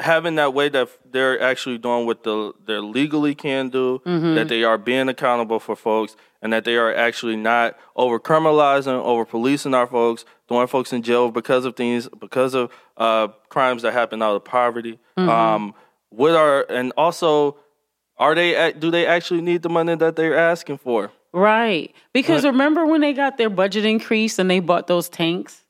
having 0.00 0.34
that 0.34 0.52
way 0.52 0.68
that 0.68 0.88
they're 1.12 1.40
actually 1.40 1.78
doing 1.78 2.04
what 2.04 2.24
the 2.24 2.52
they 2.66 2.78
legally 2.78 3.34
can 3.34 3.68
do, 3.70 4.00
Mm-hmm. 4.04 4.34
that 4.34 4.48
they 4.48 4.64
are 4.64 4.76
being 4.78 5.08
accountable 5.08 5.60
for 5.60 5.76
folks, 5.76 6.16
and 6.42 6.52
that 6.52 6.64
they 6.64 6.76
are 6.76 6.92
actually 6.92 7.36
not 7.36 7.76
over 7.94 8.18
criminalizing, 8.18 8.88
over 8.88 9.24
policing 9.24 9.74
our 9.74 9.86
folks, 9.86 10.24
throwing 10.48 10.66
folks 10.66 10.92
in 10.92 11.02
jail 11.02 11.30
because 11.30 11.64
of 11.64 11.76
things, 11.76 12.08
because 12.18 12.54
of 12.54 12.72
uh, 12.96 13.28
crimes 13.48 13.82
that 13.82 13.92
happen 13.92 14.20
out 14.22 14.34
of 14.34 14.44
poverty. 14.44 14.98
Mm-hmm. 15.16 15.28
Um, 15.28 15.74
what 16.10 16.34
are 16.34 16.66
and 16.68 16.92
also 16.96 17.56
are 18.18 18.34
they 18.34 18.72
do 18.72 18.90
they 18.90 19.06
actually 19.06 19.40
need 19.40 19.62
the 19.62 19.68
money 19.68 19.94
that 19.94 20.16
they're 20.16 20.36
asking 20.36 20.78
for? 20.78 21.12
Right. 21.34 21.92
Because 22.12 22.44
remember 22.44 22.86
when 22.86 23.00
they 23.00 23.12
got 23.12 23.36
their 23.38 23.50
budget 23.50 23.84
increase 23.84 24.38
and 24.38 24.48
they 24.48 24.60
bought 24.60 24.86
those 24.86 25.08
tanks? 25.08 25.60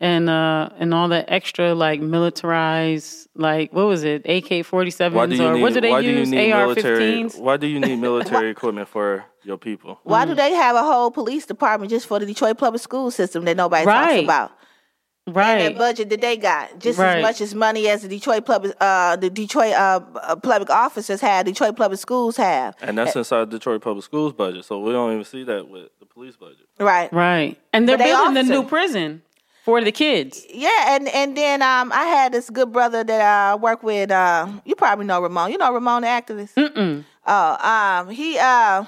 And 0.00 0.30
uh 0.30 0.68
and 0.78 0.94
all 0.94 1.08
that 1.08 1.24
extra 1.26 1.74
like 1.74 2.00
militarized 2.00 3.26
like 3.34 3.72
what 3.72 3.86
was 3.86 4.04
it? 4.04 4.22
AK 4.26 4.64
forty 4.64 4.92
Why 4.96 5.26
do 5.26 5.34
you 5.34 5.44
or 5.48 5.54
need 5.54 5.62
what 5.62 5.74
do 5.74 5.80
they 5.80 5.90
why 5.90 5.98
use? 5.98 6.32
AR 6.32 6.66
military 6.66 6.96
fifteens? 6.98 7.34
why 7.36 7.56
do 7.56 7.66
you 7.66 7.80
need 7.80 7.96
military 8.08 8.50
equipment 8.50 8.86
for 8.88 9.24
your 9.42 9.58
people? 9.58 9.98
Why 10.04 10.24
Mm. 10.24 10.28
do 10.28 10.34
they 10.36 10.52
have 10.52 10.76
a 10.76 10.82
whole 10.84 11.10
police 11.10 11.46
department 11.46 11.90
just 11.90 12.06
for 12.06 12.20
the 12.20 12.26
Detroit 12.26 12.58
public 12.58 12.80
school 12.80 13.10
system 13.10 13.44
that 13.46 13.56
nobody 13.56 13.84
Right. 13.86 14.12
talks 14.12 14.22
about? 14.22 14.52
And 15.28 15.36
Right. 15.36 15.58
that 15.58 15.78
budget 15.78 16.10
that 16.10 16.20
they 16.20 16.36
got, 16.36 16.78
just 16.78 16.98
Right. 16.98 17.18
as 17.18 17.22
much 17.22 17.40
as 17.40 17.54
money 17.54 17.88
as 17.88 18.02
the 18.02 18.08
Detroit 18.08 18.44
public, 18.46 18.74
uh, 18.80 19.16
the 19.16 19.30
Detroit 19.30 19.72
uh, 19.74 20.00
uh, 20.22 20.36
public 20.36 20.70
officers 20.70 21.20
have, 21.20 21.44
Detroit 21.46 21.76
public 21.76 22.00
schools 22.00 22.36
have. 22.36 22.74
And 22.80 22.96
that's 22.96 23.14
inside 23.16 23.50
the 23.50 23.58
Detroit 23.58 23.82
Public 23.82 24.04
Schools 24.04 24.32
budget, 24.32 24.64
so 24.64 24.78
we 24.80 24.92
don't 24.92 25.12
even 25.12 25.24
see 25.24 25.44
that 25.44 25.68
with 25.68 25.88
the 26.00 26.06
police 26.06 26.36
budget. 26.36 26.66
Right. 26.80 27.12
Right. 27.12 27.58
And 27.72 27.88
they're 27.88 27.98
But 27.98 28.04
they 28.04 28.10
building 28.10 28.34
the 28.34 28.42
new 28.44 28.62
prison 28.64 29.22
for 29.64 29.82
the 29.82 29.92
kids. 29.92 30.46
Yeah, 30.52 30.94
and 30.96 31.08
and 31.08 31.36
then 31.36 31.60
um, 31.60 31.92
I 31.94 32.04
had 32.06 32.32
this 32.32 32.48
good 32.48 32.72
brother 32.72 33.04
that 33.04 33.20
I 33.20 33.54
work 33.56 33.82
with. 33.82 34.10
Uh, 34.10 34.48
you 34.64 34.74
probably 34.74 35.04
know 35.04 35.20
Ramon. 35.20 35.52
You 35.52 35.58
know 35.58 35.72
Ramon, 35.72 36.02
the 36.02 36.08
activist. 36.08 36.54
Mm-mm. 36.54 37.04
Oh, 37.26 37.68
um, 37.68 38.08
he 38.08 38.38
uh, 38.38 38.84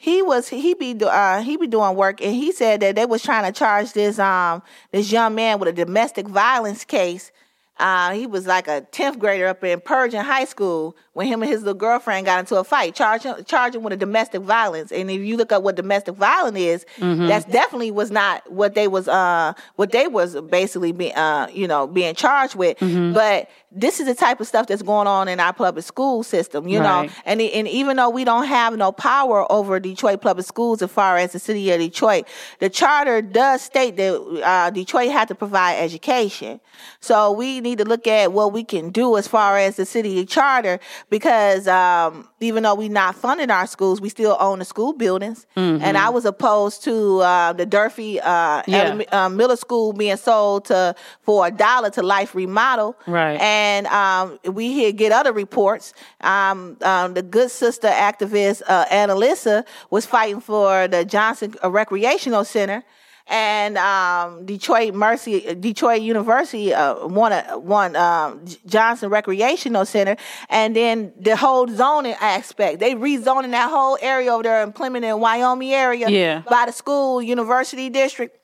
he 0.00 0.22
was 0.22 0.48
he 0.48 0.74
be 0.74 0.96
uh 1.04 1.42
he 1.42 1.56
be 1.56 1.66
doing 1.66 1.96
work, 1.96 2.22
and 2.22 2.34
he 2.34 2.52
said 2.52 2.80
that 2.80 2.94
they 2.94 3.04
was 3.04 3.20
trying 3.22 3.52
to 3.52 3.58
charge 3.58 3.92
this 3.92 4.18
um 4.18 4.62
this 4.92 5.10
young 5.10 5.34
man 5.34 5.58
with 5.58 5.68
a 5.68 5.72
domestic 5.72 6.26
violence 6.28 6.84
case. 6.84 7.32
Uh, 7.80 8.10
he 8.10 8.26
was 8.26 8.44
like 8.44 8.66
a 8.66 8.80
tenth 8.80 9.20
grader 9.20 9.46
up 9.46 9.62
in 9.62 9.80
Pershing 9.80 10.20
High 10.20 10.46
School 10.46 10.96
when 11.12 11.28
him 11.28 11.42
and 11.42 11.50
his 11.50 11.60
little 11.60 11.78
girlfriend 11.78 12.26
got 12.26 12.40
into 12.40 12.56
a 12.56 12.64
fight, 12.64 12.92
charging 12.96 13.44
charging 13.44 13.84
with 13.84 13.92
a 13.92 13.96
domestic 13.96 14.42
violence. 14.42 14.90
And 14.90 15.08
if 15.08 15.20
you 15.20 15.36
look 15.36 15.52
up 15.52 15.62
what 15.62 15.76
domestic 15.76 16.16
violence 16.16 16.58
is, 16.58 16.86
that's 17.28 17.44
definitely 17.44 17.92
was 17.92 18.10
not 18.10 18.50
what 18.50 18.74
they 18.74 18.88
was 18.88 19.06
uh 19.06 19.52
what 19.76 19.92
they 19.92 20.08
was 20.08 20.34
basically 20.50 20.90
being 20.90 21.14
uh 21.14 21.48
you 21.52 21.68
know 21.68 21.86
being 21.86 22.16
charged 22.16 22.56
with. 22.56 22.78
But 23.14 23.48
this 23.70 24.00
is 24.00 24.06
the 24.06 24.14
type 24.14 24.40
of 24.40 24.46
stuff 24.46 24.66
that's 24.66 24.82
going 24.82 25.06
on 25.06 25.28
in 25.28 25.40
our 25.40 25.52
public 25.52 25.84
school 25.84 26.22
system, 26.22 26.66
you 26.68 26.80
know. 26.80 27.08
And 27.26 27.40
and 27.40 27.68
even 27.68 27.96
though 27.96 28.08
we 28.08 28.24
don't 28.24 28.46
have 28.46 28.76
no 28.76 28.92
power 28.92 29.50
over 29.52 29.78
Detroit 29.78 30.22
public 30.22 30.46
schools 30.46 30.80
as 30.80 30.90
far 30.90 31.18
as 31.18 31.32
the 31.32 31.38
city 31.38 31.70
of 31.70 31.78
Detroit, 31.78 32.26
the 32.60 32.70
charter 32.70 33.20
does 33.20 33.62
state 33.62 33.96
that 33.96 34.42
uh, 34.44 34.70
Detroit 34.70 35.10
had 35.10 35.28
to 35.28 35.34
provide 35.34 35.74
education. 35.74 36.60
So 37.00 37.32
we 37.32 37.60
need 37.60 37.78
to 37.78 37.84
look 37.84 38.06
at 38.06 38.32
what 38.32 38.52
we 38.52 38.64
can 38.64 38.90
do 38.90 39.16
as 39.16 39.28
far 39.28 39.58
as 39.58 39.76
the 39.76 39.84
city 39.84 40.24
charter 40.24 40.80
because 41.10 41.68
um, 41.68 42.27
even 42.40 42.62
though 42.62 42.74
we 42.74 42.88
not 42.88 43.16
funding 43.16 43.50
our 43.50 43.66
schools, 43.66 44.00
we 44.00 44.08
still 44.08 44.36
own 44.38 44.60
the 44.60 44.64
school 44.64 44.92
buildings. 44.92 45.46
And 45.56 45.98
I 45.98 46.08
was 46.10 46.24
opposed 46.24 46.84
to 46.84 47.18
uh, 47.20 47.52
the 47.52 47.66
Durfee 47.66 48.20
uh, 48.20 48.62
Yeah. 48.66 49.00
uh, 49.10 49.28
middle 49.28 49.56
school 49.56 49.92
being 49.92 50.16
sold 50.16 50.66
to 50.66 50.94
for 51.22 51.46
a 51.46 51.50
dollar 51.50 51.90
to 51.90 52.02
Life 52.02 52.34
Remodel. 52.34 52.96
Right. 53.06 53.40
And 53.40 53.86
um, 53.88 54.38
we 54.44 54.72
here 54.72 54.92
get 54.92 55.10
other 55.12 55.32
reports. 55.32 55.92
Um, 56.20 56.76
um, 56.82 57.14
the 57.14 57.22
good 57.22 57.50
sister 57.50 57.88
activist 57.88 58.62
uh, 58.68 58.84
Annalisa 58.86 59.64
was 59.90 60.06
fighting 60.06 60.40
for 60.40 60.86
the 60.88 61.04
Johnson 61.04 61.54
Recreational 61.64 62.44
Center. 62.44 62.84
And 63.28 63.76
um, 63.76 64.46
Detroit 64.46 64.94
Mercy, 64.94 65.54
Detroit 65.54 66.00
University 66.00 66.72
uh, 66.72 67.06
won 67.06 67.32
a, 67.32 67.58
won 67.58 67.94
um, 67.94 68.44
Johnson 68.66 69.10
Recreational 69.10 69.84
Center, 69.84 70.16
and 70.48 70.74
then 70.74 71.12
the 71.20 71.36
whole 71.36 71.68
zoning 71.68 72.16
aspect. 72.20 72.80
They 72.80 72.94
rezoning 72.94 73.50
that 73.50 73.70
whole 73.70 73.98
area 74.00 74.32
over 74.32 74.42
there 74.44 74.62
in 74.62 74.72
Plymouth 74.72 75.04
and 75.04 75.20
Wyoming 75.20 75.72
area 75.72 76.08
Yeah. 76.08 76.42
by 76.48 76.64
the 76.66 76.72
school 76.72 77.20
university 77.20 77.90
district. 77.90 78.34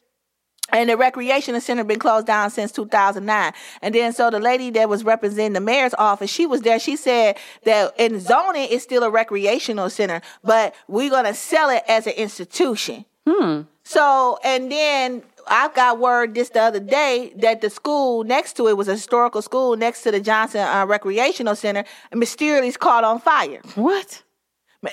And 0.73 0.89
the 0.89 0.97
recreation 0.97 1.61
center 1.61 1.85
been 1.85 1.98
closed 1.98 2.27
down 2.27 2.51
since 2.51 2.73
2009. 2.73 3.52
And 3.82 3.94
then 3.94 4.12
so 4.15 4.31
the 4.31 4.40
lady 4.40 4.70
that 4.70 4.89
was 4.89 5.05
representing 5.05 5.52
the 5.52 5.61
mayor's 5.61 5.93
office, 5.94 6.31
she 6.31 6.47
was 6.47 6.62
there. 6.62 6.78
She 6.81 6.97
said 6.97 7.36
that 7.65 7.93
in 7.98 8.19
zoning 8.19 8.69
it's 8.70 8.82
still 8.82 9.02
a 9.05 9.11
recreational 9.11 9.90
center, 9.90 10.23
but 10.43 10.74
we're 10.89 11.11
gonna 11.11 11.35
sell 11.35 11.69
it 11.69 11.82
as 11.86 12.06
an 12.06 12.15
institution. 12.15 13.05
So 13.84 14.38
and 14.44 14.70
then 14.70 15.22
I 15.46 15.68
got 15.68 15.98
word 15.98 16.34
this 16.34 16.51
the 16.51 16.62
other 16.62 16.80
day 16.80 17.32
that 17.36 17.60
the 17.60 17.70
school 17.70 18.24
next 18.24 18.55
to 18.55 18.68
it 18.68 18.76
was 18.76 18.88
a 18.88 18.92
historical 18.92 19.42
school 19.42 19.76
next 19.76 20.02
to 20.02 20.10
the 20.10 20.20
Johnson 20.20 20.60
uh, 20.60 20.86
Recreational 20.86 21.56
Center, 21.56 21.84
mysteriously 22.12 22.72
caught 22.72 23.05
on 23.05 23.20
fire. 23.20 23.60
What? 23.74 24.22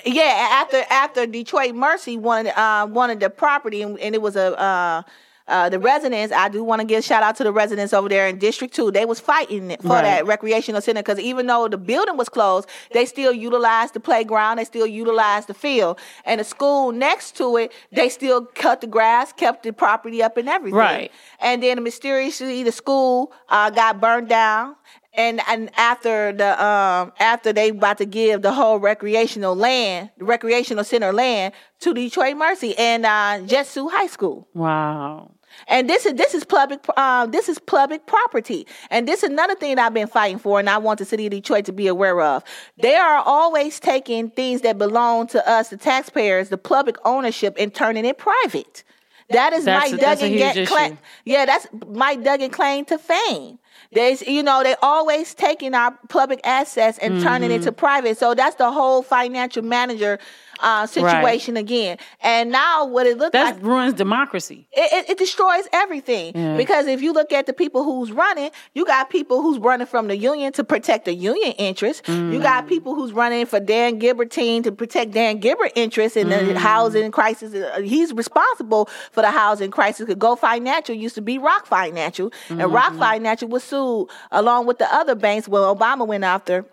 Yeah, 0.06 0.48
after 0.52 0.84
after 0.90 1.26
Detroit 1.26 1.74
Mercy 1.74 2.16
wanted 2.16 2.58
uh, 2.58 2.86
wanted 2.90 3.20
the 3.20 3.28
property, 3.28 3.82
and, 3.82 3.98
and 3.98 4.14
it 4.14 4.22
was 4.22 4.36
a 4.36 4.58
uh, 4.58 5.02
uh, 5.48 5.68
the 5.68 5.78
residents. 5.78 6.32
I 6.32 6.48
do 6.48 6.62
want 6.64 6.80
to 6.80 6.86
give 6.86 7.00
a 7.00 7.02
shout 7.02 7.22
out 7.22 7.36
to 7.36 7.44
the 7.44 7.52
residents 7.52 7.92
over 7.92 8.08
there 8.08 8.26
in 8.28 8.38
District 8.38 8.72
Two. 8.74 8.90
They 8.90 9.04
was 9.04 9.20
fighting 9.20 9.76
for 9.80 9.88
Right. 9.88 10.02
that 10.02 10.26
recreational 10.26 10.80
center 10.80 11.02
because 11.02 11.18
even 11.18 11.46
though 11.46 11.68
the 11.68 11.78
building 11.78 12.16
was 12.16 12.28
closed, 12.28 12.68
they 12.92 13.04
still 13.06 13.32
utilized 13.32 13.94
the 13.94 14.00
playground. 14.00 14.58
They 14.58 14.64
still 14.64 14.86
utilized 14.86 15.48
the 15.48 15.54
field, 15.54 15.98
and 16.24 16.40
the 16.40 16.44
school 16.44 16.92
next 16.92 17.36
to 17.36 17.56
it, 17.56 17.72
they 17.90 18.08
still 18.08 18.46
cut 18.46 18.80
the 18.80 18.86
grass, 18.86 19.32
kept 19.32 19.62
the 19.64 19.72
property 19.72 20.22
up, 20.22 20.36
and 20.36 20.48
everything. 20.48 20.78
Right. 20.78 21.12
And 21.40 21.62
then 21.62 21.82
mysteriously, 21.82 22.62
the 22.62 22.72
school 22.72 23.32
uh, 23.48 23.70
got 23.70 24.00
burned 24.00 24.28
down. 24.28 24.76
And 25.14 25.40
and 25.46 25.70
after 25.76 26.32
the 26.32 26.64
um 26.64 27.12
after 27.18 27.52
they 27.52 27.68
about 27.68 27.98
to 27.98 28.06
give 28.06 28.42
the 28.42 28.52
whole 28.52 28.78
recreational 28.78 29.54
land, 29.54 30.10
the 30.16 30.24
recreational 30.24 30.84
center 30.84 31.12
land 31.12 31.52
to 31.80 31.92
Detroit 31.92 32.36
Mercy 32.36 32.76
and 32.78 33.04
uh, 33.04 33.40
Jesuit 33.46 33.92
High 33.92 34.06
School. 34.06 34.48
Wow. 34.54 35.32
And 35.68 35.86
this 35.88 36.06
is 36.06 36.14
this 36.14 36.34
is 36.34 36.44
public 36.44 36.80
um 36.96 37.30
this 37.30 37.50
is 37.50 37.58
public 37.58 38.06
property. 38.06 38.66
And 38.90 39.06
this 39.06 39.22
is 39.22 39.28
another 39.28 39.54
thing 39.54 39.76
that 39.76 39.84
I've 39.84 39.94
been 39.94 40.08
fighting 40.08 40.38
for 40.38 40.58
and 40.58 40.70
I 40.70 40.78
want 40.78 40.98
the 40.98 41.04
city 41.04 41.26
of 41.26 41.30
Detroit 41.32 41.66
to 41.66 41.72
be 41.72 41.88
aware 41.88 42.20
of. 42.22 42.42
They 42.78 42.96
are 42.96 43.18
always 43.18 43.78
taking 43.78 44.30
things 44.30 44.62
that 44.62 44.78
belong 44.78 45.26
to 45.28 45.46
us, 45.46 45.68
the 45.68 45.76
taxpayers, 45.76 46.48
the 46.48 46.58
public 46.58 46.96
ownership 47.04 47.54
and 47.58 47.74
turning 47.74 48.06
it 48.06 48.16
private. 48.16 48.82
That 49.28 49.52
is 49.52 49.64
That's 49.64 49.92
Mike 49.92 50.00
Duggan 50.00 50.32
get 50.32 50.68
claim. 50.68 50.98
Yeah, 51.24 51.46
that's 51.46 51.66
Mike 51.86 52.22
Duggan 52.22 52.50
claim 52.50 52.84
to 52.86 52.98
fame. 52.98 53.58
There's, 53.92 54.22
you 54.22 54.42
know, 54.42 54.62
they 54.62 54.74
always 54.82 55.34
taking 55.34 55.74
our 55.74 55.96
public 56.08 56.40
assets 56.44 56.98
and 56.98 57.22
turning 57.22 57.50
Mm-hmm. 57.50 57.60
it 57.60 57.64
to 57.64 57.72
private. 57.72 58.16
So 58.18 58.34
that's 58.34 58.56
the 58.56 58.70
whole 58.72 59.02
financial 59.02 59.62
manager 59.62 60.18
uh, 60.62 60.86
situation 60.86 61.56
again. 61.56 61.98
And 62.22 62.50
now 62.50 62.86
what 62.86 63.06
it 63.06 63.18
looks 63.18 63.34
like. 63.34 63.44
That 63.44 63.54
like, 63.56 63.64
ruins 63.64 63.94
democracy. 63.94 64.66
it, 64.72 64.92
it, 64.92 65.10
it 65.10 65.18
destroys 65.18 65.64
everything. 65.72 66.32
Yeah. 66.34 66.56
Because 66.56 66.86
if 66.86 67.02
you 67.02 67.12
look 67.12 67.32
at 67.32 67.46
the 67.46 67.52
people 67.52 67.84
who's 67.84 68.12
running, 68.12 68.50
you 68.74 68.84
got 68.86 69.10
people 69.10 69.42
who's 69.42 69.58
running 69.58 69.86
from 69.86 70.08
the 70.08 70.16
union 70.16 70.52
to 70.54 70.64
protect 70.64 71.04
the 71.04 71.14
union 71.14 71.52
interests. 71.52 72.08
You 72.08 72.14
Mm. 72.14 72.42
got 72.42 72.66
people 72.68 72.94
who's 72.94 73.12
running 73.12 73.44
for 73.46 73.60
Dan 73.60 73.98
Gilbertine 74.00 74.62
to 74.64 74.72
protect 74.72 75.10
Dan 75.12 75.38
Gilbert 75.38 75.72
interests 75.74 76.16
in 76.16 76.28
Mm. 76.28 76.54
the 76.54 76.58
housing 76.58 77.10
crisis. 77.10 77.54
Uh, 77.54 77.80
He's 77.80 78.12
responsible 78.12 78.88
for 79.10 79.20
the 79.22 79.30
housing 79.30 79.70
crisis. 79.70 80.12
Go 80.18 80.36
Financial 80.36 80.94
used 80.94 81.14
to 81.16 81.20
be 81.22 81.38
Rock 81.38 81.66
Financial, 81.66 82.32
and 82.48 82.60
Mm-hmm. 82.60 82.72
Rock 82.72 82.94
Financial 82.96 83.48
was 83.48 83.64
sued 83.64 84.08
along 84.30 84.66
with 84.66 84.78
the 84.78 84.92
other 84.94 85.14
banks 85.14 85.48
when 85.48 85.62
Obama 85.62 86.06
went 86.06 86.24
after 86.24 86.64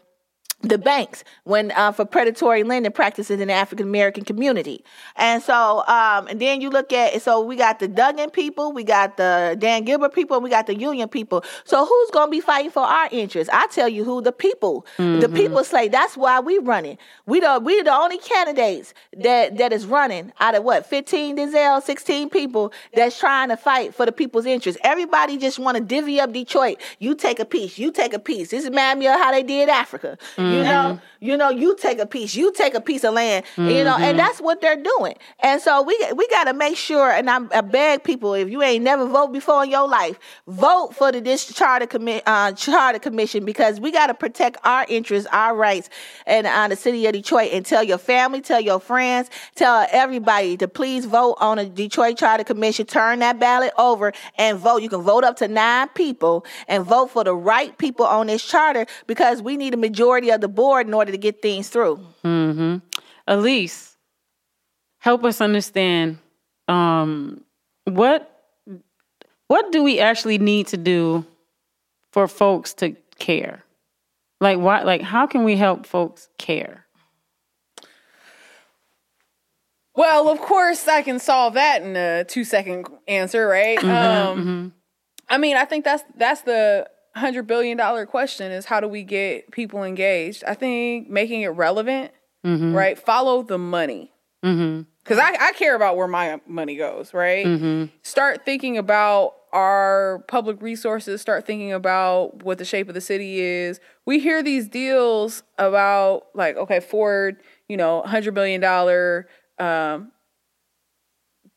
the 0.62 0.78
banks 0.78 1.24
when 1.46 1.72
uh, 1.72 1.92
for 1.92 2.04
predatory 2.04 2.64
lending 2.64 2.92
practices 2.92 3.40
in 3.40 3.48
the 3.48 3.54
African 3.54 3.88
American 3.88 4.26
community. 4.26 4.84
And 5.16 5.42
so, 5.42 5.86
um, 5.88 6.28
and 6.28 6.42
then 6.42 6.60
you 6.60 6.70
look 6.70 6.92
at 6.92 7.22
so 7.22 7.40
we 7.40 7.56
got 7.56 7.80
the 7.80 7.88
Duggan 7.88 8.30
people, 8.30 8.74
we 8.74 8.84
got 8.84 9.16
the 9.18 9.56
Dan 9.58 9.86
Gilbert 9.86 10.14
people, 10.14 10.36
and 10.36 10.44
we 10.44 10.50
got 10.50 10.68
the 10.68 10.76
Union 10.76 11.08
people. 11.08 11.44
So 11.64 11.86
who's 11.86 12.12
going 12.12 12.28
to 12.28 12.32
be 12.32 12.42
fighting 12.42 12.72
for 12.72 12.84
our 12.84 13.08
interests? 13.12 13.50
I 13.54 13.68
tell 13.68 13.88
you 13.88 14.04
who 14.04 14.22
the 14.22 14.34
people. 14.34 14.86
The 15.22 15.30
people 15.30 15.64
say 15.64 15.88
that's 15.88 16.18
why 16.18 16.40
we 16.42 16.58
running. 16.60 16.98
We 17.26 17.40
the 17.40 17.62
we 17.64 17.82
the 17.82 17.94
only 17.94 18.18
candidates 18.18 18.94
that 19.18 19.58
that 19.58 19.72
is 19.72 19.86
running 19.86 20.34
out 20.40 20.56
of 20.56 20.64
what 20.64 20.86
15 20.86 21.38
Denzel, 21.38 21.82
16 21.82 22.30
people 22.30 22.74
that's 22.94 23.18
trying 23.18 23.50
to 23.50 23.58
fight 23.58 23.96
for 23.96 24.06
the 24.06 24.12
people's 24.12 24.46
interests. 24.46 24.80
Everybody 24.84 25.38
just 25.38 25.58
want 25.58 25.78
to 25.78 25.84
divvy 25.84 26.20
up 26.20 26.34
Detroit. 26.34 26.82
You 27.00 27.16
take 27.16 27.40
a 27.40 27.46
piece, 27.46 27.78
you 27.78 27.92
take 27.92 28.14
a 28.14 28.20
piece. 28.20 28.50
This 28.50 28.66
remind 28.66 29.00
me 29.00 29.06
how 29.06 29.32
they 29.32 29.44
did 29.44 29.70
Africa. 29.70 30.18
You 30.54 30.64
know, 30.64 31.00
you 31.22 31.38
know, 31.38 31.50
you 31.50 31.76
take 31.76 32.00
a 32.00 32.06
piece, 32.06 32.36
you 32.36 32.52
take 32.54 32.74
a 32.74 32.82
piece 32.82 33.04
of 33.04 33.14
land, 33.14 33.46
you 33.58 33.84
know, 33.84 33.98
and 33.98 34.18
that's 34.18 34.40
what 34.40 34.62
they're 34.62 34.82
doing. 34.82 35.16
And 35.42 35.62
so 35.62 35.82
we 35.82 35.98
we 36.16 36.28
got 36.30 36.46
to 36.46 36.54
make 36.54 36.78
sure. 36.78 37.10
And 37.12 37.30
I'm, 37.30 37.50
I 37.54 37.62
beg 37.62 38.04
people, 38.04 38.34
if 38.34 38.50
you 38.50 38.62
ain't 38.62 38.84
never 38.84 39.06
vote 39.06 39.34
before 39.34 39.64
in 39.64 39.70
your 39.70 39.88
life, 39.88 40.18
vote 40.48 40.96
for 40.96 41.12
the 41.12 41.20
this 41.20 41.54
charter 41.54 41.86
commi- 41.86 42.22
uh, 42.26 42.54
charter 42.54 43.00
commission 43.00 43.46
because 43.46 43.80
we 43.80 43.92
got 43.92 44.08
to 44.08 44.14
protect 44.14 44.58
our 44.64 44.86
interests, 44.88 45.28
our 45.32 45.56
rights, 45.56 45.90
and 46.26 46.48
uh, 46.48 46.68
the 46.68 46.76
city 46.76 47.06
of 47.06 47.14
Detroit. 47.14 47.52
And 47.52 47.66
tell 47.66 47.84
your 47.84 47.98
family, 47.98 48.42
tell 48.42 48.62
your 48.62 48.80
friends, 48.80 49.30
tell 49.56 49.86
everybody 49.92 50.58
to 50.58 50.68
please 50.68 51.06
vote 51.06 51.36
on 51.40 51.58
the 51.58 51.66
Detroit 51.66 52.18
Charter 52.18 52.44
Commission. 52.44 52.86
Turn 52.86 53.20
that 53.20 53.40
ballot 53.40 53.74
over 53.78 54.14
and 54.38 54.58
vote. 54.58 54.82
You 54.82 54.90
can 54.90 55.02
vote 55.02 55.24
up 55.24 55.36
to 55.38 55.48
nine 55.48 55.90
people 55.90 56.46
and 56.68 56.84
vote 56.86 57.12
for 57.12 57.24
the 57.24 57.36
right 57.36 57.78
people 57.78 58.06
on 58.06 58.28
this 58.28 58.44
charter 58.44 58.86
because 59.08 59.42
we 59.42 59.58
need 59.58 59.74
a 59.74 59.78
majority 59.78 60.32
of 60.32 60.39
the 60.42 60.48
board 60.48 60.88
in 60.88 60.94
order 60.94 61.12
to 61.12 61.18
get 61.18 61.42
things 61.42 61.70
through. 61.70 62.00
Elise, 63.28 63.98
help 65.00 65.24
us 65.24 65.42
understand 65.42 66.18
um, 66.68 67.44
what 67.86 68.26
what 69.48 69.72
do 69.72 69.82
we 69.84 70.00
actually 70.00 70.38
need 70.38 70.68
to 70.68 70.78
do 70.78 71.26
for 72.12 72.28
folks 72.28 72.74
to 72.76 72.96
care? 73.18 73.64
Like 74.40 74.60
why? 74.60 74.84
Like 74.84 75.02
how 75.02 75.28
can 75.28 75.44
we 75.44 75.56
help 75.56 75.86
folks 75.86 76.30
care? 76.38 76.86
Well, 79.96 80.30
of 80.30 80.40
course, 80.40 80.88
I 80.88 81.02
can 81.02 81.20
solve 81.20 81.56
that 81.56 81.82
in 81.82 81.96
a 81.98 82.24
two 82.24 82.44
second 82.44 82.88
answer, 83.08 83.48
right? 83.48 83.84
um, 83.84 84.74
I 85.28 85.38
mean, 85.38 85.58
I 85.58 85.66
think 85.66 85.84
that's 85.84 86.04
that's 86.16 86.42
the 86.42 86.88
hundred 87.16 87.48
billion 87.48 87.78
dollar 87.78 88.06
question: 88.06 88.52
is 88.52 88.66
how 88.66 88.80
do 88.80 88.88
we 88.88 89.04
get 89.04 89.52
people 89.52 89.84
engaged? 89.84 90.44
I 90.46 90.54
think 90.54 91.10
making 91.10 91.42
it 91.42 91.50
relevant, 91.50 92.12
right? 92.76 92.98
Follow 92.98 93.44
the 93.44 93.58
money, 93.58 94.12
because 94.42 95.20
I, 95.20 95.36
I 95.40 95.52
care 95.54 95.76
about 95.76 95.98
where 95.98 96.08
my 96.08 96.40
money 96.48 96.76
goes, 96.76 97.14
right? 97.14 97.46
Start 98.04 98.46
thinking 98.46 98.78
about 98.78 99.34
our 99.52 100.24
public 100.28 100.62
resources. 100.62 101.22
Start 101.22 101.46
thinking 101.46 101.74
about 101.74 102.44
what 102.44 102.60
the 102.60 102.66
shape 102.66 102.88
of 102.88 102.94
the 102.94 103.02
city 103.02 103.40
is. 103.40 103.80
We 104.06 104.20
hear 104.20 104.44
these 104.44 104.68
deals 104.68 105.42
about 105.58 106.28
like, 106.36 106.56
okay, 106.56 106.80
Ford, 106.80 107.38
you 107.68 107.76
know, 107.76 108.04
hundred 108.04 108.36
million 108.36 108.62
dollar 108.62 109.28
um, 109.58 110.12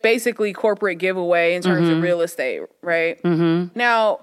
basically 0.02 0.52
corporate 0.52 0.98
giveaway 0.98 1.54
in 1.54 1.62
terms 1.62 1.88
of 1.88 2.02
real 2.02 2.22
estate, 2.22 2.62
right? 2.82 3.22
Mm-hmm. 3.22 3.78
Now, 3.78 4.20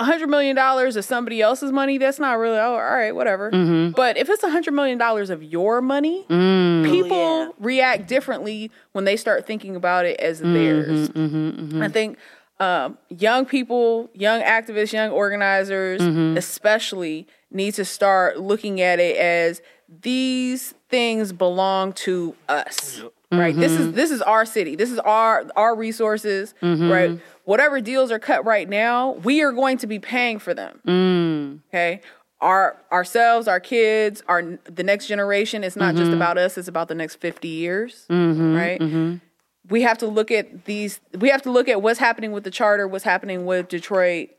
a 0.00 0.04
hundred 0.04 0.28
million 0.28 0.54
dollars 0.54 0.96
of 0.96 1.04
somebody 1.04 1.40
else's 1.40 1.72
money, 1.72 1.98
that's 1.98 2.18
not 2.18 2.38
really 2.38 2.58
oh, 2.58 2.74
all 2.74 2.78
right, 2.78 3.14
whatever. 3.14 3.50
Mm-hmm. 3.50 3.92
But 3.92 4.16
if 4.16 4.28
it's 4.28 4.42
a 4.42 4.50
hundred 4.50 4.72
million 4.74 4.98
dollars 4.98 5.30
of 5.30 5.42
your 5.42 5.80
money, 5.82 6.24
mm. 6.28 6.84
people 6.84 7.16
oh, 7.16 7.54
react 7.58 8.06
differently 8.06 8.70
when 8.92 9.04
they 9.04 9.16
start 9.16 9.46
thinking 9.46 9.74
about 9.74 10.06
it 10.06 10.20
as 10.20 10.40
mm-hmm, 10.40 10.54
theirs. 10.54 11.08
Mm-hmm, 11.08 11.82
I 11.82 11.88
think 11.88 12.18
um, 12.60 12.98
young 13.08 13.44
people, 13.44 14.10
young 14.14 14.40
activists, 14.40 14.92
young 14.92 15.10
organizers, 15.10 16.00
especially, 16.36 17.26
need 17.50 17.74
to 17.74 17.84
start 17.84 18.38
looking 18.38 18.80
at 18.80 19.00
it 19.00 19.16
as 19.16 19.62
these 19.88 20.74
things 20.88 21.32
belong 21.32 21.92
to 21.92 22.34
us. 22.48 23.02
Right. 23.30 23.54
This 23.54 23.72
is 23.72 23.88
mm-hmm. 23.88 23.96
this 23.96 24.10
is 24.10 24.22
our 24.22 24.46
city. 24.46 24.74
This 24.74 24.90
is 24.90 24.98
our 25.00 25.44
our 25.54 25.74
resources. 25.74 26.54
Mm-hmm. 26.62 26.90
Right. 26.90 27.20
Whatever 27.44 27.80
deals 27.80 28.10
are 28.10 28.18
cut 28.18 28.46
right 28.46 28.68
now, 28.68 29.12
we 29.12 29.42
are 29.42 29.52
going 29.52 29.78
to 29.78 29.86
be 29.86 29.98
paying 29.98 30.38
for 30.38 30.54
them. 30.54 30.80
Mm. 30.86 31.60
Okay. 31.68 32.00
Our 32.40 32.82
ourselves, 32.90 33.46
our 33.46 33.60
kids, 33.60 34.22
our 34.28 34.58
the 34.64 34.82
next 34.82 35.08
generation. 35.08 35.62
It's 35.62 35.76
not 35.76 35.94
just 35.94 36.06
mm-hmm. 36.06 36.14
about 36.14 36.38
us. 36.38 36.56
It's 36.56 36.68
about 36.68 36.88
the 36.88 36.94
next 36.94 37.16
fifty 37.16 37.48
years. 37.48 38.06
Right 38.08 39.20
we 39.68 39.82
have 39.82 39.98
to 39.98 40.06
look 40.06 40.30
at 40.30 40.64
these 40.64 41.00
we 41.18 41.28
have 41.28 41.42
to 41.42 41.50
look 41.50 41.68
at 41.68 41.82
what's 41.82 41.98
happening 41.98 42.32
with 42.32 42.44
the 42.44 42.50
charter 42.50 42.88
what's 42.88 43.04
happening 43.04 43.44
with 43.44 43.68
detroit 43.68 44.30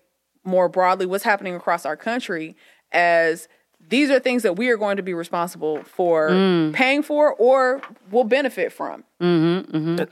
more 0.43 0.69
broadly 0.69 1.05
what's 1.05 1.23
happening 1.23 1.55
across 1.55 1.85
our 1.85 1.97
country 1.97 2.55
as 2.91 3.47
these 3.89 4.09
are 4.09 4.19
things 4.19 4.43
that 4.43 4.55
we 4.55 4.69
are 4.69 4.77
going 4.77 4.97
to 4.97 5.03
be 5.03 5.13
responsible 5.13 5.83
for 5.83 6.29
mm. 6.29 6.73
paying 6.73 7.03
for 7.03 7.33
or 7.33 7.81
will 8.11 8.23
benefit 8.23 8.71
from 8.71 9.03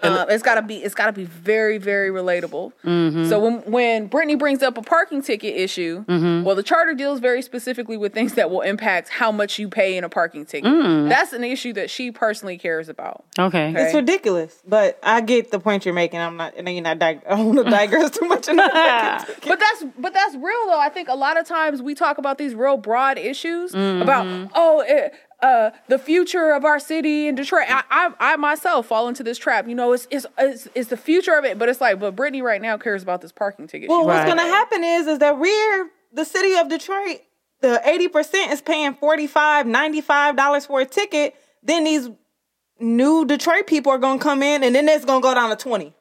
uh, 0.03 0.25
it's 0.29 0.43
got 0.43 0.55
to 0.55 0.61
be 0.61 0.77
it's 0.77 0.95
got 0.95 1.05
to 1.05 1.13
be 1.13 1.23
very 1.23 1.77
very 1.77 2.09
relatable 2.09 2.73
mm-hmm. 2.83 3.25
so 3.25 3.39
when 3.39 3.59
when 3.71 4.07
brittany 4.07 4.35
brings 4.35 4.61
up 4.61 4.77
a 4.77 4.81
parking 4.81 5.21
ticket 5.21 5.55
issue 5.55 6.03
well 6.07 6.55
the 6.55 6.63
charter 6.63 6.93
deals 6.93 7.19
very 7.19 7.41
specifically 7.41 7.97
with 7.97 8.13
things 8.13 8.33
that 8.33 8.49
will 8.49 8.61
impact 8.61 9.09
how 9.09 9.31
much 9.31 9.57
you 9.57 9.69
pay 9.69 9.97
in 9.97 10.03
a 10.03 10.09
parking 10.09 10.45
ticket 10.45 10.71
mm. 10.71 11.07
that's 11.07 11.33
an 11.33 11.43
issue 11.43 11.71
that 11.73 11.89
she 11.89 12.11
personally 12.11 12.57
cares 12.57 12.89
about 12.89 13.23
Okay. 13.39 13.73
It's 13.75 13.93
ridiculous, 13.93 14.61
but 14.67 14.99
I 15.03 15.21
get 15.21 15.51
the 15.51 15.59
point 15.59 15.85
you're 15.85 15.93
making. 15.93 16.19
I'm 16.19 16.37
not, 16.37 16.55
and 16.57 16.67
you're 16.67 16.81
not. 16.81 16.99
Dig- 16.99 17.23
I 17.29 17.35
don't 17.35 17.55
want 17.55 17.67
to 17.67 17.71
digress 17.71 18.11
too 18.11 18.27
much. 18.27 18.47
In 18.47 18.55
that. 18.55 19.25
but 19.47 19.59
that's 19.59 19.85
but 19.97 20.13
that's 20.13 20.35
real 20.35 20.65
though. 20.67 20.79
I 20.79 20.89
think 20.89 21.07
a 21.07 21.15
lot 21.15 21.39
of 21.39 21.45
times 21.47 21.81
we 21.81 21.93
talk 21.93 22.17
about 22.17 22.37
these 22.37 22.55
real 22.55 22.77
broad 22.77 23.17
issues 23.17 23.66
about 23.73 24.49
oh 24.55 24.83
it, 24.87 25.13
uh, 25.41 25.71
the 25.87 25.99
future 25.99 26.51
of 26.51 26.65
our 26.65 26.79
city 26.79 27.27
in 27.27 27.35
Detroit. 27.35 27.65
I, 27.69 27.83
I 27.89 28.33
I 28.33 28.35
myself 28.37 28.87
fall 28.87 29.07
into 29.07 29.23
this 29.23 29.37
trap. 29.37 29.67
You 29.67 29.75
know, 29.75 29.93
it's, 29.93 30.07
it's 30.09 30.25
it's 30.37 30.67
it's 30.75 30.89
the 30.89 30.97
future 30.97 31.33
of 31.35 31.45
it, 31.45 31.57
but 31.59 31.69
it's 31.69 31.81
like, 31.81 31.99
but 31.99 32.15
Brittany 32.15 32.41
right 32.41 32.61
now 32.61 32.77
cares 32.77 33.03
about 33.03 33.21
this 33.21 33.31
parking 33.31 33.67
ticket. 33.67 33.89
Well, 33.89 34.05
what's 34.05 34.19
Right. 34.19 34.25
going 34.25 34.37
to 34.37 34.43
happen 34.43 34.83
is, 34.83 35.07
is 35.07 35.19
that 35.19 35.37
we're 35.39 35.89
the 36.13 36.25
city 36.25 36.55
of 36.55 36.69
Detroit. 36.69 37.21
The 37.61 37.81
eighty 37.89 38.07
percent 38.07 38.51
is 38.51 38.61
paying 38.61 38.93
45 38.93 39.65
95 39.67 40.35
dollars 40.35 40.65
for 40.65 40.79
a 40.81 40.85
ticket. 40.85 41.35
Then 41.63 41.83
these 41.85 42.09
new 42.79 43.25
Detroit 43.25 43.65
people 43.67 43.91
are 43.91 43.97
going 43.97 44.19
to 44.19 44.23
come 44.23 44.43
in, 44.43 44.63
and 44.63 44.75
then 44.75 44.87
it's 44.87 45.05
going 45.05 45.21
to 45.21 45.27
go 45.27 45.33
down 45.33 45.49
to 45.49 45.55
twenty. 45.55 45.93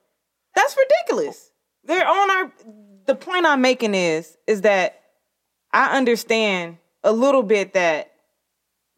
That's 0.54 0.76
ridiculous. 0.76 1.50
They're 1.84 2.06
on 2.06 2.30
our. 2.30 2.52
The 3.06 3.14
point 3.14 3.46
I'm 3.46 3.60
making 3.60 3.94
is, 3.94 4.36
is 4.46 4.62
that 4.62 5.00
I 5.72 5.96
understand 5.96 6.78
a 7.06 7.12
little 7.12 7.42
bit 7.42 7.72
that 7.74 8.12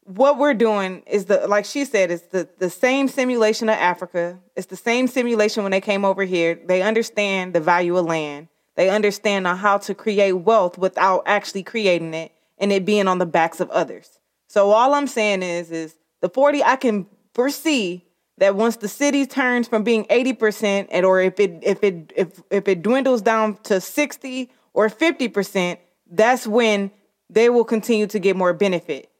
what 0.04 0.38
we're 0.38 0.54
doing 0.54 1.02
is 1.06 1.26
the 1.26 1.46
like 1.46 1.66
she 1.66 1.84
said 1.84 2.10
is 2.10 2.22
the 2.22 2.48
the 2.58 2.70
same 2.70 3.06
simulation 3.06 3.68
of 3.68 3.76
Africa. 3.76 4.38
It's 4.56 4.66
the 4.66 4.76
same 4.76 5.06
simulation 5.06 5.62
when 5.62 5.70
they 5.70 5.82
came 5.82 6.04
over 6.04 6.24
here. 6.24 6.58
They 6.64 6.80
understand 6.82 7.54
the 7.54 7.60
value 7.60 7.96
of 7.96 8.06
land. 8.06 8.48
They 8.74 8.88
understand 8.88 9.46
on 9.46 9.58
how 9.58 9.76
to 9.78 9.94
create 9.94 10.32
wealth 10.32 10.78
without 10.78 11.24
actually 11.26 11.62
creating 11.62 12.14
it 12.14 12.32
and 12.56 12.72
it 12.72 12.86
being 12.86 13.06
on 13.06 13.18
the 13.18 13.26
backs 13.26 13.60
of 13.60 13.68
others. 13.70 14.18
So 14.46 14.70
all 14.70 14.94
I'm 14.94 15.06
saying 15.06 15.42
is 15.42 15.70
is 15.70 15.94
the 16.22 16.30
40 16.30 16.64
I 16.64 16.76
can 16.76 17.06
foresee 17.34 18.06
that 18.38 18.56
once 18.56 18.76
the 18.76 18.88
city 18.88 19.26
turns 19.26 19.68
from 19.68 19.82
being 19.82 20.04
80% 20.06 20.88
and 20.90 21.04
or 21.04 21.20
if 21.20 21.38
it 21.38 21.58
if 21.62 21.84
it 21.84 22.14
if 22.16 22.42
if 22.50 22.66
it 22.66 22.82
dwindles 22.82 23.20
down 23.20 23.58
to 23.64 23.78
60 23.78 24.50
or 24.72 24.88
50%, 24.88 25.76
that's 26.10 26.46
when 26.46 26.90
they 27.30 27.48
will 27.48 27.64
continue 27.64 28.06
to 28.06 28.18
get 28.18 28.36
more 28.36 28.52
benefit. 28.52 29.10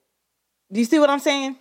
Do 0.72 0.80
you 0.80 0.86
see 0.86 0.98
what 0.98 1.10
I'm 1.10 1.18
saying? 1.18 1.56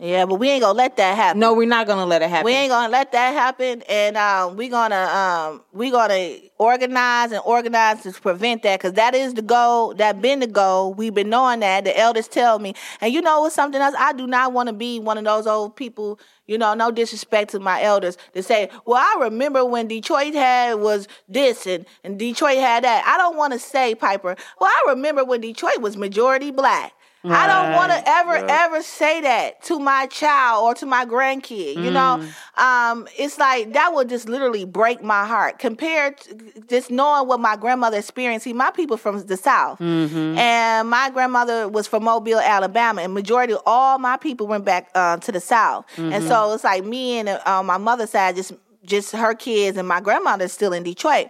Yeah, 0.00 0.26
but 0.26 0.36
we 0.36 0.48
ain't 0.48 0.62
gonna 0.62 0.78
let 0.78 0.96
that 0.98 1.16
happen. 1.16 1.40
No, 1.40 1.54
we're 1.54 1.66
not 1.66 1.88
gonna 1.88 2.06
let 2.06 2.22
it 2.22 2.30
happen. 2.30 2.44
We 2.44 2.52
ain't 2.52 2.70
gonna 2.70 2.88
let 2.92 3.10
that 3.10 3.34
happen, 3.34 3.82
and 3.88 4.16
um, 4.16 4.56
we 4.56 4.68
gonna 4.68 4.94
um, 4.94 5.64
we 5.72 5.90
gonna 5.90 6.36
organize 6.56 7.32
and 7.32 7.42
organize 7.44 8.02
to 8.04 8.12
prevent 8.12 8.62
that, 8.62 8.78
because 8.78 8.92
that 8.92 9.16
is 9.16 9.34
the 9.34 9.42
goal. 9.42 9.94
That 9.94 10.22
been 10.22 10.38
the 10.38 10.46
goal. 10.46 10.94
We've 10.94 11.12
been 11.14 11.30
knowing 11.30 11.60
that. 11.60 11.82
The 11.82 11.98
elders 11.98 12.28
tell 12.28 12.60
me, 12.60 12.74
and 13.00 13.12
you 13.12 13.20
know 13.20 13.40
what's 13.40 13.56
something 13.56 13.80
else. 13.80 13.96
I 13.98 14.12
do 14.12 14.28
not 14.28 14.52
want 14.52 14.68
to 14.68 14.72
be 14.72 15.00
one 15.00 15.18
of 15.18 15.24
those 15.24 15.48
old 15.48 15.74
people. 15.74 16.20
You 16.48 16.58
know, 16.58 16.74
no 16.74 16.90
disrespect 16.90 17.52
to 17.52 17.60
my 17.60 17.82
elders 17.82 18.16
to 18.32 18.42
say, 18.42 18.70
well, 18.86 18.96
I 18.96 19.24
remember 19.24 19.64
when 19.64 19.86
Detroit 19.86 20.34
had 20.34 20.80
was 20.80 21.06
this 21.28 21.66
and, 21.66 21.86
and 22.02 22.18
Detroit 22.18 22.56
had 22.56 22.84
that. 22.84 23.04
I 23.06 23.18
don't 23.18 23.36
want 23.36 23.52
to 23.52 23.58
say, 23.58 23.94
Piper, 23.94 24.34
well, 24.58 24.70
I 24.70 24.84
remember 24.88 25.24
when 25.24 25.42
Detroit 25.42 25.80
was 25.80 25.96
majority 25.96 26.50
black. 26.50 26.94
I 27.24 27.46
don't 27.48 27.74
want 27.74 27.90
to 27.92 28.02
ever, 28.08 28.36
Yeah. 28.36 28.64
ever 28.66 28.82
say 28.82 29.20
that 29.22 29.62
to 29.64 29.78
my 29.80 30.06
child 30.06 30.64
or 30.64 30.74
to 30.74 30.86
my 30.86 31.04
grandkid. 31.04 31.74
You 31.82 31.90
know, 31.90 32.22
um, 32.56 33.08
it's 33.18 33.38
like 33.38 33.72
that 33.72 33.92
would 33.92 34.08
just 34.08 34.28
literally 34.28 34.64
break 34.64 35.02
my 35.02 35.26
heart 35.26 35.58
compared 35.58 36.18
to 36.18 36.36
just 36.68 36.90
knowing 36.90 37.26
what 37.28 37.40
my 37.40 37.56
grandmother 37.56 37.98
experienced. 37.98 38.44
See, 38.44 38.52
my 38.52 38.70
people 38.70 38.96
from 38.96 39.26
the 39.26 39.36
South, 39.36 39.80
and 39.80 40.88
my 40.88 41.10
grandmother 41.10 41.68
was 41.68 41.86
from 41.86 42.04
Mobile, 42.04 42.38
Alabama, 42.38 43.02
and 43.02 43.12
majority 43.14 43.52
of 43.54 43.62
all 43.66 43.98
my 43.98 44.16
people 44.16 44.46
went 44.46 44.64
back 44.64 44.88
uh, 44.94 45.16
to 45.18 45.32
the 45.32 45.40
South. 45.40 45.86
And 45.96 46.22
so 46.24 46.52
it's 46.54 46.64
like 46.64 46.84
me 46.84 47.18
and 47.18 47.28
uh, 47.28 47.62
my 47.62 47.78
mother's 47.78 48.10
side, 48.10 48.36
just 48.36 48.52
just 48.84 49.12
her 49.12 49.34
kids, 49.34 49.76
and 49.76 49.86
my 49.86 50.00
grandmother's 50.00 50.52
still 50.52 50.72
in 50.72 50.82
Detroit. 50.82 51.28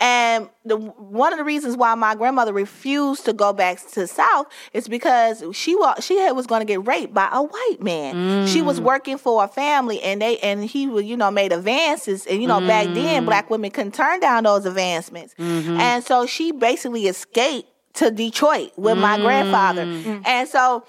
And 0.00 0.48
the 0.64 0.78
one 0.78 1.34
of 1.34 1.38
the 1.38 1.44
reasons 1.44 1.76
why 1.76 1.94
my 1.94 2.14
grandmother 2.14 2.54
refused 2.54 3.26
to 3.26 3.34
go 3.34 3.52
back 3.52 3.86
to 3.92 4.06
South 4.06 4.46
is 4.72 4.88
because 4.88 5.44
she 5.52 5.76
was 5.76 6.02
she 6.02 6.18
had, 6.18 6.32
was 6.32 6.46
going 6.46 6.60
to 6.60 6.64
get 6.64 6.86
raped 6.86 7.12
by 7.12 7.28
a 7.30 7.42
white 7.42 7.76
man. 7.80 8.46
She 8.46 8.62
was 8.62 8.80
mm. 8.80 8.84
working 8.84 9.18
for 9.18 9.44
a 9.44 9.48
family, 9.48 10.00
and 10.02 10.22
they 10.22 10.38
and 10.38 10.64
he 10.64 10.84
you 10.84 11.18
know 11.18 11.30
made 11.30 11.52
advances, 11.52 12.26
and 12.26 12.40
you 12.40 12.48
know 12.48 12.60
back 12.60 12.86
then 12.94 13.22
mm. 13.22 13.26
black 13.26 13.50
women 13.50 13.70
couldn't 13.70 13.94
turn 13.94 14.20
down 14.20 14.44
those 14.44 14.64
advancements, 14.64 15.34
mm-hmm. 15.34 15.78
and 15.78 16.02
so 16.02 16.24
she 16.24 16.50
basically 16.50 17.06
escaped 17.06 17.68
to 17.92 18.10
Detroit 18.10 18.72
with 18.76 18.96
my 18.96 19.18
grandfather, 19.18 19.84
mm. 19.84 20.26
and 20.26 20.48
so. 20.48 20.84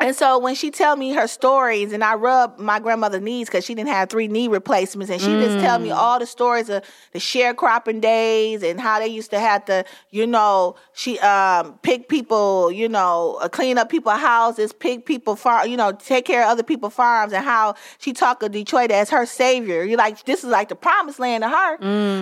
And 0.00 0.16
so 0.16 0.38
when 0.38 0.54
she 0.54 0.70
tell 0.70 0.96
me 0.96 1.12
her 1.12 1.26
stories, 1.26 1.92
and 1.92 2.02
I 2.02 2.14
rub 2.14 2.58
my 2.58 2.80
grandmother's 2.80 3.20
knees 3.20 3.48
because 3.48 3.66
she 3.66 3.74
didn't 3.74 3.90
have 3.90 4.08
three 4.08 4.28
knee 4.28 4.48
replacements, 4.48 5.10
and 5.10 5.20
she 5.20 5.28
just 5.34 5.60
tell 5.60 5.78
me 5.78 5.90
all 5.90 6.18
the 6.18 6.26
stories 6.26 6.70
of 6.70 6.82
the 7.12 7.18
sharecropping 7.18 8.00
days 8.00 8.62
and 8.62 8.80
how 8.80 8.98
they 8.98 9.08
used 9.08 9.30
to 9.32 9.38
have 9.38 9.66
to, 9.66 9.84
you 10.10 10.26
know, 10.26 10.74
she 10.94 11.18
um 11.20 11.78
pick 11.82 12.08
people, 12.08 12.72
you 12.72 12.88
know, 12.88 13.38
uh, 13.42 13.48
clean 13.48 13.76
up 13.76 13.90
people's 13.90 14.20
houses, 14.20 14.72
pick 14.72 15.04
people 15.04 15.36
farm, 15.36 15.68
you 15.68 15.76
know, 15.76 15.92
take 15.92 16.24
care 16.24 16.44
of 16.44 16.48
other 16.48 16.62
people's 16.62 16.94
farms, 16.94 17.34
and 17.34 17.44
how 17.44 17.74
she 17.98 18.14
talk 18.14 18.42
of 18.42 18.52
Detroit 18.52 18.90
as 18.90 19.10
her 19.10 19.26
savior. 19.26 19.84
You're 19.84 19.98
like, 19.98 20.24
this 20.24 20.42
is 20.42 20.50
like 20.50 20.70
the 20.70 20.76
promised 20.76 21.18
land 21.18 21.44
of 21.44 21.50
her, 21.50 21.76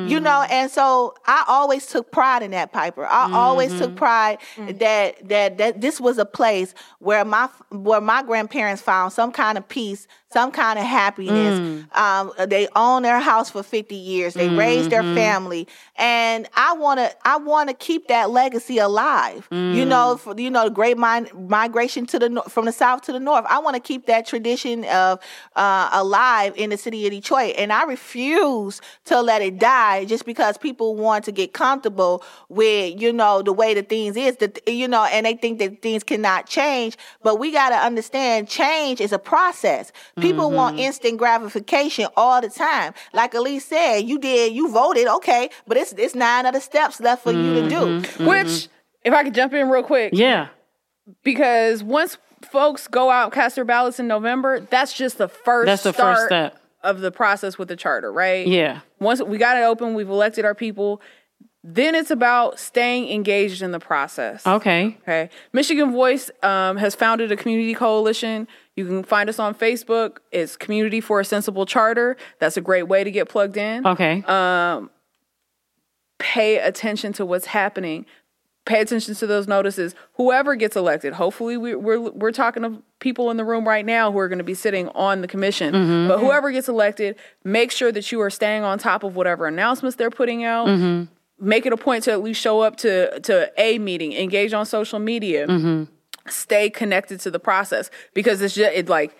you 0.09 0.19
know. 0.19 0.45
And 0.51 0.69
so 0.69 1.15
I 1.27 1.45
always 1.47 1.87
took 1.87 2.11
pride 2.11 2.43
in 2.43 2.51
that, 2.51 2.73
Piper. 2.73 3.07
I 3.07 3.31
always 3.33 3.79
took 3.79 3.95
pride 3.95 4.39
that 4.57 5.29
that 5.29 5.59
that 5.59 5.81
this 5.81 6.01
was 6.01 6.19
a 6.19 6.27
place 6.27 6.75
where 6.99 7.25
my 7.25 7.49
where 7.71 8.01
my 8.01 8.23
grandparents 8.23 8.83
found 8.83 9.13
some 9.13 9.33
kind 9.33 9.59
of 9.59 9.69
peace, 9.69 10.07
some 10.31 10.51
kind 10.51 10.79
of 10.79 10.85
happiness. 10.85 11.61
Um, 11.93 12.33
they 12.47 12.69
own 12.77 13.03
their 13.03 13.21
house 13.21 13.51
for 13.51 13.63
fifty 13.63 13.95
years. 13.97 14.35
They 14.35 14.51
raised 14.51 14.91
their 14.91 15.05
family, 15.05 15.67
and 15.97 16.49
I 16.55 16.75
want 16.75 17.01
to 17.01 17.15
I 17.27 17.37
want 17.39 17.69
to 17.71 17.75
keep 17.75 18.09
that 18.09 18.31
legacy 18.31 18.79
alive. 18.79 19.49
You 19.71 19.85
know, 19.85 20.17
for, 20.17 20.35
you 20.39 20.51
know, 20.51 20.65
the 20.65 20.71
great 20.71 20.97
mi- 20.97 21.31
migration 21.35 22.07
to 22.07 22.19
the 22.19 22.43
from 22.49 22.65
the 22.65 22.73
south 22.73 23.03
to 23.03 23.13
the 23.13 23.21
north. 23.21 23.45
I 23.49 23.59
want 23.59 23.75
to 23.75 23.81
keep 23.81 24.07
that 24.07 24.27
tradition 24.27 24.85
of 24.85 25.21
uh, 25.57 25.91
alive 25.93 26.55
in 26.57 26.71
the 26.71 26.77
city 26.77 27.07
of 27.07 27.13
Detroit, 27.13 27.55
and 27.59 27.73
I 27.73 27.85
refuse 27.85 28.81
to 29.07 29.21
let 29.21 29.43
it 29.43 29.59
die 29.59 30.05
just 30.05 30.25
because 30.25 30.57
people 30.57 30.95
want 30.95 31.25
to 31.25 31.33
get 31.33 31.53
comfortable 31.53 32.23
with 32.49 33.01
you 33.01 33.13
know 33.13 33.43
the 33.43 33.53
way 33.53 33.75
the 33.75 33.83
things 33.83 34.17
is 34.17 34.37
that 34.37 34.61
you 34.67 34.89
know, 34.89 35.05
and 35.05 35.27
they 35.27 35.35
think 35.35 35.59
that 35.59 35.83
things 35.83 36.03
cannot 36.03 36.47
change. 36.47 36.97
But 37.23 37.39
we 37.39 37.53
got 37.53 37.71
to 37.71 37.77
understand 37.77 38.49
change 38.49 39.01
is 39.01 39.13
a 39.13 39.19
process. 39.19 39.93
People 40.21 40.51
want 40.51 40.77
mm-hmm. 40.77 40.85
instant 40.85 41.19
gratification 41.19 42.07
all 42.17 42.41
the 42.41 42.49
time. 42.49 42.95
Like 43.13 43.35
Elise 43.35 43.65
said, 43.65 43.99
you 44.01 44.19
did, 44.19 44.53
you 44.53 44.69
voted, 44.71 45.07
okay, 45.07 45.51
but 45.67 45.77
it's 45.77 45.93
it's 45.93 46.15
nine 46.15 46.47
other 46.47 46.61
steps 46.61 47.01
left 47.01 47.23
for 47.23 47.33
you 47.33 47.55
to 47.55 47.69
do. 47.69 47.77
Mm-hmm. 47.77 48.05
Mm-hmm. 48.05 48.27
Which, 48.27 48.69
if 49.05 49.13
I 49.15 49.25
could 49.25 49.35
jump 49.35 49.53
in 49.53 49.69
real 49.69 49.83
quick, 49.83 50.11
Yeah. 50.15 50.49
because 51.23 51.83
once 51.83 52.19
folks 52.51 52.87
go 52.87 53.11
out 53.11 53.33
cast 53.33 53.57
their 53.57 53.65
ballots 53.65 53.99
in 53.99 54.07
November, 54.07 54.61
that's 54.61 54.93
just 54.93 55.19
the 55.19 55.29
first. 55.29 55.67
That's 55.67 55.83
the 55.83 55.93
start 55.93 56.17
first 56.17 56.27
step. 56.27 56.59
of 56.83 57.01
the 57.01 57.11
process 57.11 57.59
with 57.59 57.69
the 57.69 57.77
charter, 57.77 58.13
right? 58.13 58.47
Yeah. 58.47 58.81
Once 59.01 59.23
we 59.23 59.39
got 59.39 59.57
it 59.57 59.63
open, 59.65 59.95
we've 59.95 60.09
elected 60.09 60.45
our 60.45 60.55
people. 60.55 61.01
Then 61.65 61.95
it's 61.95 62.11
about 62.11 62.59
staying 62.59 63.11
engaged 63.11 63.63
in 63.63 63.73
the 63.73 63.81
process. 63.81 64.47
Okay. 64.47 64.97
Okay. 65.03 65.29
Michigan 65.53 65.93
Voice 65.93 66.31
um, 66.43 66.77
has 66.77 66.95
founded 66.95 67.33
a 67.33 67.37
community 67.37 67.75
coalition. 67.75 68.47
You 68.77 68.87
can 68.87 69.03
find 69.03 69.29
us 69.29 69.41
on 69.41 69.55
Facebook. 69.55 70.19
It's 70.31 70.57
Community 70.57 71.01
for 71.01 71.19
a 71.19 71.25
Sensible 71.25 71.67
Charter. 71.67 72.17
That's 72.39 72.57
a 72.57 72.61
great 72.61 72.85
way 72.85 73.03
to 73.03 73.11
get 73.11 73.29
plugged 73.29 73.57
in. 73.57 73.85
Okay. 73.85 74.23
Um, 74.29 74.91
pay 76.19 76.59
attention 76.59 77.13
to 77.15 77.27
what's 77.27 77.47
happening. 77.47 78.07
Pay 78.65 78.81
attention 78.81 79.15
to 79.17 79.27
those 79.27 79.49
notices. 79.49 79.95
Whoever 80.15 80.55
gets 80.55 80.77
elected, 80.77 81.15
hopefully 81.15 81.57
we, 81.57 81.75
we're 81.75 81.99
we're 81.99 82.33
talking 82.33 82.63
to 82.63 82.83
people 83.01 83.31
in 83.31 83.37
the 83.37 83.45
room 83.45 83.67
right 83.67 83.85
now 83.85 84.13
who 84.13 84.19
are 84.19 84.29
going 84.29 84.39
to 84.39 84.45
be 84.45 84.55
sitting 84.55 84.89
on 84.91 85.23
the 85.23 85.29
commission. 85.29 85.75
Mm-hmm. 85.75 86.09
But 86.09 86.19
whoever 86.21 86.51
gets 86.51 86.69
elected, 86.69 87.17
make 87.45 87.71
sure 87.73 87.91
that 87.91 88.13
you 88.13 88.21
are 88.21 88.31
staying 88.31 88.65
on 88.65 88.79
top 88.79 89.05
of 89.05 89.17
whatever 89.17 89.47
announcements 89.47 89.97
they're 89.97 90.11
putting 90.11 90.45
out. 90.45 90.69
Mm-hmm. 90.69 91.13
Make 91.41 91.67
it 91.67 91.73
a 91.73 91.77
point 91.77 92.05
to 92.05 92.13
at 92.13 92.23
least 92.23 92.41
show 92.41 92.61
up 92.61 92.77
to 92.79 93.21
to 93.21 93.53
a 93.57 93.79
meeting, 93.79 94.13
engage 94.13 94.53
on 94.53 94.67
social 94.67 94.99
media 94.99 95.47
mm-hmm. 95.47 95.85
stay 96.29 96.69
connected 96.71 97.21
to 97.21 97.31
the 97.31 97.39
process. 97.39 97.91
Because 98.15 98.43
it's 98.43 98.55
just 98.55 98.75
it 98.75 98.89
like 98.89 99.17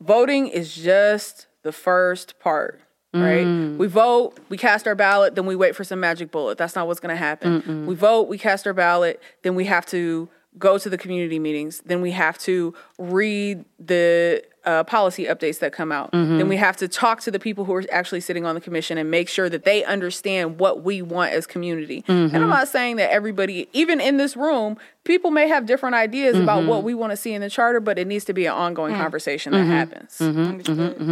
voting 0.00 0.46
is 0.48 0.74
just 0.74 1.46
the 1.62 1.72
first 1.72 2.38
part 2.38 2.80
right? 3.14 3.46
Mm-hmm. 3.46 3.78
We 3.78 3.86
vote 3.86 4.38
we 4.48 4.58
cast 4.58 4.86
our 4.86 4.94
ballot 4.94 5.34
then 5.34 5.46
we 5.46 5.56
wait 5.56 5.74
for 5.74 5.84
some 5.84 6.00
magic 6.00 6.30
bullet. 6.30 6.58
That's 6.58 6.76
not 6.76 6.86
what's 6.86 7.00
going 7.00 7.14
to 7.14 7.16
happen 7.16 7.86
we 7.86 7.94
vote 7.94 8.28
we 8.28 8.38
cast 8.38 8.66
our 8.66 8.74
ballot 8.74 9.20
then 9.42 9.54
we 9.54 9.64
have 9.64 9.86
to 9.86 10.28
go 10.58 10.78
to 10.78 10.88
the 10.88 10.98
community 10.98 11.38
meetings 11.38 11.82
then 11.86 12.00
we 12.00 12.10
have 12.12 12.38
to 12.38 12.74
read 12.98 13.64
the 13.78 14.42
uh, 14.66 14.82
policy 14.82 15.26
updates 15.26 15.60
that 15.60 15.72
come 15.72 15.92
out. 15.92 16.10
Mm-hmm. 16.10 16.38
Then 16.38 16.48
we 16.48 16.56
have 16.56 16.76
to 16.78 16.88
talk 16.88 17.20
to 17.20 17.30
the 17.30 17.38
people 17.38 17.64
who 17.64 17.72
are 17.72 17.84
actually 17.92 18.20
sitting 18.20 18.44
on 18.44 18.56
the 18.56 18.60
commission 18.60 18.98
and 18.98 19.08
make 19.08 19.28
sure 19.28 19.48
that 19.48 19.64
they 19.64 19.84
understand 19.84 20.58
what 20.58 20.82
we 20.82 21.02
want 21.02 21.32
as 21.32 21.46
community. 21.46 22.04
And 22.08 22.32
i'm 22.34 22.40
mm-hmm. 22.40 22.50
not 22.50 22.68
saying 22.68 22.96
that 22.96 23.10
everybody 23.10 23.68
even 23.72 24.00
in 24.00 24.16
this 24.16 24.36
room 24.36 24.76
people 25.04 25.30
may 25.30 25.46
have 25.46 25.66
different 25.66 25.94
ideas 25.94 26.36
about 26.36 26.60
mm-hmm. 26.60 26.68
what 26.68 26.82
we 26.82 26.94
want 26.94 27.12
to 27.12 27.16
see 27.16 27.32
in 27.32 27.40
the 27.40 27.48
charter 27.48 27.78
but 27.78 27.96
it 27.96 28.08
needs 28.08 28.24
to 28.24 28.32
be 28.32 28.46
an 28.46 28.52
ongoing 28.52 28.96
conversation 28.96 29.52
that 29.52 29.64
happens. 29.64 30.16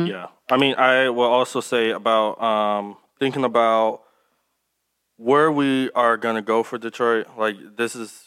Yeah. 0.08 0.26
I 0.50 0.56
mean, 0.56 0.74
I 0.74 1.08
will 1.10 1.30
also 1.30 1.60
say 1.60 1.90
about 1.90 2.42
um, 2.42 2.96
thinking 3.20 3.44
about 3.44 4.02
where 5.16 5.50
we 5.50 5.90
are 5.92 6.16
going 6.16 6.34
to 6.34 6.42
go 6.42 6.62
for 6.62 6.76
Detroit. 6.76 7.28
Like, 7.38 7.56
this 7.76 7.94
is, 7.94 8.23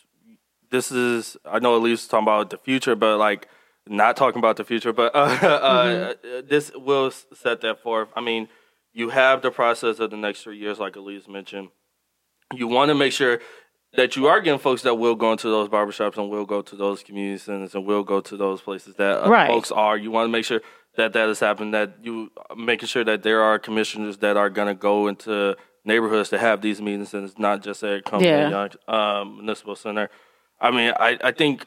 this 0.72 0.92
is, 0.92 1.38
I 1.46 1.60
know 1.60 1.76
Elise 1.76 2.02
is 2.04 2.08
talking 2.08 2.24
about 2.24 2.50
the 2.50 2.58
future, 2.58 2.96
but 2.96 3.18
like, 3.18 3.48
not 3.90 4.18
talking 4.18 4.40
about 4.40 4.58
the 4.58 4.64
future, 4.66 4.92
but 4.92 5.16
uh, 5.16 5.20
uh, 5.20 6.14
this 6.46 6.72
will 6.76 7.10
set 7.12 7.62
that 7.62 7.82
forth. 7.82 8.10
I 8.16 8.22
mean, 8.22 8.50
you 8.94 9.10
have 9.10 9.42
the 9.42 9.52
process 9.52 10.00
of 10.00 10.12
the 10.12 10.18
next 10.18 10.44
three 10.44 10.58
years, 10.58 10.80
like 10.80 10.96
Elise 10.96 11.28
mentioned. 11.28 11.70
You 12.54 12.68
want 12.68 12.90
to 12.90 12.96
make 12.96 13.14
sure 13.14 13.40
that 13.96 14.16
you 14.16 14.28
are 14.28 14.42
getting 14.42 14.60
folks 14.60 14.82
that 14.82 14.96
will 14.96 15.16
go 15.16 15.32
into 15.32 15.48
those 15.50 15.70
barbershops 15.70 16.18
and 16.18 16.30
will 16.30 16.46
go 16.46 16.62
to 16.62 16.76
those 16.76 17.04
community 17.04 17.38
centers 17.38 17.76
and 17.76 17.86
will 17.86 18.04
go 18.04 18.20
to 18.22 18.36
those 18.36 18.62
places 18.62 18.96
that 18.96 19.26
uh, 19.26 19.30
Right. 19.30 19.48
folks 19.48 19.72
are. 19.72 19.98
You 19.98 20.12
want 20.12 20.28
to 20.28 20.32
make 20.32 20.46
sure 20.46 20.62
that 20.98 21.14
that 21.14 21.28
has 21.28 21.40
happened. 21.40 21.74
That 21.74 21.96
you 22.02 22.32
making 22.56 22.88
sure 22.88 23.04
that 23.06 23.24
there 23.24 23.42
are 23.42 23.58
commissioners 23.60 24.18
that 24.18 24.36
are 24.36 24.50
going 24.50 24.68
to 24.68 24.76
go 24.76 25.08
into 25.08 25.56
neighborhoods 25.86 26.30
to 26.30 26.38
have 26.38 26.62
these 26.62 26.82
meetings 26.82 27.14
and 27.14 27.24
it's 27.30 27.38
not 27.40 27.64
just 27.64 27.82
at 27.84 28.04
Coleman 28.04 28.52
A. 28.54 28.70
Yeah. 28.90 29.20
Um, 29.22 29.38
Municipal 29.38 29.76
Center. 29.76 30.10
I 30.60 30.72
mean, 30.72 30.94
I, 31.00 31.18
I 31.24 31.32
think, 31.32 31.66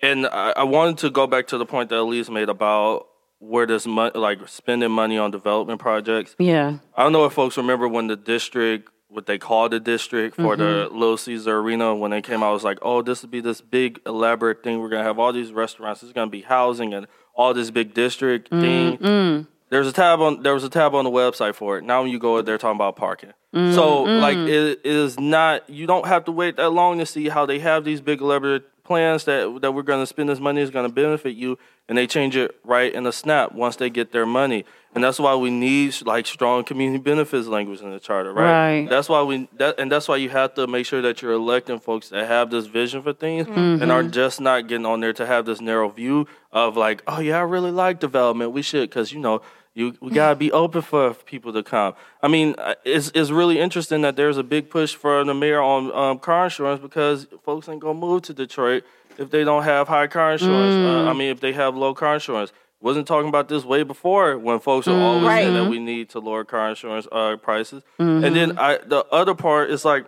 and 0.00 0.26
I, 0.26 0.52
I 0.56 0.64
wanted 0.64 0.98
to 0.98 1.10
go 1.10 1.26
back 1.26 1.46
to 1.48 1.58
the 1.58 1.66
point 1.66 1.90
that 1.90 1.98
Elise 1.98 2.28
made 2.28 2.48
about 2.48 3.06
where 3.38 3.66
this 3.66 3.86
money, 3.86 4.12
like 4.18 4.46
spending 4.48 4.90
money 4.90 5.18
on 5.18 5.30
development 5.30 5.80
projects. 5.80 6.36
Yeah. 6.38 6.78
I 6.96 7.02
don't 7.02 7.12
know 7.12 7.24
if 7.24 7.32
folks 7.32 7.56
remember 7.56 7.88
when 7.88 8.06
the 8.06 8.16
district, 8.16 8.88
what 9.08 9.26
they 9.26 9.36
called 9.36 9.72
the 9.72 9.80
district 9.80 10.36
for 10.36 10.56
the 10.56 10.64
mm-hmm. 10.64 10.96
Little 10.96 11.16
Caesar 11.16 11.58
Arena, 11.58 11.94
when 11.94 12.12
they 12.12 12.22
came 12.22 12.42
out, 12.42 12.50
it 12.50 12.54
was 12.54 12.64
like, 12.64 12.78
oh, 12.82 13.02
this 13.02 13.22
would 13.22 13.30
be 13.30 13.40
this 13.40 13.60
big 13.60 14.00
elaborate 14.06 14.62
thing. 14.62 14.80
We're 14.80 14.88
gonna 14.88 15.02
have 15.02 15.18
all 15.18 15.32
these 15.32 15.52
restaurants. 15.52 16.02
It's 16.02 16.12
gonna 16.12 16.30
be 16.30 16.42
housing 16.42 16.94
and 16.94 17.06
all 17.34 17.52
this 17.52 17.70
big 17.70 17.94
district 17.94 18.48
thing. 18.48 18.98
Mm-hmm. 18.98 19.42
There's 19.72 19.86
a 19.86 19.92
tab 19.92 20.20
on 20.20 20.42
there 20.42 20.52
was 20.52 20.64
a 20.64 20.68
tab 20.68 20.94
on 20.94 21.04
the 21.04 21.10
website 21.10 21.54
for 21.54 21.78
it. 21.78 21.84
Now 21.84 22.02
when 22.02 22.10
you 22.10 22.18
go, 22.18 22.42
they're 22.42 22.58
talking 22.58 22.76
about 22.76 22.94
parking. 22.94 23.32
So 23.54 23.58
mm, 23.58 24.06
mm. 24.06 24.20
like 24.20 24.36
it 24.36 24.80
is 24.84 25.18
not 25.18 25.68
you 25.70 25.86
don't 25.86 26.06
have 26.06 26.26
to 26.26 26.32
wait 26.32 26.56
that 26.56 26.68
long 26.68 26.98
to 26.98 27.06
see 27.06 27.30
how 27.30 27.46
they 27.46 27.58
have 27.60 27.82
these 27.82 28.02
big 28.02 28.20
elaborate 28.20 28.64
plans 28.84 29.24
that 29.24 29.60
that 29.62 29.72
we're 29.72 29.82
gonna 29.82 30.04
spend 30.06 30.28
this 30.28 30.40
money 30.40 30.60
is 30.60 30.68
gonna 30.68 30.90
benefit 30.90 31.36
you 31.36 31.58
and 31.88 31.96
they 31.96 32.06
change 32.06 32.36
it 32.36 32.54
right 32.64 32.92
in 32.92 33.06
a 33.06 33.12
snap 33.12 33.52
once 33.52 33.76
they 33.76 33.88
get 33.88 34.12
their 34.12 34.26
money. 34.26 34.66
And 34.94 35.02
that's 35.02 35.18
why 35.18 35.34
we 35.36 35.48
need 35.48 36.04
like 36.04 36.26
strong 36.26 36.64
community 36.64 36.98
benefits 36.98 37.46
language 37.46 37.80
in 37.80 37.92
the 37.92 37.98
charter, 37.98 38.30
right? 38.30 38.80
Right. 38.80 38.90
That's 38.90 39.08
why 39.08 39.22
we 39.22 39.48
that 39.56 39.80
and 39.80 39.90
that's 39.90 40.06
why 40.06 40.16
you 40.16 40.28
have 40.28 40.52
to 40.56 40.66
make 40.66 40.84
sure 40.84 41.00
that 41.00 41.22
you're 41.22 41.32
electing 41.32 41.78
folks 41.78 42.10
that 42.10 42.28
have 42.28 42.50
this 42.50 42.66
vision 42.66 43.00
for 43.00 43.14
things 43.14 43.46
and 43.46 43.90
are 43.90 44.02
mm-hmm. 44.02 44.10
just 44.10 44.38
not 44.38 44.68
getting 44.68 44.84
on 44.84 45.00
there 45.00 45.14
to 45.14 45.24
have 45.24 45.46
this 45.46 45.62
narrow 45.62 45.88
view 45.88 46.26
of 46.52 46.76
like, 46.76 47.02
oh 47.06 47.20
yeah, 47.20 47.38
I 47.38 47.42
really 47.42 47.70
like 47.70 48.00
development. 48.00 48.52
We 48.52 48.60
should 48.60 48.90
because 48.90 49.12
you 49.12 49.18
know 49.18 49.40
you 49.74 49.96
we 50.00 50.10
gotta 50.10 50.36
be 50.36 50.52
open 50.52 50.82
for 50.82 51.14
people 51.14 51.52
to 51.52 51.62
come. 51.62 51.94
I 52.22 52.28
mean, 52.28 52.54
uh, 52.58 52.74
it's 52.84 53.10
it's 53.14 53.30
really 53.30 53.58
interesting 53.58 54.02
that 54.02 54.16
there's 54.16 54.36
a 54.36 54.42
big 54.42 54.68
push 54.70 54.94
for 54.94 55.24
the 55.24 55.34
mayor 55.34 55.62
on 55.62 55.92
um, 55.92 56.18
car 56.18 56.44
insurance 56.44 56.80
because 56.80 57.26
folks 57.44 57.68
ain't 57.68 57.80
gonna 57.80 57.98
move 57.98 58.22
to 58.22 58.34
Detroit 58.34 58.84
if 59.18 59.30
they 59.30 59.44
don't 59.44 59.62
have 59.62 59.88
high 59.88 60.06
car 60.06 60.32
insurance. 60.32 60.74
Uh, 60.74 61.10
I 61.10 61.12
mean, 61.14 61.30
if 61.30 61.40
they 61.40 61.52
have 61.52 61.76
low 61.76 61.94
car 61.94 62.14
insurance. 62.14 62.52
Wasn't 62.80 63.06
talking 63.06 63.28
about 63.28 63.48
this 63.48 63.64
way 63.64 63.84
before 63.84 64.36
when 64.36 64.58
folks 64.58 64.88
are 64.88 65.00
always 65.00 65.24
saying 65.28 65.54
that 65.54 65.70
we 65.70 65.78
need 65.78 66.10
to 66.10 66.18
lower 66.18 66.42
car 66.44 66.68
insurance 66.70 67.06
uh, 67.12 67.36
prices. 67.36 67.84
And 68.24 68.34
then 68.34 68.58
I, 68.58 68.78
the 68.78 69.04
other 69.12 69.36
part 69.36 69.70
is 69.70 69.84
like, 69.84 70.04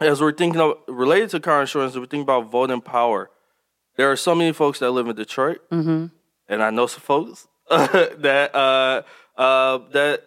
as 0.00 0.20
we're 0.20 0.32
thinking 0.32 0.60
of 0.60 0.78
related 0.88 1.30
to 1.30 1.38
car 1.38 1.60
insurance, 1.60 1.94
we're 1.94 2.00
thinking 2.00 2.22
about 2.22 2.50
voting 2.50 2.80
power. 2.80 3.30
There 3.96 4.10
are 4.10 4.16
so 4.16 4.34
many 4.34 4.52
folks 4.52 4.80
that 4.80 4.90
live 4.90 5.06
in 5.06 5.14
Detroit, 5.14 5.60
and 6.48 6.60
I 6.60 6.70
know 6.70 6.88
some 6.88 7.02
folks 7.02 7.46
that 7.70 8.54
uh, 8.54 9.02
uh, 9.40 9.78
that 9.92 10.22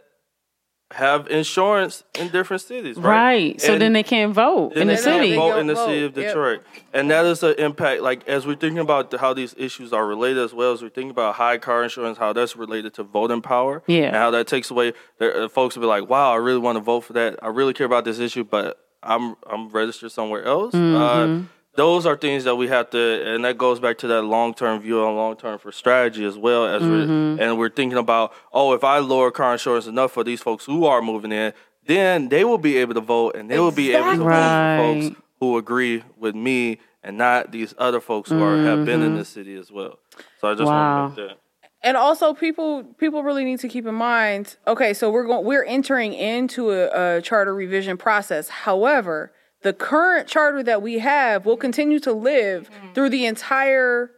have 0.92 1.28
insurance 1.28 2.04
in 2.20 2.30
different 2.30 2.64
cities. 2.64 2.98
Right. 2.98 3.06
Right. 3.14 3.62
So 3.62 3.74
And 3.74 3.82
then 3.82 3.94
they 3.94 4.02
can't 4.02 4.34
vote 4.34 4.74
in 4.74 4.80
then 4.80 4.88
the 4.88 4.94
they 4.96 5.04
can't 5.04 5.22
city. 5.24 5.36
vote 5.36 5.58
in 5.60 5.68
the 5.68 5.76
Vote. 5.76 5.86
city 5.86 6.04
of 6.06 6.18
Yep. 6.18 6.28
Detroit, 6.28 6.62
and 6.94 7.12
that 7.12 7.26
is 7.26 7.44
an 7.44 7.54
impact. 7.60 8.02
Like 8.02 8.28
as 8.28 8.48
we're 8.48 8.56
thinking 8.56 8.80
about 8.80 9.12
the, 9.12 9.20
how 9.20 9.34
these 9.36 9.54
issues 9.56 9.94
are 9.94 10.08
related, 10.08 10.44
as 10.44 10.52
well 10.52 10.72
as 10.74 10.82
we're 10.82 10.90
thinking 10.90 11.12
about 11.12 11.36
high 11.36 11.60
car 11.60 11.84
insurance, 11.84 12.18
how 12.18 12.34
that's 12.34 12.56
related 12.56 12.96
to 12.96 13.04
voting 13.04 13.42
power, 13.44 13.84
Yeah. 13.86 14.08
and 14.08 14.16
how 14.16 14.32
that 14.32 14.48
takes 14.48 14.72
away. 14.72 14.94
There, 15.20 15.44
uh, 15.44 15.48
folks 15.48 15.76
will 15.76 15.82
be 15.82 15.88
like, 15.88 16.10
"Wow, 16.10 16.34
I 16.34 16.38
really 16.38 16.58
want 16.60 16.78
to 16.78 16.82
vote 16.84 17.02
for 17.02 17.14
that. 17.14 17.38
I 17.44 17.50
really 17.50 17.74
care 17.74 17.86
about 17.86 18.04
this 18.04 18.18
issue, 18.18 18.44
but 18.44 18.80
I'm 19.04 19.36
I'm 19.48 19.70
registered 19.70 20.12
somewhere 20.12 20.44
else." 20.44 20.74
Mm-hmm. 20.74 21.44
Uh, 21.44 21.48
those 21.80 22.06
are 22.06 22.16
things 22.18 22.44
that 22.44 22.56
we 22.56 22.68
have 22.68 22.90
to, 22.92 23.34
and 23.34 23.44
that 23.46 23.58
goes 23.58 23.80
back 23.80 23.98
to 24.00 24.08
that 24.08 24.22
long 24.24 24.54
term 24.54 24.80
view 24.82 25.06
and 25.06 25.16
long 25.16 25.36
term 25.38 25.58
for 25.58 25.72
strategy 25.72 26.26
as 26.26 26.38
well 26.38 26.66
as 26.68 26.82
Mm-hmm. 26.84 27.38
we're, 27.40 27.44
and 27.44 27.58
we're 27.58 27.70
thinking 27.70 27.98
about, 27.98 28.34
oh, 28.54 28.74
if 28.74 28.84
I 28.84 29.00
lower 29.00 29.32
car 29.32 29.54
insurance 29.54 29.88
enough 29.88 30.12
for 30.12 30.24
these 30.24 30.42
folks 30.42 30.66
who 30.66 30.86
are 30.86 31.02
moving 31.02 31.32
in, 31.32 31.54
then 31.86 32.30
they 32.30 32.44
will 32.44 32.58
be 32.60 32.78
able 32.78 32.94
to 32.94 33.02
vote 33.02 33.36
and 33.36 33.50
they 33.50 33.60
will 33.60 33.72
be 33.72 33.94
able 33.94 34.12
to 34.12 34.18
vote 34.18 34.28
for 34.28 34.76
folks 34.78 35.22
who 35.40 35.58
agree 35.58 36.04
with 36.18 36.36
me 36.36 36.80
and 37.02 37.18
not 37.18 37.52
these 37.52 37.74
other 37.78 38.02
folks 38.02 38.30
who 38.30 38.42
are 38.44 38.58
have 38.58 38.86
been 38.86 39.02
in 39.02 39.16
the 39.16 39.24
city 39.26 39.56
as 39.56 39.72
well. 39.72 39.98
So 40.42 40.50
I 40.50 40.54
just 40.54 40.64
Mm-hmm. 40.64 40.66
Wow. 40.66 41.02
want 41.04 41.16
to 41.16 41.22
make 41.22 41.30
that. 41.30 41.38
and 41.82 41.96
also 41.98 42.34
people 42.34 42.84
people 42.98 43.24
really 43.24 43.46
need 43.46 43.60
to 43.62 43.70
keep 43.70 43.86
in 43.88 43.96
mind 43.96 44.58
okay 44.68 44.94
so 44.94 45.10
we're 45.10 45.24
going 45.26 45.46
we're 45.46 45.64
entering 45.64 46.14
into 46.14 46.72
a, 46.72 47.18
a 47.18 47.22
charter 47.22 47.56
revision 47.56 47.96
process 47.98 48.50
however 48.50 49.32
the 49.62 49.74
current 49.74 50.28
charter 50.28 50.64
that 50.64 50.82
we 50.82 51.00
have 51.00 51.46
will 51.46 51.58
continue 51.58 52.00
to 52.00 52.14
live 52.14 52.70
mm-hmm. 52.70 52.94
through 52.94 53.10
the 53.10 53.26
entire 53.26 54.12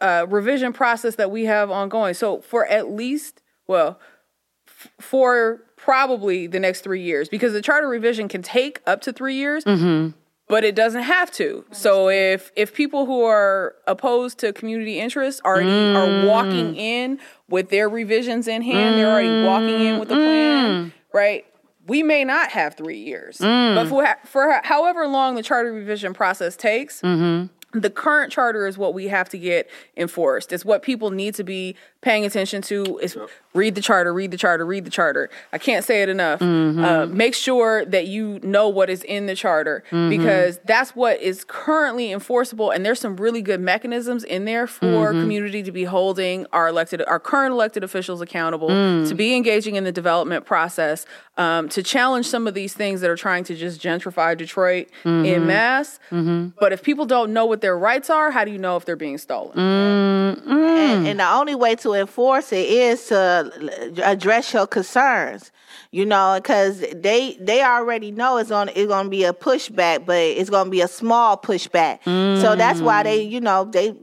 uh, 0.00 0.26
revision 0.28 0.72
process 0.72 1.14
that 1.16 1.30
we 1.30 1.44
have 1.44 1.70
ongoing. 1.70 2.14
So 2.14 2.40
for 2.40 2.66
at 2.66 2.90
least 2.90 3.42
well 3.66 3.98
f- 4.66 4.90
for 5.00 5.62
probably 5.76 6.46
the 6.46 6.60
next 6.60 6.80
three 6.80 7.02
years 7.02 7.28
because 7.28 7.52
the 7.52 7.62
charter 7.62 7.88
revision 7.88 8.28
can 8.28 8.42
take 8.42 8.80
up 8.86 9.00
to 9.02 9.12
three 9.12 9.36
years 9.36 9.64
mm-hmm. 9.64 10.10
but 10.48 10.64
it 10.64 10.74
doesn't 10.74 11.02
have 11.02 11.30
to. 11.30 11.64
So 11.70 12.08
if 12.08 12.50
if 12.56 12.74
people 12.74 13.06
who 13.06 13.22
are 13.22 13.76
opposed 13.86 14.38
to 14.38 14.52
community 14.52 14.98
interests 14.98 15.40
already 15.44 15.70
are 15.70 16.06
mm. 16.06 16.26
walking 16.26 16.76
in 16.76 17.20
with 17.48 17.70
their 17.70 17.88
revisions 17.88 18.48
in 18.48 18.62
hand, 18.62 18.96
they're 18.96 19.10
already 19.10 19.44
walking 19.44 19.80
in 19.80 20.00
with 20.00 20.10
a 20.10 20.14
plan, 20.14 20.74
mm-hmm. 20.74 21.16
right? 21.16 21.46
We 21.86 22.02
may 22.02 22.24
not 22.24 22.50
have 22.50 22.74
three 22.74 22.98
years, 22.98 23.38
but 23.38 23.46
mm. 23.46 23.88
for 23.88 24.06
for 24.24 24.60
however 24.64 25.06
long 25.06 25.34
the 25.34 25.42
charter 25.42 25.72
revision 25.72 26.14
process 26.14 26.56
takes. 26.56 27.00
Mm-hmm. 27.00 27.78
The 27.78 27.90
current 27.90 28.32
charter 28.32 28.66
is 28.66 28.78
what 28.78 28.94
we 28.94 29.08
have 29.08 29.28
to 29.30 29.38
get 29.38 29.68
enforced. 29.96 30.52
It's 30.52 30.64
what 30.64 30.82
people 30.82 31.10
need 31.10 31.34
to 31.34 31.44
be 31.44 31.76
paying 32.00 32.24
attention 32.24 32.62
to. 32.62 32.98
Is 32.98 33.16
read 33.56 33.74
the 33.74 33.80
charter, 33.80 34.12
read 34.12 34.30
the 34.30 34.36
charter, 34.36 34.64
read 34.64 34.84
the 34.84 34.90
charter. 34.90 35.30
I 35.52 35.58
can't 35.58 35.84
say 35.84 36.02
it 36.02 36.08
enough. 36.08 36.40
Mm-hmm. 36.40 36.84
Uh, 36.84 37.06
make 37.06 37.34
sure 37.34 37.84
that 37.86 38.06
you 38.06 38.38
know 38.42 38.68
what 38.68 38.90
is 38.90 39.02
in 39.02 39.26
the 39.26 39.34
charter 39.34 39.82
mm-hmm. 39.90 40.10
because 40.10 40.58
that's 40.64 40.94
what 40.94 41.20
is 41.20 41.44
currently 41.44 42.12
enforceable. 42.12 42.70
And 42.70 42.84
there's 42.84 43.00
some 43.00 43.16
really 43.16 43.42
good 43.42 43.60
mechanisms 43.60 44.22
in 44.24 44.44
there 44.44 44.66
for 44.66 44.84
mm-hmm. 44.84 45.20
community 45.20 45.62
to 45.62 45.72
be 45.72 45.84
holding 45.84 46.46
our 46.52 46.68
elected, 46.68 47.02
our 47.06 47.18
current 47.18 47.52
elected 47.52 47.82
officials 47.82 48.20
accountable, 48.20 48.68
to 48.68 48.74
mm. 48.74 49.16
be 49.16 49.34
engaging 49.34 49.76
in 49.76 49.84
the 49.84 49.92
development 49.92 50.44
process, 50.44 51.06
um, 51.36 51.68
to 51.70 51.82
challenge 51.82 52.26
some 52.26 52.46
of 52.46 52.54
these 52.54 52.74
things 52.74 53.00
that 53.00 53.10
are 53.10 53.16
trying 53.16 53.44
to 53.44 53.56
just 53.56 53.80
gentrify 53.80 54.36
Detroit 54.36 54.88
in 55.04 55.46
mass. 55.46 55.98
But 56.10 56.72
if 56.72 56.82
people 56.82 57.06
don't 57.06 57.32
know 57.32 57.46
what 57.46 57.60
their 57.60 57.78
rights 57.78 58.10
are, 58.10 58.30
how 58.30 58.44
do 58.44 58.50
you 58.50 58.58
know 58.58 58.76
if 58.76 58.84
they're 58.84 58.96
being 58.96 59.18
stolen? 59.18 59.58
and, 60.96 61.06
and 61.06 61.20
the 61.20 61.28
only 61.28 61.54
way 61.54 61.74
to 61.76 61.92
enforce 61.94 62.52
it 62.52 62.68
is 62.68 63.06
to 63.08 63.16
l- 63.16 63.45
address 64.02 64.52
your 64.52 64.66
concerns 64.66 65.50
you 65.90 66.04
know 66.06 66.38
because 66.40 66.80
they 66.94 67.36
they 67.40 67.62
already 67.62 68.10
know 68.10 68.36
it's 68.38 68.50
on 68.50 68.68
it's 68.70 68.86
going 68.86 69.04
to 69.06 69.10
be 69.10 69.24
a 69.24 69.32
pushback 69.32 70.04
but 70.06 70.16
it's 70.16 70.50
going 70.50 70.66
to 70.66 70.70
be 70.70 70.80
a 70.80 70.88
small 70.88 71.36
pushback. 71.36 72.00
So 72.04 72.56
that's 72.56 72.80
why 72.80 73.02
they 73.02 73.22
you 73.22 73.40
know 73.40 73.64
they 73.64 73.94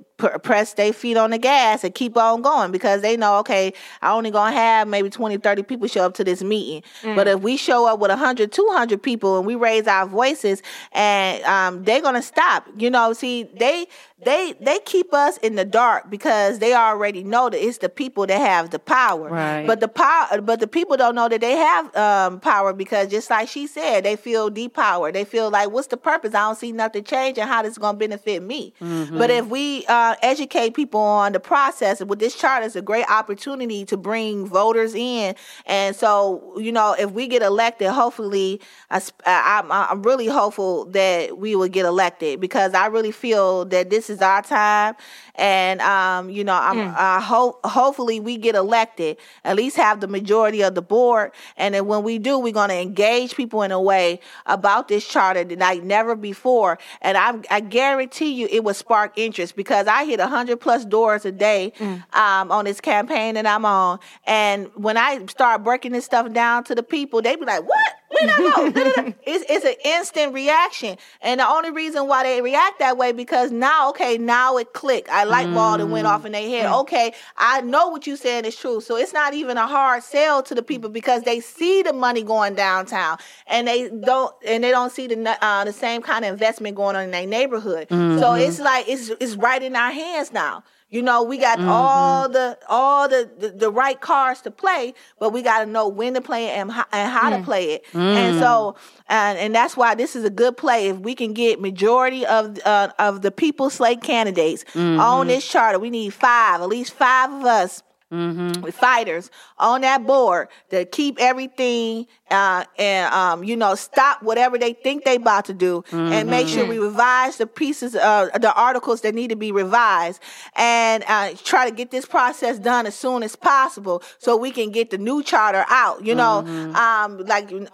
press 0.44 0.74
their 0.74 0.94
feet 0.94 1.18
on 1.18 1.32
the 1.32 1.38
gas 1.38 1.84
and 1.84 1.94
keep 1.94 2.16
on 2.16 2.42
going 2.42 2.72
because 2.72 3.02
they 3.02 3.18
know 3.18 3.40
okay 3.40 3.74
i 4.02 4.12
only 4.12 4.32
going 4.32 4.54
to 4.54 4.58
have 4.58 4.88
maybe 4.88 5.10
20 5.10 5.38
30 5.38 5.64
people 5.64 5.88
show 5.88 6.06
up 6.06 6.14
to 6.14 6.24
this 6.24 6.42
meeting. 6.42 6.82
But 7.16 7.28
if 7.28 7.42
we 7.42 7.58
show 7.58 7.88
up 7.88 8.00
with 8.00 8.10
100 8.10 8.52
200 8.52 9.02
people 9.04 9.38
and 9.38 9.46
we 9.46 9.56
raise 9.56 9.88
our 9.88 10.06
voices 10.06 10.62
and 10.94 11.44
um, 11.44 11.84
they're 11.84 12.02
going 12.02 12.16
to 12.16 12.22
stop 12.22 12.68
you 12.78 12.90
know 12.90 13.12
see 13.14 13.44
they 13.56 13.88
they 14.26 14.54
they 14.60 14.80
keep 14.80 15.14
us 15.14 15.38
in 15.38 15.56
the 15.56 15.66
dark 15.66 16.10
because 16.10 16.60
they 16.60 16.74
already 16.74 17.24
know 17.24 17.50
that 17.50 17.64
it's 17.64 17.80
the 17.80 17.90
people 17.90 18.26
that 18.28 18.40
have 18.40 18.70
the 18.70 18.80
power. 18.80 19.30
Right. 19.30 19.66
But 19.66 19.80
the 19.80 19.88
power, 19.88 20.42
but 20.42 20.60
the 20.60 20.68
people 20.68 20.98
don't 20.98 21.16
know 21.16 21.30
that 21.30 21.42
they 21.42 21.56
have 21.56 21.96
um, 21.96 22.40
power 22.40 22.74
because 22.74 23.10
just 23.10 23.30
like 23.30 23.50
she 23.50 23.68
said, 23.68 24.04
they 24.04 24.16
feel 24.16 24.50
depowered. 24.50 25.14
They 25.14 25.26
feel 25.26 25.50
like, 25.50 25.72
what's 25.72 25.88
the 25.88 25.98
purpose? 25.98 26.34
I 26.34 26.42
don't 26.42 26.58
see 26.58 26.72
nothing 26.72 27.04
changing. 27.04 27.46
How 27.46 27.62
this 27.62 27.74
is 27.74 27.78
going 27.78 27.96
to 27.96 28.00
benefit 28.00 28.44
me? 28.44 28.74
But 29.18 29.30
if 29.30 29.48
we 29.48 29.86
uh, 29.88 30.16
educate 30.22 30.74
people 30.74 31.00
on 31.00 31.34
the 31.34 31.40
process, 31.40 32.04
with 32.04 32.20
this 32.20 32.36
charter, 32.36 32.66
it's 32.66 32.76
a 32.76 32.82
great 32.82 33.10
opportunity 33.10 33.86
to 33.86 33.98
bring 33.98 34.46
voters 34.46 34.94
in. 34.96 35.36
And 35.66 35.96
so, 35.96 36.54
you 36.58 36.72
know, 36.72 36.96
if 36.98 37.12
we 37.12 37.28
get 37.28 37.42
elected, 37.42 37.90
hopefully, 37.90 38.62
I, 38.90 39.02
I'm, 39.26 39.72
I'm 39.72 40.04
really 40.04 40.28
hopeful 40.28 40.86
that 40.86 41.38
we 41.38 41.56
will 41.56 41.68
get 41.68 41.86
elected 41.86 42.40
because 42.40 42.74
I 42.74 42.88
really 42.88 43.12
feel 43.12 43.66
that 43.66 43.90
this 43.90 44.10
is 44.10 44.13
our 44.22 44.42
time. 44.42 44.96
And, 45.36 45.82
um, 45.82 46.30
you 46.30 46.44
know, 46.44 46.54
I'm, 46.54 46.94
I 46.96 47.20
hope, 47.20 47.66
hopefully 47.66 48.20
we 48.20 48.38
get 48.38 48.54
elected, 48.56 49.18
at 49.44 49.56
least 49.56 49.78
have 49.78 50.00
the 50.00 50.08
majority 50.08 50.62
of 50.62 50.76
the 50.76 50.82
board. 50.82 51.32
And 51.58 51.74
then 51.74 51.88
when 51.88 52.04
we 52.04 52.20
do, 52.20 52.38
we're 52.38 52.54
going 52.54 52.70
to 52.70 52.80
engage 52.80 53.36
people 53.36 53.64
in 53.64 53.72
a 53.72 53.82
way 53.82 54.20
about 54.46 54.88
this 54.90 55.08
charter 55.08 55.44
that 55.44 55.58
like 55.60 55.82
never 55.84 56.16
before. 56.16 56.78
And 57.02 57.18
I, 57.18 57.40
I 57.50 57.60
guarantee 57.62 58.34
you 58.34 58.48
it 58.52 58.64
will 58.64 58.76
spark 58.76 59.18
interest 59.18 59.56
because 59.56 59.88
I 59.88 60.06
hit 60.06 60.20
100 60.20 60.60
plus 60.60 60.86
doors 60.86 61.26
a 61.26 61.32
day 61.32 61.74
um, 62.14 62.52
on 62.52 62.66
this 62.66 62.80
campaign 62.80 63.34
that 63.36 63.48
I'm 63.48 63.66
on. 63.66 64.00
And 64.26 64.70
when 64.76 64.98
I 64.98 65.26
start 65.26 65.64
breaking 65.64 65.94
this 65.94 66.06
stuff 66.06 66.32
down 66.32 66.64
to 66.66 66.76
the 66.76 66.84
people, 66.84 67.22
they 67.22 67.36
be 67.36 67.46
like, 67.46 67.68
what? 67.68 67.94
Did 68.20 68.30
I 68.30 68.38
go? 68.38 69.14
It's, 69.26 69.46
it's 69.50 69.66
an 69.66 69.74
instant 69.84 70.34
reaction. 70.34 70.98
And 71.22 71.40
the 71.40 71.48
only 71.48 71.72
reason 71.72 72.08
why 72.08 72.24
they 72.24 72.42
react 72.42 72.80
that 72.80 72.98
way 72.98 73.12
because 73.12 73.52
now, 73.52 73.90
okay, 73.90 74.03
now 74.20 74.58
it 74.58 74.74
clicked. 74.74 75.10
I 75.10 75.24
light 75.24 75.48
bulb 75.54 75.80
and 75.82 75.92
went 75.92 76.08
off 76.08 76.26
in 76.26 76.32
their 76.34 76.48
head. 76.48 76.66
Okay, 76.82 77.14
I 77.38 77.62
know 77.62 77.88
what 77.90 78.06
you 78.08 78.16
saying 78.16 78.46
is 78.46 78.56
true. 78.56 78.82
So 78.82 78.96
it's 78.96 79.14
not 79.14 79.34
even 79.34 79.58
a 79.58 79.68
hard 79.68 80.04
sell 80.04 80.44
to 80.44 80.56
the 80.56 80.64
people 80.64 80.90
because 80.90 81.24
they 81.24 81.40
see 81.40 81.82
the 81.82 81.94
money 81.94 82.24
going 82.24 82.56
downtown 82.56 83.18
and 83.48 83.68
they 83.68 83.90
don't 83.90 84.34
and 84.46 84.64
they 84.64 84.72
don't 84.72 84.92
see 84.92 85.08
the 85.08 85.38
uh, 85.44 85.64
the 85.64 85.74
same 85.74 86.02
kind 86.02 86.26
of 86.26 86.32
investment 86.32 86.76
going 86.76 86.96
on 86.96 87.04
in 87.04 87.12
their 87.12 87.28
neighborhood. 87.28 87.88
So 87.90 88.34
it's 88.34 88.60
like 88.60 88.88
it's 88.88 89.10
it's 89.20 89.36
right 89.36 89.62
in 89.62 89.76
our 89.76 89.92
hands 89.92 90.32
now. 90.32 90.64
You 90.94 91.02
know, 91.02 91.24
we 91.24 91.40
got 91.40 91.58
mm-hmm. 91.58 91.70
all 91.70 92.30
the 92.30 92.56
all 92.70 93.10
the, 93.10 93.28
the 93.40 93.50
the 93.50 93.72
right 93.72 94.00
cards 94.00 94.42
to 94.42 94.52
play, 94.52 94.94
but 95.18 95.34
we 95.34 95.42
got 95.42 95.62
to 95.62 95.66
know 95.66 95.88
when 95.88 96.14
to 96.14 96.22
play 96.22 96.50
it 96.50 96.52
and 96.52 96.72
how, 96.72 96.86
and 96.92 97.12
how 97.12 97.32
to 97.32 97.38
mm. 97.38 97.44
play 97.44 97.72
it. 97.72 97.86
And 97.96 98.36
mm. 98.36 98.40
so, 98.40 98.76
and 99.10 99.40
and 99.40 99.56
that's 99.56 99.76
why 99.76 99.96
this 99.96 100.16
is 100.16 100.24
a 100.24 100.30
good 100.30 100.56
play. 100.56 100.90
If 100.90 101.00
we 101.00 101.16
can 101.16 101.34
get 101.34 101.60
majority 101.60 102.28
of 102.28 102.60
uh, 102.64 102.90
of 103.00 103.24
the 103.24 103.32
people 103.32 103.72
slate 103.72 104.04
candidates 104.04 104.66
mm-hmm. 104.66 105.00
on 105.00 105.26
this 105.26 105.48
charter, 105.48 105.80
we 105.80 105.90
need 105.90 106.14
five, 106.14 106.62
at 106.62 106.70
least 106.70 106.94
five 106.94 107.34
of 107.34 107.44
us 107.44 107.82
with 108.14 108.76
fighters 108.76 109.32
on 109.58 109.82
that 109.82 110.06
board 110.06 110.48
to 110.70 110.86
keep 110.86 111.20
everything 111.20 112.06
uh, 112.30 112.64
and 112.78 113.14
um, 113.14 113.44
you 113.44 113.56
know 113.56 113.74
stop 113.76 114.22
whatever 114.22 114.58
they 114.58 114.74
think 114.74 115.04
they 115.04 115.16
about 115.16 115.46
to 115.46 115.54
do 115.54 115.84
and 115.92 116.30
make 116.30 116.48
sure 116.48 116.66
we 116.66 116.78
revise 116.78 117.38
the 117.38 117.48
pieces 117.48 117.96
uh, 117.96 118.30
the 118.40 118.54
articles 118.54 119.02
that 119.02 119.16
need 119.16 119.30
to 119.30 119.36
be 119.36 119.52
revised 119.52 120.22
and 120.56 121.04
uh, 121.08 121.32
try 121.44 121.68
to 121.70 121.76
get 121.76 121.92
this 121.92 122.06
process 122.06 122.60
done 122.60 122.86
as 122.86 122.96
soon 122.96 123.24
as 123.24 123.36
possible 123.36 124.02
so 124.20 124.38
we 124.38 124.52
can 124.52 124.70
get 124.72 124.90
the 124.92 124.98
new 124.98 125.24
charter 125.24 125.66
out 125.70 126.06
you 126.06 126.16
know? 126.16 126.40
Um, 126.76 127.18
like 127.20 127.52
um, 127.52 127.68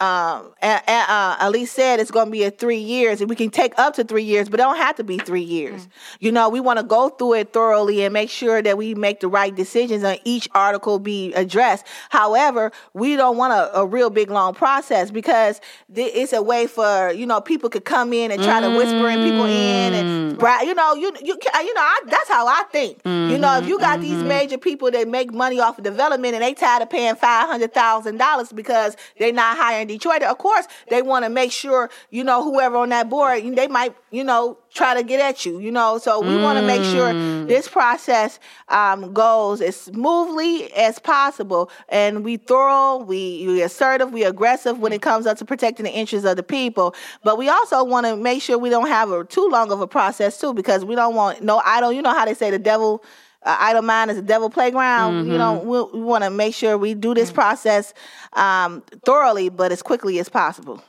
uh, 0.62 0.80
uh, 0.88 1.38
Elise 1.42 1.72
said 1.72 2.00
it's 2.00 2.12
going 2.12 2.28
to 2.28 2.32
be 2.32 2.44
a 2.44 2.52
three 2.52 2.78
years 2.80 3.22
and 3.22 3.30
we 3.30 3.36
can 3.36 3.50
take 3.50 3.78
up 3.78 3.96
to 3.96 4.04
three 4.04 4.24
years 4.24 4.48
but 4.50 4.60
it 4.60 4.64
don't 4.64 4.78
have 4.78 4.96
to 4.98 5.04
be 5.04 5.18
three 5.18 5.42
years. 5.42 5.88
You 6.20 6.32
know 6.32 6.50
we 6.50 6.60
want 6.60 6.80
to 6.80 6.84
go 6.84 7.10
through 7.10 7.34
it 7.34 7.54
thoroughly 7.54 8.04
and 8.04 8.14
make 8.14 8.30
sure 8.30 8.62
that 8.62 8.78
we 8.78 8.96
make 8.96 9.20
the 9.20 9.28
right 9.28 9.56
decisions 9.56 10.04
on 10.04 10.18
each 10.30 10.48
article 10.54 11.00
be 11.00 11.34
addressed. 11.34 11.86
However, 12.10 12.72
we 12.94 13.16
don't 13.16 13.38
want 13.38 13.54
a, 13.54 13.80
a 13.80 13.86
real 13.86 14.10
big 14.10 14.30
long 14.30 14.54
process 14.54 15.10
because 15.12 15.60
th- 15.94 16.12
it's 16.14 16.34
a 16.34 16.42
way 16.42 16.68
for 16.68 17.12
you 17.12 17.26
know 17.26 17.42
people 17.42 17.70
could 17.70 17.86
come 17.86 18.14
in 18.14 18.32
and 18.32 18.42
try 18.44 18.62
to 18.62 18.70
whisper 18.70 19.10
in 19.10 19.24
people 19.24 19.46
in 19.46 19.94
and 19.94 20.34
mm. 20.34 20.40
bra- 20.40 20.62
you 20.62 20.74
know 20.74 20.94
you 20.96 21.12
you 21.22 21.38
you 21.44 21.74
know 21.74 21.82
I, 21.82 22.02
that's 22.06 22.30
how 22.30 22.48
I 22.48 22.64
think. 22.72 23.02
You 23.06 23.38
know, 23.38 23.58
if 23.58 23.68
you 23.68 23.80
got 23.80 24.02
these 24.02 24.14
mm-hmm. 24.14 24.28
major 24.28 24.58
people 24.58 24.92
that 24.92 25.08
make 25.08 25.34
money 25.34 25.60
off 25.60 25.78
of 25.78 25.84
development 25.84 26.34
and 26.34 26.44
they 26.44 26.54
tired 26.54 26.82
of 26.82 26.90
paying 26.90 27.16
five 27.16 27.48
hundred 27.48 27.74
thousand 27.74 28.18
dollars 28.18 28.52
because 28.52 28.96
they're 29.18 29.34
not 29.34 29.58
hiring 29.58 29.88
Detroit, 29.88 30.24
of 30.24 30.38
course 30.38 30.68
they 30.90 31.02
want 31.02 31.26
to 31.26 31.30
make 31.30 31.52
sure 31.52 31.90
you 32.12 32.24
know 32.24 32.44
whoever 32.44 32.78
on 32.78 32.90
that 32.90 33.10
board 33.10 33.44
they 33.56 33.68
might 33.68 33.96
you 34.12 34.24
know 34.24 34.58
try 34.74 34.94
to 34.96 35.04
get 35.04 35.20
at 35.20 35.46
you. 35.46 35.60
You 35.60 35.72
know, 35.72 35.98
so 35.98 36.20
we 36.22 36.42
want 36.42 36.60
to 36.60 36.66
make 36.66 36.84
sure 36.84 37.14
this 37.46 37.68
process 37.68 38.40
um, 38.68 39.14
goes 39.14 39.62
as 39.62 39.76
smoothly 39.76 40.72
as 40.74 41.00
possible, 41.00 41.70
and 41.90 42.24
we 42.24 42.38
thorough, 42.38 42.98
we 42.98 43.46
we 43.48 43.62
assertive, 43.62 44.12
we 44.12 44.24
aggressive 44.24 44.80
when 44.80 44.94
it 44.94 45.02
comes 45.02 45.26
up 45.26 45.38
to 45.38 45.46
protecting 45.46 45.86
the 45.86 45.92
interests 45.92 46.28
of 46.28 46.36
the 46.36 46.44
people. 46.44 46.96
But 47.24 47.38
we 47.38 47.50
also 47.50 47.84
want 47.84 48.06
to 48.06 48.16
make 48.16 48.42
sure 48.42 48.58
we 48.58 48.70
don't 48.70 48.88
have 48.88 49.12
a 49.12 49.24
too 49.24 49.48
long 49.50 49.72
of 49.72 49.82
a 49.82 49.88
process 49.88 50.40
too, 50.40 50.54
because 50.54 50.86
we 50.86 50.96
don't 50.96 51.16
want 51.16 51.44
no 51.44 51.62
idle. 51.66 51.92
You 51.92 52.02
know 52.02 52.14
how 52.14 52.26
they 52.26 52.34
say 52.34 52.52
the 52.52 52.60
devil. 52.60 53.04
Uh, 53.42 53.56
idle 53.58 53.82
mind 53.82 54.12
is 54.12 54.18
a 54.18 54.22
devil 54.22 54.50
playground. 54.50 55.26
You 55.26 55.38
know, 55.38 55.60
we, 55.60 55.98
we 55.98 56.06
want 56.06 56.26
to 56.26 56.30
make 56.30 56.54
sure 56.54 56.78
we 56.78 56.94
do 56.94 57.14
this 57.14 57.32
process 57.32 57.94
um, 58.34 58.84
thoroughly, 59.06 59.48
but 59.48 59.72
as 59.72 59.82
quickly 59.82 60.20
as 60.20 60.28
possible. 60.28 60.84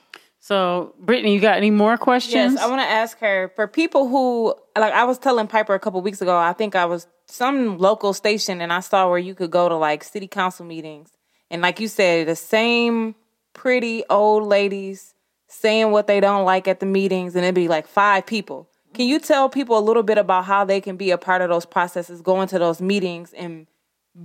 So, 0.51 0.97
Brittany, 0.99 1.33
you 1.33 1.41
got 1.41 1.59
any 1.59 1.71
more 1.71 1.97
questions? 1.97 2.55
Yes, 2.55 2.61
I 2.61 2.67
want 2.67 2.81
to 2.81 2.89
ask 2.89 3.21
her 3.21 3.53
for 3.55 3.69
people 3.69 4.09
who 4.09 4.53
like 4.77 4.93
I 4.93 5.05
was 5.05 5.17
telling 5.17 5.47
Piper 5.47 5.75
a 5.75 5.79
couple 5.79 6.03
weeks 6.03 6.21
ago. 6.21 6.37
I 6.37 6.53
think 6.55 6.75
I 6.75 6.87
was 6.87 7.07
some 7.27 7.79
local 7.79 8.13
station 8.13 8.61
and 8.61 8.73
I 8.73 8.81
saw 8.81 9.09
where 9.09 9.21
you 9.21 9.37
could 9.37 9.53
go 9.53 9.69
to 9.69 9.77
like 9.77 10.03
city 10.03 10.27
council 10.27 10.67
meetings 10.67 11.13
and 11.53 11.63
like 11.63 11.79
you 11.79 11.87
said, 11.87 12.27
the 12.27 12.35
same 12.35 13.15
pretty 13.53 14.03
old 14.11 14.43
ladies 14.43 15.15
saying 15.47 15.93
what 15.93 16.09
they 16.09 16.19
don't 16.19 16.45
like 16.45 16.67
at 16.67 16.81
the 16.81 16.87
meetings 16.87 17.37
and 17.37 17.45
it'd 17.45 17.55
be 17.55 17.69
like 17.69 17.87
five 17.87 18.27
people. 18.27 18.69
Can 18.93 19.07
you 19.07 19.21
tell 19.21 19.49
people 19.49 19.79
a 19.79 19.87
little 19.87 20.03
bit 20.03 20.19
about 20.19 20.47
how 20.47 20.65
they 20.65 20.81
can 20.81 20.97
be 20.97 21.13
a 21.13 21.19
part 21.19 21.43
of 21.43 21.49
those 21.49 21.65
processes, 21.65 22.23
going 22.23 22.49
to 22.49 22.59
those 22.59 22.81
meetings 22.81 23.33
and 23.35 23.69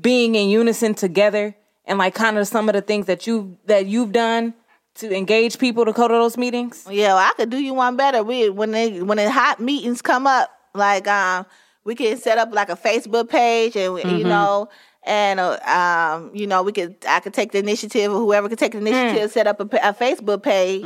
being 0.02 0.34
in 0.34 0.49
unison 0.49 0.95
together 0.95 1.56
and 1.85 1.99
like 1.99 2.15
kind 2.15 2.39
of 2.39 2.47
some 2.47 2.68
of 2.68 2.73
the 2.73 2.81
things 2.81 3.06
that 3.06 3.27
you 3.27 3.60
that 3.68 3.85
you've 3.85 4.11
done 4.11 4.56
to 4.96 5.16
engage 5.16 5.60
people 5.60 5.86
to 5.86 5.94
go 5.94 6.08
to 6.08 6.14
those 6.14 6.38
meetings? 6.38 6.88
Yeah, 6.90 7.16
well, 7.16 7.18
I 7.18 7.34
could 7.36 7.50
do 7.50 7.58
you 7.58 7.74
one 7.74 7.96
better. 7.96 8.24
We 8.24 8.50
when 8.50 8.72
they 8.72 9.02
when 9.02 9.18
the 9.18 9.30
hot 9.30 9.60
meetings 9.60 10.02
come 10.02 10.28
up, 10.28 10.50
like 10.74 11.08
um, 11.08 11.46
we 11.84 11.96
can 11.96 12.18
set 12.18 12.38
up 12.38 12.54
like 12.54 12.70
a 12.70 12.76
Facebook 12.76 13.30
page, 13.30 13.76
and 13.76 13.98
you 14.18 14.24
know, 14.24 14.70
and 15.06 15.40
uh, 15.40 15.60
um, 15.65 16.32
you 16.34 16.48
know, 16.48 16.64
we 16.64 16.72
could 16.72 16.95
I 17.07 17.19
could 17.19 17.34
take 17.34 17.52
the 17.52 17.60
initiative, 17.60 18.11
or 18.11 18.18
whoever 18.18 18.49
could 18.49 18.60
take 18.60 18.72
the 18.73 18.80
initiative, 18.80 19.32
set 19.32 19.48
up 19.48 19.60
a, 19.60 19.64
a 19.64 19.94
Facebook 19.94 20.41
page, 20.44 20.84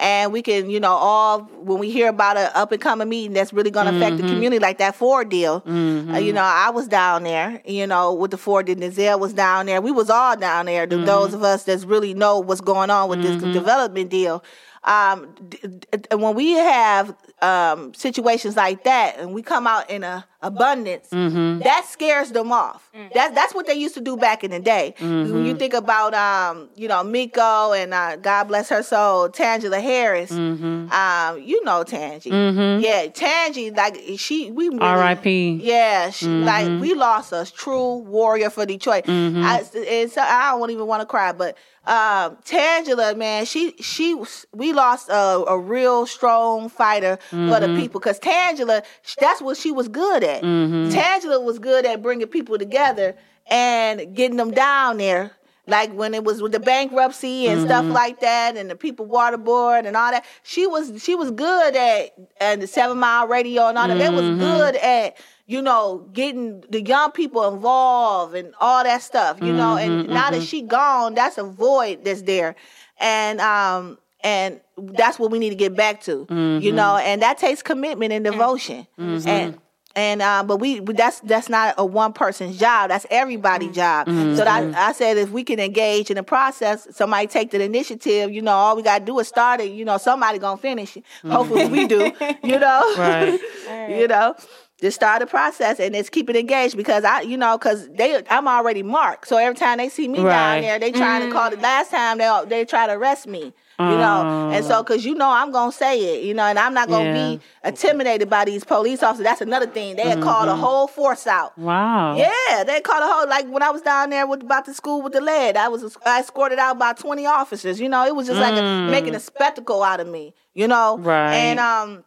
and 0.00 0.32
we 0.32 0.42
can 0.42 0.70
you 0.70 0.80
know 0.80 0.92
all 0.92 1.40
when 1.42 1.78
we 1.78 1.90
hear 1.90 2.08
about 2.08 2.36
a 2.36 2.56
up 2.56 2.72
and 2.72 2.80
coming 2.80 3.08
meeting 3.08 3.34
that's 3.34 3.52
really 3.52 3.70
going 3.70 3.86
to 3.86 3.96
affect 3.96 4.16
the 4.16 4.22
community, 4.28 4.58
like 4.58 4.78
that 4.78 4.94
Ford 4.94 5.28
deal. 5.28 5.62
Uh, 5.66 6.18
you 6.18 6.32
know, 6.32 6.42
I 6.42 6.70
was 6.70 6.88
down 6.88 7.22
there, 7.24 7.60
you 7.66 7.86
know, 7.86 8.14
with 8.14 8.30
the 8.30 8.38
Ford, 8.38 8.68
and 8.68 8.82
Denzel 8.82 9.20
was 9.20 9.32
down 9.34 9.66
there. 9.66 9.80
We 9.80 9.90
was 9.92 10.08
all 10.10 10.36
down 10.36 10.66
there. 10.66 10.86
th- 10.86 11.04
Those 11.06 11.34
of 11.34 11.42
us 11.42 11.64
that 11.64 11.84
really 11.84 12.14
know 12.14 12.38
what's 12.38 12.60
going 12.62 12.90
on 12.90 13.08
with 13.08 13.22
this 13.22 13.40
development 13.52 14.10
deal 14.10 14.42
um, 14.84 15.34
d- 15.48 15.58
d- 15.90 16.16
when 16.16 16.34
we 16.34 16.52
have 16.52 17.14
um, 17.42 17.92
situations 17.94 18.56
like 18.56 18.84
that 18.84 19.18
and 19.18 19.32
we 19.34 19.42
come 19.42 19.66
out 19.66 19.90
in 19.90 20.02
a 20.04 20.24
abundance, 20.40 21.08
that 21.10 21.84
scares 21.88 22.30
them 22.30 22.52
off. 22.52 22.88
That's 23.14 23.34
that's 23.34 23.54
what 23.54 23.66
they 23.66 23.74
used 23.74 23.94
to 23.94 24.00
do 24.00 24.16
back 24.16 24.44
in 24.44 24.50
the 24.52 24.60
day. 24.60 24.94
When 25.00 25.44
you 25.44 25.54
think 25.56 25.74
about 25.74 26.14
um, 26.14 26.68
you 26.76 26.88
know 26.88 27.02
Miko 27.04 27.72
and 27.72 27.92
uh, 27.92 28.16
God 28.16 28.44
bless 28.44 28.68
her 28.70 28.82
soul, 28.82 29.28
Tangela 29.28 29.80
Harris. 29.82 30.30
Um, 30.32 31.42
you 31.42 31.62
know 31.64 31.82
Tangy, 31.84 32.30
yeah, 32.30 33.06
Tangy. 33.08 33.70
Like 33.70 33.98
she, 34.16 34.50
we 34.50 34.68
really, 34.68 34.80
R.I.P.. 34.80 35.60
Yeah, 35.62 36.10
she, 36.10 36.26
like 36.26 36.80
we 36.80 36.94
lost 36.94 37.32
a 37.32 37.44
true 37.52 37.96
warrior 37.98 38.50
for 38.50 38.64
Detroit. 38.66 39.04
I, 39.08 39.64
it's, 39.74 40.16
I 40.16 40.50
don't 40.56 40.70
even 40.70 40.86
want 40.86 41.00
to 41.02 41.06
cry, 41.06 41.32
but 41.32 41.56
um, 41.88 42.36
Tangela, 42.44 43.16
man, 43.16 43.46
she 43.46 43.72
she 43.80 44.14
was- 44.14 44.46
we 44.52 44.74
lost 44.74 45.08
a, 45.08 45.44
a 45.48 45.58
real 45.58 46.04
strong 46.04 46.68
fighter 46.68 47.18
for 47.30 47.36
the 47.36 47.66
mm-hmm. 47.66 47.76
people 47.76 47.98
because 47.98 48.20
Tangela, 48.20 48.84
that's 49.18 49.40
what 49.40 49.56
she 49.56 49.72
was 49.72 49.88
good 49.88 50.22
at. 50.22 50.42
Mm-hmm. 50.42 50.94
Tangela 50.94 51.42
was 51.42 51.58
good 51.58 51.86
at 51.86 52.02
bringing 52.02 52.26
people 52.26 52.58
together 52.58 53.16
and 53.46 54.14
getting 54.14 54.36
them 54.36 54.50
down 54.50 54.98
there. 54.98 55.32
Like 55.66 55.92
when 55.92 56.12
it 56.12 56.24
was 56.24 56.42
with 56.42 56.52
the 56.52 56.60
bankruptcy 56.60 57.46
and 57.46 57.62
stuff 57.62 57.84
mm-hmm. 57.84 57.94
like 57.94 58.20
that, 58.20 58.58
and 58.58 58.70
the 58.70 58.76
people 58.76 59.06
waterboard 59.06 59.86
and 59.86 59.96
all 59.96 60.10
that, 60.10 60.26
she 60.42 60.66
was 60.66 61.02
she 61.02 61.14
was 61.14 61.30
good 61.30 61.74
at 61.74 62.14
and 62.38 62.60
the 62.60 62.66
seven 62.66 62.98
mile 62.98 63.26
radio 63.26 63.68
and 63.68 63.78
all 63.78 63.88
that. 63.88 63.98
They 63.98 64.10
was 64.10 64.38
good 64.38 64.76
at 64.76 65.16
you 65.48 65.62
know 65.62 66.06
getting 66.12 66.62
the 66.68 66.82
young 66.82 67.10
people 67.10 67.52
involved 67.52 68.36
and 68.36 68.54
all 68.60 68.84
that 68.84 69.02
stuff. 69.02 69.38
You 69.42 69.52
know, 69.52 69.76
and 69.76 70.04
mm-hmm, 70.04 70.12
now 70.12 70.30
that 70.30 70.36
mm-hmm. 70.36 70.44
she 70.44 70.62
gone, 70.62 71.14
that's 71.14 71.38
a 71.38 71.44
void 71.44 72.04
that's 72.04 72.22
there, 72.22 72.54
and 73.00 73.40
um 73.40 73.98
and 74.20 74.60
that's 74.76 75.18
what 75.18 75.30
we 75.30 75.38
need 75.38 75.50
to 75.50 75.56
get 75.56 75.74
back 75.74 76.02
to. 76.02 76.12
You 76.12 76.26
mm-hmm. 76.26 76.76
know, 76.76 76.96
and 76.98 77.22
that 77.22 77.38
takes 77.38 77.62
commitment 77.62 78.12
and 78.12 78.24
devotion, 78.24 78.86
and. 78.96 79.58
And 79.96 80.22
uh, 80.22 80.44
but 80.44 80.58
we 80.58 80.78
that's 80.78 81.18
that's 81.20 81.48
not 81.48 81.74
a 81.76 81.84
one 81.84 82.12
person's 82.12 82.56
job. 82.56 82.90
That's 82.90 83.04
everybody's 83.10 83.74
job. 83.74 84.06
So 84.06 84.44
that, 84.44 84.72
I 84.76 84.92
said 84.92 85.16
if 85.16 85.30
we 85.30 85.42
can 85.42 85.58
engage 85.58 86.08
in 86.08 86.16
the 86.16 86.22
process, 86.22 86.86
somebody 86.92 87.26
take 87.26 87.50
the 87.50 87.60
initiative. 87.60 88.30
You 88.30 88.42
know, 88.42 88.52
all 88.52 88.76
we 88.76 88.82
gotta 88.82 89.04
do 89.04 89.18
is 89.18 89.26
start 89.26 89.60
it. 89.60 89.72
You 89.72 89.84
know, 89.84 89.98
somebody 89.98 90.38
gonna 90.38 90.60
finish 90.60 90.98
it. 90.98 91.04
Hopefully 91.26 91.66
we 91.66 91.88
do. 91.88 92.12
You 92.44 92.60
know, 92.60 92.94
Right. 92.96 93.40
you 93.88 94.06
know 94.06 94.36
just 94.80 94.94
start 94.94 95.20
the 95.20 95.26
process 95.26 95.80
and 95.80 95.94
just 95.94 96.12
keep 96.12 96.30
it 96.30 96.36
engaged 96.36 96.76
because 96.76 97.02
I, 97.02 97.22
you 97.22 97.36
know, 97.36 97.58
because 97.58 97.88
they, 97.88 98.22
I'm 98.30 98.46
already 98.46 98.84
marked. 98.84 99.26
So 99.26 99.36
every 99.36 99.56
time 99.56 99.78
they 99.78 99.88
see 99.88 100.06
me 100.06 100.20
Right. 100.20 100.30
down 100.30 100.62
there, 100.62 100.78
they 100.78 100.92
trying 100.92 101.22
to 101.22 101.26
mm-hmm. 101.26 101.36
call. 101.36 101.50
The 101.50 101.56
last 101.56 101.90
time 101.90 102.18
they 102.18 102.42
they 102.46 102.64
try 102.64 102.86
to 102.86 102.92
arrest 102.92 103.26
me, 103.26 103.52
you 103.80 103.86
know, 103.86 104.50
and 104.52 104.64
so 104.64 104.78
oh. 104.78 104.82
because 104.82 105.04
you 105.04 105.14
know 105.14 105.28
I'm 105.30 105.50
gonna 105.50 105.72
say 105.72 106.16
it, 106.16 106.24
you 106.24 106.34
know, 106.34 106.44
and 106.44 106.58
I'm 106.58 106.74
not 106.74 106.88
gonna 106.88 107.12
be 107.12 107.40
intimidated 107.64 108.30
by 108.30 108.44
these 108.44 108.64
police 108.64 109.02
officers. 109.02 109.24
That's 109.24 109.40
another 109.40 109.66
thing. 109.66 109.96
They 109.96 110.08
had 110.08 110.20
called 110.20 110.48
a 110.48 110.52
mm-hmm. 110.52 110.60
whole 110.60 110.86
force 110.86 111.26
out. 111.26 111.56
Wow. 111.58 112.16
Yeah, 112.16 112.64
they 112.64 112.80
called 112.80 113.02
a 113.02 113.06
whole 113.06 113.28
like 113.28 113.48
when 113.48 113.62
I 113.62 113.70
was 113.70 113.82
down 113.82 114.10
there 114.10 114.26
with 114.26 114.42
about 114.42 114.66
the 114.66 114.74
school 114.74 115.02
with 115.02 115.12
the 115.12 115.20
lead. 115.20 115.56
I 115.56 115.68
was 115.68 115.96
I 116.04 116.20
escorted 116.20 116.58
out 116.58 116.78
by 116.78 116.92
twenty 116.92 117.26
officers. 117.26 117.80
You 117.80 117.88
know, 117.88 118.06
it 118.06 118.14
was 118.14 118.28
just 118.28 118.40
like 118.40 118.54
a, 118.54 118.62
mm. 118.62 118.90
making 118.90 119.14
a 119.14 119.20
spectacle 119.20 119.82
out 119.82 120.00
of 120.00 120.06
me. 120.06 120.34
You 120.54 120.66
know, 120.66 120.98
Right. 120.98 121.34
And 121.34 121.60
um, 121.60 122.04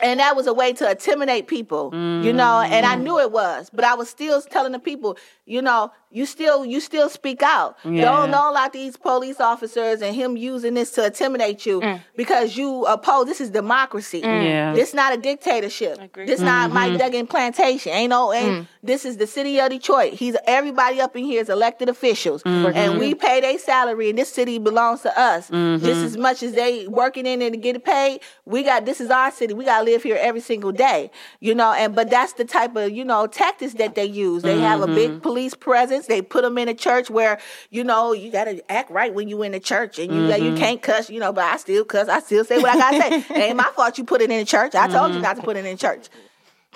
and 0.00 0.20
that 0.20 0.36
was 0.36 0.46
a 0.46 0.52
way 0.52 0.72
to 0.72 0.90
intimidate 0.90 1.46
people. 1.46 1.90
You 1.92 2.32
know, 2.32 2.60
and 2.60 2.86
I 2.86 2.96
mm. 2.96 3.02
knew 3.02 3.18
it 3.18 3.30
was, 3.30 3.70
but 3.72 3.84
I 3.84 3.94
was 3.94 4.08
still 4.08 4.40
telling 4.42 4.72
the 4.72 4.78
people, 4.78 5.16
you 5.52 5.60
know, 5.60 5.92
you 6.12 6.26
still 6.26 6.64
you 6.64 6.80
still 6.80 7.08
speak 7.08 7.42
out. 7.42 7.76
Yeah. 7.84 8.02
Don't 8.02 8.30
don't 8.30 8.50
allow 8.52 8.68
these 8.68 8.96
police 8.96 9.40
officers 9.40 10.02
and 10.02 10.14
him 10.14 10.36
using 10.36 10.74
this 10.74 10.90
to 10.92 11.06
intimidate 11.06 11.64
you 11.66 11.80
mm. 11.80 12.00
because 12.16 12.56
you 12.56 12.84
oppose. 12.84 13.26
This 13.26 13.40
is 13.40 13.50
democracy. 13.50 14.22
Mm. 14.22 14.44
Yeah. 14.44 14.74
This 14.74 14.94
not 14.94 15.14
a 15.14 15.16
dictatorship. 15.16 16.14
This 16.14 16.40
not 16.40 16.66
mm-hmm. 16.66 16.74
Mike 16.74 16.98
Duggan 16.98 17.26
plantation. 17.26 17.92
Ain't 17.92 18.10
no. 18.10 18.32
Ain't, 18.32 18.64
mm. 18.64 18.68
This 18.82 19.04
is 19.04 19.16
the 19.16 19.26
city 19.26 19.58
of 19.60 19.70
Detroit. 19.70 20.12
He's 20.12 20.36
everybody 20.46 21.00
up 21.00 21.16
in 21.16 21.24
here 21.24 21.40
is 21.40 21.48
elected 21.48 21.88
officials, 21.88 22.42
mm-hmm. 22.42 22.76
and 22.76 22.98
we 22.98 23.14
pay 23.14 23.40
their 23.40 23.58
salary, 23.58 24.10
and 24.10 24.18
this 24.18 24.32
city 24.32 24.58
belongs 24.58 25.02
to 25.02 25.18
us. 25.18 25.48
Mm-hmm. 25.50 25.84
Just 25.84 26.02
as 26.02 26.16
much 26.16 26.42
as 26.42 26.52
they 26.52 26.86
working 26.88 27.26
in 27.26 27.40
it 27.42 27.50
to 27.50 27.56
get 27.56 27.76
it 27.76 27.84
paid, 27.84 28.20
we 28.44 28.62
got 28.62 28.84
this 28.84 29.00
is 29.00 29.10
our 29.10 29.30
city. 29.30 29.54
We 29.54 29.64
gotta 29.64 29.84
live 29.84 30.02
here 30.02 30.18
every 30.20 30.40
single 30.40 30.72
day. 30.72 31.10
You 31.40 31.54
know, 31.54 31.72
and 31.72 31.94
but 31.94 32.10
that's 32.10 32.34
the 32.34 32.44
type 32.44 32.76
of 32.76 32.90
you 32.90 33.04
know 33.04 33.26
tactics 33.26 33.74
that 33.74 33.94
they 33.94 34.04
use. 34.04 34.42
They 34.42 34.58
have 34.60 34.82
a 34.82 34.86
big 34.86 35.22
police 35.22 35.41
presence. 35.50 36.06
They 36.06 36.22
put 36.22 36.42
them 36.42 36.56
in 36.58 36.68
a 36.68 36.74
church 36.74 37.10
where 37.10 37.38
you 37.70 37.84
know 37.84 38.12
you 38.12 38.30
gotta 38.32 38.62
act 38.70 38.90
right 38.90 39.12
when 39.12 39.28
you 39.28 39.42
in 39.42 39.52
the 39.52 39.60
church, 39.60 39.98
and 39.98 40.12
you 40.12 40.34
you 40.34 40.56
can't 40.56 40.80
cuss. 40.80 41.10
You 41.10 41.20
know, 41.20 41.32
but 41.32 41.44
I 41.44 41.56
still 41.56 41.84
cuss. 41.84 42.08
I 42.08 42.20
still 42.20 42.44
say 42.44 42.58
what 42.58 42.70
I 42.70 42.78
gotta 42.78 42.98
say. 42.98 43.34
It 43.34 43.42
ain't 43.48 43.56
my 43.56 43.70
fault 43.74 43.98
you 43.98 44.04
put 44.04 44.20
it 44.20 44.30
in 44.30 44.38
the 44.38 44.44
church. 44.44 44.74
I 44.74 44.88
told 44.88 45.14
you 45.14 45.20
not 45.20 45.36
to 45.36 45.42
put 45.42 45.56
it 45.56 45.64
in 45.64 45.76
church. 45.76 46.08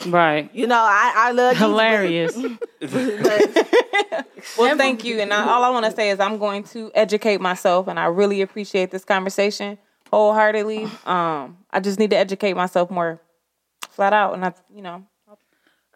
Right. 0.07 0.51
You 0.55 0.67
know, 0.67 0.77
I 0.79 1.13
I 1.17 1.31
love 1.33 1.55
Jesus, 1.55 2.37
but- 2.37 2.91
Hilarious. 2.91 3.57
Well, 4.59 4.77
thank 4.77 5.05
you. 5.05 5.21
And 5.21 5.33
I, 5.33 5.49
all 5.49 5.65
I 5.65 5.71
want 5.71 5.87
to 5.87 5.91
say 5.93 6.11
is 6.11 6.21
I'm 6.21 6.39
going 6.39 6.63
to 6.65 6.91
educate 6.95 7.41
myself, 7.41 7.89
and 7.89 7.99
I 7.99 8.07
really 8.07 8.43
appreciate 8.43 8.91
this 8.91 9.05
conversation 9.05 9.77
wholeheartedly. 10.11 10.85
Um, 11.05 11.59
I 11.71 11.81
just 11.81 11.99
need 11.99 12.11
to 12.11 12.17
educate 12.17 12.55
myself 12.55 12.91
more, 12.91 13.21
flat 13.91 14.13
out, 14.13 14.35
and 14.35 14.45
I, 14.45 14.53
you 14.75 14.83
know, 14.83 15.05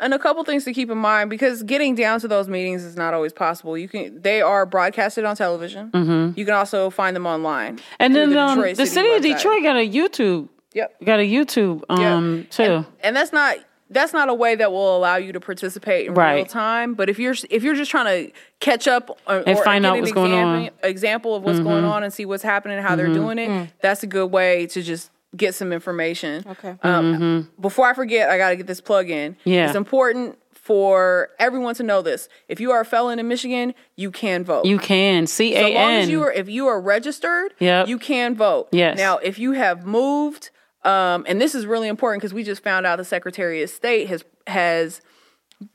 And 0.00 0.14
a 0.14 0.18
couple 0.18 0.42
things 0.44 0.64
to 0.64 0.72
keep 0.72 0.90
in 0.90 0.98
mind 0.98 1.28
because 1.30 1.62
getting 1.62 1.94
down 1.94 2.20
to 2.20 2.28
those 2.28 2.48
meetings 2.48 2.82
is 2.84 2.96
not 2.96 3.12
always 3.14 3.32
possible. 3.32 3.76
You 3.76 3.88
can 3.88 4.20
they 4.22 4.40
are 4.40 4.64
broadcasted 4.66 5.24
on 5.24 5.36
television. 5.36 5.90
Mm-hmm. 5.90 6.38
You 6.38 6.44
can 6.44 6.54
also 6.54 6.90
find 6.90 7.14
them 7.14 7.26
online. 7.26 7.78
And 7.98 8.14
then 8.14 8.36
um, 8.36 8.56
Detroit 8.56 8.76
the 8.76 8.86
city 8.86 9.10
of. 9.12 9.22
Detroit 9.22 9.62
got 9.62 9.76
a 9.76 9.88
YouTube. 9.88 10.48
Yep. 10.72 11.04
Got 11.04 11.20
a 11.20 11.28
YouTube 11.30 11.82
um 11.88 12.46
too. 12.50 12.86
And 13.02 13.14
that's 13.14 13.32
not 13.32 13.56
that's 13.92 14.12
not 14.12 14.28
a 14.28 14.34
way 14.34 14.54
that 14.54 14.70
will 14.70 14.96
allow 14.96 15.16
you 15.16 15.32
to 15.32 15.40
participate 15.40 16.06
in 16.06 16.14
real 16.14 16.44
time. 16.46 16.94
But 16.94 17.10
if 17.10 17.18
you're 17.18 17.34
if 17.50 17.62
you're 17.64 17.74
just 17.74 17.90
trying 17.90 18.06
to 18.26 18.32
catch 18.60 18.86
up 18.86 19.18
or, 19.26 19.38
And 19.38 19.58
or 19.58 19.64
find 19.64 19.82
get 19.82 19.88
out 19.90 19.94
an 19.96 20.00
what's 20.02 20.12
going 20.12 20.32
on. 20.32 20.64
Mm-hmm. 20.66 20.86
example 20.86 21.34
of 21.34 21.42
what's 21.42 21.58
going 21.60 21.84
on 21.84 22.04
and 22.04 22.12
see 22.12 22.24
what's 22.24 22.44
happening 22.44 22.78
and 22.78 22.86
how 22.86 22.94
they're 22.96 23.12
doing 23.12 23.38
it, 23.38 23.48
Mm. 23.50 23.68
that's 23.80 24.02
a 24.02 24.06
good 24.06 24.26
way 24.30 24.66
to 24.68 24.80
just 24.80 25.10
get 25.36 25.54
some 25.54 25.72
information. 25.72 26.44
Okay. 26.46 26.76
Um, 26.82 27.48
Before 27.60 27.86
I 27.86 27.94
forget, 27.94 28.30
I 28.30 28.36
got 28.38 28.50
to 28.50 28.56
get 28.56 28.66
this 28.66 28.80
plug 28.80 29.10
in. 29.10 29.34
Mm-hmm. 29.34 29.48
Yeah. 29.50 29.66
It's 29.66 29.76
important 29.76 30.38
for 30.52 31.30
everyone 31.38 31.74
to 31.76 31.82
know 31.82 32.02
this. 32.02 32.28
If 32.48 32.60
you 32.60 32.70
are 32.72 32.80
a 32.80 32.84
felon 32.84 33.18
in 33.18 33.26
Michigan, 33.28 33.74
you 33.96 34.10
can 34.10 34.44
vote. 34.44 34.66
You 34.66 34.78
can. 34.78 35.26
C 35.26 35.54
So 35.54 35.62
long 35.62 35.92
as 35.92 36.08
you 36.10 36.22
are, 36.22 36.32
if 36.32 36.48
you 36.48 36.66
are 36.68 36.80
registered, 36.80 37.54
Yep. 37.58 37.88
you 37.88 37.98
can 37.98 38.34
vote. 38.36 38.68
Yes. 38.72 38.96
Now, 38.98 39.18
if 39.18 39.38
you 39.38 39.52
have 39.52 39.86
moved, 39.86 40.50
um, 40.84 41.24
and 41.28 41.40
this 41.40 41.54
is 41.54 41.66
really 41.66 41.88
important 41.88 42.20
because 42.22 42.34
we 42.34 42.42
just 42.44 42.62
found 42.62 42.86
out 42.86 42.96
the 42.98 43.04
Secretary 43.04 43.62
of 43.62 43.70
State 43.70 44.08
has 44.08 44.24
has 44.46 45.00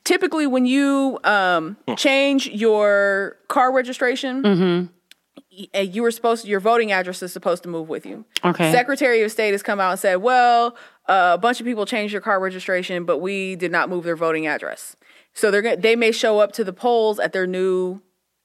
typically 0.03 0.48
when 0.48 0.65
you 0.65 1.19
um, 1.23 1.77
change 1.98 2.48
your 2.48 3.38
car 3.48 3.72
registration. 3.73 4.41
y- 4.44 4.49
uh, 4.49 4.91
You 5.49 6.03
were 6.03 6.12
supposed 6.12 6.44
to, 6.44 6.49
your 6.49 6.60
voting 6.60 6.91
address 6.91 7.24
is 7.24 7.32
supposed 7.32 7.64
to 7.64 7.70
move 7.70 7.88
with 7.88 8.06
you. 8.06 8.26
Okay. 8.44 8.72
Secretary 8.72 9.22
of 9.24 9.32
State 9.32 9.52
has 9.52 9.64
come 9.64 9.80
out 9.80 9.91
and 9.91 9.99
said, 9.99 10.16
well, 10.16 10.76
uh, 11.07 11.32
a 11.34 11.38
bunch 11.38 11.60
of 11.60 11.66
people 11.66 11.86
changed 11.86 12.14
their 12.14 12.22
car 12.22 12.40
registration, 12.40 13.06
but 13.06 13.20
we 13.20 13.56
did 13.56 13.72
not 13.72 13.90
move 13.90 14.03
their 14.03 14.16
voting 14.18 14.48
address. 14.48 14.95
So 15.34 15.52
they're 15.52 15.62
gonna, 15.62 15.78
they 15.78 15.95
may 15.95 16.12
show 16.12 16.40
up 16.40 16.52
to 16.53 16.64
the 16.64 16.74
polls 16.74 17.20
at 17.20 17.32
their 17.34 17.48
new 17.48 18.02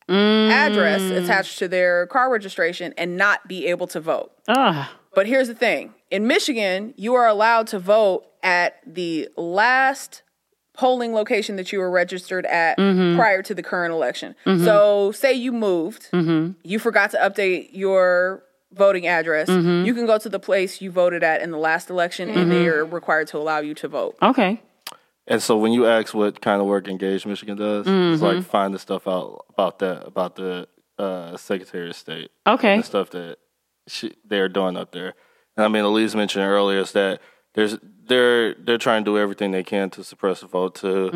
address 0.08 1.02
attached 1.02 1.58
to 1.60 1.68
their 1.68 2.06
car 2.08 2.32
registration 2.32 2.92
and 2.98 3.16
not 3.16 3.46
be 3.48 3.66
able 3.66 3.86
to 3.88 4.00
vote. 4.00 4.32
Ah, 4.48 4.92
But 5.14 5.26
here's 5.26 5.46
the 5.48 5.54
thing 5.54 5.94
in 6.10 6.26
Michigan, 6.26 6.94
you 6.96 7.14
are 7.14 7.26
allowed 7.28 7.68
to 7.68 7.78
vote 7.78 8.24
at 8.42 8.80
the 8.86 9.28
last 9.36 10.22
polling 10.80 11.12
location 11.12 11.56
that 11.56 11.72
you 11.72 11.78
were 11.78 11.90
registered 11.90 12.46
at 12.46 12.78
mm-hmm. 12.78 13.14
prior 13.18 13.42
to 13.42 13.54
the 13.54 13.62
current 13.62 13.92
election. 13.92 14.34
Mm-hmm. 14.46 14.64
So, 14.64 15.12
say 15.12 15.34
you 15.34 15.52
moved, 15.52 16.08
mm-hmm. 16.10 16.52
you 16.62 16.78
forgot 16.78 17.10
to 17.10 17.18
update 17.18 17.68
your 17.72 18.42
voting 18.72 19.06
address, 19.06 19.48
you 19.48 19.92
can 19.92 20.06
go 20.06 20.16
to 20.16 20.28
the 20.28 20.38
place 20.38 20.80
you 20.80 20.90
voted 20.90 21.22
at 21.22 21.42
in 21.42 21.50
the 21.50 21.58
last 21.58 21.90
election 21.90 22.30
and 22.30 22.50
they 22.50 22.66
are 22.66 22.84
required 22.84 23.26
to 23.26 23.36
allow 23.36 23.58
you 23.58 23.74
to 23.74 23.88
vote. 23.88 24.16
okay. 24.22 24.62
And 25.26 25.42
so 25.42 25.56
when 25.56 25.72
you 25.72 25.86
ask 25.86 26.14
what 26.14 26.40
kind 26.40 26.60
of 26.60 26.66
work 26.66 26.88
Engage 26.88 27.26
Michigan 27.26 27.56
does, 27.56 27.86
it's 27.86 28.22
like 28.22 28.42
find 28.42 28.72
the 28.74 28.78
stuff 28.78 29.06
out 29.06 29.44
about 29.50 29.78
that 29.80 30.06
about 30.06 30.36
the 30.36 30.66
uh, 30.98 31.36
Secretary 31.36 31.90
of 31.90 31.96
State. 31.96 32.30
Okay. 32.46 32.74
And 32.74 32.82
the 32.82 32.86
stuff 32.86 33.10
that 33.10 33.36
she, 33.86 34.14
they're 34.24 34.48
doing 34.48 34.76
up 34.76 34.92
there. 34.92 35.14
And 35.56 35.64
I 35.64 35.68
mean, 35.68 35.84
Elise 35.84 36.14
mentioned 36.14 36.44
earlier 36.44 36.78
is 36.78 36.92
that 36.92 37.20
there's 37.54 37.78
they're 38.06 38.54
they're 38.54 38.78
trying 38.78 39.04
to 39.04 39.10
do 39.10 39.18
everything 39.18 39.50
they 39.52 39.62
can 39.62 39.90
to 39.90 40.04
suppress 40.04 40.40
the 40.40 40.46
vote 40.46 40.74
to 40.76 41.10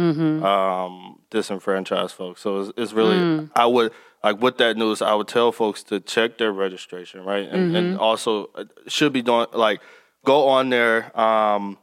um, 0.45 1.19
disenfranchise 1.31 2.13
folks. 2.13 2.41
So 2.41 2.61
it's, 2.61 2.73
it's 2.77 2.93
really 2.93 3.49
I 3.55 3.67
would 3.67 3.93
like 4.23 4.41
with 4.41 4.59
that 4.59 4.77
news, 4.77 5.03
I 5.03 5.15
would 5.15 5.29
tell 5.29 5.53
folks 5.53 5.83
to 5.85 6.01
check 6.01 6.39
their 6.39 6.53
registration, 6.53 7.25
right, 7.25 7.47
and, 7.49 7.77
and 7.77 7.99
also 7.99 8.51
uh, 8.55 8.65
should 8.89 9.13
be 9.13 9.23
doing 9.23 9.47
like 9.53 9.81
go 10.25 10.49
on 10.49 10.71
there. 10.71 11.19
Um, 11.19 11.79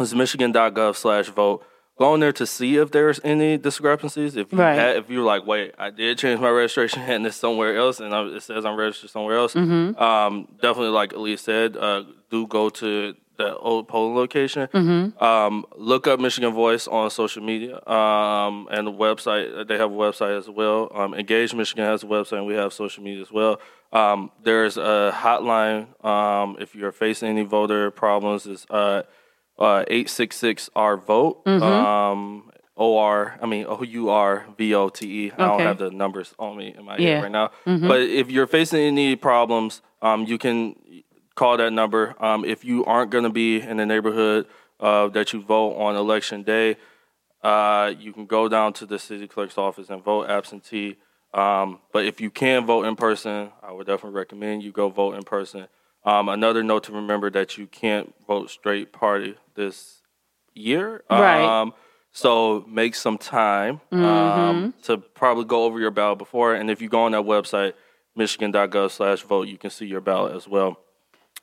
it's 0.00 0.12
michigan.gov 0.14 0.96
slash 0.96 1.28
vote. 1.28 1.64
Go 1.96 2.12
on 2.14 2.18
there 2.18 2.32
to 2.32 2.44
see 2.44 2.76
if 2.78 2.90
there's 2.90 3.20
any 3.22 3.56
discrepancies. 3.56 4.34
If 4.34 4.50
you 4.50 4.58
Right. 4.58 4.74
had, 4.74 4.96
if 4.96 5.08
you're 5.08 5.22
like, 5.24 5.46
wait, 5.46 5.72
I 5.78 5.90
did 5.90 6.18
change 6.18 6.40
my 6.40 6.50
registration 6.50 7.02
and 7.06 7.24
it's 7.24 7.36
somewhere 7.36 7.76
else, 7.76 8.00
and 8.00 8.12
it 8.34 8.42
says 8.42 8.64
I'm 8.64 8.74
registered 8.74 9.10
somewhere 9.10 9.36
else. 9.36 9.54
Mm-hmm. 9.54 10.02
Um, 10.02 10.48
definitely, 10.60 10.88
like 10.88 11.12
Elise 11.12 11.42
said, 11.42 11.76
uh, 11.76 12.02
do 12.32 12.48
go 12.48 12.68
to 12.70 13.14
the 13.36 13.56
old 13.56 13.88
polling 13.88 14.14
location. 14.16 14.68
Mm-hmm. 14.72 15.22
Um, 15.22 15.64
look 15.76 16.06
up 16.06 16.20
Michigan 16.20 16.52
Voice 16.52 16.86
on 16.86 17.10
social 17.10 17.42
media 17.42 17.76
um, 17.88 18.68
and 18.70 18.86
the 18.86 18.92
website. 18.92 19.66
They 19.68 19.76
have 19.76 19.90
a 19.90 19.94
website 19.94 20.38
as 20.38 20.48
well. 20.48 20.90
Um, 20.94 21.14
Engage 21.14 21.54
Michigan 21.54 21.84
has 21.84 22.02
a 22.02 22.06
website, 22.06 22.38
and 22.38 22.46
we 22.46 22.54
have 22.54 22.72
social 22.72 23.02
media 23.02 23.22
as 23.22 23.32
well. 23.32 23.60
Um, 23.92 24.30
there's 24.42 24.76
a 24.76 25.12
hotline 25.14 25.86
um, 26.04 26.56
if 26.60 26.74
you're 26.74 26.92
facing 26.92 27.28
any 27.28 27.42
voter 27.44 27.90
problems. 27.90 28.46
It's 28.46 28.66
uh, 28.70 29.02
uh, 29.58 29.84
866 29.88 30.70
R 30.74 30.96
vote. 30.96 31.44
Mm-hmm. 31.44 31.62
Um, 31.62 32.50
OR, 32.76 33.38
I 33.40 33.46
mean, 33.46 33.66
O 33.68 33.80
U 33.84 34.08
R 34.10 34.46
V 34.58 34.74
O 34.74 34.88
T 34.88 35.26
E. 35.26 35.32
I 35.32 35.36
don't 35.46 35.60
have 35.60 35.78
the 35.78 35.90
numbers 35.90 36.34
on 36.40 36.56
me 36.56 36.74
in 36.76 36.84
my 36.84 36.96
Yeah. 36.96 37.16
head 37.16 37.22
right 37.22 37.30
now. 37.32 37.50
But 37.64 38.00
if 38.00 38.32
you're 38.32 38.48
facing 38.48 38.80
any 38.80 39.14
problems, 39.14 39.80
um, 40.02 40.24
you 40.24 40.38
can 40.38 40.74
call 41.34 41.56
that 41.56 41.72
number. 41.72 42.14
Um, 42.22 42.44
if 42.44 42.64
you 42.64 42.84
aren't 42.84 43.10
going 43.10 43.24
to 43.24 43.30
be 43.30 43.60
in 43.60 43.76
the 43.76 43.86
neighborhood 43.86 44.46
uh, 44.80 45.08
that 45.08 45.32
you 45.32 45.42
vote 45.42 45.76
on 45.76 45.96
election 45.96 46.42
day, 46.42 46.76
uh, 47.42 47.92
you 47.98 48.12
can 48.12 48.26
go 48.26 48.48
down 48.48 48.72
to 48.74 48.86
the 48.86 48.98
city 48.98 49.28
clerk's 49.28 49.58
office 49.58 49.90
and 49.90 50.02
vote 50.02 50.28
absentee. 50.28 50.96
Um, 51.32 51.80
but 51.92 52.06
if 52.06 52.20
you 52.20 52.30
can 52.30 52.64
vote 52.64 52.86
in 52.86 52.96
person, 52.96 53.50
I 53.62 53.72
would 53.72 53.86
definitely 53.86 54.16
recommend 54.16 54.62
you 54.62 54.72
go 54.72 54.88
vote 54.88 55.16
in 55.16 55.24
person. 55.24 55.66
Um, 56.04 56.28
another 56.28 56.62
note 56.62 56.84
to 56.84 56.92
remember 56.92 57.30
that 57.30 57.58
you 57.58 57.66
can't 57.66 58.14
vote 58.26 58.50
straight 58.50 58.92
party 58.92 59.36
this 59.54 60.02
year. 60.54 61.02
Right. 61.10 61.42
Um, 61.42 61.74
so 62.12 62.64
make 62.68 62.94
some 62.94 63.18
time 63.18 63.80
um, 63.90 64.74
to 64.82 64.98
probably 64.98 65.44
go 65.44 65.64
over 65.64 65.80
your 65.80 65.90
ballot 65.90 66.18
before. 66.18 66.54
And 66.54 66.70
if 66.70 66.80
you 66.80 66.88
go 66.88 67.02
on 67.02 67.12
that 67.12 67.24
website, 67.24 67.72
michigan.gov 68.14 68.92
slash 68.92 69.22
vote, 69.22 69.48
you 69.48 69.58
can 69.58 69.70
see 69.70 69.86
your 69.86 70.00
ballot 70.00 70.36
as 70.36 70.46
well. 70.46 70.78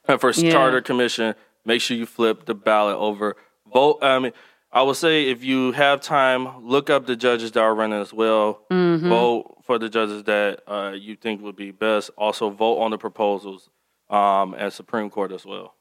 And 0.08 0.20
for 0.22 0.32
Yeah. 0.32 0.52
charter 0.52 0.82
commission, 0.82 1.36
make 1.66 1.82
sure 1.82 1.96
you 1.98 2.06
flip 2.06 2.46
the 2.46 2.54
ballot 2.56 2.98
over. 2.98 3.36
Vote. 3.74 4.00
I 4.02 4.20
mean, 4.20 4.34
I 4.74 4.84
would 4.84 4.96
say 4.96 5.30
if 5.30 5.44
you 5.44 5.74
have 5.74 6.02
time, 6.02 6.66
look 6.66 6.90
up 6.90 7.06
the 7.06 7.16
judges 7.16 7.52
that 7.54 7.60
are 7.62 7.76
running 7.76 8.02
as 8.02 8.14
well. 8.14 8.62
Mm-hmm. 8.72 9.10
Vote 9.10 9.58
for 9.64 9.78
the 9.78 9.90
judges 9.90 10.24
that 10.24 10.62
uh, 10.68 10.92
you 10.92 11.16
think 11.16 11.42
would 11.42 11.56
be 11.56 11.72
best. 11.72 12.10
Also, 12.18 12.50
vote 12.50 12.80
on 12.80 12.92
the 12.92 12.98
proposals 12.98 13.70
um, 14.10 14.54
and 14.54 14.72
Supreme 14.72 15.10
Court 15.10 15.32
as 15.32 15.46
well. 15.46 15.76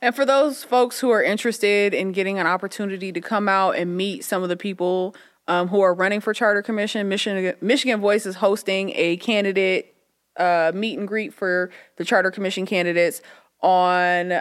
And 0.00 0.14
for 0.14 0.26
those 0.26 0.64
folks 0.64 1.00
who 1.00 1.10
are 1.10 1.22
interested 1.22 1.94
in 1.94 2.12
getting 2.12 2.38
an 2.38 2.46
opportunity 2.46 3.12
to 3.12 3.20
come 3.20 3.48
out 3.48 3.76
and 3.76 3.96
meet 3.96 4.24
some 4.24 4.42
of 4.42 4.48
the 4.48 4.56
people 4.56 5.14
um, 5.48 5.68
who 5.68 5.80
are 5.80 5.94
running 5.94 6.20
for 6.20 6.34
charter 6.34 6.62
commission, 6.62 7.08
Michigan, 7.08 7.54
Michigan 7.60 8.00
Voice 8.00 8.26
is 8.26 8.36
hosting 8.36 8.92
a 8.94 9.16
candidate 9.18 9.94
uh, 10.36 10.72
meet 10.74 10.98
and 10.98 11.06
greet 11.06 11.32
for 11.32 11.70
the 11.96 12.04
charter 12.04 12.30
commission 12.30 12.64
candidates 12.66 13.20
on 13.62 14.40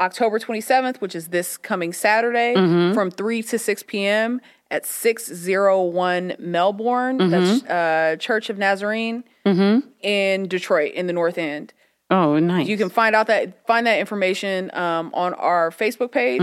October 0.00 0.38
27th, 0.38 0.96
which 0.98 1.14
is 1.14 1.28
this 1.28 1.56
coming 1.56 1.92
Saturday, 1.92 2.54
from 2.94 3.10
3 3.10 3.42
to 3.44 3.58
6 3.58 3.82
p.m. 3.84 4.40
at 4.70 4.84
601 4.84 6.34
Melbourne. 6.38 7.30
That's 7.30 7.62
uh, 7.64 8.16
Church 8.18 8.50
of 8.50 8.58
Nazarene 8.58 9.24
in 10.02 10.48
Detroit, 10.48 10.92
in 10.94 11.06
the 11.06 11.12
North 11.12 11.38
End. 11.38 11.72
Oh, 12.10 12.38
nice. 12.38 12.68
You 12.68 12.76
can 12.76 12.88
find 12.88 13.16
out 13.16 13.26
that 13.28 13.66
find 13.66 13.86
that 13.86 13.98
information 13.98 14.70
um, 14.74 15.10
on 15.14 15.34
our 15.34 15.70
Facebook 15.70 16.12
page. 16.12 16.40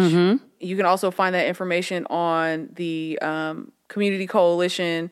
You 0.59 0.75
can 0.75 0.85
also 0.85 1.09
find 1.11 1.33
that 1.35 1.47
information 1.47 2.05
on 2.09 2.69
the 2.73 3.17
um, 3.21 3.71
community 3.87 4.27
coalition. 4.27 5.09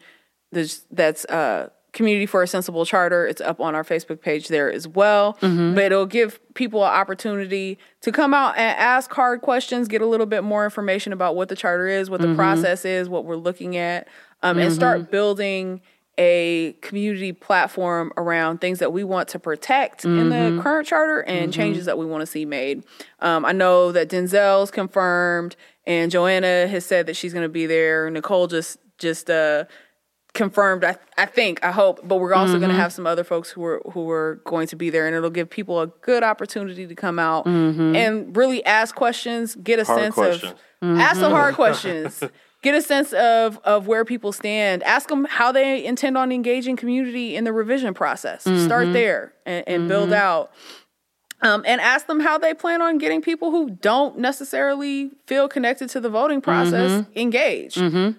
There's, 0.51 0.83
that's 0.91 1.23
uh, 1.25 1.69
Community 1.93 2.25
for 2.25 2.41
a 2.41 2.47
Sensible 2.47 2.85
Charter. 2.85 3.27
It's 3.27 3.41
up 3.41 3.59
on 3.59 3.75
our 3.75 3.83
Facebook 3.83 4.21
page 4.21 4.47
there 4.47 4.71
as 4.71 4.87
well. 4.87 5.37
But 5.75 5.83
it'll 5.85 6.05
give 6.05 6.39
people 6.53 6.83
an 6.85 6.91
opportunity 6.91 7.77
to 8.01 8.11
come 8.11 8.33
out 8.33 8.57
and 8.57 8.77
ask 8.79 9.11
hard 9.11 9.41
questions, 9.41 9.87
get 9.87 10.01
a 10.01 10.05
little 10.05 10.25
bit 10.25 10.43
more 10.43 10.63
information 10.63 11.11
about 11.11 11.35
what 11.35 11.49
the 11.49 11.55
charter 11.55 11.87
is, 11.87 12.09
what 12.09 12.21
the 12.21 12.27
process 12.35 12.85
is, 12.85 13.09
what 13.09 13.25
we're 13.25 13.35
looking 13.35 13.75
at, 13.75 14.07
um, 14.41 14.57
and 14.57 14.73
start 14.73 15.11
building 15.11 15.81
a 16.17 16.73
community 16.81 17.31
platform 17.31 18.11
around 18.17 18.59
things 18.61 18.79
that 18.79 18.91
we 18.93 19.03
want 19.03 19.27
to 19.29 19.39
protect 19.39 20.05
in 20.05 20.29
the 20.29 20.59
current 20.61 20.87
charter 20.87 21.21
and 21.21 21.51
changes 21.53 21.85
that 21.85 21.97
we 21.97 22.05
want 22.05 22.21
to 22.21 22.25
see 22.25 22.45
made. 22.45 22.83
Um, 23.19 23.43
I 23.45 23.53
know 23.53 23.91
that 23.91 24.09
Denzel's 24.09 24.71
confirmed, 24.71 25.55
and 25.87 26.11
Joanna 26.11 26.67
has 26.67 26.85
said 26.85 27.05
that 27.07 27.15
she's 27.15 27.33
going 27.33 27.45
to 27.45 27.49
be 27.49 27.65
there. 27.65 28.09
Nicole 28.09 28.47
just 28.47 28.77
just 28.97 29.29
uh, 29.29 29.65
confirmed. 30.33 30.83
I 30.83 30.95
I 31.17 31.25
think 31.25 31.63
I 31.63 31.71
hope, 31.71 31.99
but 32.03 32.17
we're 32.17 32.33
also 32.33 32.53
going 32.53 32.61
to 32.63 32.67
mm-hmm. 32.69 32.77
have 32.77 32.93
some 32.93 33.07
other 33.07 33.23
folks 33.23 33.49
who 33.49 33.63
are 33.65 33.81
who 33.91 34.09
are 34.09 34.41
going 34.45 34.67
to 34.67 34.75
be 34.75 34.89
there, 34.89 35.07
and 35.07 35.15
it'll 35.15 35.29
give 35.29 35.49
people 35.49 35.81
a 35.81 35.87
good 35.87 36.23
opportunity 36.23 36.87
to 36.87 36.95
come 36.95 37.19
out 37.19 37.45
mm-hmm. 37.45 37.95
and 37.95 38.35
really 38.35 38.63
ask 38.65 38.95
questions, 38.95 39.55
get 39.55 39.79
a 39.79 39.83
Hard 39.83 39.99
sense 39.99 40.15
questions. 40.15 40.53
of 40.81 40.97
ask 40.99 41.19
the 41.19 41.29
hard 41.29 41.53
mm-hmm. 41.53 41.55
questions. 41.61 42.23
Get 42.61 42.75
a 42.75 42.81
sense 42.81 43.11
of 43.13 43.59
of 43.63 43.87
where 43.87 44.05
people 44.05 44.31
stand. 44.31 44.83
Ask 44.83 45.09
them 45.09 45.25
how 45.25 45.51
they 45.51 45.83
intend 45.83 46.17
on 46.17 46.31
engaging 46.31 46.75
community 46.75 47.35
in 47.35 47.43
the 47.43 47.51
revision 47.51 47.93
process. 47.93 48.43
Start 48.43 48.93
there 48.93 49.33
and, 49.45 49.67
and 49.67 49.87
build 49.87 50.13
out. 50.13 50.51
Um, 51.43 51.63
and 51.65 51.81
ask 51.81 52.05
them 52.05 52.19
how 52.19 52.37
they 52.37 52.53
plan 52.53 52.83
on 52.83 52.99
getting 52.99 53.19
people 53.21 53.49
who 53.49 53.71
don't 53.71 54.19
necessarily 54.19 55.09
feel 55.25 55.47
connected 55.47 55.89
to 55.89 55.99
the 55.99 56.09
voting 56.09 56.39
process 56.41 57.03
engaged. 57.15 57.77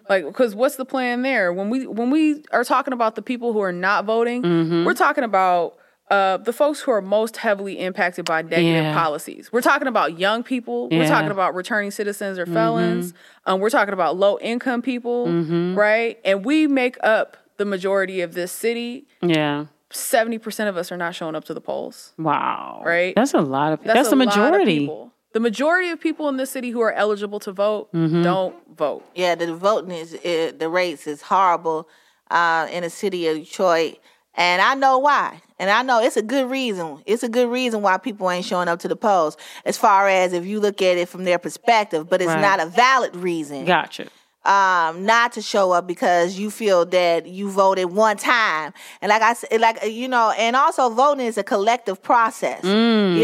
Like, 0.08 0.24
because 0.24 0.54
what's 0.56 0.74
the 0.76 0.84
plan 0.84 1.22
there? 1.22 1.52
When 1.52 1.70
we 1.70 1.86
when 1.86 2.10
we 2.10 2.42
are 2.52 2.64
talking 2.64 2.92
about 2.92 3.14
the 3.14 3.22
people 3.22 3.52
who 3.52 3.60
are 3.60 3.72
not 3.72 4.04
voting, 4.06 4.84
we're 4.84 4.94
talking 4.94 5.22
about 5.24 5.76
uh, 6.10 6.36
the 6.38 6.52
folks 6.52 6.80
who 6.80 6.90
are 6.90 7.00
most 7.00 7.36
heavily 7.38 7.78
impacted 7.78 8.24
by 8.26 8.42
negative 8.42 8.84
Yeah. 8.84 8.94
policies. 8.94 9.50
We're 9.52 9.62
talking 9.62 9.88
about 9.88 10.18
young 10.18 10.42
people. 10.42 10.88
We're 10.90 11.06
talking 11.08 11.30
about 11.30 11.54
returning 11.54 11.90
citizens 11.90 12.38
or 12.38 12.44
felons. 12.46 13.14
Um, 13.46 13.60
we're 13.60 13.70
talking 13.70 13.94
about 13.94 14.16
low 14.16 14.38
income 14.40 14.82
people, 14.82 15.26
right? 15.74 16.18
And 16.24 16.44
we 16.44 16.66
make 16.66 16.96
up 17.02 17.36
the 17.56 17.64
majority 17.64 18.20
of 18.20 18.34
this 18.34 18.50
city. 18.52 19.06
Yeah. 19.22 19.66
Seventy 19.92 20.38
percent 20.38 20.68
of 20.68 20.76
us 20.76 20.90
are 20.92 20.96
not 20.96 21.14
showing 21.14 21.34
up 21.34 21.44
to 21.44 21.54
the 21.54 21.60
polls. 21.60 22.12
Wow. 22.18 22.82
Right. 22.84 23.14
That's 23.14 23.34
a 23.34 23.40
lot 23.40 23.72
of. 23.74 23.82
That's, 23.84 23.94
That's, 23.94 24.08
the 24.10 24.16
a 24.16 24.18
lot 24.18 24.28
of 24.28 24.36
majority. 24.36 24.78
people. 24.80 25.12
The 25.32 25.40
majority 25.40 25.88
of 25.88 25.98
people 26.00 26.28
in 26.28 26.36
this 26.36 26.50
city 26.50 26.70
who 26.70 26.80
are 26.82 26.92
eligible 26.92 27.40
to 27.40 27.52
vote 27.52 27.90
Mm-hmm. 27.92 28.22
don't 28.22 28.54
vote. 28.76 29.04
Yeah, 29.14 29.34
the 29.34 29.54
voting 29.54 29.92
is 29.92 30.14
uh, 30.14 30.52
the 30.58 30.68
rates 30.68 31.06
is 31.06 31.22
horrible 31.22 31.88
uh, 32.30 32.68
in 32.70 32.82
the 32.82 32.90
city 32.90 33.26
of 33.28 33.36
Detroit, 33.38 33.96
and 34.34 34.60
I 34.60 34.74
know 34.74 34.98
why. 34.98 35.40
And 35.58 35.70
I 35.70 35.82
know 35.82 36.02
it's 36.02 36.16
a 36.16 36.22
good 36.22 36.50
reason. 36.50 37.02
It's 37.06 37.22
a 37.22 37.28
good 37.28 37.48
reason 37.48 37.82
why 37.82 37.96
people 37.96 38.28
ain't 38.30 38.44
showing 38.44 38.66
up 38.66 38.80
to 38.80 38.88
the 38.88 38.96
polls. 38.96 39.36
As 39.64 39.78
far 39.78 40.08
as 40.08 40.32
if 40.32 40.44
you 40.44 40.58
look 40.58 40.82
at 40.82 40.96
it 40.98 41.08
from 41.08 41.22
their 41.24 41.38
perspective, 41.38 42.10
but 42.10 42.20
it's 42.20 42.26
Right. 42.28 42.40
not 42.40 42.58
a 42.60 42.66
valid 42.66 43.14
reason 43.14 43.64
Gotcha. 43.64 44.08
Um, 44.44 45.04
not 45.06 45.32
to 45.32 45.42
show 45.42 45.70
up 45.70 45.86
because 45.86 46.38
you 46.38 46.50
feel 46.50 46.84
that 46.86 47.26
you 47.26 47.48
voted 47.48 47.92
one 47.92 48.16
time. 48.16 48.72
And 49.00 49.10
like 49.10 49.22
I 49.22 49.34
said, 49.34 49.60
like 49.60 49.78
you 49.86 50.08
know, 50.08 50.32
and 50.36 50.56
also 50.56 50.88
voting 50.90 51.26
is 51.26 51.38
a 51.38 51.44
collective 51.44 52.02
process. 52.02 52.60
It 52.64 52.68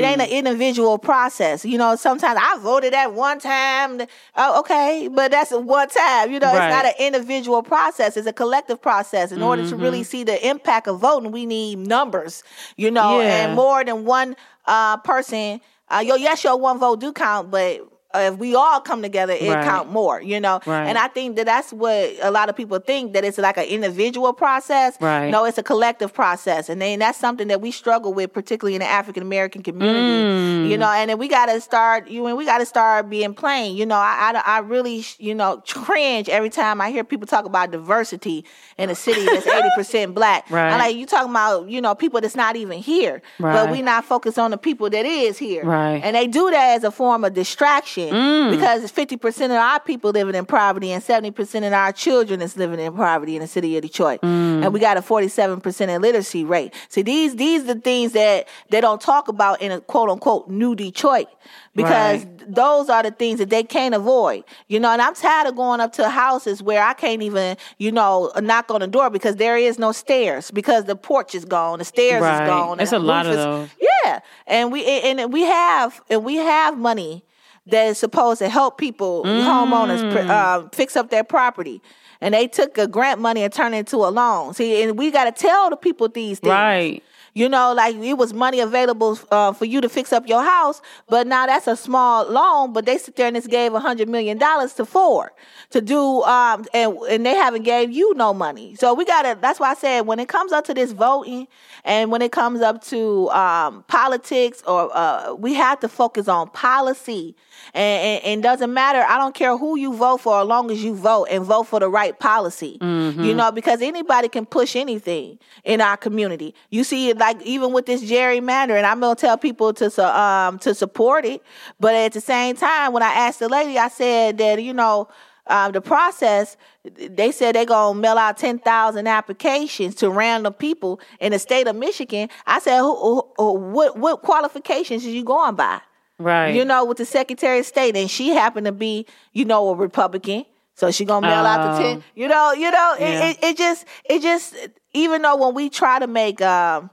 ain't 0.04 0.20
an 0.20 0.28
individual 0.28 0.96
process. 0.98 1.64
You 1.64 1.76
know, 1.78 1.96
sometimes 1.96 2.38
I 2.40 2.58
voted 2.58 2.94
at 2.94 3.12
one 3.14 3.40
time. 3.40 4.02
Oh, 4.36 4.60
okay, 4.60 5.08
but 5.12 5.30
that's 5.32 5.50
one 5.50 5.88
time. 5.88 6.30
You 6.30 6.38
know, 6.38 6.46
Right. 6.54 6.68
it's 6.68 6.74
not 6.76 6.84
an 6.86 6.94
individual 6.98 7.62
process. 7.62 8.16
It's 8.16 8.26
a 8.26 8.32
collective 8.32 8.80
process. 8.80 9.32
In 9.32 9.42
order 9.42 9.68
to 9.68 9.76
really 9.76 10.04
see 10.04 10.22
the 10.24 10.46
impact 10.48 10.86
of 10.86 11.00
voting, 11.00 11.32
we 11.32 11.46
need 11.46 11.78
numbers. 11.80 12.44
You 12.76 12.90
know, 12.90 13.20
Yeah. 13.20 13.46
and 13.46 13.56
more 13.56 13.84
than 13.84 14.04
one 14.04 14.36
uh, 14.66 14.98
person. 14.98 15.60
Uh, 15.90 16.04
yo, 16.06 16.14
yes, 16.16 16.44
your 16.44 16.56
one 16.58 16.78
vote 16.78 17.00
do 17.00 17.12
count, 17.12 17.50
but 17.50 17.80
if 18.14 18.38
we 18.38 18.54
all 18.54 18.80
come 18.80 19.02
together, 19.02 19.34
it 19.38 19.50
Right. 19.52 19.64
count 19.64 19.90
more. 19.90 20.20
You 20.20 20.40
know, 20.40 20.60
Right. 20.64 20.86
and 20.86 20.96
I 20.96 21.08
think 21.08 21.36
that 21.36 21.44
that's 21.46 21.72
what 21.72 22.10
a 22.22 22.30
lot 22.30 22.48
of 22.48 22.56
people 22.56 22.78
think 22.78 23.12
that 23.12 23.24
it's 23.24 23.36
like 23.38 23.58
an 23.58 23.64
individual 23.64 24.32
process. 24.32 24.96
Right. 25.00 25.28
No, 25.30 25.44
it's 25.44 25.58
a 25.58 25.62
collective 25.62 26.12
process, 26.14 26.68
and 26.70 26.80
then 26.80 27.00
that's 27.00 27.18
something 27.18 27.48
that 27.48 27.60
we 27.60 27.70
struggle 27.70 28.14
with, 28.14 28.32
particularly 28.32 28.74
in 28.76 28.80
the 28.80 28.88
African 28.88 29.22
American 29.22 29.62
community. 29.62 29.98
Mm. 29.98 30.68
You 30.70 30.78
know, 30.78 30.90
and 30.90 31.10
then 31.10 31.18
we 31.18 31.28
got 31.28 31.46
to 31.46 31.60
start. 31.60 32.08
You 32.08 32.26
and 32.26 32.36
we 32.36 32.44
got 32.44 32.58
to 32.58 32.66
start 32.66 33.10
being 33.10 33.34
plain. 33.34 33.76
You 33.76 33.84
know, 33.86 33.96
I, 33.96 34.32
I 34.46 34.56
I 34.56 34.58
really 34.60 35.04
you 35.18 35.34
know 35.34 35.62
cringe 35.68 36.28
every 36.30 36.50
time 36.50 36.80
I 36.80 36.90
hear 36.90 37.04
people 37.04 37.26
talk 37.26 37.44
about 37.44 37.70
diversity 37.70 38.44
in 38.78 38.88
a 38.90 38.94
city 38.94 39.24
that's 39.26 39.46
eighty 39.56 39.68
percent 39.76 40.14
black. 40.14 40.48
Right. 40.50 40.72
I'm 40.72 40.78
like, 40.78 40.96
you 40.96 41.04
talking 41.04 41.30
about 41.30 41.68
you 41.68 41.80
know 41.82 41.94
people 41.94 42.20
that's 42.22 42.36
not 42.36 42.56
even 42.56 42.78
here, 42.78 43.20
Right. 43.38 43.52
but 43.52 43.70
we 43.70 43.82
not 43.82 44.04
focused 44.06 44.38
on 44.38 44.50
the 44.50 44.58
people 44.58 44.88
that 44.90 45.04
is 45.04 45.36
here. 45.36 45.64
Right. 45.64 46.00
And 46.02 46.16
they 46.16 46.26
do 46.26 46.50
that 46.50 46.76
as 46.76 46.84
a 46.84 46.90
form 46.90 47.24
of 47.24 47.34
distraction 47.34 47.97
Mm. 48.06 48.50
because 48.50 48.90
50% 48.90 49.46
of 49.46 49.50
our 49.52 49.80
people 49.80 50.10
living 50.10 50.34
in 50.34 50.46
poverty 50.46 50.92
and 50.92 51.02
70% 51.02 51.66
of 51.66 51.72
our 51.72 51.92
children 51.92 52.40
is 52.40 52.56
living 52.56 52.80
in 52.80 52.92
poverty 52.94 53.36
in 53.36 53.42
the 53.42 53.48
city 53.48 53.76
of 53.76 53.82
Detroit. 53.82 54.20
Mm. 54.22 54.64
And 54.64 54.72
we 54.72 54.80
got 54.80 54.96
a 54.96 55.00
47% 55.02 55.88
illiteracy 55.94 56.44
rate. 56.44 56.74
See, 56.88 57.02
these 57.02 57.36
these 57.36 57.62
are 57.62 57.74
the 57.74 57.80
things 57.80 58.12
that 58.12 58.48
they 58.70 58.80
don't 58.80 59.00
talk 59.00 59.28
about 59.28 59.60
in 59.62 59.72
a 59.72 59.80
quote 59.80 60.08
unquote 60.10 60.48
new 60.48 60.74
Detroit 60.74 61.28
because 61.74 62.26
those 62.46 62.88
are 62.88 63.02
the 63.02 63.10
things 63.10 63.38
that 63.38 63.50
they 63.50 63.62
can't 63.62 63.94
avoid. 63.94 64.44
You 64.68 64.80
know, 64.80 64.90
and 64.90 65.00
I'm 65.02 65.14
tired 65.14 65.46
of 65.48 65.56
going 65.56 65.80
up 65.80 65.92
to 65.94 66.08
houses 66.08 66.62
where 66.62 66.82
I 66.82 66.94
can't 66.94 67.22
even, 67.22 67.56
you 67.78 67.92
know, 67.92 68.32
knock 68.40 68.70
on 68.70 68.80
the 68.80 68.86
door 68.86 69.10
because 69.10 69.36
there 69.36 69.56
is 69.56 69.78
no 69.78 69.92
stairs 69.92 70.50
because 70.50 70.84
the 70.84 70.96
porch 70.96 71.34
is 71.34 71.44
gone, 71.44 71.78
the 71.78 71.84
stairs 71.84 72.22
Right. 72.22 72.42
is 72.42 72.48
gone. 72.48 72.72
and 72.72 72.80
It's 72.80 72.90
the 72.90 72.98
a 72.98 73.00
lot 73.00 73.26
roof 73.26 73.34
of 73.34 73.38
is- 73.38 73.44
those. 73.44 73.88
yeah, 74.04 74.20
and 74.46 74.72
we 74.72 74.84
and 74.86 75.32
we 75.32 75.42
have 75.42 76.00
and 76.10 76.24
we 76.24 76.36
have 76.36 76.76
money 76.78 77.24
that 77.70 77.86
is 77.86 77.98
supposed 77.98 78.38
to 78.40 78.48
help 78.48 78.78
people 78.78 79.24
homeowners 79.24 80.02
Mm. 80.02 80.12
pr- 80.12 80.32
uh, 80.32 80.68
fix 80.72 80.96
up 80.96 81.10
their 81.10 81.24
property, 81.24 81.80
and 82.20 82.34
they 82.34 82.46
took 82.48 82.78
a 82.78 82.86
grant 82.86 83.20
money 83.20 83.42
and 83.42 83.52
turned 83.52 83.74
it 83.74 83.78
into 83.78 83.96
a 83.98 84.08
loan. 84.10 84.54
See, 84.54 84.82
and 84.82 84.98
we 84.98 85.10
got 85.10 85.24
to 85.24 85.32
tell 85.32 85.70
the 85.70 85.76
people 85.76 86.08
these 86.08 86.38
things. 86.40 86.50
Right. 86.52 87.02
You 87.38 87.48
know, 87.48 87.72
like 87.72 87.94
it 87.94 88.14
was 88.14 88.34
money 88.34 88.58
available 88.58 89.16
uh, 89.30 89.52
for 89.52 89.64
you 89.64 89.80
to 89.80 89.88
fix 89.88 90.12
up 90.12 90.28
your 90.28 90.42
house, 90.42 90.82
but 91.08 91.28
now 91.28 91.46
that's 91.46 91.68
a 91.68 91.76
small 91.76 92.28
loan. 92.28 92.72
But 92.72 92.84
they 92.84 92.98
sit 92.98 93.14
there 93.14 93.28
and 93.28 93.36
just 93.36 93.48
gave 93.48 93.74
a 93.74 93.78
hundred 93.78 94.08
million 94.08 94.38
dollars 94.38 94.72
to 94.74 94.84
Ford 94.84 95.30
to 95.70 95.80
do, 95.80 96.22
um, 96.24 96.66
and 96.74 96.96
and 97.08 97.24
they 97.24 97.36
haven't 97.36 97.62
gave 97.62 97.92
you 97.92 98.12
no 98.14 98.34
money. 98.34 98.74
So 98.74 98.92
we 98.92 99.04
gotta. 99.04 99.38
That's 99.40 99.60
why 99.60 99.70
I 99.70 99.74
said 99.74 100.00
when 100.00 100.18
it 100.18 100.28
comes 100.28 100.50
up 100.50 100.64
to 100.64 100.74
this 100.74 100.90
voting, 100.90 101.46
and 101.84 102.10
when 102.10 102.22
it 102.22 102.32
comes 102.32 102.60
up 102.60 102.82
to 102.86 103.30
um, 103.30 103.84
politics, 103.86 104.60
or 104.66 104.90
uh, 104.92 105.34
we 105.34 105.54
have 105.54 105.78
to 105.80 105.88
focus 105.88 106.26
on 106.26 106.50
policy. 106.50 107.36
And, 107.74 108.00
and, 108.06 108.24
and 108.24 108.42
doesn't 108.42 108.72
matter. 108.72 109.04
I 109.06 109.18
don't 109.18 109.34
care 109.34 109.54
who 109.58 109.76
you 109.76 109.92
vote 109.94 110.18
for, 110.22 110.40
as 110.40 110.46
long 110.46 110.70
as 110.70 110.82
you 110.82 110.94
vote 110.94 111.26
and 111.30 111.44
vote 111.44 111.64
for 111.64 111.78
the 111.80 111.88
right 111.88 112.18
policy. 112.18 112.78
You 112.80 113.34
know, 113.34 113.52
because 113.52 113.82
anybody 113.82 114.28
can 114.28 114.46
push 114.46 114.74
anything 114.74 115.38
in 115.64 115.80
our 115.82 115.96
community. 115.98 116.54
You 116.70 116.82
see 116.82 117.10
it 117.10 117.18
like 117.28 117.42
even 117.42 117.72
with 117.72 117.86
this 117.86 118.02
gerrymander, 118.02 118.76
and 118.76 118.86
I'm 118.86 119.00
gonna 119.00 119.14
tell 119.14 119.36
people 119.38 119.72
to 119.74 120.18
um 120.20 120.58
to 120.60 120.74
support 120.74 121.24
it. 121.24 121.42
But 121.80 121.94
at 121.94 122.12
the 122.12 122.20
same 122.20 122.56
time, 122.56 122.92
when 122.92 123.02
I 123.02 123.12
asked 123.12 123.38
the 123.40 123.48
lady, 123.48 123.78
I 123.78 123.88
said 123.88 124.38
that 124.38 124.62
you 124.62 124.72
know. 124.74 125.08
Um, 125.50 125.72
the 125.72 125.80
process, 125.80 126.58
they 126.84 127.32
said 127.32 127.54
they're 127.54 127.64
gonna 127.64 127.98
mail 127.98 128.18
out 128.18 128.36
ten 128.36 128.58
thousand 128.58 129.06
applications 129.06 129.94
to 129.94 130.10
random 130.10 130.52
people 130.52 131.00
in 131.20 131.32
the 131.32 131.38
state 131.38 131.66
of 131.66 131.74
Michigan. 131.74 132.28
I 132.46 132.58
said, 132.58 132.80
who, 132.80 132.94
who, 132.94 133.28
who- 133.38 133.52
what 133.54 133.96
what 133.98 134.20
qualifications 134.20 135.06
are 135.06 135.08
you 135.08 135.24
going 135.24 135.54
by? 135.54 135.80
Right. 136.18 136.54
you 136.54 136.66
know, 136.66 136.84
with 136.84 136.98
the 136.98 137.06
Secretary 137.06 137.60
of 137.60 137.64
State, 137.64 137.96
and 137.96 138.10
she 138.10 138.28
happened 138.28 138.66
to 138.66 138.72
be, 138.72 139.06
you 139.32 139.46
know, 139.46 139.70
a 139.70 139.74
Republican. 139.74 140.44
So 140.74 140.90
she 140.90 141.06
gonna 141.06 141.26
mail 141.26 141.46
out 141.46 141.62
the 141.62 141.72
Oh. 141.76 141.82
ten. 141.82 142.04
You 142.14 142.28
know, 142.28 142.52
you 142.52 142.70
know, 142.70 142.96
it- 143.00 143.24
it, 143.30 143.38
it, 143.42 143.56
just, 143.56 143.86
it 144.04 144.20
just, 144.20 144.54
even 144.92 145.22
though 145.22 145.36
when 145.36 145.54
we 145.54 145.70
try 145.70 145.98
to 145.98 146.06
make, 146.06 146.42
um, 146.42 146.90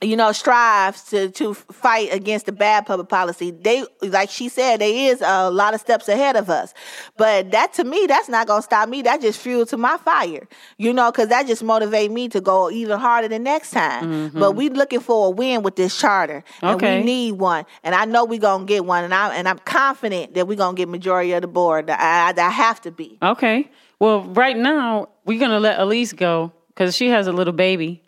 you 0.00 0.16
know, 0.16 0.30
strives 0.32 1.02
to 1.10 1.30
to 1.30 1.54
fight 1.54 2.12
against 2.12 2.46
the 2.46 2.52
bad 2.52 2.86
public 2.86 3.08
policy, 3.08 3.50
they, 3.50 3.84
like 4.02 4.30
she 4.30 4.48
said, 4.48 4.80
there 4.80 4.88
is 5.12 5.20
a 5.20 5.50
lot 5.50 5.74
of 5.74 5.80
steps 5.80 6.08
ahead 6.08 6.36
of 6.36 6.48
us. 6.48 6.72
But 7.16 7.50
that 7.50 7.72
to 7.74 7.84
me, 7.84 8.06
that's 8.06 8.28
not 8.28 8.46
gonna 8.46 8.62
stop 8.62 8.88
me. 8.88 9.02
That 9.02 9.20
just 9.20 9.40
fuel 9.40 9.66
to 9.66 9.76
my 9.76 9.96
fire, 9.98 10.46
you 10.76 10.92
know, 10.92 11.10
because 11.10 11.28
that 11.28 11.46
just 11.46 11.62
motivate 11.64 12.10
me 12.12 12.28
to 12.28 12.40
go 12.40 12.70
even 12.70 12.98
harder 12.98 13.28
the 13.28 13.38
next 13.40 13.72
time. 13.72 14.04
Mm-hmm. 14.06 14.38
But 14.38 14.52
we 14.52 14.68
looking 14.70 15.00
for 15.00 15.26
a 15.26 15.30
win 15.30 15.62
with 15.62 15.76
this 15.76 15.98
charter, 15.98 16.44
and 16.62 16.76
Okay. 16.76 16.98
we 17.00 17.04
need 17.04 17.32
one. 17.32 17.64
And 17.82 17.94
I 17.94 18.04
know 18.04 18.24
we 18.24 18.38
gonna 18.38 18.64
get 18.66 18.84
one, 18.84 19.02
and 19.04 19.12
I 19.12 19.34
and 19.34 19.48
I'm 19.48 19.58
confident 19.60 20.34
that 20.34 20.46
we 20.46 20.54
gonna 20.54 20.76
get 20.76 20.88
majority 20.88 21.32
of 21.32 21.42
the 21.42 21.48
board. 21.48 21.90
I, 21.90 22.30
I, 22.30 22.34
I 22.40 22.50
have 22.50 22.80
to 22.82 22.90
be. 22.92 23.18
Okay. 23.22 23.68
Well, 23.98 24.22
right 24.22 24.56
now 24.56 25.08
we're 25.24 25.40
gonna 25.40 25.58
let 25.58 25.80
Elise 25.80 26.12
go 26.12 26.52
because 26.68 26.94
she 26.94 27.08
has 27.08 27.26
a 27.26 27.32
little 27.32 27.52
baby, 27.52 28.00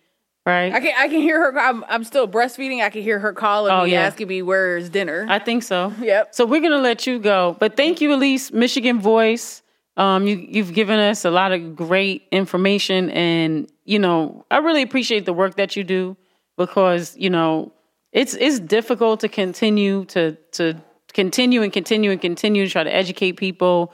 right? 0.46 0.72
I 0.72 0.80
can 0.80 0.92
I 0.98 1.08
can 1.08 1.20
hear 1.20 1.38
her. 1.52 1.58
I'm 1.58 1.84
I'm 1.88 2.04
still 2.04 2.26
breastfeeding. 2.28 2.82
I 2.82 2.90
can 2.90 3.02
hear 3.02 3.18
her 3.18 3.32
calling 3.32 3.72
Oh, 3.72 3.84
me, 3.84 3.92
yeah. 3.92 4.02
asking 4.02 4.28
me 4.28 4.42
where's 4.42 4.88
dinner. 4.88 5.26
I 5.28 5.38
think 5.38 5.62
so. 5.62 5.92
Yep. 6.00 6.34
So 6.34 6.44
we're 6.46 6.60
gonna 6.60 6.78
let 6.78 7.06
you 7.06 7.18
go, 7.18 7.56
but 7.60 7.76
thank 7.76 8.00
you, 8.00 8.12
Elise, 8.14 8.52
Michigan 8.52 9.00
Voice. 9.00 9.62
Um, 9.96 10.26
you 10.26 10.36
you've 10.36 10.72
given 10.72 10.98
us 10.98 11.24
a 11.24 11.30
lot 11.30 11.52
of 11.52 11.76
great 11.76 12.22
information, 12.32 13.10
and 13.10 13.70
you 13.84 13.98
know 13.98 14.44
I 14.50 14.58
really 14.58 14.82
appreciate 14.82 15.24
the 15.26 15.32
work 15.32 15.56
that 15.56 15.76
you 15.76 15.84
do 15.84 16.16
because 16.56 17.16
you 17.16 17.28
know 17.30 17.72
it's 18.12 18.34
it's 18.34 18.60
difficult 18.60 19.20
to 19.20 19.28
continue 19.28 20.04
to 20.06 20.36
to 20.52 20.74
continue 21.12 21.62
and 21.62 21.72
continue 21.72 22.10
and 22.12 22.20
continue 22.20 22.64
to 22.64 22.70
try 22.70 22.84
to 22.84 22.94
educate 22.94 23.32
people 23.32 23.92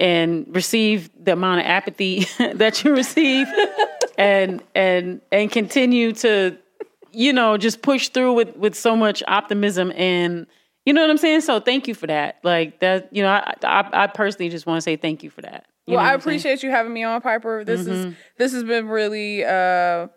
and 0.00 0.46
receive 0.54 1.10
the 1.22 1.32
amount 1.32 1.60
of 1.60 1.66
apathy 1.66 2.24
that 2.54 2.82
you 2.84 2.94
receive 2.94 3.46
and 4.18 4.62
and 4.74 5.20
and 5.30 5.50
continue 5.50 6.12
to 6.12 6.56
you 7.12 7.32
know 7.32 7.56
just 7.56 7.82
push 7.82 8.08
through 8.08 8.32
with 8.34 8.56
with 8.56 8.74
so 8.74 8.96
much 8.96 9.22
optimism 9.28 9.92
and 9.96 10.46
you 10.86 10.92
know 10.92 11.00
what 11.00 11.10
I'm 11.10 11.18
saying 11.18 11.42
so 11.42 11.60
thank 11.60 11.86
you 11.88 11.94
for 11.94 12.06
that 12.06 12.38
like 12.42 12.80
that 12.80 13.08
you 13.14 13.22
know 13.22 13.30
I 13.30 13.54
I, 13.62 13.88
I 14.04 14.06
personally 14.08 14.48
just 14.48 14.66
want 14.66 14.78
to 14.78 14.82
say 14.82 14.96
thank 14.96 15.22
you 15.22 15.30
for 15.30 15.42
that 15.42 15.66
You 15.86 15.94
well, 15.94 16.02
know 16.02 16.08
I 16.08 16.12
what 16.12 16.14
I'm 16.14 16.20
saying? 16.20 16.36
appreciate 16.38 16.62
you 16.62 16.70
having 16.70 16.92
me 16.92 17.02
on, 17.04 17.20
Piper. 17.20 17.64
This 17.64 17.86
is 17.86 18.14
this 18.38 18.52
has 18.52 18.64
been 18.64 18.88
really 18.88 19.44
uh 19.44 20.08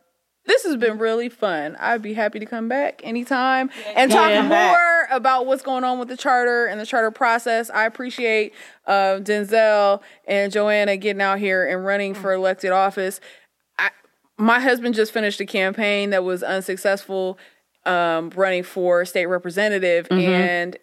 this 0.47 0.63
has 0.63 0.75
been 0.77 0.99
really 0.99 1.27
fun. 1.27 1.75
I'd 1.79 2.03
be 2.03 2.13
happy 2.13 2.37
to 2.37 2.45
come 2.45 2.69
back 2.69 3.01
anytime 3.03 3.71
and 3.95 4.11
talk 4.11 4.29
Yeah. 4.29 4.47
more 4.47 5.07
about 5.09 5.47
what's 5.47 5.63
going 5.63 5.83
on 5.83 5.97
with 5.97 6.07
the 6.07 6.15
charter 6.15 6.67
and 6.67 6.79
the 6.79 6.85
charter 6.85 7.09
process. 7.09 7.71
I 7.71 7.85
appreciate 7.87 8.53
uh, 8.85 9.17
Denzel 9.23 10.01
and 10.27 10.51
Joanna 10.51 10.97
getting 10.97 11.21
out 11.23 11.39
here 11.39 11.65
and 11.67 11.83
running 11.83 12.13
for 12.13 12.31
elected 12.31 12.71
office. 12.71 13.19
My 14.37 14.59
husband 14.59 14.95
just 14.95 15.11
finished 15.11 15.39
a 15.39 15.45
campaign 15.45 16.09
that 16.09 16.23
was 16.23 16.43
unsuccessful 16.43 17.37
um, 17.85 18.31
running 18.35 18.63
for 18.63 19.05
state 19.05 19.27
representative 19.27 20.07
and 20.11 20.77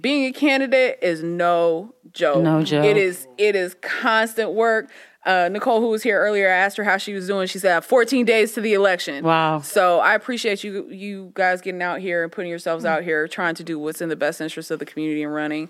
being 0.00 0.24
a 0.24 0.32
candidate 0.32 0.98
is 1.02 1.22
no 1.22 1.94
joke. 2.12 2.42
No 2.42 2.62
joke. 2.62 2.84
It 2.84 2.96
is 2.96 3.26
it 3.38 3.54
is 3.56 3.74
constant 3.82 4.52
work. 4.52 4.90
Uh, 5.24 5.48
Nicole, 5.52 5.80
who 5.80 5.88
was 5.88 6.02
here 6.02 6.18
earlier, 6.20 6.48
I 6.48 6.56
asked 6.56 6.76
her 6.78 6.82
how 6.84 6.96
she 6.96 7.12
was 7.12 7.28
doing. 7.28 7.46
She 7.46 7.60
said 7.60 7.80
14 7.84 8.24
days 8.24 8.52
to 8.54 8.60
the 8.60 8.74
election. 8.74 9.22
Wow. 9.24 9.60
So 9.60 10.00
I 10.00 10.14
appreciate 10.14 10.64
you 10.64 10.88
you 10.90 11.30
guys 11.34 11.60
getting 11.60 11.82
out 11.82 12.00
here 12.00 12.22
and 12.24 12.32
putting 12.32 12.50
yourselves 12.50 12.84
out 12.84 13.02
here, 13.04 13.28
trying 13.28 13.54
to 13.56 13.64
do 13.64 13.78
what's 13.78 14.00
in 14.00 14.08
the 14.08 14.16
best 14.16 14.40
interest 14.40 14.70
of 14.70 14.78
the 14.78 14.86
community 14.86 15.22
and 15.22 15.32
running. 15.32 15.68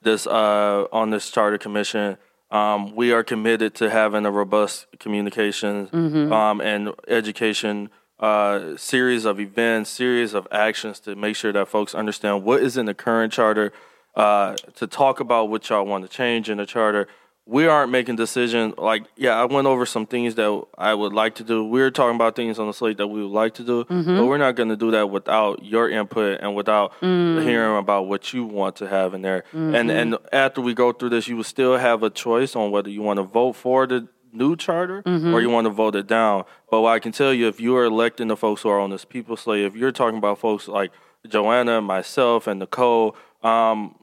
this 0.01 0.27
uh, 0.27 0.85
on 0.91 1.09
this 1.09 1.29
charter 1.29 1.57
commission. 1.57 2.17
Um, 2.51 2.95
we 2.95 3.11
are 3.13 3.23
committed 3.23 3.75
to 3.75 3.89
having 3.89 4.25
a 4.25 4.31
robust 4.31 4.85
communications 4.99 5.89
um, 6.33 6.59
and 6.59 6.89
education 7.07 7.89
uh, 8.19 8.75
series 8.75 9.25
of 9.25 9.39
events, 9.39 9.89
series 9.89 10.33
of 10.33 10.47
actions 10.51 10.99
to 11.01 11.15
make 11.15 11.35
sure 11.35 11.53
that 11.53 11.69
folks 11.69 11.95
understand 11.95 12.43
what 12.43 12.61
is 12.61 12.77
in 12.77 12.85
the 12.85 12.93
current 12.93 13.31
charter. 13.33 13.71
Uh, 14.13 14.55
to 14.75 14.85
talk 14.85 15.21
about 15.21 15.47
what 15.49 15.69
y'all 15.69 15.85
want 15.85 16.03
to 16.03 16.09
change 16.09 16.49
in 16.49 16.57
the 16.57 16.65
charter. 16.65 17.07
We 17.51 17.67
aren't 17.67 17.91
making 17.91 18.15
decisions 18.15 18.75
like 18.77 19.03
yeah. 19.17 19.33
I 19.33 19.43
went 19.43 19.67
over 19.67 19.85
some 19.85 20.05
things 20.05 20.35
that 20.35 20.63
I 20.77 20.93
would 20.93 21.11
like 21.11 21.35
to 21.35 21.43
do. 21.43 21.65
We're 21.65 21.91
talking 21.91 22.15
about 22.15 22.35
things 22.35 22.57
on 22.59 22.67
the 22.67 22.73
slate 22.73 22.97
that 22.97 23.07
we 23.07 23.21
would 23.21 23.31
like 23.31 23.55
to 23.55 23.63
do, 23.63 23.83
but 23.83 23.93
mm-hmm. 23.93 24.25
we're 24.25 24.37
not 24.37 24.55
going 24.55 24.69
to 24.69 24.77
do 24.77 24.91
that 24.91 25.09
without 25.09 25.63
your 25.63 25.89
input 25.89 26.39
and 26.41 26.55
without 26.55 26.93
mm. 27.01 27.43
hearing 27.43 27.77
about 27.77 28.07
what 28.07 28.31
you 28.31 28.45
want 28.45 28.77
to 28.77 28.87
have 28.87 29.13
in 29.13 29.21
there. 29.21 29.43
And 29.51 29.73
mm-hmm. 29.73 29.89
and 29.89 30.17
after 30.31 30.61
we 30.61 30.73
go 30.73 30.93
through 30.93 31.09
this, 31.09 31.27
you 31.27 31.35
will 31.35 31.43
still 31.43 31.77
have 31.77 32.03
a 32.03 32.09
choice 32.09 32.55
on 32.55 32.71
whether 32.71 32.89
you 32.89 33.01
want 33.01 33.17
to 33.17 33.23
vote 33.23 33.57
for 33.57 33.85
the 33.85 34.07
new 34.33 34.55
charter 34.55 35.03
mm-hmm. 35.03 35.33
or 35.33 35.41
you 35.41 35.49
want 35.49 35.65
to 35.65 35.71
vote 35.71 35.95
it 35.95 36.07
down. 36.07 36.45
But 36.69 36.81
what 36.81 36.91
I 36.91 36.99
can 36.99 37.11
tell 37.11 37.33
you, 37.33 37.49
if 37.49 37.59
you 37.59 37.75
are 37.75 37.85
electing 37.85 38.29
the 38.29 38.37
folks 38.37 38.61
who 38.61 38.69
are 38.69 38.79
on 38.79 38.91
this 38.91 39.05
people 39.05 39.35
slate, 39.35 39.65
if 39.65 39.75
you're 39.75 39.91
talking 39.91 40.17
about 40.17 40.39
folks 40.39 40.67
like 40.67 40.91
Joanna, 41.27 41.81
myself, 41.81 42.47
and 42.47 42.59
Nicole, 42.59 43.15
um, 43.43 43.95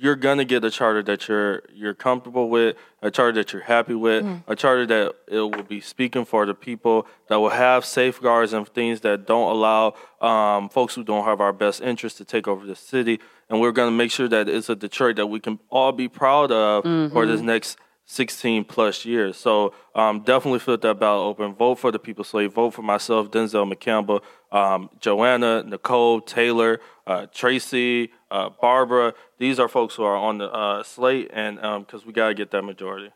you're 0.00 0.16
gonna 0.16 0.44
get 0.44 0.64
a 0.64 0.70
charter 0.70 1.02
that 1.02 1.28
you're 1.28 1.62
you're 1.72 1.94
comfortable 1.94 2.48
with, 2.48 2.76
a 3.02 3.10
charter 3.10 3.32
that 3.32 3.52
you're 3.52 3.62
happy 3.62 3.94
with, 3.94 4.24
a 4.46 4.54
charter 4.56 4.86
that 4.86 5.14
it 5.26 5.40
will 5.40 5.62
be 5.62 5.80
speaking 5.80 6.24
for 6.24 6.46
the 6.46 6.54
people, 6.54 7.06
that 7.28 7.36
will 7.40 7.48
have 7.50 7.84
safeguards 7.84 8.52
and 8.52 8.66
things 8.68 9.00
that 9.00 9.26
don't 9.26 9.50
allow 9.50 9.94
um, 10.20 10.68
folks 10.68 10.94
who 10.94 11.02
don't 11.04 11.24
have 11.24 11.40
our 11.40 11.52
best 11.52 11.80
interest 11.80 12.16
to 12.18 12.24
take 12.24 12.46
over 12.46 12.66
the 12.66 12.76
city. 12.76 13.18
And 13.48 13.60
we're 13.60 13.72
gonna 13.72 13.90
make 13.90 14.10
sure 14.10 14.28
that 14.28 14.48
it's 14.48 14.68
a 14.68 14.76
Detroit 14.76 15.16
that 15.16 15.26
we 15.26 15.40
can 15.40 15.58
all 15.70 15.92
be 15.92 16.08
proud 16.08 16.52
of 16.52 16.84
for 17.12 17.26
this 17.26 17.40
next 17.40 17.78
16 18.10 18.64
plus 18.64 19.04
years. 19.04 19.36
So 19.36 19.74
um, 19.94 20.20
definitely 20.20 20.60
flip 20.60 20.80
that 20.80 20.98
ballot 20.98 21.26
open. 21.26 21.54
Vote 21.54 21.74
for 21.78 21.92
the 21.92 21.98
People 21.98 22.24
Slate. 22.24 22.50
Vote 22.52 22.70
for 22.72 22.80
myself, 22.80 23.30
Denzel 23.30 23.70
McCampbell, 23.70 24.22
um, 24.50 24.88
Joanna, 24.98 25.62
Nicole, 25.62 26.22
Taylor, 26.22 26.80
uh, 27.06 27.26
Tracy, 27.34 28.10
uh, 28.30 28.50
Barbara. 28.60 29.14
These 29.38 29.58
are 29.58 29.68
folks 29.68 29.94
who 29.94 30.02
are 30.04 30.16
on 30.16 30.38
the 30.38 30.52
uh, 30.52 30.82
slate, 30.82 31.30
and 31.32 31.56
because 31.86 32.04
we 32.04 32.12
got 32.12 32.28
to 32.28 32.34
get 32.34 32.50
that 32.50 32.62
majority. 32.62 33.10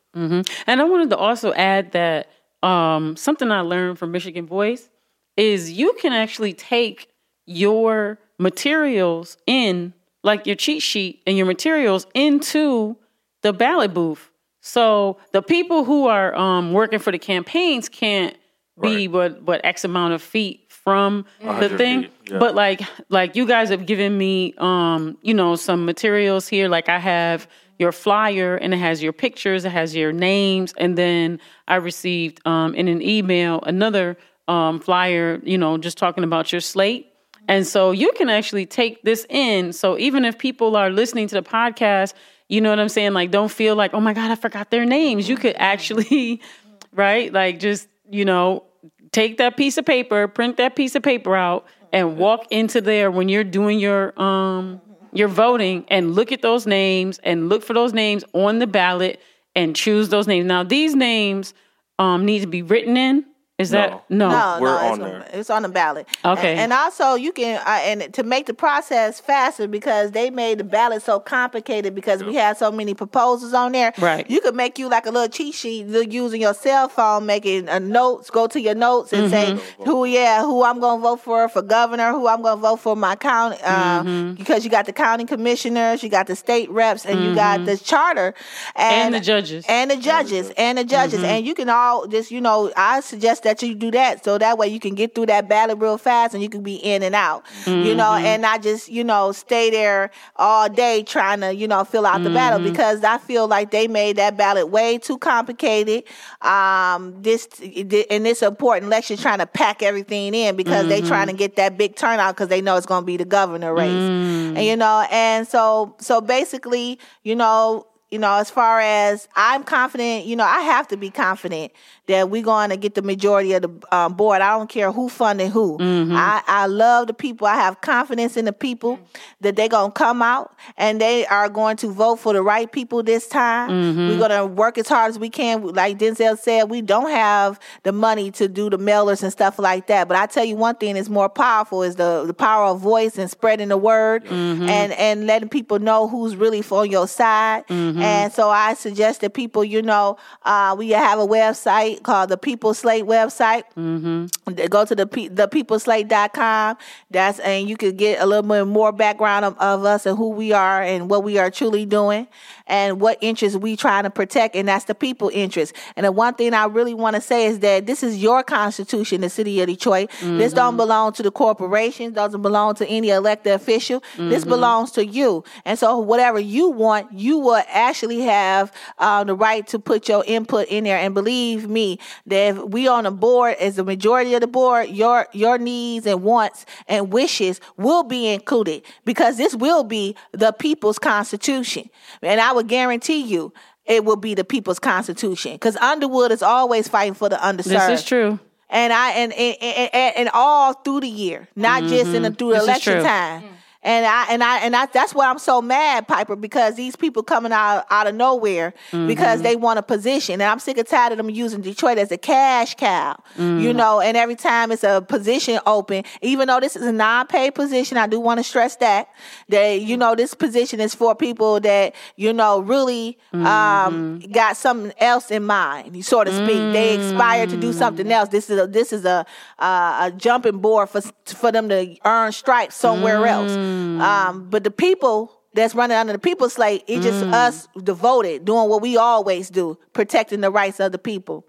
And 0.67 0.81
I 0.81 0.85
wanted 0.85 1.11
to 1.11 1.17
also 1.17 1.53
add 1.55 1.93
that 1.93 2.29
um, 2.63 3.17
something 3.17 3.51
I 3.51 3.61
learned 3.61 3.99
from 3.99 4.13
Michigan 4.13 4.47
Voice 4.47 4.89
is 5.37 5.73
you 5.73 5.95
can 6.01 6.13
actually 6.13 6.53
take 6.53 7.09
your 7.47 8.19
materials 8.39 9.37
in, 9.47 9.95
like 10.23 10.47
your 10.47 10.57
cheat 10.57 10.83
sheet 10.83 11.23
and 11.27 11.37
your 11.37 11.47
materials, 11.47 12.07
into 12.15 12.97
the 13.43 13.53
ballot 13.53 13.93
booth. 13.93 14.31
So 14.61 15.19
the 15.33 15.43
people 15.43 15.85
who 15.85 16.07
are 16.07 16.35
um, 16.37 16.73
working 16.73 17.01
for 17.01 17.11
the 17.11 17.19
campaigns 17.19 17.89
can't 17.89 18.37
be 18.81 19.09
what 19.09 19.43
what 19.43 19.61
X 19.65 19.85
amount 19.85 20.15
of 20.15 20.23
feet 20.23 20.62
from 20.85 21.25
the 21.41 21.69
thing. 21.69 22.09
yeah. 22.31 22.39
But 22.39 22.55
like 22.55 22.83
like 23.09 23.37
you 23.37 23.47
guys 23.47 23.71
have 23.71 23.87
given 23.87 24.17
me 24.17 24.55
um, 24.59 25.17
you 25.23 25.35
know, 25.35 25.57
some 25.57 25.85
materials 25.85 26.49
here. 26.49 26.69
Like 26.69 26.89
I 26.89 26.99
have 26.99 27.49
your 27.79 27.93
flyer 27.93 28.57
and 28.57 28.73
it 28.75 28.79
has 28.79 29.03
your 29.03 29.13
pictures, 29.13 29.65
it 29.65 29.71
has 29.73 29.95
your 29.95 30.13
names, 30.13 30.75
and 30.77 30.97
then 30.97 31.41
I 31.69 31.77
received 31.77 32.41
um 32.47 32.75
in 32.75 32.89
an 32.89 33.03
email 33.03 33.61
another 33.63 34.17
um 34.49 34.81
flyer, 34.81 35.41
you 35.45 35.59
know, 35.59 35.79
just 35.79 35.99
talking 35.99 36.25
about 36.25 36.53
your 36.53 36.61
slate. 36.61 37.09
And 37.49 37.67
so 37.67 37.91
you 37.91 38.13
can 38.13 38.29
actually 38.29 38.67
take 38.67 39.03
this 39.03 39.27
in. 39.29 39.73
So 39.73 39.99
even 39.99 40.25
if 40.25 40.39
people 40.39 40.77
are 40.77 40.91
listening 40.91 41.27
to 41.29 41.35
the 41.35 41.43
podcast, 41.43 42.15
you 42.49 42.61
know 42.61 42.71
what 42.71 42.79
I'm 42.79 42.89
saying? 42.89 43.15
Like, 43.15 43.31
don't 43.31 43.51
feel 43.51 43.75
like, 43.75 43.95
oh 43.95 44.01
my 44.01 44.13
God, 44.13 44.31
I 44.31 44.37
forgot 44.37 44.71
their 44.71 44.85
names. 44.85 45.29
You 45.29 45.37
could 45.37 45.57
actually, 45.59 46.41
right? 46.93 47.33
Like, 47.33 47.59
just, 47.59 47.89
you 48.11 48.25
know, 48.25 48.65
take 49.13 49.39
that 49.39 49.57
piece 49.57 49.79
of 49.79 49.85
paper, 49.85 50.27
print 50.27 50.57
that 50.57 50.75
piece 50.75 50.95
of 50.95 51.03
paper 51.03 51.37
out, 51.37 51.67
and 51.93 52.17
walk 52.17 52.47
into 52.51 52.81
there 52.81 53.11
when 53.11 53.29
you're 53.29 53.45
doing 53.45 53.79
your 53.79 54.21
um 54.21 54.81
your 55.13 55.29
voting 55.29 55.85
and 55.89 56.15
look 56.15 56.33
at 56.33 56.41
those 56.41 56.67
names 56.67 57.21
and 57.23 57.51
look 57.51 57.63
for 57.63 57.75
those 57.75 57.93
names 57.93 58.25
on 58.33 58.59
the 58.59 58.67
ballot 58.67 59.21
and 59.55 59.77
choose 59.77 60.09
those 60.09 60.27
names. 60.27 60.47
Now, 60.47 60.65
these 60.65 60.95
names 60.95 61.55
um 61.99 62.25
need 62.25 62.41
to 62.41 62.47
be 62.47 62.63
written 62.63 62.97
in. 62.97 63.27
Is 63.63 63.71
that 63.71 64.05
no? 64.11 64.29
No, 64.31 64.59
We're 64.61 64.69
no, 64.83 64.87
on 64.93 65.01
it's, 65.01 65.11
there. 65.11 65.41
it's 65.41 65.51
on 65.51 65.63
the 65.63 65.69
ballot. 65.69 66.07
Okay. 66.25 66.53
and, 66.53 66.61
and 66.61 66.73
also 66.73 67.15
you 67.15 67.33
can 67.33 67.61
uh, 67.67 67.71
and 67.91 68.13
to 68.15 68.23
make 68.23 68.47
the 68.47 68.55
process 68.55 69.21
faster 69.21 69.67
because 69.67 70.11
they 70.13 70.31
made 70.31 70.59
the 70.59 70.65
ballot 70.65 71.03
so 71.03 71.19
complicated 71.21 71.95
because 71.95 72.23
we 72.23 72.35
had 72.35 72.57
so 72.57 72.71
many 72.71 72.95
proposals 72.95 73.55
on 73.55 73.73
there. 73.73 73.93
Right. 73.99 74.29
You 74.31 74.41
could 74.41 74.55
make 74.55 74.79
you 74.79 74.89
like 74.89 75.07
a 75.07 75.11
little 75.11 75.29
cheat 75.29 75.55
sheet 75.55 75.87
you 75.87 76.03
using 76.09 76.41
your 76.41 76.55
cell 76.55 76.89
phone, 76.89 77.27
making 77.27 77.69
a 77.69 77.81
notes, 77.81 78.31
go 78.31 78.47
to 78.47 78.61
your 78.61 78.75
notes 78.75 79.13
and 79.13 79.23
Mm-hmm. 79.33 79.59
say 79.59 79.85
who, 79.85 80.05
yeah, 80.05 80.43
who 80.43 80.65
I'm 80.65 80.81
going 80.81 80.99
to 80.99 81.03
vote 81.03 81.21
for 81.21 81.49
for 81.49 81.63
governor, 81.63 82.11
who 82.13 82.27
I'm 82.29 82.43
going 82.43 82.57
to 82.57 82.61
vote 82.61 82.81
for 82.81 82.97
my 82.97 83.17
county, 83.17 83.57
uh, 83.63 84.03
Mm-hmm. 84.03 84.35
because 84.35 84.65
you 84.65 84.71
got 84.71 84.87
the 84.87 84.93
county 84.93 85.25
commissioners, 85.25 86.03
you 86.03 86.09
got 86.09 86.27
the 86.27 86.35
state 86.37 86.69
reps, 86.71 87.07
and 87.07 87.23
you 87.23 87.35
got 87.35 87.65
the 87.65 87.77
charter 87.79 88.35
And 88.77 89.15
the 89.15 89.21
judges. 89.21 89.65
and 89.69 89.91
the 89.91 89.97
judges 89.97 90.51
and 90.57 90.79
the 90.79 90.85
judges 90.85 91.23
and 91.23 91.47
you 91.47 91.55
can 91.55 91.69
all 91.69 92.07
just 92.07 92.31
you 92.31 92.41
know 92.41 92.73
i 92.77 93.01
suggest 93.01 93.43
that 93.45 93.52
you 93.61 93.75
do 93.75 93.91
that. 93.91 94.25
So 94.25 94.39
that 94.39 94.57
way 94.57 94.69
you 94.69 94.81
can 94.81 94.95
get 94.95 95.15
through 95.15 95.27
that 95.27 95.49
ballot 95.49 95.79
real 95.79 95.99
fast 95.99 96.35
and 96.35 96.43
you 96.43 96.49
can 96.49 96.63
be 96.63 96.77
in 96.77 97.03
and 97.03 97.15
out 97.15 97.45
you 97.67 97.95
know 97.95 98.05
mm-hmm. 98.05 98.25
and 98.25 98.43
not 98.43 98.63
just 98.63 98.89
you 98.89 99.05
know 99.05 99.33
stay 99.33 99.71
there 99.71 100.11
all 100.37 100.69
day 100.69 101.03
trying 101.03 101.41
to 101.41 101.55
you 101.55 101.67
know 101.67 101.85
fill 101.85 102.07
out 102.07 102.23
the 102.23 102.31
ballot 102.31 102.61
mm-hmm. 102.61 102.71
because 102.71 103.03
i 103.05 103.19
feel 103.19 103.49
like 103.49 103.71
they 103.71 103.89
made 103.89 104.17
that 104.17 104.37
ballot 104.37 104.69
way 104.69 104.99
too 104.99 105.19
complicated. 105.19 106.05
Um 106.41 107.23
this 107.23 107.47
in 107.61 108.23
this 108.23 108.43
important 108.43 108.87
election 108.87 109.17
trying 109.17 109.39
to 109.39 109.47
pack 109.47 109.83
everything 109.83 110.35
in 110.35 110.57
because 110.57 110.89
they 110.89 111.01
trying 111.01 111.27
to 111.27 111.33
mm-hmm. 111.33 111.39
get 111.39 111.57
that 111.57 111.77
big 111.77 111.97
turnout 111.97 112.35
because 112.35 112.49
they 112.49 112.61
know 112.61 112.77
it's 112.77 112.87
going 112.87 113.03
to 113.03 113.07
be 113.07 113.17
the 113.17 113.25
governor 113.25 113.75
race. 113.75 113.91
Mm. 113.91 114.57
And 114.57 114.65
you 114.65 114.77
know 114.77 115.07
and 115.11 115.47
so 115.47 115.95
so 115.99 116.21
basically 116.21 116.99
you 117.23 117.35
know 117.35 117.87
you 118.13 118.19
know, 118.19 118.35
as 118.35 118.51
far 118.51 118.79
as 118.79 119.27
I'm 119.35 119.65
confident, 119.65 120.27
you 120.27 120.37
know, 120.37 120.45
I 120.45 120.61
have 120.61 120.87
to 120.89 120.99
be 120.99 121.09
confident 121.09 121.73
that 122.09 122.29
we're 122.29 122.43
going 122.43 122.69
to 122.69 122.77
get 122.77 122.95
the 122.95 123.01
majority 123.01 123.55
of 123.55 123.63
the 123.63 123.97
um, 123.97 124.13
board. 124.15 124.43
I 124.43 124.59
don't 124.59 124.69
care 124.69 124.93
who 124.93 125.09
funding 125.09 125.51
who. 125.51 125.79
Mm-hmm. 125.79 126.15
I, 126.15 126.43
I 126.47 126.67
love 126.67 127.07
the 127.07 127.15
people. 127.15 127.47
I 127.47 127.55
have 127.55 127.81
confidence 127.81 128.37
in 128.37 128.45
the 128.45 128.53
people 128.53 128.99
that 129.41 129.57
they're 129.57 129.69
going 129.69 129.93
to 129.93 129.95
come 129.95 130.21
out 130.21 130.55
and 130.77 131.01
they 131.01 131.25
are 131.27 131.49
going 131.49 131.79
to 131.79 131.89
vote 131.89 132.17
for 132.17 132.35
the 132.35 132.43
right 132.43 132.71
people 132.71 133.03
this 133.03 133.29
time. 133.29 133.71
Mm-hmm. 133.71 134.09
We're 134.09 134.19
going 134.19 134.31
to 134.31 134.47
work 134.47 134.77
as 134.77 134.89
hard 134.89 135.09
as 135.09 135.19
we 135.19 135.31
can. 135.31 135.63
Like 135.69 135.99
Denzel 135.99 136.37
said, 136.39 136.65
we 136.65 136.83
don't 136.83 137.11
have 137.11 137.59
the 137.83 137.93
money 137.93 138.31
to 138.33 138.47
do 138.47 138.69
the 138.69 138.79
mailers 138.79 139.23
and 139.23 139.33
stuff 139.33 139.59
like 139.59 139.87
that. 139.87 140.07
But 140.07 140.19
I 140.19 140.27
tell 140.27 140.45
you 140.45 140.57
one 140.57 140.75
thing 140.75 140.97
is 140.97 141.09
more 141.09 141.31
powerful 141.31 141.83
is 141.83 141.97
the, 141.97 142.25
the 142.27 142.35
power 142.35 142.67
of 142.67 142.81
voice 142.81 143.17
and 143.17 143.31
spreading 143.31 143.69
the 143.69 143.79
word 143.79 144.25
mm-hmm. 144.25 144.69
and, 144.69 144.93
and 144.93 145.27
letting 145.27 145.49
people 145.49 145.79
know 145.79 146.09
who's 146.09 146.37
really 146.37 146.63
on 146.73 146.91
your 146.91 147.09
side. 147.09 147.65
And 148.03 148.33
so 148.33 148.51
I 148.51 148.75
suggest 148.75 149.21
that 149.21 149.35
people, 149.35 149.65
you 149.65 149.83
know, 149.83 150.17
uh, 150.45 150.75
we 150.79 150.91
have 150.91 151.19
a 151.19 151.27
website 151.27 152.03
called 152.03 152.31
the 152.31 152.37
People 152.37 152.75
Slate 152.75 153.05
website. 153.05 153.65
Mm-hmm. 153.77 154.67
Go 154.67 154.85
to 154.85 154.95
the 154.95 155.07
the 155.07 155.49
peopleslate.com. 155.49 156.77
That's 157.11 157.39
and 157.41 157.69
you 157.69 157.77
can 157.77 157.97
get 157.97 158.21
a 158.21 158.27
little 158.27 158.43
bit 158.43 158.67
more 158.67 158.93
background 158.93 159.45
of, 159.45 159.59
of 159.59 159.85
us 159.85 160.07
and 160.07 160.17
who 160.17 160.31
we 160.31 160.53
are 160.53 160.83
and 160.83 161.09
what 161.11 161.25
we 161.25 161.39
are 161.39 161.51
truly 161.51 161.87
doing 161.87 162.27
and 162.67 163.01
what 163.01 163.19
interests 163.21 163.59
we 163.59 163.77
trying 163.77 164.05
to 164.05 164.11
protect, 164.11 164.57
and 164.57 164.69
that's 164.69 164.87
the 164.87 164.95
people 164.95 165.31
interest. 165.33 165.75
And 165.97 166.07
the 166.07 166.13
one 166.13 166.35
thing 166.35 166.55
I 166.55 166.65
really 166.65 166.95
want 166.95 167.17
to 167.17 167.21
say 167.21 167.47
is 167.47 167.59
that 167.61 167.87
this 167.87 168.03
is 168.03 168.23
your 168.23 168.43
constitution, 168.43 169.21
the 169.21 169.29
city 169.29 169.61
of 169.61 169.67
Detroit. 169.67 170.11
This 170.23 170.53
don't 170.53 170.77
belong 170.77 171.13
to 171.15 171.23
the 171.23 171.31
corporations, 171.31 172.15
doesn't 172.15 172.43
belong 172.43 172.75
to 172.77 172.87
any 172.87 173.11
elected 173.11 173.53
official. 173.53 174.03
This 174.17 174.45
belongs 174.45 174.91
to 174.93 175.05
you. 175.07 175.45
And 175.65 175.79
so 175.79 175.99
whatever 175.99 176.41
you 176.41 176.71
want, 176.71 177.13
you 177.13 177.39
will 177.39 177.63
actually 177.93 178.21
have 178.23 178.73
uh, 178.99 179.23
the 179.23 179.35
right 179.35 179.67
to 179.67 179.79
put 179.79 180.09
your 180.09 180.25
input 180.27 180.67
in 180.69 180.85
there. 180.85 180.97
And 180.97 181.13
believe 181.15 181.69
me, 181.69 181.99
that 182.27 182.57
if 182.57 182.59
we 182.65 182.89
on 182.89 183.05
the 183.05 183.11
board 183.11 183.57
as 183.61 183.77
the 183.77 183.85
majority 183.85 184.35
of 184.35 184.41
the 184.41 184.47
board, 184.47 184.89
your 184.89 185.27
your 185.33 185.59
needs 185.59 186.07
and 186.07 186.23
wants 186.23 186.65
and 186.89 187.13
wishes 187.13 187.61
will 187.77 188.03
be 188.03 188.29
included 188.33 188.83
because 189.05 189.37
this 189.37 189.55
will 189.55 189.85
be 189.85 190.17
the 190.33 190.53
people's 190.53 190.99
constitution. 190.99 191.91
And 192.23 192.41
I 192.41 192.53
would 192.53 192.67
guarantee 192.69 193.21
you 193.23 193.53
it 193.85 194.05
will 194.05 194.17
be 194.17 194.35
the 194.35 194.45
people's 194.45 194.79
constitution 194.79 195.53
because 195.53 195.77
Underwood 195.77 196.33
is 196.33 196.43
always 196.43 196.89
fighting 196.89 197.15
for 197.15 197.29
the 197.29 197.37
underserved 197.37 197.89
This 197.89 198.01
is 198.01 198.05
true. 198.07 198.39
and 198.71 198.93
I 198.93 199.11
and 199.13 199.33
and, 199.35 199.57
and, 199.61 199.91
and, 199.93 200.17
and 200.17 200.29
all 200.33 200.73
through 200.73 201.01
the 201.01 201.09
year, 201.09 201.49
not 201.57 201.83
just 201.83 202.15
in 202.15 202.23
the 202.23 202.31
through 202.31 202.53
the 202.55 202.61
Mm-hmm. 202.61 202.67
This 202.67 202.79
is 202.79 202.87
election 202.87 202.93
true. 202.95 203.03
time. 203.03 203.43
And 203.85 204.07
I 204.07 204.27
and 204.31 204.45
I 204.45 204.59
and 204.59 204.77
I, 204.77 204.87
that's 204.87 205.13
why 205.13 205.27
I'm 205.29 205.41
so 205.41 205.61
mad, 205.61 206.07
Piper, 206.07 206.37
because 206.37 206.77
these 206.77 206.95
people 206.95 207.23
coming 207.25 207.51
out 207.53 207.85
out 207.91 208.07
of 208.07 208.15
nowhere 208.15 208.75
Mm-hmm. 208.93 209.07
because 209.09 209.43
they 209.43 209.57
want 209.57 209.79
a 209.79 209.83
position, 209.83 210.35
and 210.35 210.45
I'm 210.45 210.59
sick 210.61 210.79
and 210.79 210.87
tired 210.87 211.13
of 211.13 211.19
them 211.19 211.29
using 211.31 211.61
Detroit 211.63 211.99
as 211.99 212.13
a 212.13 212.19
cash 212.19 212.75
cow, 212.77 213.17
Mm-hmm. 213.37 213.59
you 213.61 213.73
know. 213.75 214.01
And 214.01 214.17
every 214.17 214.37
time 214.37 214.71
it's 214.71 214.85
a 214.85 215.03
position 215.03 215.59
open, 215.67 216.05
even 216.21 216.47
though 216.49 216.61
this 216.61 216.77
is 216.77 216.83
a 216.87 216.93
non-paid 216.93 217.55
position, 217.57 217.97
I 217.99 218.07
do 218.07 218.21
want 218.21 218.39
to 218.39 218.45
stress 218.45 218.77
that 218.77 219.09
that 219.49 219.81
you 219.81 219.97
know 219.97 220.15
this 220.15 220.33
position 220.35 220.79
is 220.81 220.95
for 220.95 221.15
people 221.17 221.59
that 221.61 221.95
you 222.17 222.33
know 222.33 222.61
really 222.61 223.19
um, 223.33 223.41
Mm-hmm. 223.43 224.31
got 224.33 224.57
something 224.57 224.93
else 224.99 225.31
in 225.31 225.43
mind, 225.45 226.05
so 226.05 226.23
to 226.23 226.33
speak. 226.33 226.73
They 226.73 226.99
aspire 226.99 227.47
to 227.49 227.57
do 227.57 227.73
something 227.73 228.07
Mm. 228.07 228.11
else. 228.13 228.29
This 228.29 228.49
is 228.49 228.59
a, 228.61 228.67
this 228.67 228.93
is 228.93 229.05
a 229.05 229.27
uh, 229.59 230.09
a 230.09 230.13
jumping 230.17 230.59
board 230.59 230.89
for 230.89 231.01
for 231.27 231.51
them 231.51 231.69
to 231.69 231.97
earn 232.05 232.31
stripes 232.33 232.77
somewhere 232.77 233.27
else. 233.27 233.53
Mm. 233.73 234.01
Um, 234.01 234.47
but 234.51 234.65
the 234.65 234.71
people 234.71 235.33
that's 235.55 235.75
running 235.75 235.97
under 235.97 236.13
the 236.15 236.19
people's 236.19 236.55
slate, 236.55 236.83
it's 236.87 237.05
just 237.05 237.23
Mm. 237.25 237.33
us 237.35 237.69
devoted, 237.83 238.45
doing 238.45 238.69
what 238.71 238.81
we 238.81 238.97
always 238.97 239.51
do, 239.51 239.77
protecting 239.93 240.41
the 240.41 240.51
rights 240.51 240.81
of 240.81 240.93
the 240.93 240.99
people. 240.99 241.45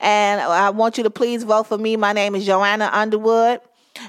And 0.00 0.40
I 0.40 0.70
want 0.70 0.98
you 0.98 1.04
to 1.04 1.10
please 1.10 1.44
vote 1.44 1.66
for 1.68 1.78
me. 1.78 1.96
My 1.96 2.12
name 2.12 2.34
is 2.34 2.44
Joanna 2.44 2.90
Underwood. 2.92 3.60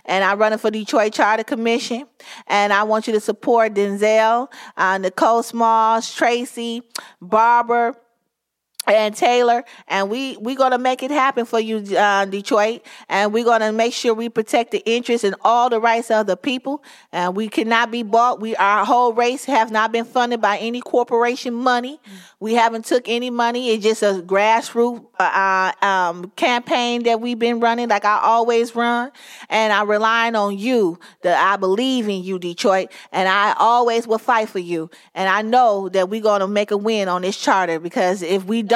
And 0.06 0.24
I'm 0.24 0.40
running 0.40 0.58
for 0.58 0.72
Detroit 0.72 1.14
Charter 1.14 1.44
Commission. 1.44 2.08
And 2.48 2.74
I 2.74 2.82
want 2.82 3.06
you 3.06 3.14
to 3.14 3.20
support 3.20 3.76
Denzel, 3.76 4.48
uh, 4.78 4.98
Nicole 4.98 5.44
Smalls, 5.44 6.12
Tracy, 6.12 6.82
Barbara, 7.22 7.96
and 8.88 9.16
Taylor, 9.16 9.64
and 9.88 10.10
we 10.10 10.38
we 10.38 10.56
gonna 10.56 10.78
make 10.78 11.04
it 11.04 11.12
happen 11.12 11.46
for 11.46 11.60
you, 11.60 11.78
uh, 11.98 12.26
Detroit, 12.26 12.86
and 13.10 13.34
we're 13.34 13.44
gonna 13.44 13.72
make 13.72 13.94
sure 13.94 14.14
we 14.14 14.30
protect 14.30 14.72
the 14.72 14.80
interests 14.86 15.24
and 15.24 15.36
all 15.42 15.70
the 15.70 15.80
rights 15.80 16.12
of 16.12 16.28
the 16.28 16.38
people. 16.38 16.84
And 17.12 17.36
we 17.36 17.48
cannot 17.50 17.92
be 17.92 18.04
bought. 18.04 18.40
We 18.40 18.56
our 18.56 18.86
whole 18.86 19.14
race 19.14 19.46
have 19.46 19.72
not 19.72 19.92
been 19.92 20.06
funded 20.06 20.42
by 20.42 20.58
any 20.58 20.82
corporation 20.82 21.54
money. 21.54 22.00
We 22.40 22.54
haven't 22.54 22.86
took 22.86 23.08
any 23.08 23.30
money. 23.30 23.72
It's 23.72 23.84
just 23.84 24.04
a 24.04 24.22
grassroots 24.22 25.06
uh, 25.20 25.72
um, 25.82 26.32
campaign 26.36 27.04
that 27.04 27.22
we've 27.22 27.40
been 27.40 27.60
running, 27.60 27.88
like 27.90 28.06
I 28.06 28.20
always 28.22 28.76
run. 28.76 29.12
And 29.50 29.74
I'm 29.74 29.90
relying 29.90 30.36
on 30.36 30.58
you. 30.58 31.00
That 31.22 31.42
I 31.42 31.58
believe 31.58 32.08
in 32.08 32.24
you, 32.24 32.38
Detroit, 32.38 32.92
and 33.12 33.28
I 33.28 33.56
always 33.58 34.08
will 34.08 34.20
fight 34.20 34.50
for 34.50 34.60
you. 34.60 34.90
And 35.16 35.30
I 35.30 35.42
know 35.42 35.90
that 35.90 36.10
we're 36.10 36.22
gonna 36.22 36.48
make 36.48 36.72
a 36.72 36.78
win 36.78 37.08
on 37.08 37.24
this 37.24 37.38
charter 37.38 37.80
because 37.80 38.22
if 38.22 38.46
we 38.46 38.62
don't, 38.62 38.75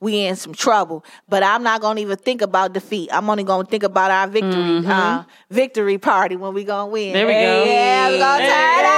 we 0.00 0.26
in 0.26 0.36
some 0.36 0.52
trouble. 0.52 1.04
But 1.28 1.42
I'm 1.42 1.62
not 1.62 1.80
gonna 1.80 2.00
even 2.00 2.16
think 2.16 2.42
about 2.42 2.72
defeat. 2.72 3.10
I'm 3.12 3.28
only 3.30 3.44
gonna 3.44 3.64
think 3.64 3.82
about 3.82 4.10
our 4.10 4.26
victory, 4.26 4.86
uh, 4.86 5.24
victory 5.50 5.98
party 5.98 6.36
when 6.36 6.54
we 6.54 6.64
gonna 6.64 6.90
win. 6.90 7.12
There 7.12 7.26
we 7.26 7.32
go. 7.32 7.64
Yeah, 7.64 8.08
we're 8.10 8.18
gonna 8.18 8.46
turn 8.46 8.78
it 8.78 8.84
out. 8.84 8.96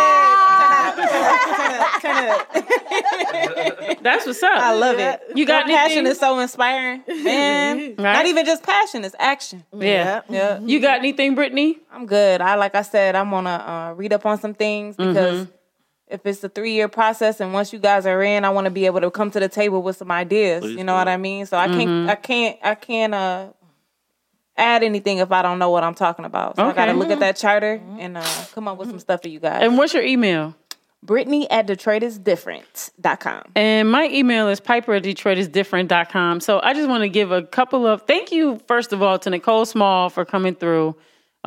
That's 4.02 4.26
what's 4.26 4.42
up. 4.42 4.50
I 4.56 4.74
love 4.74 4.98
it. 4.98 5.20
You 5.34 5.46
got 5.46 5.68
Your 5.68 5.76
passion 5.76 5.98
anything? 5.98 6.12
is 6.12 6.18
so 6.18 6.38
inspiring, 6.38 7.02
man. 7.22 7.78
Right? 7.98 8.12
Not 8.12 8.26
even 8.26 8.46
just 8.46 8.62
passion; 8.62 9.04
it's 9.04 9.14
action. 9.18 9.64
Yeah. 9.76 10.22
Yeah, 10.28 10.60
You 10.60 10.80
got 10.80 10.98
anything, 10.98 11.34
Brittany? 11.34 11.78
I'm 11.92 12.06
good. 12.06 12.40
I 12.40 12.54
like 12.54 12.74
I 12.74 12.82
said, 12.82 13.16
I'm 13.16 13.30
gonna 13.30 13.90
uh, 13.90 13.94
read 13.94 14.12
up 14.12 14.24
on 14.26 14.38
some 14.38 14.54
things 14.54 14.96
because 14.96 15.46
if 16.10 16.24
it's 16.26 16.42
a 16.42 16.48
three 16.48 16.72
year 16.72 16.88
process 16.88 17.40
and 17.40 17.52
once 17.52 17.72
you 17.72 17.78
guys 17.78 18.06
are 18.06 18.22
in, 18.22 18.44
I 18.44 18.50
want 18.50 18.66
to 18.66 18.70
be 18.70 18.86
able 18.86 19.00
to 19.00 19.10
come 19.10 19.30
to 19.30 19.40
the 19.40 19.48
table 19.48 19.82
with 19.82 19.96
some 19.96 20.10
ideas. 20.10 20.62
Please 20.62 20.78
you 20.78 20.84
know 20.84 20.94
do. 20.94 20.98
what 20.98 21.08
I 21.08 21.16
mean? 21.16 21.46
So 21.46 21.56
I 21.56 21.68
can't, 21.68 22.10
I 22.10 22.14
can't, 22.14 22.58
I 22.62 22.74
can't 22.74 23.14
uh, 23.14 23.48
add 24.56 24.82
anything 24.82 25.18
if 25.18 25.30
I 25.30 25.42
don't 25.42 25.58
know 25.58 25.70
what 25.70 25.84
I'm 25.84 25.94
talking 25.94 26.24
about. 26.24 26.56
So 26.56 26.68
I 26.68 26.72
got 26.72 26.86
to 26.86 26.92
look 26.92 27.10
at 27.10 27.20
that 27.20 27.36
charter 27.36 27.80
and 27.98 28.16
uh, 28.16 28.44
come 28.52 28.68
up 28.68 28.78
with 28.78 28.88
some 28.88 28.98
stuff 28.98 29.22
for 29.22 29.28
you 29.28 29.40
guys. 29.40 29.62
And 29.62 29.78
what's 29.78 29.94
your 29.94 30.04
email? 30.04 30.54
Brittany 31.02 31.48
at 31.50 31.66
DetroitisDifferent.com. 31.68 33.42
And 33.54 33.90
my 33.90 34.08
email 34.08 34.48
is 34.48 34.58
piper 34.58 34.94
at 34.94 35.04
detroitisdifferent.com. 35.04 36.40
So 36.40 36.60
I 36.62 36.74
just 36.74 36.88
want 36.88 37.02
to 37.02 37.08
give 37.08 37.30
a 37.30 37.42
couple 37.42 37.86
of 37.86 38.02
thank 38.02 38.32
you, 38.32 38.60
first 38.66 38.92
of 38.92 39.00
all, 39.00 39.18
to 39.20 39.30
Nicole 39.30 39.64
Small 39.64 40.10
for 40.10 40.24
coming 40.24 40.56
through. 40.56 40.96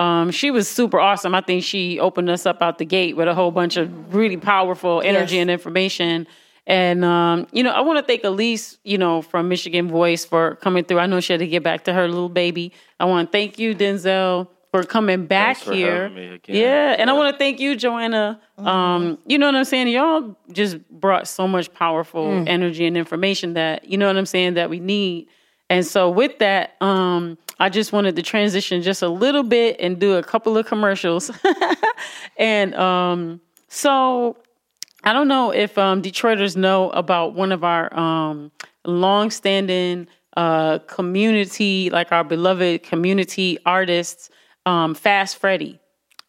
Um, 0.01 0.31
she 0.31 0.49
was 0.51 0.67
super 0.67 0.99
awesome. 0.99 1.35
I 1.35 1.41
think 1.41 1.63
she 1.63 1.99
opened 1.99 2.29
us 2.29 2.45
up 2.45 2.61
out 2.61 2.77
the 2.77 2.85
gate 2.85 3.15
with 3.17 3.27
a 3.27 3.33
whole 3.35 3.51
bunch 3.51 3.77
of 3.77 4.15
really 4.15 4.37
powerful 4.37 5.01
energy 5.01 5.35
Yes. 5.35 5.41
and 5.43 5.51
information. 5.51 6.27
And 6.67 7.03
um, 7.03 7.47
you 7.51 7.63
know, 7.63 7.71
I 7.71 7.81
want 7.81 7.99
to 7.99 8.05
thank 8.05 8.23
Elise, 8.23 8.77
you 8.83 8.97
know, 8.97 9.21
from 9.21 9.47
Michigan 9.49 9.87
Voice 9.89 10.23
for 10.25 10.55
coming 10.55 10.83
through. 10.85 10.99
I 10.99 11.07
know 11.07 11.19
she 11.19 11.33
had 11.33 11.39
to 11.39 11.47
get 11.47 11.63
back 11.63 11.83
to 11.85 11.93
her 11.93 12.07
little 12.07 12.29
baby. 12.29 12.71
I 12.99 13.05
want 13.05 13.27
to 13.27 13.31
thank 13.31 13.57
you, 13.59 13.75
Denzel, 13.75 14.47
for 14.71 14.83
coming 14.83 15.25
back 15.25 15.57
for 15.57 15.73
here. 15.73 16.03
having 16.03 16.15
me 16.15 16.27
again. 16.35 16.55
Yeah, 16.55 16.95
and 16.97 17.09
I 17.09 17.13
want 17.13 17.33
to 17.33 17.37
thank 17.37 17.59
you, 17.59 17.75
Joanna. 17.75 18.39
Um, 18.57 19.17
you 19.25 19.37
know 19.37 19.47
what 19.47 19.55
I'm 19.55 19.65
saying? 19.65 19.87
Y'all 19.89 20.35
just 20.51 20.77
brought 20.89 21.27
so 21.27 21.47
much 21.47 21.73
powerful 21.73 22.43
energy 22.47 22.85
and 22.85 22.95
information 22.95 23.53
that 23.55 23.85
you 23.89 23.97
know 23.97 24.07
what 24.07 24.17
I'm 24.17 24.25
saying 24.27 24.53
that 24.53 24.69
we 24.69 24.79
need. 24.79 25.27
And 25.69 25.85
so 25.85 26.09
with 26.09 26.37
that, 26.39 26.75
um, 26.81 27.37
I 27.61 27.69
just 27.69 27.93
wanted 27.93 28.15
to 28.15 28.23
transition 28.23 28.81
just 28.81 29.03
a 29.03 29.07
little 29.07 29.43
bit 29.43 29.75
and 29.79 29.99
do 29.99 30.15
a 30.15 30.23
couple 30.23 30.57
of 30.57 30.65
commercials. 30.65 31.29
and 32.37 32.73
um, 32.73 33.39
so 33.67 34.35
I 35.03 35.13
don't 35.13 35.27
know 35.27 35.51
if 35.51 35.77
um, 35.77 36.01
Detroiters 36.01 36.57
know 36.57 36.89
about 36.89 37.35
one 37.35 37.51
of 37.51 37.63
our 37.63 37.93
um, 37.95 38.51
longstanding 38.83 40.07
uh, 40.35 40.79
community, 40.87 41.91
like 41.91 42.11
our 42.11 42.23
beloved 42.23 42.81
community 42.81 43.59
artists, 43.63 44.31
um, 44.65 44.95
Fast 44.95 45.37
Freddy. 45.37 45.79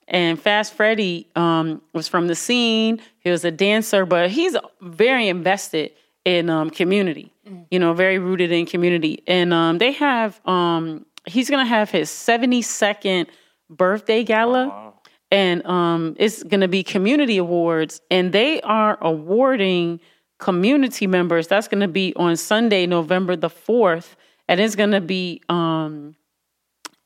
And 0.09 0.39
Fast 0.39 0.75
Freddy 0.75 1.31
um, 1.35 1.81
was 1.95 2.09
from 2.09 2.27
the 2.27 2.35
scene. 2.35 3.01
He 3.21 3.31
was 3.31 3.43
a 3.47 3.51
dancer, 3.51 4.05
but 4.05 4.31
he's 4.31 4.55
very 4.83 5.29
invested 5.29 5.93
in 6.27 6.51
um, 6.51 6.69
community. 6.69 7.33
You 7.71 7.79
know, 7.79 7.95
very 7.95 8.19
rooted 8.19 8.53
in 8.53 8.67
community. 8.67 9.23
And 9.27 9.53
um, 9.53 9.79
they 9.79 9.93
have 9.93 10.41
um, 10.47 11.07
he's 11.27 11.51
gonna 11.51 11.65
have 11.65 11.91
his 11.91 12.11
seventy 12.11 12.63
second 12.63 13.29
birthday 13.71 14.25
gala 14.25 14.93
and 15.33 15.65
um, 15.65 16.15
it's 16.19 16.43
going 16.43 16.61
to 16.61 16.69
be 16.69 16.83
community 16.83 17.39
awards, 17.39 18.03
and 18.11 18.33
they 18.33 18.61
are 18.61 18.99
awarding 19.01 19.99
community 20.39 21.07
members. 21.07 21.49
That's 21.49 21.69
going 21.69 21.81
to 21.81 21.89
be 21.89 22.13
on 22.17 22.37
Sunday, 22.37 22.85
November 22.85 23.35
the 23.35 23.49
fourth, 23.49 24.15
and 24.47 24.61
it's 24.61 24.77
going 24.77 24.91
to 24.91 25.01
be 25.01 25.41
um, 25.49 26.15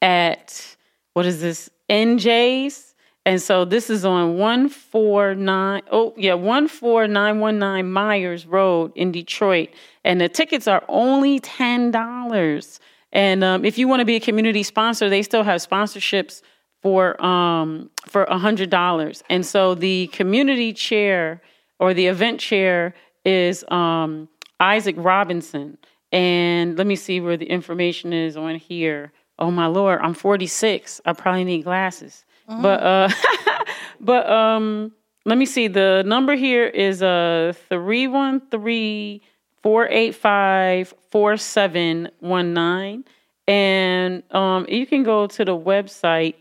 at 0.03 0.77
what 1.13 1.25
is 1.25 1.41
this 1.41 1.71
NJ's, 1.89 2.95
And 3.25 3.41
so 3.41 3.65
this 3.65 3.89
is 3.91 4.05
on 4.05 4.39
149, 4.39 5.83
oh 5.93 6.13
yeah, 6.17 6.35
14919 6.35 7.93
Myers 7.93 8.45
Road 8.45 8.91
in 8.97 9.13
Detroit. 9.13 9.69
And 10.05 10.21
the 10.21 10.29
tickets 10.29 10.67
are 10.67 10.83
only 10.89 11.39
$10. 11.39 12.81
And 13.17 13.43
um, 13.43 13.65
if 13.65 13.79
you 13.79 13.89
want 13.89 14.01
to 14.01 14.05
be 14.05 14.17
a 14.17 14.21
community 14.21 14.63
sponsor, 14.63 15.09
they 15.09 15.23
still 15.23 15.43
have 15.43 15.63
sponsorships 15.63 16.43
for 16.83 17.21
um, 17.25 17.91
for 18.07 18.27
$100. 18.27 19.23
And 19.31 19.45
so 19.45 19.75
the 19.75 20.09
community 20.09 20.75
chair 20.75 21.41
or 21.81 21.95
the 21.95 22.09
event 22.09 22.41
chair 22.41 22.95
is 23.25 23.65
um, 23.69 24.29
Isaac 24.61 24.97
Robinson. 24.99 25.79
And 26.13 26.77
let 26.77 26.87
me 26.87 26.95
see 26.95 27.21
where 27.23 27.39
the 27.39 27.47
information 27.47 28.13
is 28.13 28.37
on 28.37 28.57
here. 28.57 29.13
Oh 29.39 29.51
my 29.51 29.67
lord, 29.67 30.01
I'm 30.03 30.15
46. 30.15 31.01
I 31.07 31.15
probably 31.15 31.45
need 31.45 31.65
glasses. 31.65 32.27
But 32.47 32.83
uh 32.83 33.09
but 34.01 34.31
um 34.31 34.93
let 35.25 35.37
me 35.37 35.47
see 35.47 35.69
the 35.69 36.05
number 36.07 36.37
here 36.37 36.67
is 36.67 37.03
uh 37.03 37.55
313 37.69 39.21
485 39.63 40.95
4719 41.11 43.05
and 43.49 44.23
um 44.35 44.67
you 44.69 44.87
can 44.87 45.03
go 45.03 45.27
to 45.27 45.45
the 45.45 45.57
website. 45.57 46.35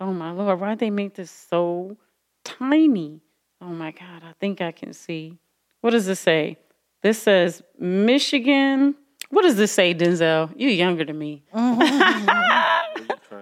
Oh 0.00 0.12
my 0.12 0.30
lord, 0.30 0.60
why 0.60 0.74
they 0.74 0.90
make 0.90 1.14
this 1.14 1.30
so 1.30 1.96
tiny? 2.44 3.20
Oh 3.60 3.66
my 3.68 3.90
god, 3.92 4.22
I 4.22 4.32
think 4.40 4.60
I 4.60 4.72
can 4.72 4.92
see. 4.92 5.38
What 5.80 5.90
does 5.90 6.06
this 6.06 6.20
say? 6.20 6.58
This 7.02 7.20
says 7.22 7.62
Michigan. 7.78 8.94
What 9.30 9.42
does 9.42 9.56
this 9.56 9.72
say, 9.72 9.94
Denzel? 9.94 10.52
You're 10.56 10.70
younger 10.70 11.04
than 11.04 11.18
me. 11.18 11.42
Trying 11.52 12.26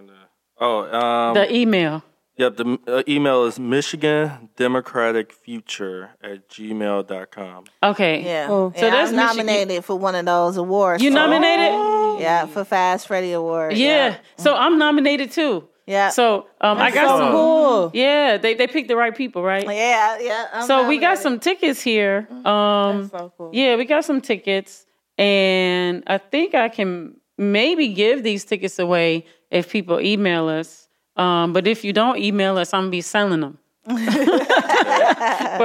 to- 0.09 0.13
Oh, 0.61 0.83
um, 0.99 1.35
The 1.35 1.53
email. 1.55 2.03
Yep. 2.37 2.57
The 2.57 2.79
uh, 2.87 3.03
email 3.09 3.45
is 3.45 3.59
Michigan 3.59 4.49
Democratic 4.57 5.33
Future 5.33 6.11
at 6.23 6.49
gmail.com. 6.49 7.65
Okay. 7.83 8.23
Yeah. 8.25 8.47
Oh. 8.51 8.73
Yeah, 8.75 8.81
So 8.81 8.87
I 8.87 8.91
that's 8.91 9.11
was 9.11 9.17
Michigan- 9.17 9.47
nominated 9.47 9.85
for 9.85 9.97
one 9.99 10.15
of 10.15 10.25
those 10.27 10.57
awards. 10.57 11.03
You 11.03 11.11
so- 11.11 11.15
nominated? 11.17 12.21
Yeah, 12.21 12.47
for 12.47 12.65
Fast 12.65 13.09
Freddy 13.09 13.33
Award. 13.33 13.77
Yeah. 13.77 14.19
So 14.37 14.55
I'm 14.55 14.79
nominated 14.79 15.33
too. 15.33 15.69
Yeah. 15.87 16.09
So 16.11 16.47
um, 16.61 16.79
I 16.79 16.91
got 16.91 17.09
so 17.09 17.19
some. 17.19 17.33
cool. 17.33 17.91
Yeah, 17.93 18.39
they 18.39 18.55
they 18.55 18.67
picked 18.67 18.89
the 18.89 18.97
right 18.97 19.15
people, 19.15 19.43
right? 19.43 19.65
Yeah, 19.67 20.19
yeah. 20.21 20.47
I'm 20.53 20.67
so 20.67 20.89
we 20.89 20.99
got 20.99 21.19
some 21.19 21.39
tickets 21.41 21.83
here. 21.83 22.27
Um, 22.47 23.09
so 23.11 23.33
cool. 23.37 23.51
yeah, 23.53 23.77
we 23.77 23.85
got 23.85 24.05
some 24.05 24.21
tickets, 24.23 24.87
and 25.19 26.03
I 26.07 26.17
think 26.19 26.55
I 26.55 26.69
can 26.71 27.17
maybe 27.37 27.89
give 27.89 28.23
these 28.23 28.45
tickets 28.47 28.79
away 28.79 29.27
if 29.51 29.71
people 29.71 30.01
email 30.01 30.49
us. 30.49 30.84
Um, 31.17 31.53
but 31.53 31.67
if 31.67 31.85
you 31.85 31.93
don't 31.93 32.19
email 32.19 32.59
us, 32.59 32.73
I'm 32.75 32.83
gonna 32.83 32.91
be 32.91 33.01
selling 33.01 33.41
them 33.41 33.59
for 33.87 33.95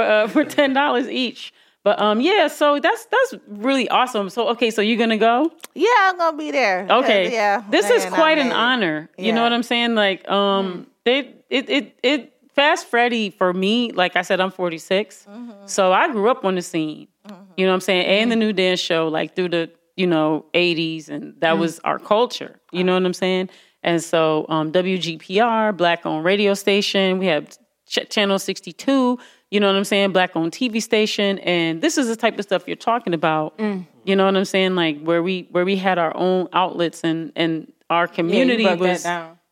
uh, 0.02 0.28
for 0.28 0.44
ten 0.44 0.74
dollars 0.74 1.08
each. 1.10 1.54
But 1.84 2.00
um, 2.02 2.20
yeah, 2.22 2.48
so 2.48 2.80
that's 2.80 3.06
that's 3.06 3.36
really 3.48 3.88
awesome. 3.90 4.30
So 4.30 4.50
okay, 4.50 4.70
so 4.72 4.82
you're 4.82 4.98
gonna 4.98 5.18
go? 5.18 5.52
Yeah, 5.76 5.88
I'm 6.02 6.18
gonna 6.18 6.38
be 6.38 6.52
there. 6.52 6.86
Okay. 6.90 7.32
Yeah. 7.32 7.64
This 7.70 7.90
is 7.90 8.06
quite 8.06 8.38
an 8.38 8.52
honor. 8.52 9.10
You 9.18 9.32
know 9.32 9.42
Yeah. 9.42 9.42
Mm. 9.42 9.44
what 9.44 9.54
I'm 9.54 9.64
saying? 9.64 9.96
Like, 9.96 10.30
um, 10.30 10.88
they 11.06 11.34
it 11.50 11.70
it 11.70 12.00
it 12.04 12.34
Fast 12.54 12.88
Freddy 12.88 13.30
for 13.30 13.54
me, 13.54 13.92
like 13.94 14.18
I 14.18 14.22
said, 14.22 14.42
I'm 14.42 14.52
46. 14.52 15.26
Mm-hmm. 15.30 15.52
So 15.66 15.94
I 15.94 16.12
grew 16.12 16.30
up 16.30 16.44
on 16.44 16.56
the 16.56 16.62
scene. 16.62 17.08
You 17.56 17.66
know 17.66 17.72
what 17.72 17.76
I'm 17.76 17.82
saying? 17.82 18.06
And 18.06 18.32
the 18.32 18.36
new 18.36 18.52
dance 18.52 18.80
show, 18.82 19.08
like 19.08 19.34
through 19.36 19.50
the, 19.50 19.70
you 19.96 20.08
know, 20.08 20.46
80s, 20.54 21.08
and 21.10 21.40
that 21.40 21.56
Mm. 21.56 21.60
was 21.60 21.80
our 21.86 21.98
culture. 22.00 22.60
You 22.74 22.84
know 22.84 22.94
what 22.96 23.06
I'm 23.06 23.14
saying? 23.14 23.50
And 23.84 24.04
so 24.04 24.46
um 24.50 24.72
WGPR, 24.72 25.76
black 25.76 26.06
owned 26.06 26.26
radio 26.26 26.54
station, 26.54 27.20
we 27.20 27.28
have 27.28 27.58
Ch- 27.88 28.08
channel 28.10 28.38
62, 28.38 29.18
you 29.52 29.60
know 29.60 29.68
what 29.68 29.76
I'm 29.76 29.84
saying? 29.84 30.12
Black 30.12 30.36
owned 30.36 30.52
TV 30.52 30.82
station. 30.82 31.40
And 31.40 31.82
this 31.82 31.98
is 31.98 32.08
the 32.08 32.16
type 32.16 32.38
of 32.38 32.46
stuff 32.46 32.68
you're 32.68 32.76
talking 32.76 33.14
about. 33.14 33.58
Mm. 33.58 33.88
You 34.04 34.16
know 34.16 34.26
what 34.26 34.38
I'm 34.38 34.46
saying? 34.46 34.76
Like 34.76 35.02
where 35.02 35.24
we 35.24 35.48
where 35.52 35.66
we 35.66 35.76
had 35.76 35.98
our 35.98 36.16
own 36.16 36.48
outlets 36.54 37.04
and 37.04 37.32
and 37.36 37.72
our 37.90 38.08
community 38.08 38.64
that 38.64 38.78
was 38.78 39.06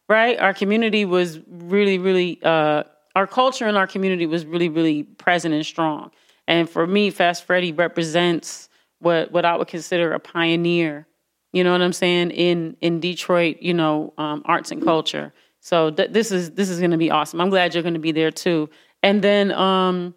right. 0.07 0.39
Our 0.39 0.53
community 0.53 1.05
was 1.05 1.39
really 1.47 1.97
really 1.97 2.39
uh 2.43 2.83
our 3.15 3.25
culture 3.25 3.65
and 3.65 3.75
our 3.75 3.87
community 3.87 4.27
was 4.27 4.45
really 4.45 4.69
really 4.69 5.03
present 5.03 5.53
and 5.53 5.65
strong. 5.65 6.11
And 6.47 6.69
for 6.69 6.85
me, 6.85 7.09
Fast 7.09 7.45
Freddy 7.45 7.71
represents 7.71 8.69
what 8.99 9.31
what 9.31 9.45
I 9.45 9.57
would 9.57 9.67
consider 9.67 10.13
a 10.13 10.19
pioneer. 10.19 11.07
You 11.52 11.64
know 11.64 11.72
what 11.72 11.82
I'm 11.82 11.94
saying 11.94 12.32
in 12.32 12.78
in 12.82 12.99
Detroit, 12.99 13.57
you 13.61 13.74
know, 13.74 14.14
um, 14.18 14.41
arts 14.45 14.72
and 14.72 14.84
culture. 14.84 15.34
So 15.60 15.91
th- 15.91 16.11
this 16.11 16.32
is 16.32 16.52
this 16.52 16.69
is 16.69 16.80
going 16.80 16.91
to 16.91 16.98
be 16.98 17.11
awesome. 17.11 17.41
I'm 17.41 17.49
glad 17.49 17.74
you're 17.74 17.84
going 17.84 17.94
to 17.94 17.99
be 17.99 18.11
there 18.11 18.32
too. 18.32 18.69
And 19.03 19.22
then 19.22 19.52
um, 19.52 20.14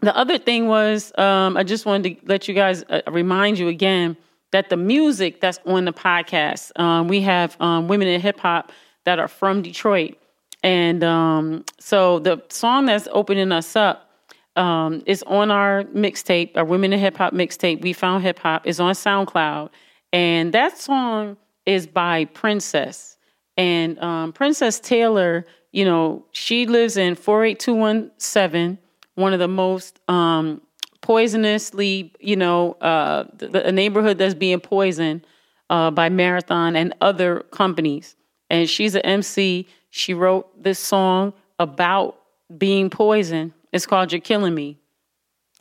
the 0.00 0.16
other 0.16 0.38
thing 0.38 0.68
was, 0.68 1.12
um, 1.18 1.56
I 1.56 1.62
just 1.62 1.86
wanted 1.86 2.20
to 2.20 2.26
let 2.26 2.48
you 2.48 2.54
guys 2.54 2.84
uh, 2.88 3.02
remind 3.10 3.58
you 3.58 3.68
again 3.68 4.16
that 4.52 4.68
the 4.68 4.76
music 4.76 5.40
that's 5.40 5.58
on 5.66 5.84
the 5.84 5.92
podcast, 5.92 6.78
um, 6.78 7.08
we 7.08 7.20
have 7.22 7.56
um, 7.60 7.88
women 7.88 8.08
in 8.08 8.20
hip 8.20 8.38
hop 8.40 8.72
that 9.04 9.18
are 9.18 9.28
from 9.28 9.62
Detroit, 9.62 10.16
and 10.62 11.02
um, 11.04 11.64
so 11.78 12.18
the 12.18 12.42
song 12.48 12.86
that's 12.86 13.08
opening 13.12 13.52
us 13.52 13.76
up 13.76 14.10
um, 14.56 15.02
is 15.06 15.22
on 15.24 15.50
our 15.50 15.84
mixtape, 15.84 16.56
our 16.56 16.64
women 16.64 16.92
in 16.92 16.98
hip 16.98 17.16
hop 17.16 17.32
mixtape. 17.32 17.82
We 17.82 17.92
found 17.92 18.22
hip 18.22 18.38
hop 18.38 18.66
is 18.66 18.80
on 18.80 18.94
SoundCloud, 18.94 19.70
and 20.16 20.54
that 20.54 20.78
song 20.78 21.36
is 21.66 21.86
by 21.86 22.24
Princess. 22.24 23.18
And 23.58 23.98
um, 23.98 24.32
Princess 24.32 24.80
Taylor, 24.80 25.44
you 25.72 25.84
know, 25.84 26.24
she 26.32 26.64
lives 26.64 26.96
in 26.96 27.14
48217, 27.16 28.78
one 29.16 29.34
of 29.34 29.38
the 29.38 29.46
most 29.46 30.00
um, 30.08 30.62
poisonously, 31.02 32.14
you 32.18 32.34
know, 32.34 32.72
uh, 32.80 33.24
the, 33.36 33.66
a 33.66 33.70
neighborhood 33.70 34.16
that's 34.16 34.32
being 34.32 34.58
poisoned 34.58 35.26
uh, 35.68 35.90
by 35.90 36.08
Marathon 36.08 36.76
and 36.76 36.94
other 37.02 37.40
companies. 37.50 38.16
And 38.48 38.70
she's 38.70 38.94
an 38.94 39.02
MC. 39.02 39.68
She 39.90 40.14
wrote 40.14 40.62
this 40.62 40.78
song 40.78 41.34
about 41.58 42.18
being 42.56 42.88
poisoned. 42.88 43.52
It's 43.70 43.84
called 43.84 44.12
You're 44.12 44.22
Killing 44.22 44.54
Me. 44.54 44.78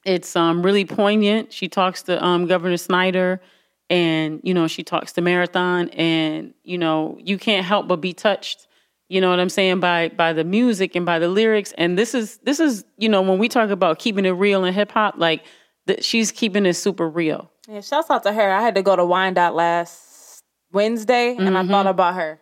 It's 0.05 0.33
um, 0.37 0.63
really 0.63 0.85
poignant. 0.85 1.51
She 1.51 1.67
talks 1.67 2.03
to 2.03 2.23
um, 2.23 2.47
Governor 2.47 2.77
Snyder 2.77 3.41
and, 3.89 4.39
you 4.43 4.53
know, 4.53 4.67
she 4.67 4.83
talks 4.83 5.13
to 5.13 5.21
Marathon 5.21 5.89
and, 5.89 6.53
you 6.63 6.77
know, 6.77 7.17
you 7.21 7.37
can't 7.37 7.65
help 7.65 7.87
but 7.87 7.97
be 7.97 8.13
touched. 8.13 8.67
You 9.07 9.21
know 9.21 9.29
what 9.29 9.39
I'm 9.39 9.49
saying 9.49 9.79
by 9.81 10.09
by 10.09 10.33
the 10.33 10.43
music 10.43 10.95
and 10.95 11.05
by 11.05 11.19
the 11.19 11.27
lyrics. 11.27 11.73
And 11.77 11.95
this 11.95 12.15
is 12.15 12.37
this 12.37 12.59
is 12.59 12.83
you 12.97 13.07
know 13.07 13.21
when 13.21 13.37
we 13.37 13.47
talk 13.47 13.69
about 13.69 13.99
keeping 13.99 14.25
it 14.25 14.31
real 14.31 14.65
in 14.65 14.73
hip 14.73 14.91
hop, 14.91 15.15
like 15.17 15.43
the, 15.85 16.01
she's 16.01 16.31
keeping 16.31 16.65
it 16.65 16.73
super 16.73 17.07
real. 17.07 17.51
Yeah, 17.67 17.81
shouts 17.81 18.09
out 18.09 18.23
to 18.23 18.33
her. 18.33 18.51
I 18.51 18.61
had 18.61 18.73
to 18.75 18.81
go 18.81 18.95
to 18.95 19.05
Wyandotte 19.05 19.53
last 19.53 20.41
Wednesday, 20.71 21.35
and 21.35 21.49
I 21.49 21.63
thought 21.65 21.81
mm-hmm. 21.81 21.87
about 21.89 22.15
her. 22.15 22.39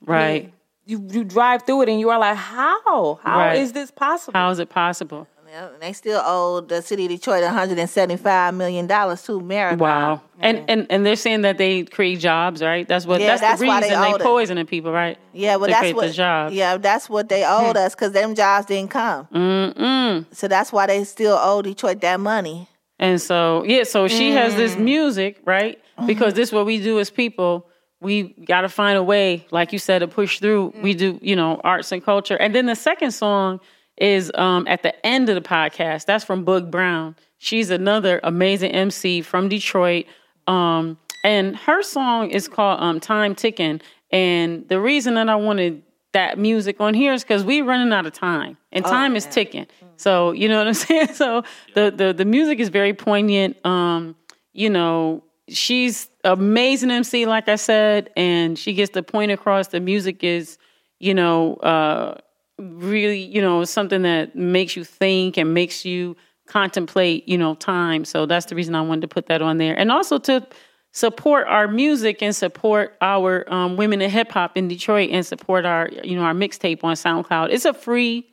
Right? 0.00 0.52
You 0.86 1.06
you 1.10 1.24
drive 1.24 1.64
through 1.64 1.82
it, 1.82 1.88
and 1.90 2.00
you 2.00 2.08
are 2.08 2.18
like, 2.18 2.36
how? 2.36 3.20
How 3.22 3.50
is 3.50 3.68
Right. 3.68 3.74
this 3.74 3.90
possible? 3.90 4.38
How 4.38 4.48
is 4.48 4.58
it 4.58 4.70
possible? 4.70 5.28
Yeah, 5.50 5.68
and 5.72 5.80
they 5.80 5.92
still 5.94 6.20
owe 6.24 6.60
the 6.60 6.82
city 6.82 7.04
of 7.06 7.10
Detroit 7.10 7.42
175 7.42 8.54
million 8.54 8.86
dollars 8.86 9.22
to 9.22 9.40
Marathon. 9.40 9.78
Wow. 9.78 10.20
And 10.40 10.62
and 10.68 10.86
and 10.90 11.06
they're 11.06 11.16
saying 11.16 11.40
that 11.42 11.56
they 11.58 11.84
create 11.84 12.18
jobs, 12.18 12.62
right? 12.62 12.86
That's 12.86 13.06
what 13.06 13.20
Yeah, 13.20 13.28
that's, 13.28 13.40
that's 13.40 13.60
the 13.60 13.66
why 13.66 13.80
reason 13.80 13.90
they 13.98 14.06
they, 14.06 14.12
owed 14.12 14.20
it. 14.20 14.24
poisoning 14.24 14.66
people, 14.66 14.92
right? 14.92 15.16
Yeah, 15.32 15.56
well, 15.56 15.68
to 15.68 15.72
that's 15.72 15.94
what. 15.94 16.06
the 16.08 16.12
jobs. 16.12 16.54
Yeah, 16.54 16.76
that's 16.76 17.08
what 17.08 17.28
they 17.30 17.44
owed 17.46 17.76
us 17.78 17.94
because 17.94 18.12
them 18.12 18.34
jobs 18.34 18.66
didn't 18.66 18.90
come. 18.90 19.26
Mm-mm. 19.34 20.26
So 20.34 20.48
that's 20.48 20.72
why 20.72 20.86
they 20.86 21.04
still 21.04 21.38
owe 21.40 21.62
Detroit 21.62 22.00
that 22.02 22.20
money. 22.20 22.68
And 22.98 23.20
so, 23.20 23.64
yeah, 23.64 23.84
so 23.84 24.08
she 24.08 24.32
has 24.32 24.54
this 24.56 24.74
Mm. 24.74 24.80
music, 24.80 25.40
right? 25.44 25.78
Mm-hmm. 25.96 26.06
Because 26.06 26.34
this 26.34 26.48
is 26.48 26.52
what 26.52 26.66
we 26.66 26.82
do 26.82 26.98
as 26.98 27.10
people. 27.10 27.66
We 28.00 28.34
got 28.44 28.62
to 28.62 28.68
find 28.68 28.98
a 28.98 29.02
way, 29.02 29.46
like 29.50 29.72
you 29.72 29.78
said, 29.78 30.00
to 30.00 30.08
push 30.08 30.40
through. 30.40 30.72
We 30.82 30.94
Mm. 30.94 30.98
do, 30.98 31.18
you 31.22 31.36
know, 31.36 31.60
arts 31.64 31.90
and 31.92 32.04
culture. 32.04 32.36
And 32.36 32.54
then 32.54 32.66
the 32.66 32.74
second 32.76 33.12
song 33.12 33.60
is 34.00 34.30
um, 34.34 34.66
at 34.68 34.82
the 34.82 35.06
end 35.06 35.28
of 35.28 35.34
the 35.34 35.46
podcast. 35.46 36.06
That's 36.06 36.24
from 36.24 36.44
Boog 36.44 36.70
Brown. 36.70 37.16
She's 37.38 37.70
another 37.70 38.20
amazing 38.22 38.72
MC 38.72 39.22
from 39.22 39.48
Detroit. 39.48 40.06
Um, 40.46 40.98
and 41.24 41.56
her 41.56 41.82
song 41.82 42.30
is 42.30 42.48
called 42.48 42.80
um, 42.80 43.00
Time 43.00 43.34
Ticking. 43.34 43.80
And 44.10 44.68
the 44.68 44.80
reason 44.80 45.14
that 45.14 45.28
I 45.28 45.36
wanted 45.36 45.82
that 46.12 46.38
music 46.38 46.80
on 46.80 46.94
here 46.94 47.12
is 47.12 47.22
because 47.22 47.44
we're 47.44 47.64
running 47.64 47.92
out 47.92 48.06
of 48.06 48.12
time 48.12 48.56
and 48.72 48.84
time 48.84 49.14
is 49.14 49.26
ticking. 49.26 49.66
So, 49.96 50.32
you 50.32 50.48
know 50.48 50.58
what 50.58 50.66
I'm 50.66 50.74
saying? 50.74 51.14
So 51.14 51.42
the, 51.74 51.92
the, 51.94 52.12
the 52.12 52.24
music 52.24 52.60
is 52.60 52.70
very 52.70 52.94
poignant. 52.94 53.64
Um, 53.66 54.16
you 54.52 54.70
know, 54.70 55.22
she's 55.48 56.08
amazing 56.24 56.90
MC, 56.90 57.26
like 57.26 57.48
I 57.48 57.56
said, 57.56 58.10
and 58.16 58.58
she 58.58 58.72
gets 58.72 58.92
the 58.92 59.02
point 59.02 59.32
across. 59.32 59.68
The 59.68 59.80
music 59.80 60.24
is, 60.24 60.58
you 60.98 61.14
know, 61.14 61.56
uh, 61.56 62.18
really, 62.58 63.20
you 63.20 63.40
know, 63.40 63.64
something 63.64 64.02
that 64.02 64.34
makes 64.36 64.76
you 64.76 64.84
think 64.84 65.36
and 65.36 65.54
makes 65.54 65.84
you 65.84 66.16
contemplate, 66.46 67.28
you 67.28 67.38
know, 67.38 67.54
time. 67.54 68.04
So 68.04 68.26
that's 68.26 68.46
the 68.46 68.54
reason 68.54 68.74
I 68.74 68.82
wanted 68.82 69.02
to 69.02 69.08
put 69.08 69.26
that 69.26 69.42
on 69.42 69.58
there. 69.58 69.78
And 69.78 69.92
also 69.92 70.18
to 70.18 70.46
support 70.92 71.46
our 71.46 71.68
music 71.68 72.22
and 72.22 72.34
support 72.34 72.96
our 73.00 73.50
um, 73.52 73.76
women 73.76 74.00
in 74.00 74.10
hip 74.10 74.32
hop 74.32 74.56
in 74.56 74.68
Detroit 74.68 75.10
and 75.10 75.24
support 75.24 75.64
our, 75.64 75.88
you 76.02 76.16
know, 76.16 76.22
our 76.22 76.34
mixtape 76.34 76.82
on 76.82 76.94
SoundCloud. 76.94 77.50
It's 77.50 77.64
a 77.64 77.74
free 77.74 78.26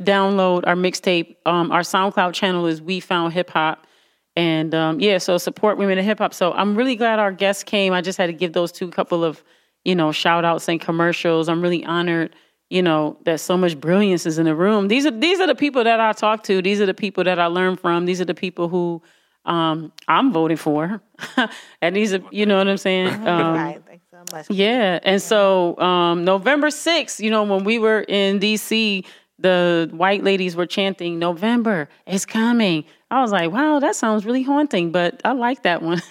download 0.00 0.66
our 0.66 0.74
mixtape. 0.74 1.36
Um, 1.46 1.70
our 1.70 1.80
SoundCloud 1.80 2.34
channel 2.34 2.66
is 2.66 2.82
We 2.82 3.00
Found 3.00 3.32
Hip 3.32 3.50
Hop. 3.50 3.86
And 4.34 4.74
um, 4.74 5.00
yeah, 5.00 5.18
so 5.18 5.36
support 5.38 5.76
women 5.76 5.98
in 5.98 6.04
hip 6.04 6.18
hop. 6.18 6.32
So 6.32 6.52
I'm 6.52 6.74
really 6.74 6.96
glad 6.96 7.18
our 7.18 7.32
guests 7.32 7.64
came. 7.64 7.92
I 7.92 8.00
just 8.00 8.16
had 8.16 8.26
to 8.26 8.32
give 8.32 8.54
those 8.54 8.72
two 8.72 8.88
couple 8.88 9.24
of, 9.24 9.44
you 9.84 9.94
know, 9.94 10.10
shout 10.10 10.44
outs 10.44 10.68
and 10.68 10.80
commercials. 10.80 11.48
I'm 11.48 11.60
really 11.60 11.84
honored, 11.84 12.34
you 12.72 12.82
know, 12.82 13.18
that 13.24 13.38
so 13.38 13.56
much 13.58 13.78
brilliance 13.78 14.24
is 14.24 14.38
in 14.38 14.46
the 14.46 14.54
room. 14.54 14.88
These 14.88 15.04
are 15.04 15.10
these 15.10 15.40
are 15.40 15.46
the 15.46 15.54
people 15.54 15.84
that 15.84 16.00
I 16.00 16.12
talk 16.12 16.42
to. 16.44 16.62
These 16.62 16.80
are 16.80 16.86
the 16.86 16.94
people 16.94 17.22
that 17.24 17.38
I 17.38 17.46
learn 17.46 17.76
from. 17.76 18.06
These 18.06 18.20
are 18.22 18.24
the 18.24 18.34
people 18.34 18.68
who 18.68 19.02
um, 19.44 19.92
I'm 20.08 20.32
voting 20.32 20.56
for. 20.56 21.02
and 21.82 21.94
these 21.94 22.14
are, 22.14 22.22
you 22.30 22.46
know 22.46 22.56
what 22.56 22.68
I'm 22.68 22.78
saying? 22.78 23.08
Um, 23.26 23.54
right. 23.54 23.82
So 24.10 24.24
much. 24.32 24.50
yeah. 24.50 25.00
And 25.02 25.20
so 25.20 25.78
um, 25.78 26.24
November 26.24 26.68
6th, 26.68 27.20
you 27.20 27.30
know, 27.30 27.42
when 27.42 27.64
we 27.64 27.78
were 27.78 28.00
in 28.08 28.40
DC, 28.40 29.04
the 29.38 29.90
white 29.92 30.22
ladies 30.22 30.54
were 30.56 30.66
chanting, 30.66 31.18
November 31.18 31.88
is 32.06 32.24
coming. 32.24 32.84
I 33.12 33.20
was 33.20 33.30
like, 33.30 33.52
wow, 33.52 33.78
that 33.78 33.94
sounds 33.94 34.24
really 34.24 34.42
haunting, 34.42 34.90
but 34.90 35.20
I 35.24 35.32
like 35.32 35.62
that 35.62 35.82
one. 35.82 36.00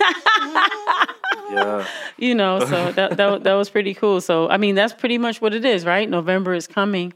Yeah. 1.52 1.86
you 2.18 2.34
know, 2.34 2.60
so 2.62 2.92
that, 2.94 3.18
that 3.18 3.44
that 3.44 3.54
was 3.54 3.70
pretty 3.70 3.94
cool. 3.94 4.22
So 4.22 4.50
I 4.50 4.58
mean, 4.58 4.76
that's 4.76 4.94
pretty 4.94 5.18
much 5.18 5.42
what 5.42 5.54
it 5.54 5.66
is, 5.66 5.86
right? 5.86 6.10
November 6.10 6.54
is 6.54 6.68
coming, 6.68 7.14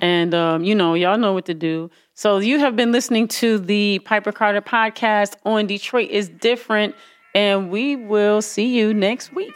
and 0.00 0.34
um, 0.34 0.64
you 0.64 0.74
know, 0.74 0.94
y'all 0.94 1.18
know 1.18 1.32
what 1.32 1.44
to 1.46 1.54
do. 1.54 1.90
So 2.14 2.38
you 2.38 2.58
have 2.60 2.76
been 2.76 2.92
listening 2.92 3.28
to 3.28 3.58
the 3.58 3.98
Piper 4.00 4.32
Carter 4.32 4.62
podcast 4.62 5.36
on 5.44 5.66
Detroit 5.66 6.10
is 6.10 6.28
different, 6.28 6.94
and 7.34 7.70
we 7.70 7.96
will 7.96 8.40
see 8.40 8.74
you 8.76 8.94
next 8.94 9.34
week. 9.34 9.52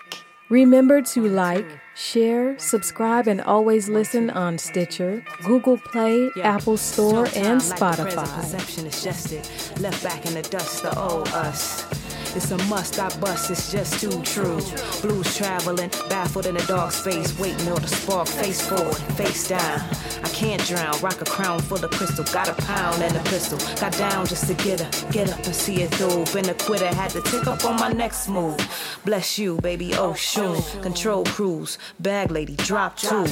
Remember 0.51 1.03
to 1.03 1.29
like, 1.29 1.67
share, 1.99 2.57
subscribe, 2.59 3.27
and 3.27 3.41
always 3.41 3.89
listen 3.89 4.31
on 4.31 4.57
Stitcher, 4.57 5.23
Google 5.43 5.77
Play, 5.77 6.31
Apple 6.43 6.77
Store, 6.77 7.27
and 7.35 7.61
Spotify. 7.61 8.25
Perception 8.41 8.87
is 8.87 9.03
just 9.03 9.33
it. 9.33 9.81
Left 9.81 10.03
back 10.03 10.25
in 10.25 10.35
the 10.35 10.43
dust, 10.43 10.83
the 10.83 10.97
old 10.99 11.29
us. 11.29 11.98
It's 12.39 12.53
a 12.53 12.59
must, 12.67 13.01
I 13.01 13.09
bust, 13.19 13.51
it's 13.51 13.73
just 13.73 14.01
too 14.01 14.23
true. 14.23 14.61
Blues 15.03 15.37
traveling, 15.37 15.91
baffled 16.09 16.47
in 16.47 16.57
a 16.57 16.65
dark 16.67 16.93
space, 16.93 17.37
waiting 17.37 17.67
on 17.67 17.83
the 17.83 17.89
spark, 17.89 18.29
face 18.29 18.65
forward, 18.65 18.95
face 19.19 19.49
down. 19.49 19.81
I 20.23 20.29
can't 20.29 20.65
drown, 20.65 20.97
rock 21.01 21.21
a 21.21 21.25
crown 21.25 21.59
full 21.59 21.85
of 21.85 21.91
crystal, 21.91 22.25
got 22.27 22.49
a 22.49 22.55
pound 22.63 23.03
and 23.03 23.17
a 23.17 23.21
pistol. 23.25 23.59
Got 23.81 23.99
down 23.99 24.25
just 24.25 24.47
to 24.47 24.55
get 24.55 24.81
up, 24.81 25.13
get 25.13 25.33
up 25.33 25.45
and 25.45 25.55
see 25.55 25.83
it 25.83 25.93
through. 25.97 26.27
Been 26.33 26.49
a 26.49 26.55
quitter, 26.55 26.87
had 26.87 27.11
to 27.11 27.23
tick 27.23 27.49
up 27.49 27.65
on 27.65 27.75
my 27.75 27.93
next 27.93 28.29
move. 28.29 28.57
Bless 29.05 29.37
you, 29.37 29.57
baby, 29.61 29.95
oh 29.95 30.15
shoot. 30.15 30.63
Control 30.81 31.25
cruise, 31.25 31.77
bag 31.99 32.31
lady, 32.31 32.55
drop 32.55 32.97
two. 32.97 33.27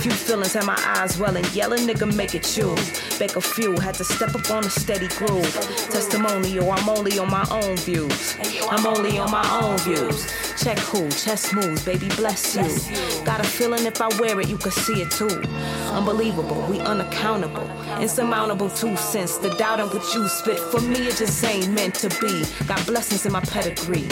Few 0.00 0.12
feelings 0.12 0.54
had 0.54 0.64
my 0.64 0.82
eyes 0.96 1.18
welling, 1.18 1.44
yelling, 1.52 1.86
nigga, 1.86 2.10
make 2.16 2.34
it 2.34 2.44
chew. 2.44 2.74
Bake 3.18 3.36
a 3.36 3.40
few, 3.42 3.78
had 3.80 3.96
to 3.96 4.04
step 4.04 4.34
up 4.34 4.50
on 4.50 4.64
a 4.64 4.70
steady 4.70 5.08
groove. 5.08 5.52
Testimonial, 5.90 6.70
I'm 6.70 6.88
only 6.88 7.18
on 7.18 7.30
my 7.30 7.46
own 7.50 7.76
views. 7.76 8.34
I'm 8.70 8.86
only 8.86 9.18
on 9.18 9.30
my 9.30 9.46
own 9.60 9.78
views. 9.78 10.26
Check 10.62 10.78
who, 10.78 11.08
chest 11.10 11.54
moves, 11.54 11.84
baby, 11.84 12.08
bless 12.16 12.56
you. 12.56 13.24
Got 13.24 13.40
a 13.40 13.44
feeling 13.44 13.84
if 13.86 14.00
I 14.00 14.08
wear 14.18 14.40
it, 14.40 14.48
you 14.48 14.56
could 14.56 14.72
see 14.72 15.02
it 15.02 15.10
too. 15.10 15.42
Unbelievable, 15.92 16.66
we 16.68 16.80
unaccountable. 16.80 17.68
Insurmountable 18.00 18.70
two 18.70 18.96
cents. 18.96 19.38
The 19.38 19.50
doubt 19.50 19.80
in 19.80 19.86
what 19.86 20.14
you 20.14 20.26
spit, 20.28 20.58
for 20.58 20.80
me, 20.80 21.06
it 21.06 21.16
just 21.16 21.44
ain't 21.44 21.70
meant 21.72 21.94
to 21.96 22.08
be. 22.20 22.44
Got 22.66 22.84
blessings 22.86 23.26
in 23.26 23.32
my 23.32 23.40
pedigree. 23.40 24.08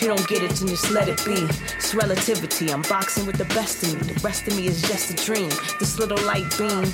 You 0.00 0.08
don't 0.08 0.28
get 0.28 0.42
it, 0.42 0.50
then 0.50 0.68
just 0.68 0.90
let 0.90 1.08
it 1.08 1.24
be. 1.24 1.48
It's 1.76 1.94
relativity. 1.94 2.70
I'm 2.70 2.82
boxing 2.82 3.24
with 3.26 3.38
the 3.38 3.46
best 3.46 3.82
of 3.82 3.94
me. 3.94 4.12
The 4.12 4.20
rest 4.20 4.46
of 4.46 4.56
me 4.56 4.66
is 4.66 4.82
just 4.82 5.10
a 5.10 5.24
dream. 5.24 5.48
This 5.80 5.98
little 5.98 6.22
light 6.26 6.46
beam. 6.58 6.84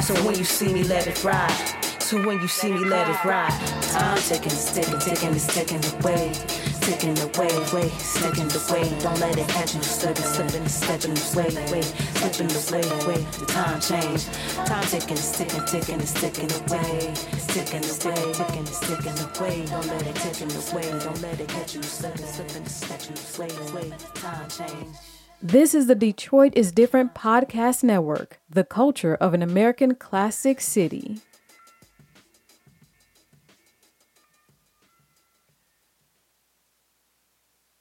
So 0.00 0.14
when 0.24 0.36
you 0.36 0.44
see 0.44 0.72
me, 0.72 0.84
let 0.84 1.06
it 1.06 1.22
ride. 1.22 1.87
So 2.08 2.16
when 2.26 2.40
you 2.40 2.48
see 2.48 2.72
me, 2.72 2.78
let 2.86 3.06
it 3.06 3.22
ride. 3.22 3.50
Time 3.82 4.16
ticking, 4.16 4.46
it's 4.46 4.72
ticking, 4.72 4.98
ticking, 4.98 5.34
it's 5.34 5.46
ticking 5.46 5.84
away. 6.00 6.32
Ticking 6.80 7.18
away, 7.18 7.52
way, 7.70 7.90
sticking 7.98 8.48
away. 8.48 8.88
Don't 9.00 9.20
let 9.20 9.36
it 9.36 9.46
catch 9.48 9.74
you. 9.74 9.82
Slipping, 9.82 10.24
slipping, 10.24 10.66
slipping 10.66 11.10
away, 11.12 11.52
way, 11.70 11.82
slipping 11.82 12.48
away, 12.48 12.80
way. 13.04 13.20
The 13.36 13.44
time 13.44 13.78
change. 13.82 14.24
Time 14.64 14.84
ticking, 14.84 15.18
it's 15.18 15.36
ticking, 15.36 15.64
ticking, 15.66 16.00
it's 16.00 16.14
ticking 16.14 16.50
away. 16.50 17.12
Ticking 17.52 17.84
away, 17.84 18.32
ticking, 18.32 18.62
it's 18.62 18.80
ticking 18.80 19.18
away. 19.28 19.66
Don't 19.66 19.86
let 19.86 20.06
it 20.06 20.16
ticking 20.16 20.50
away. 20.50 20.88
Don't 21.04 21.20
let 21.20 21.38
it 21.38 21.48
catch 21.48 21.74
you. 21.74 21.82
Slipping, 21.82 22.24
slipping, 22.24 22.64
slipping 22.64 23.18
away, 23.36 23.90
way. 23.90 23.92
Time 24.14 24.48
change. 24.48 24.96
This 25.42 25.74
is 25.74 25.88
the 25.88 25.94
Detroit 25.94 26.54
is 26.56 26.72
Different 26.72 27.12
podcast 27.12 27.84
network, 27.84 28.40
the 28.48 28.64
culture 28.64 29.14
of 29.16 29.34
an 29.34 29.42
American 29.42 29.94
classic 29.94 30.62
city. 30.62 31.20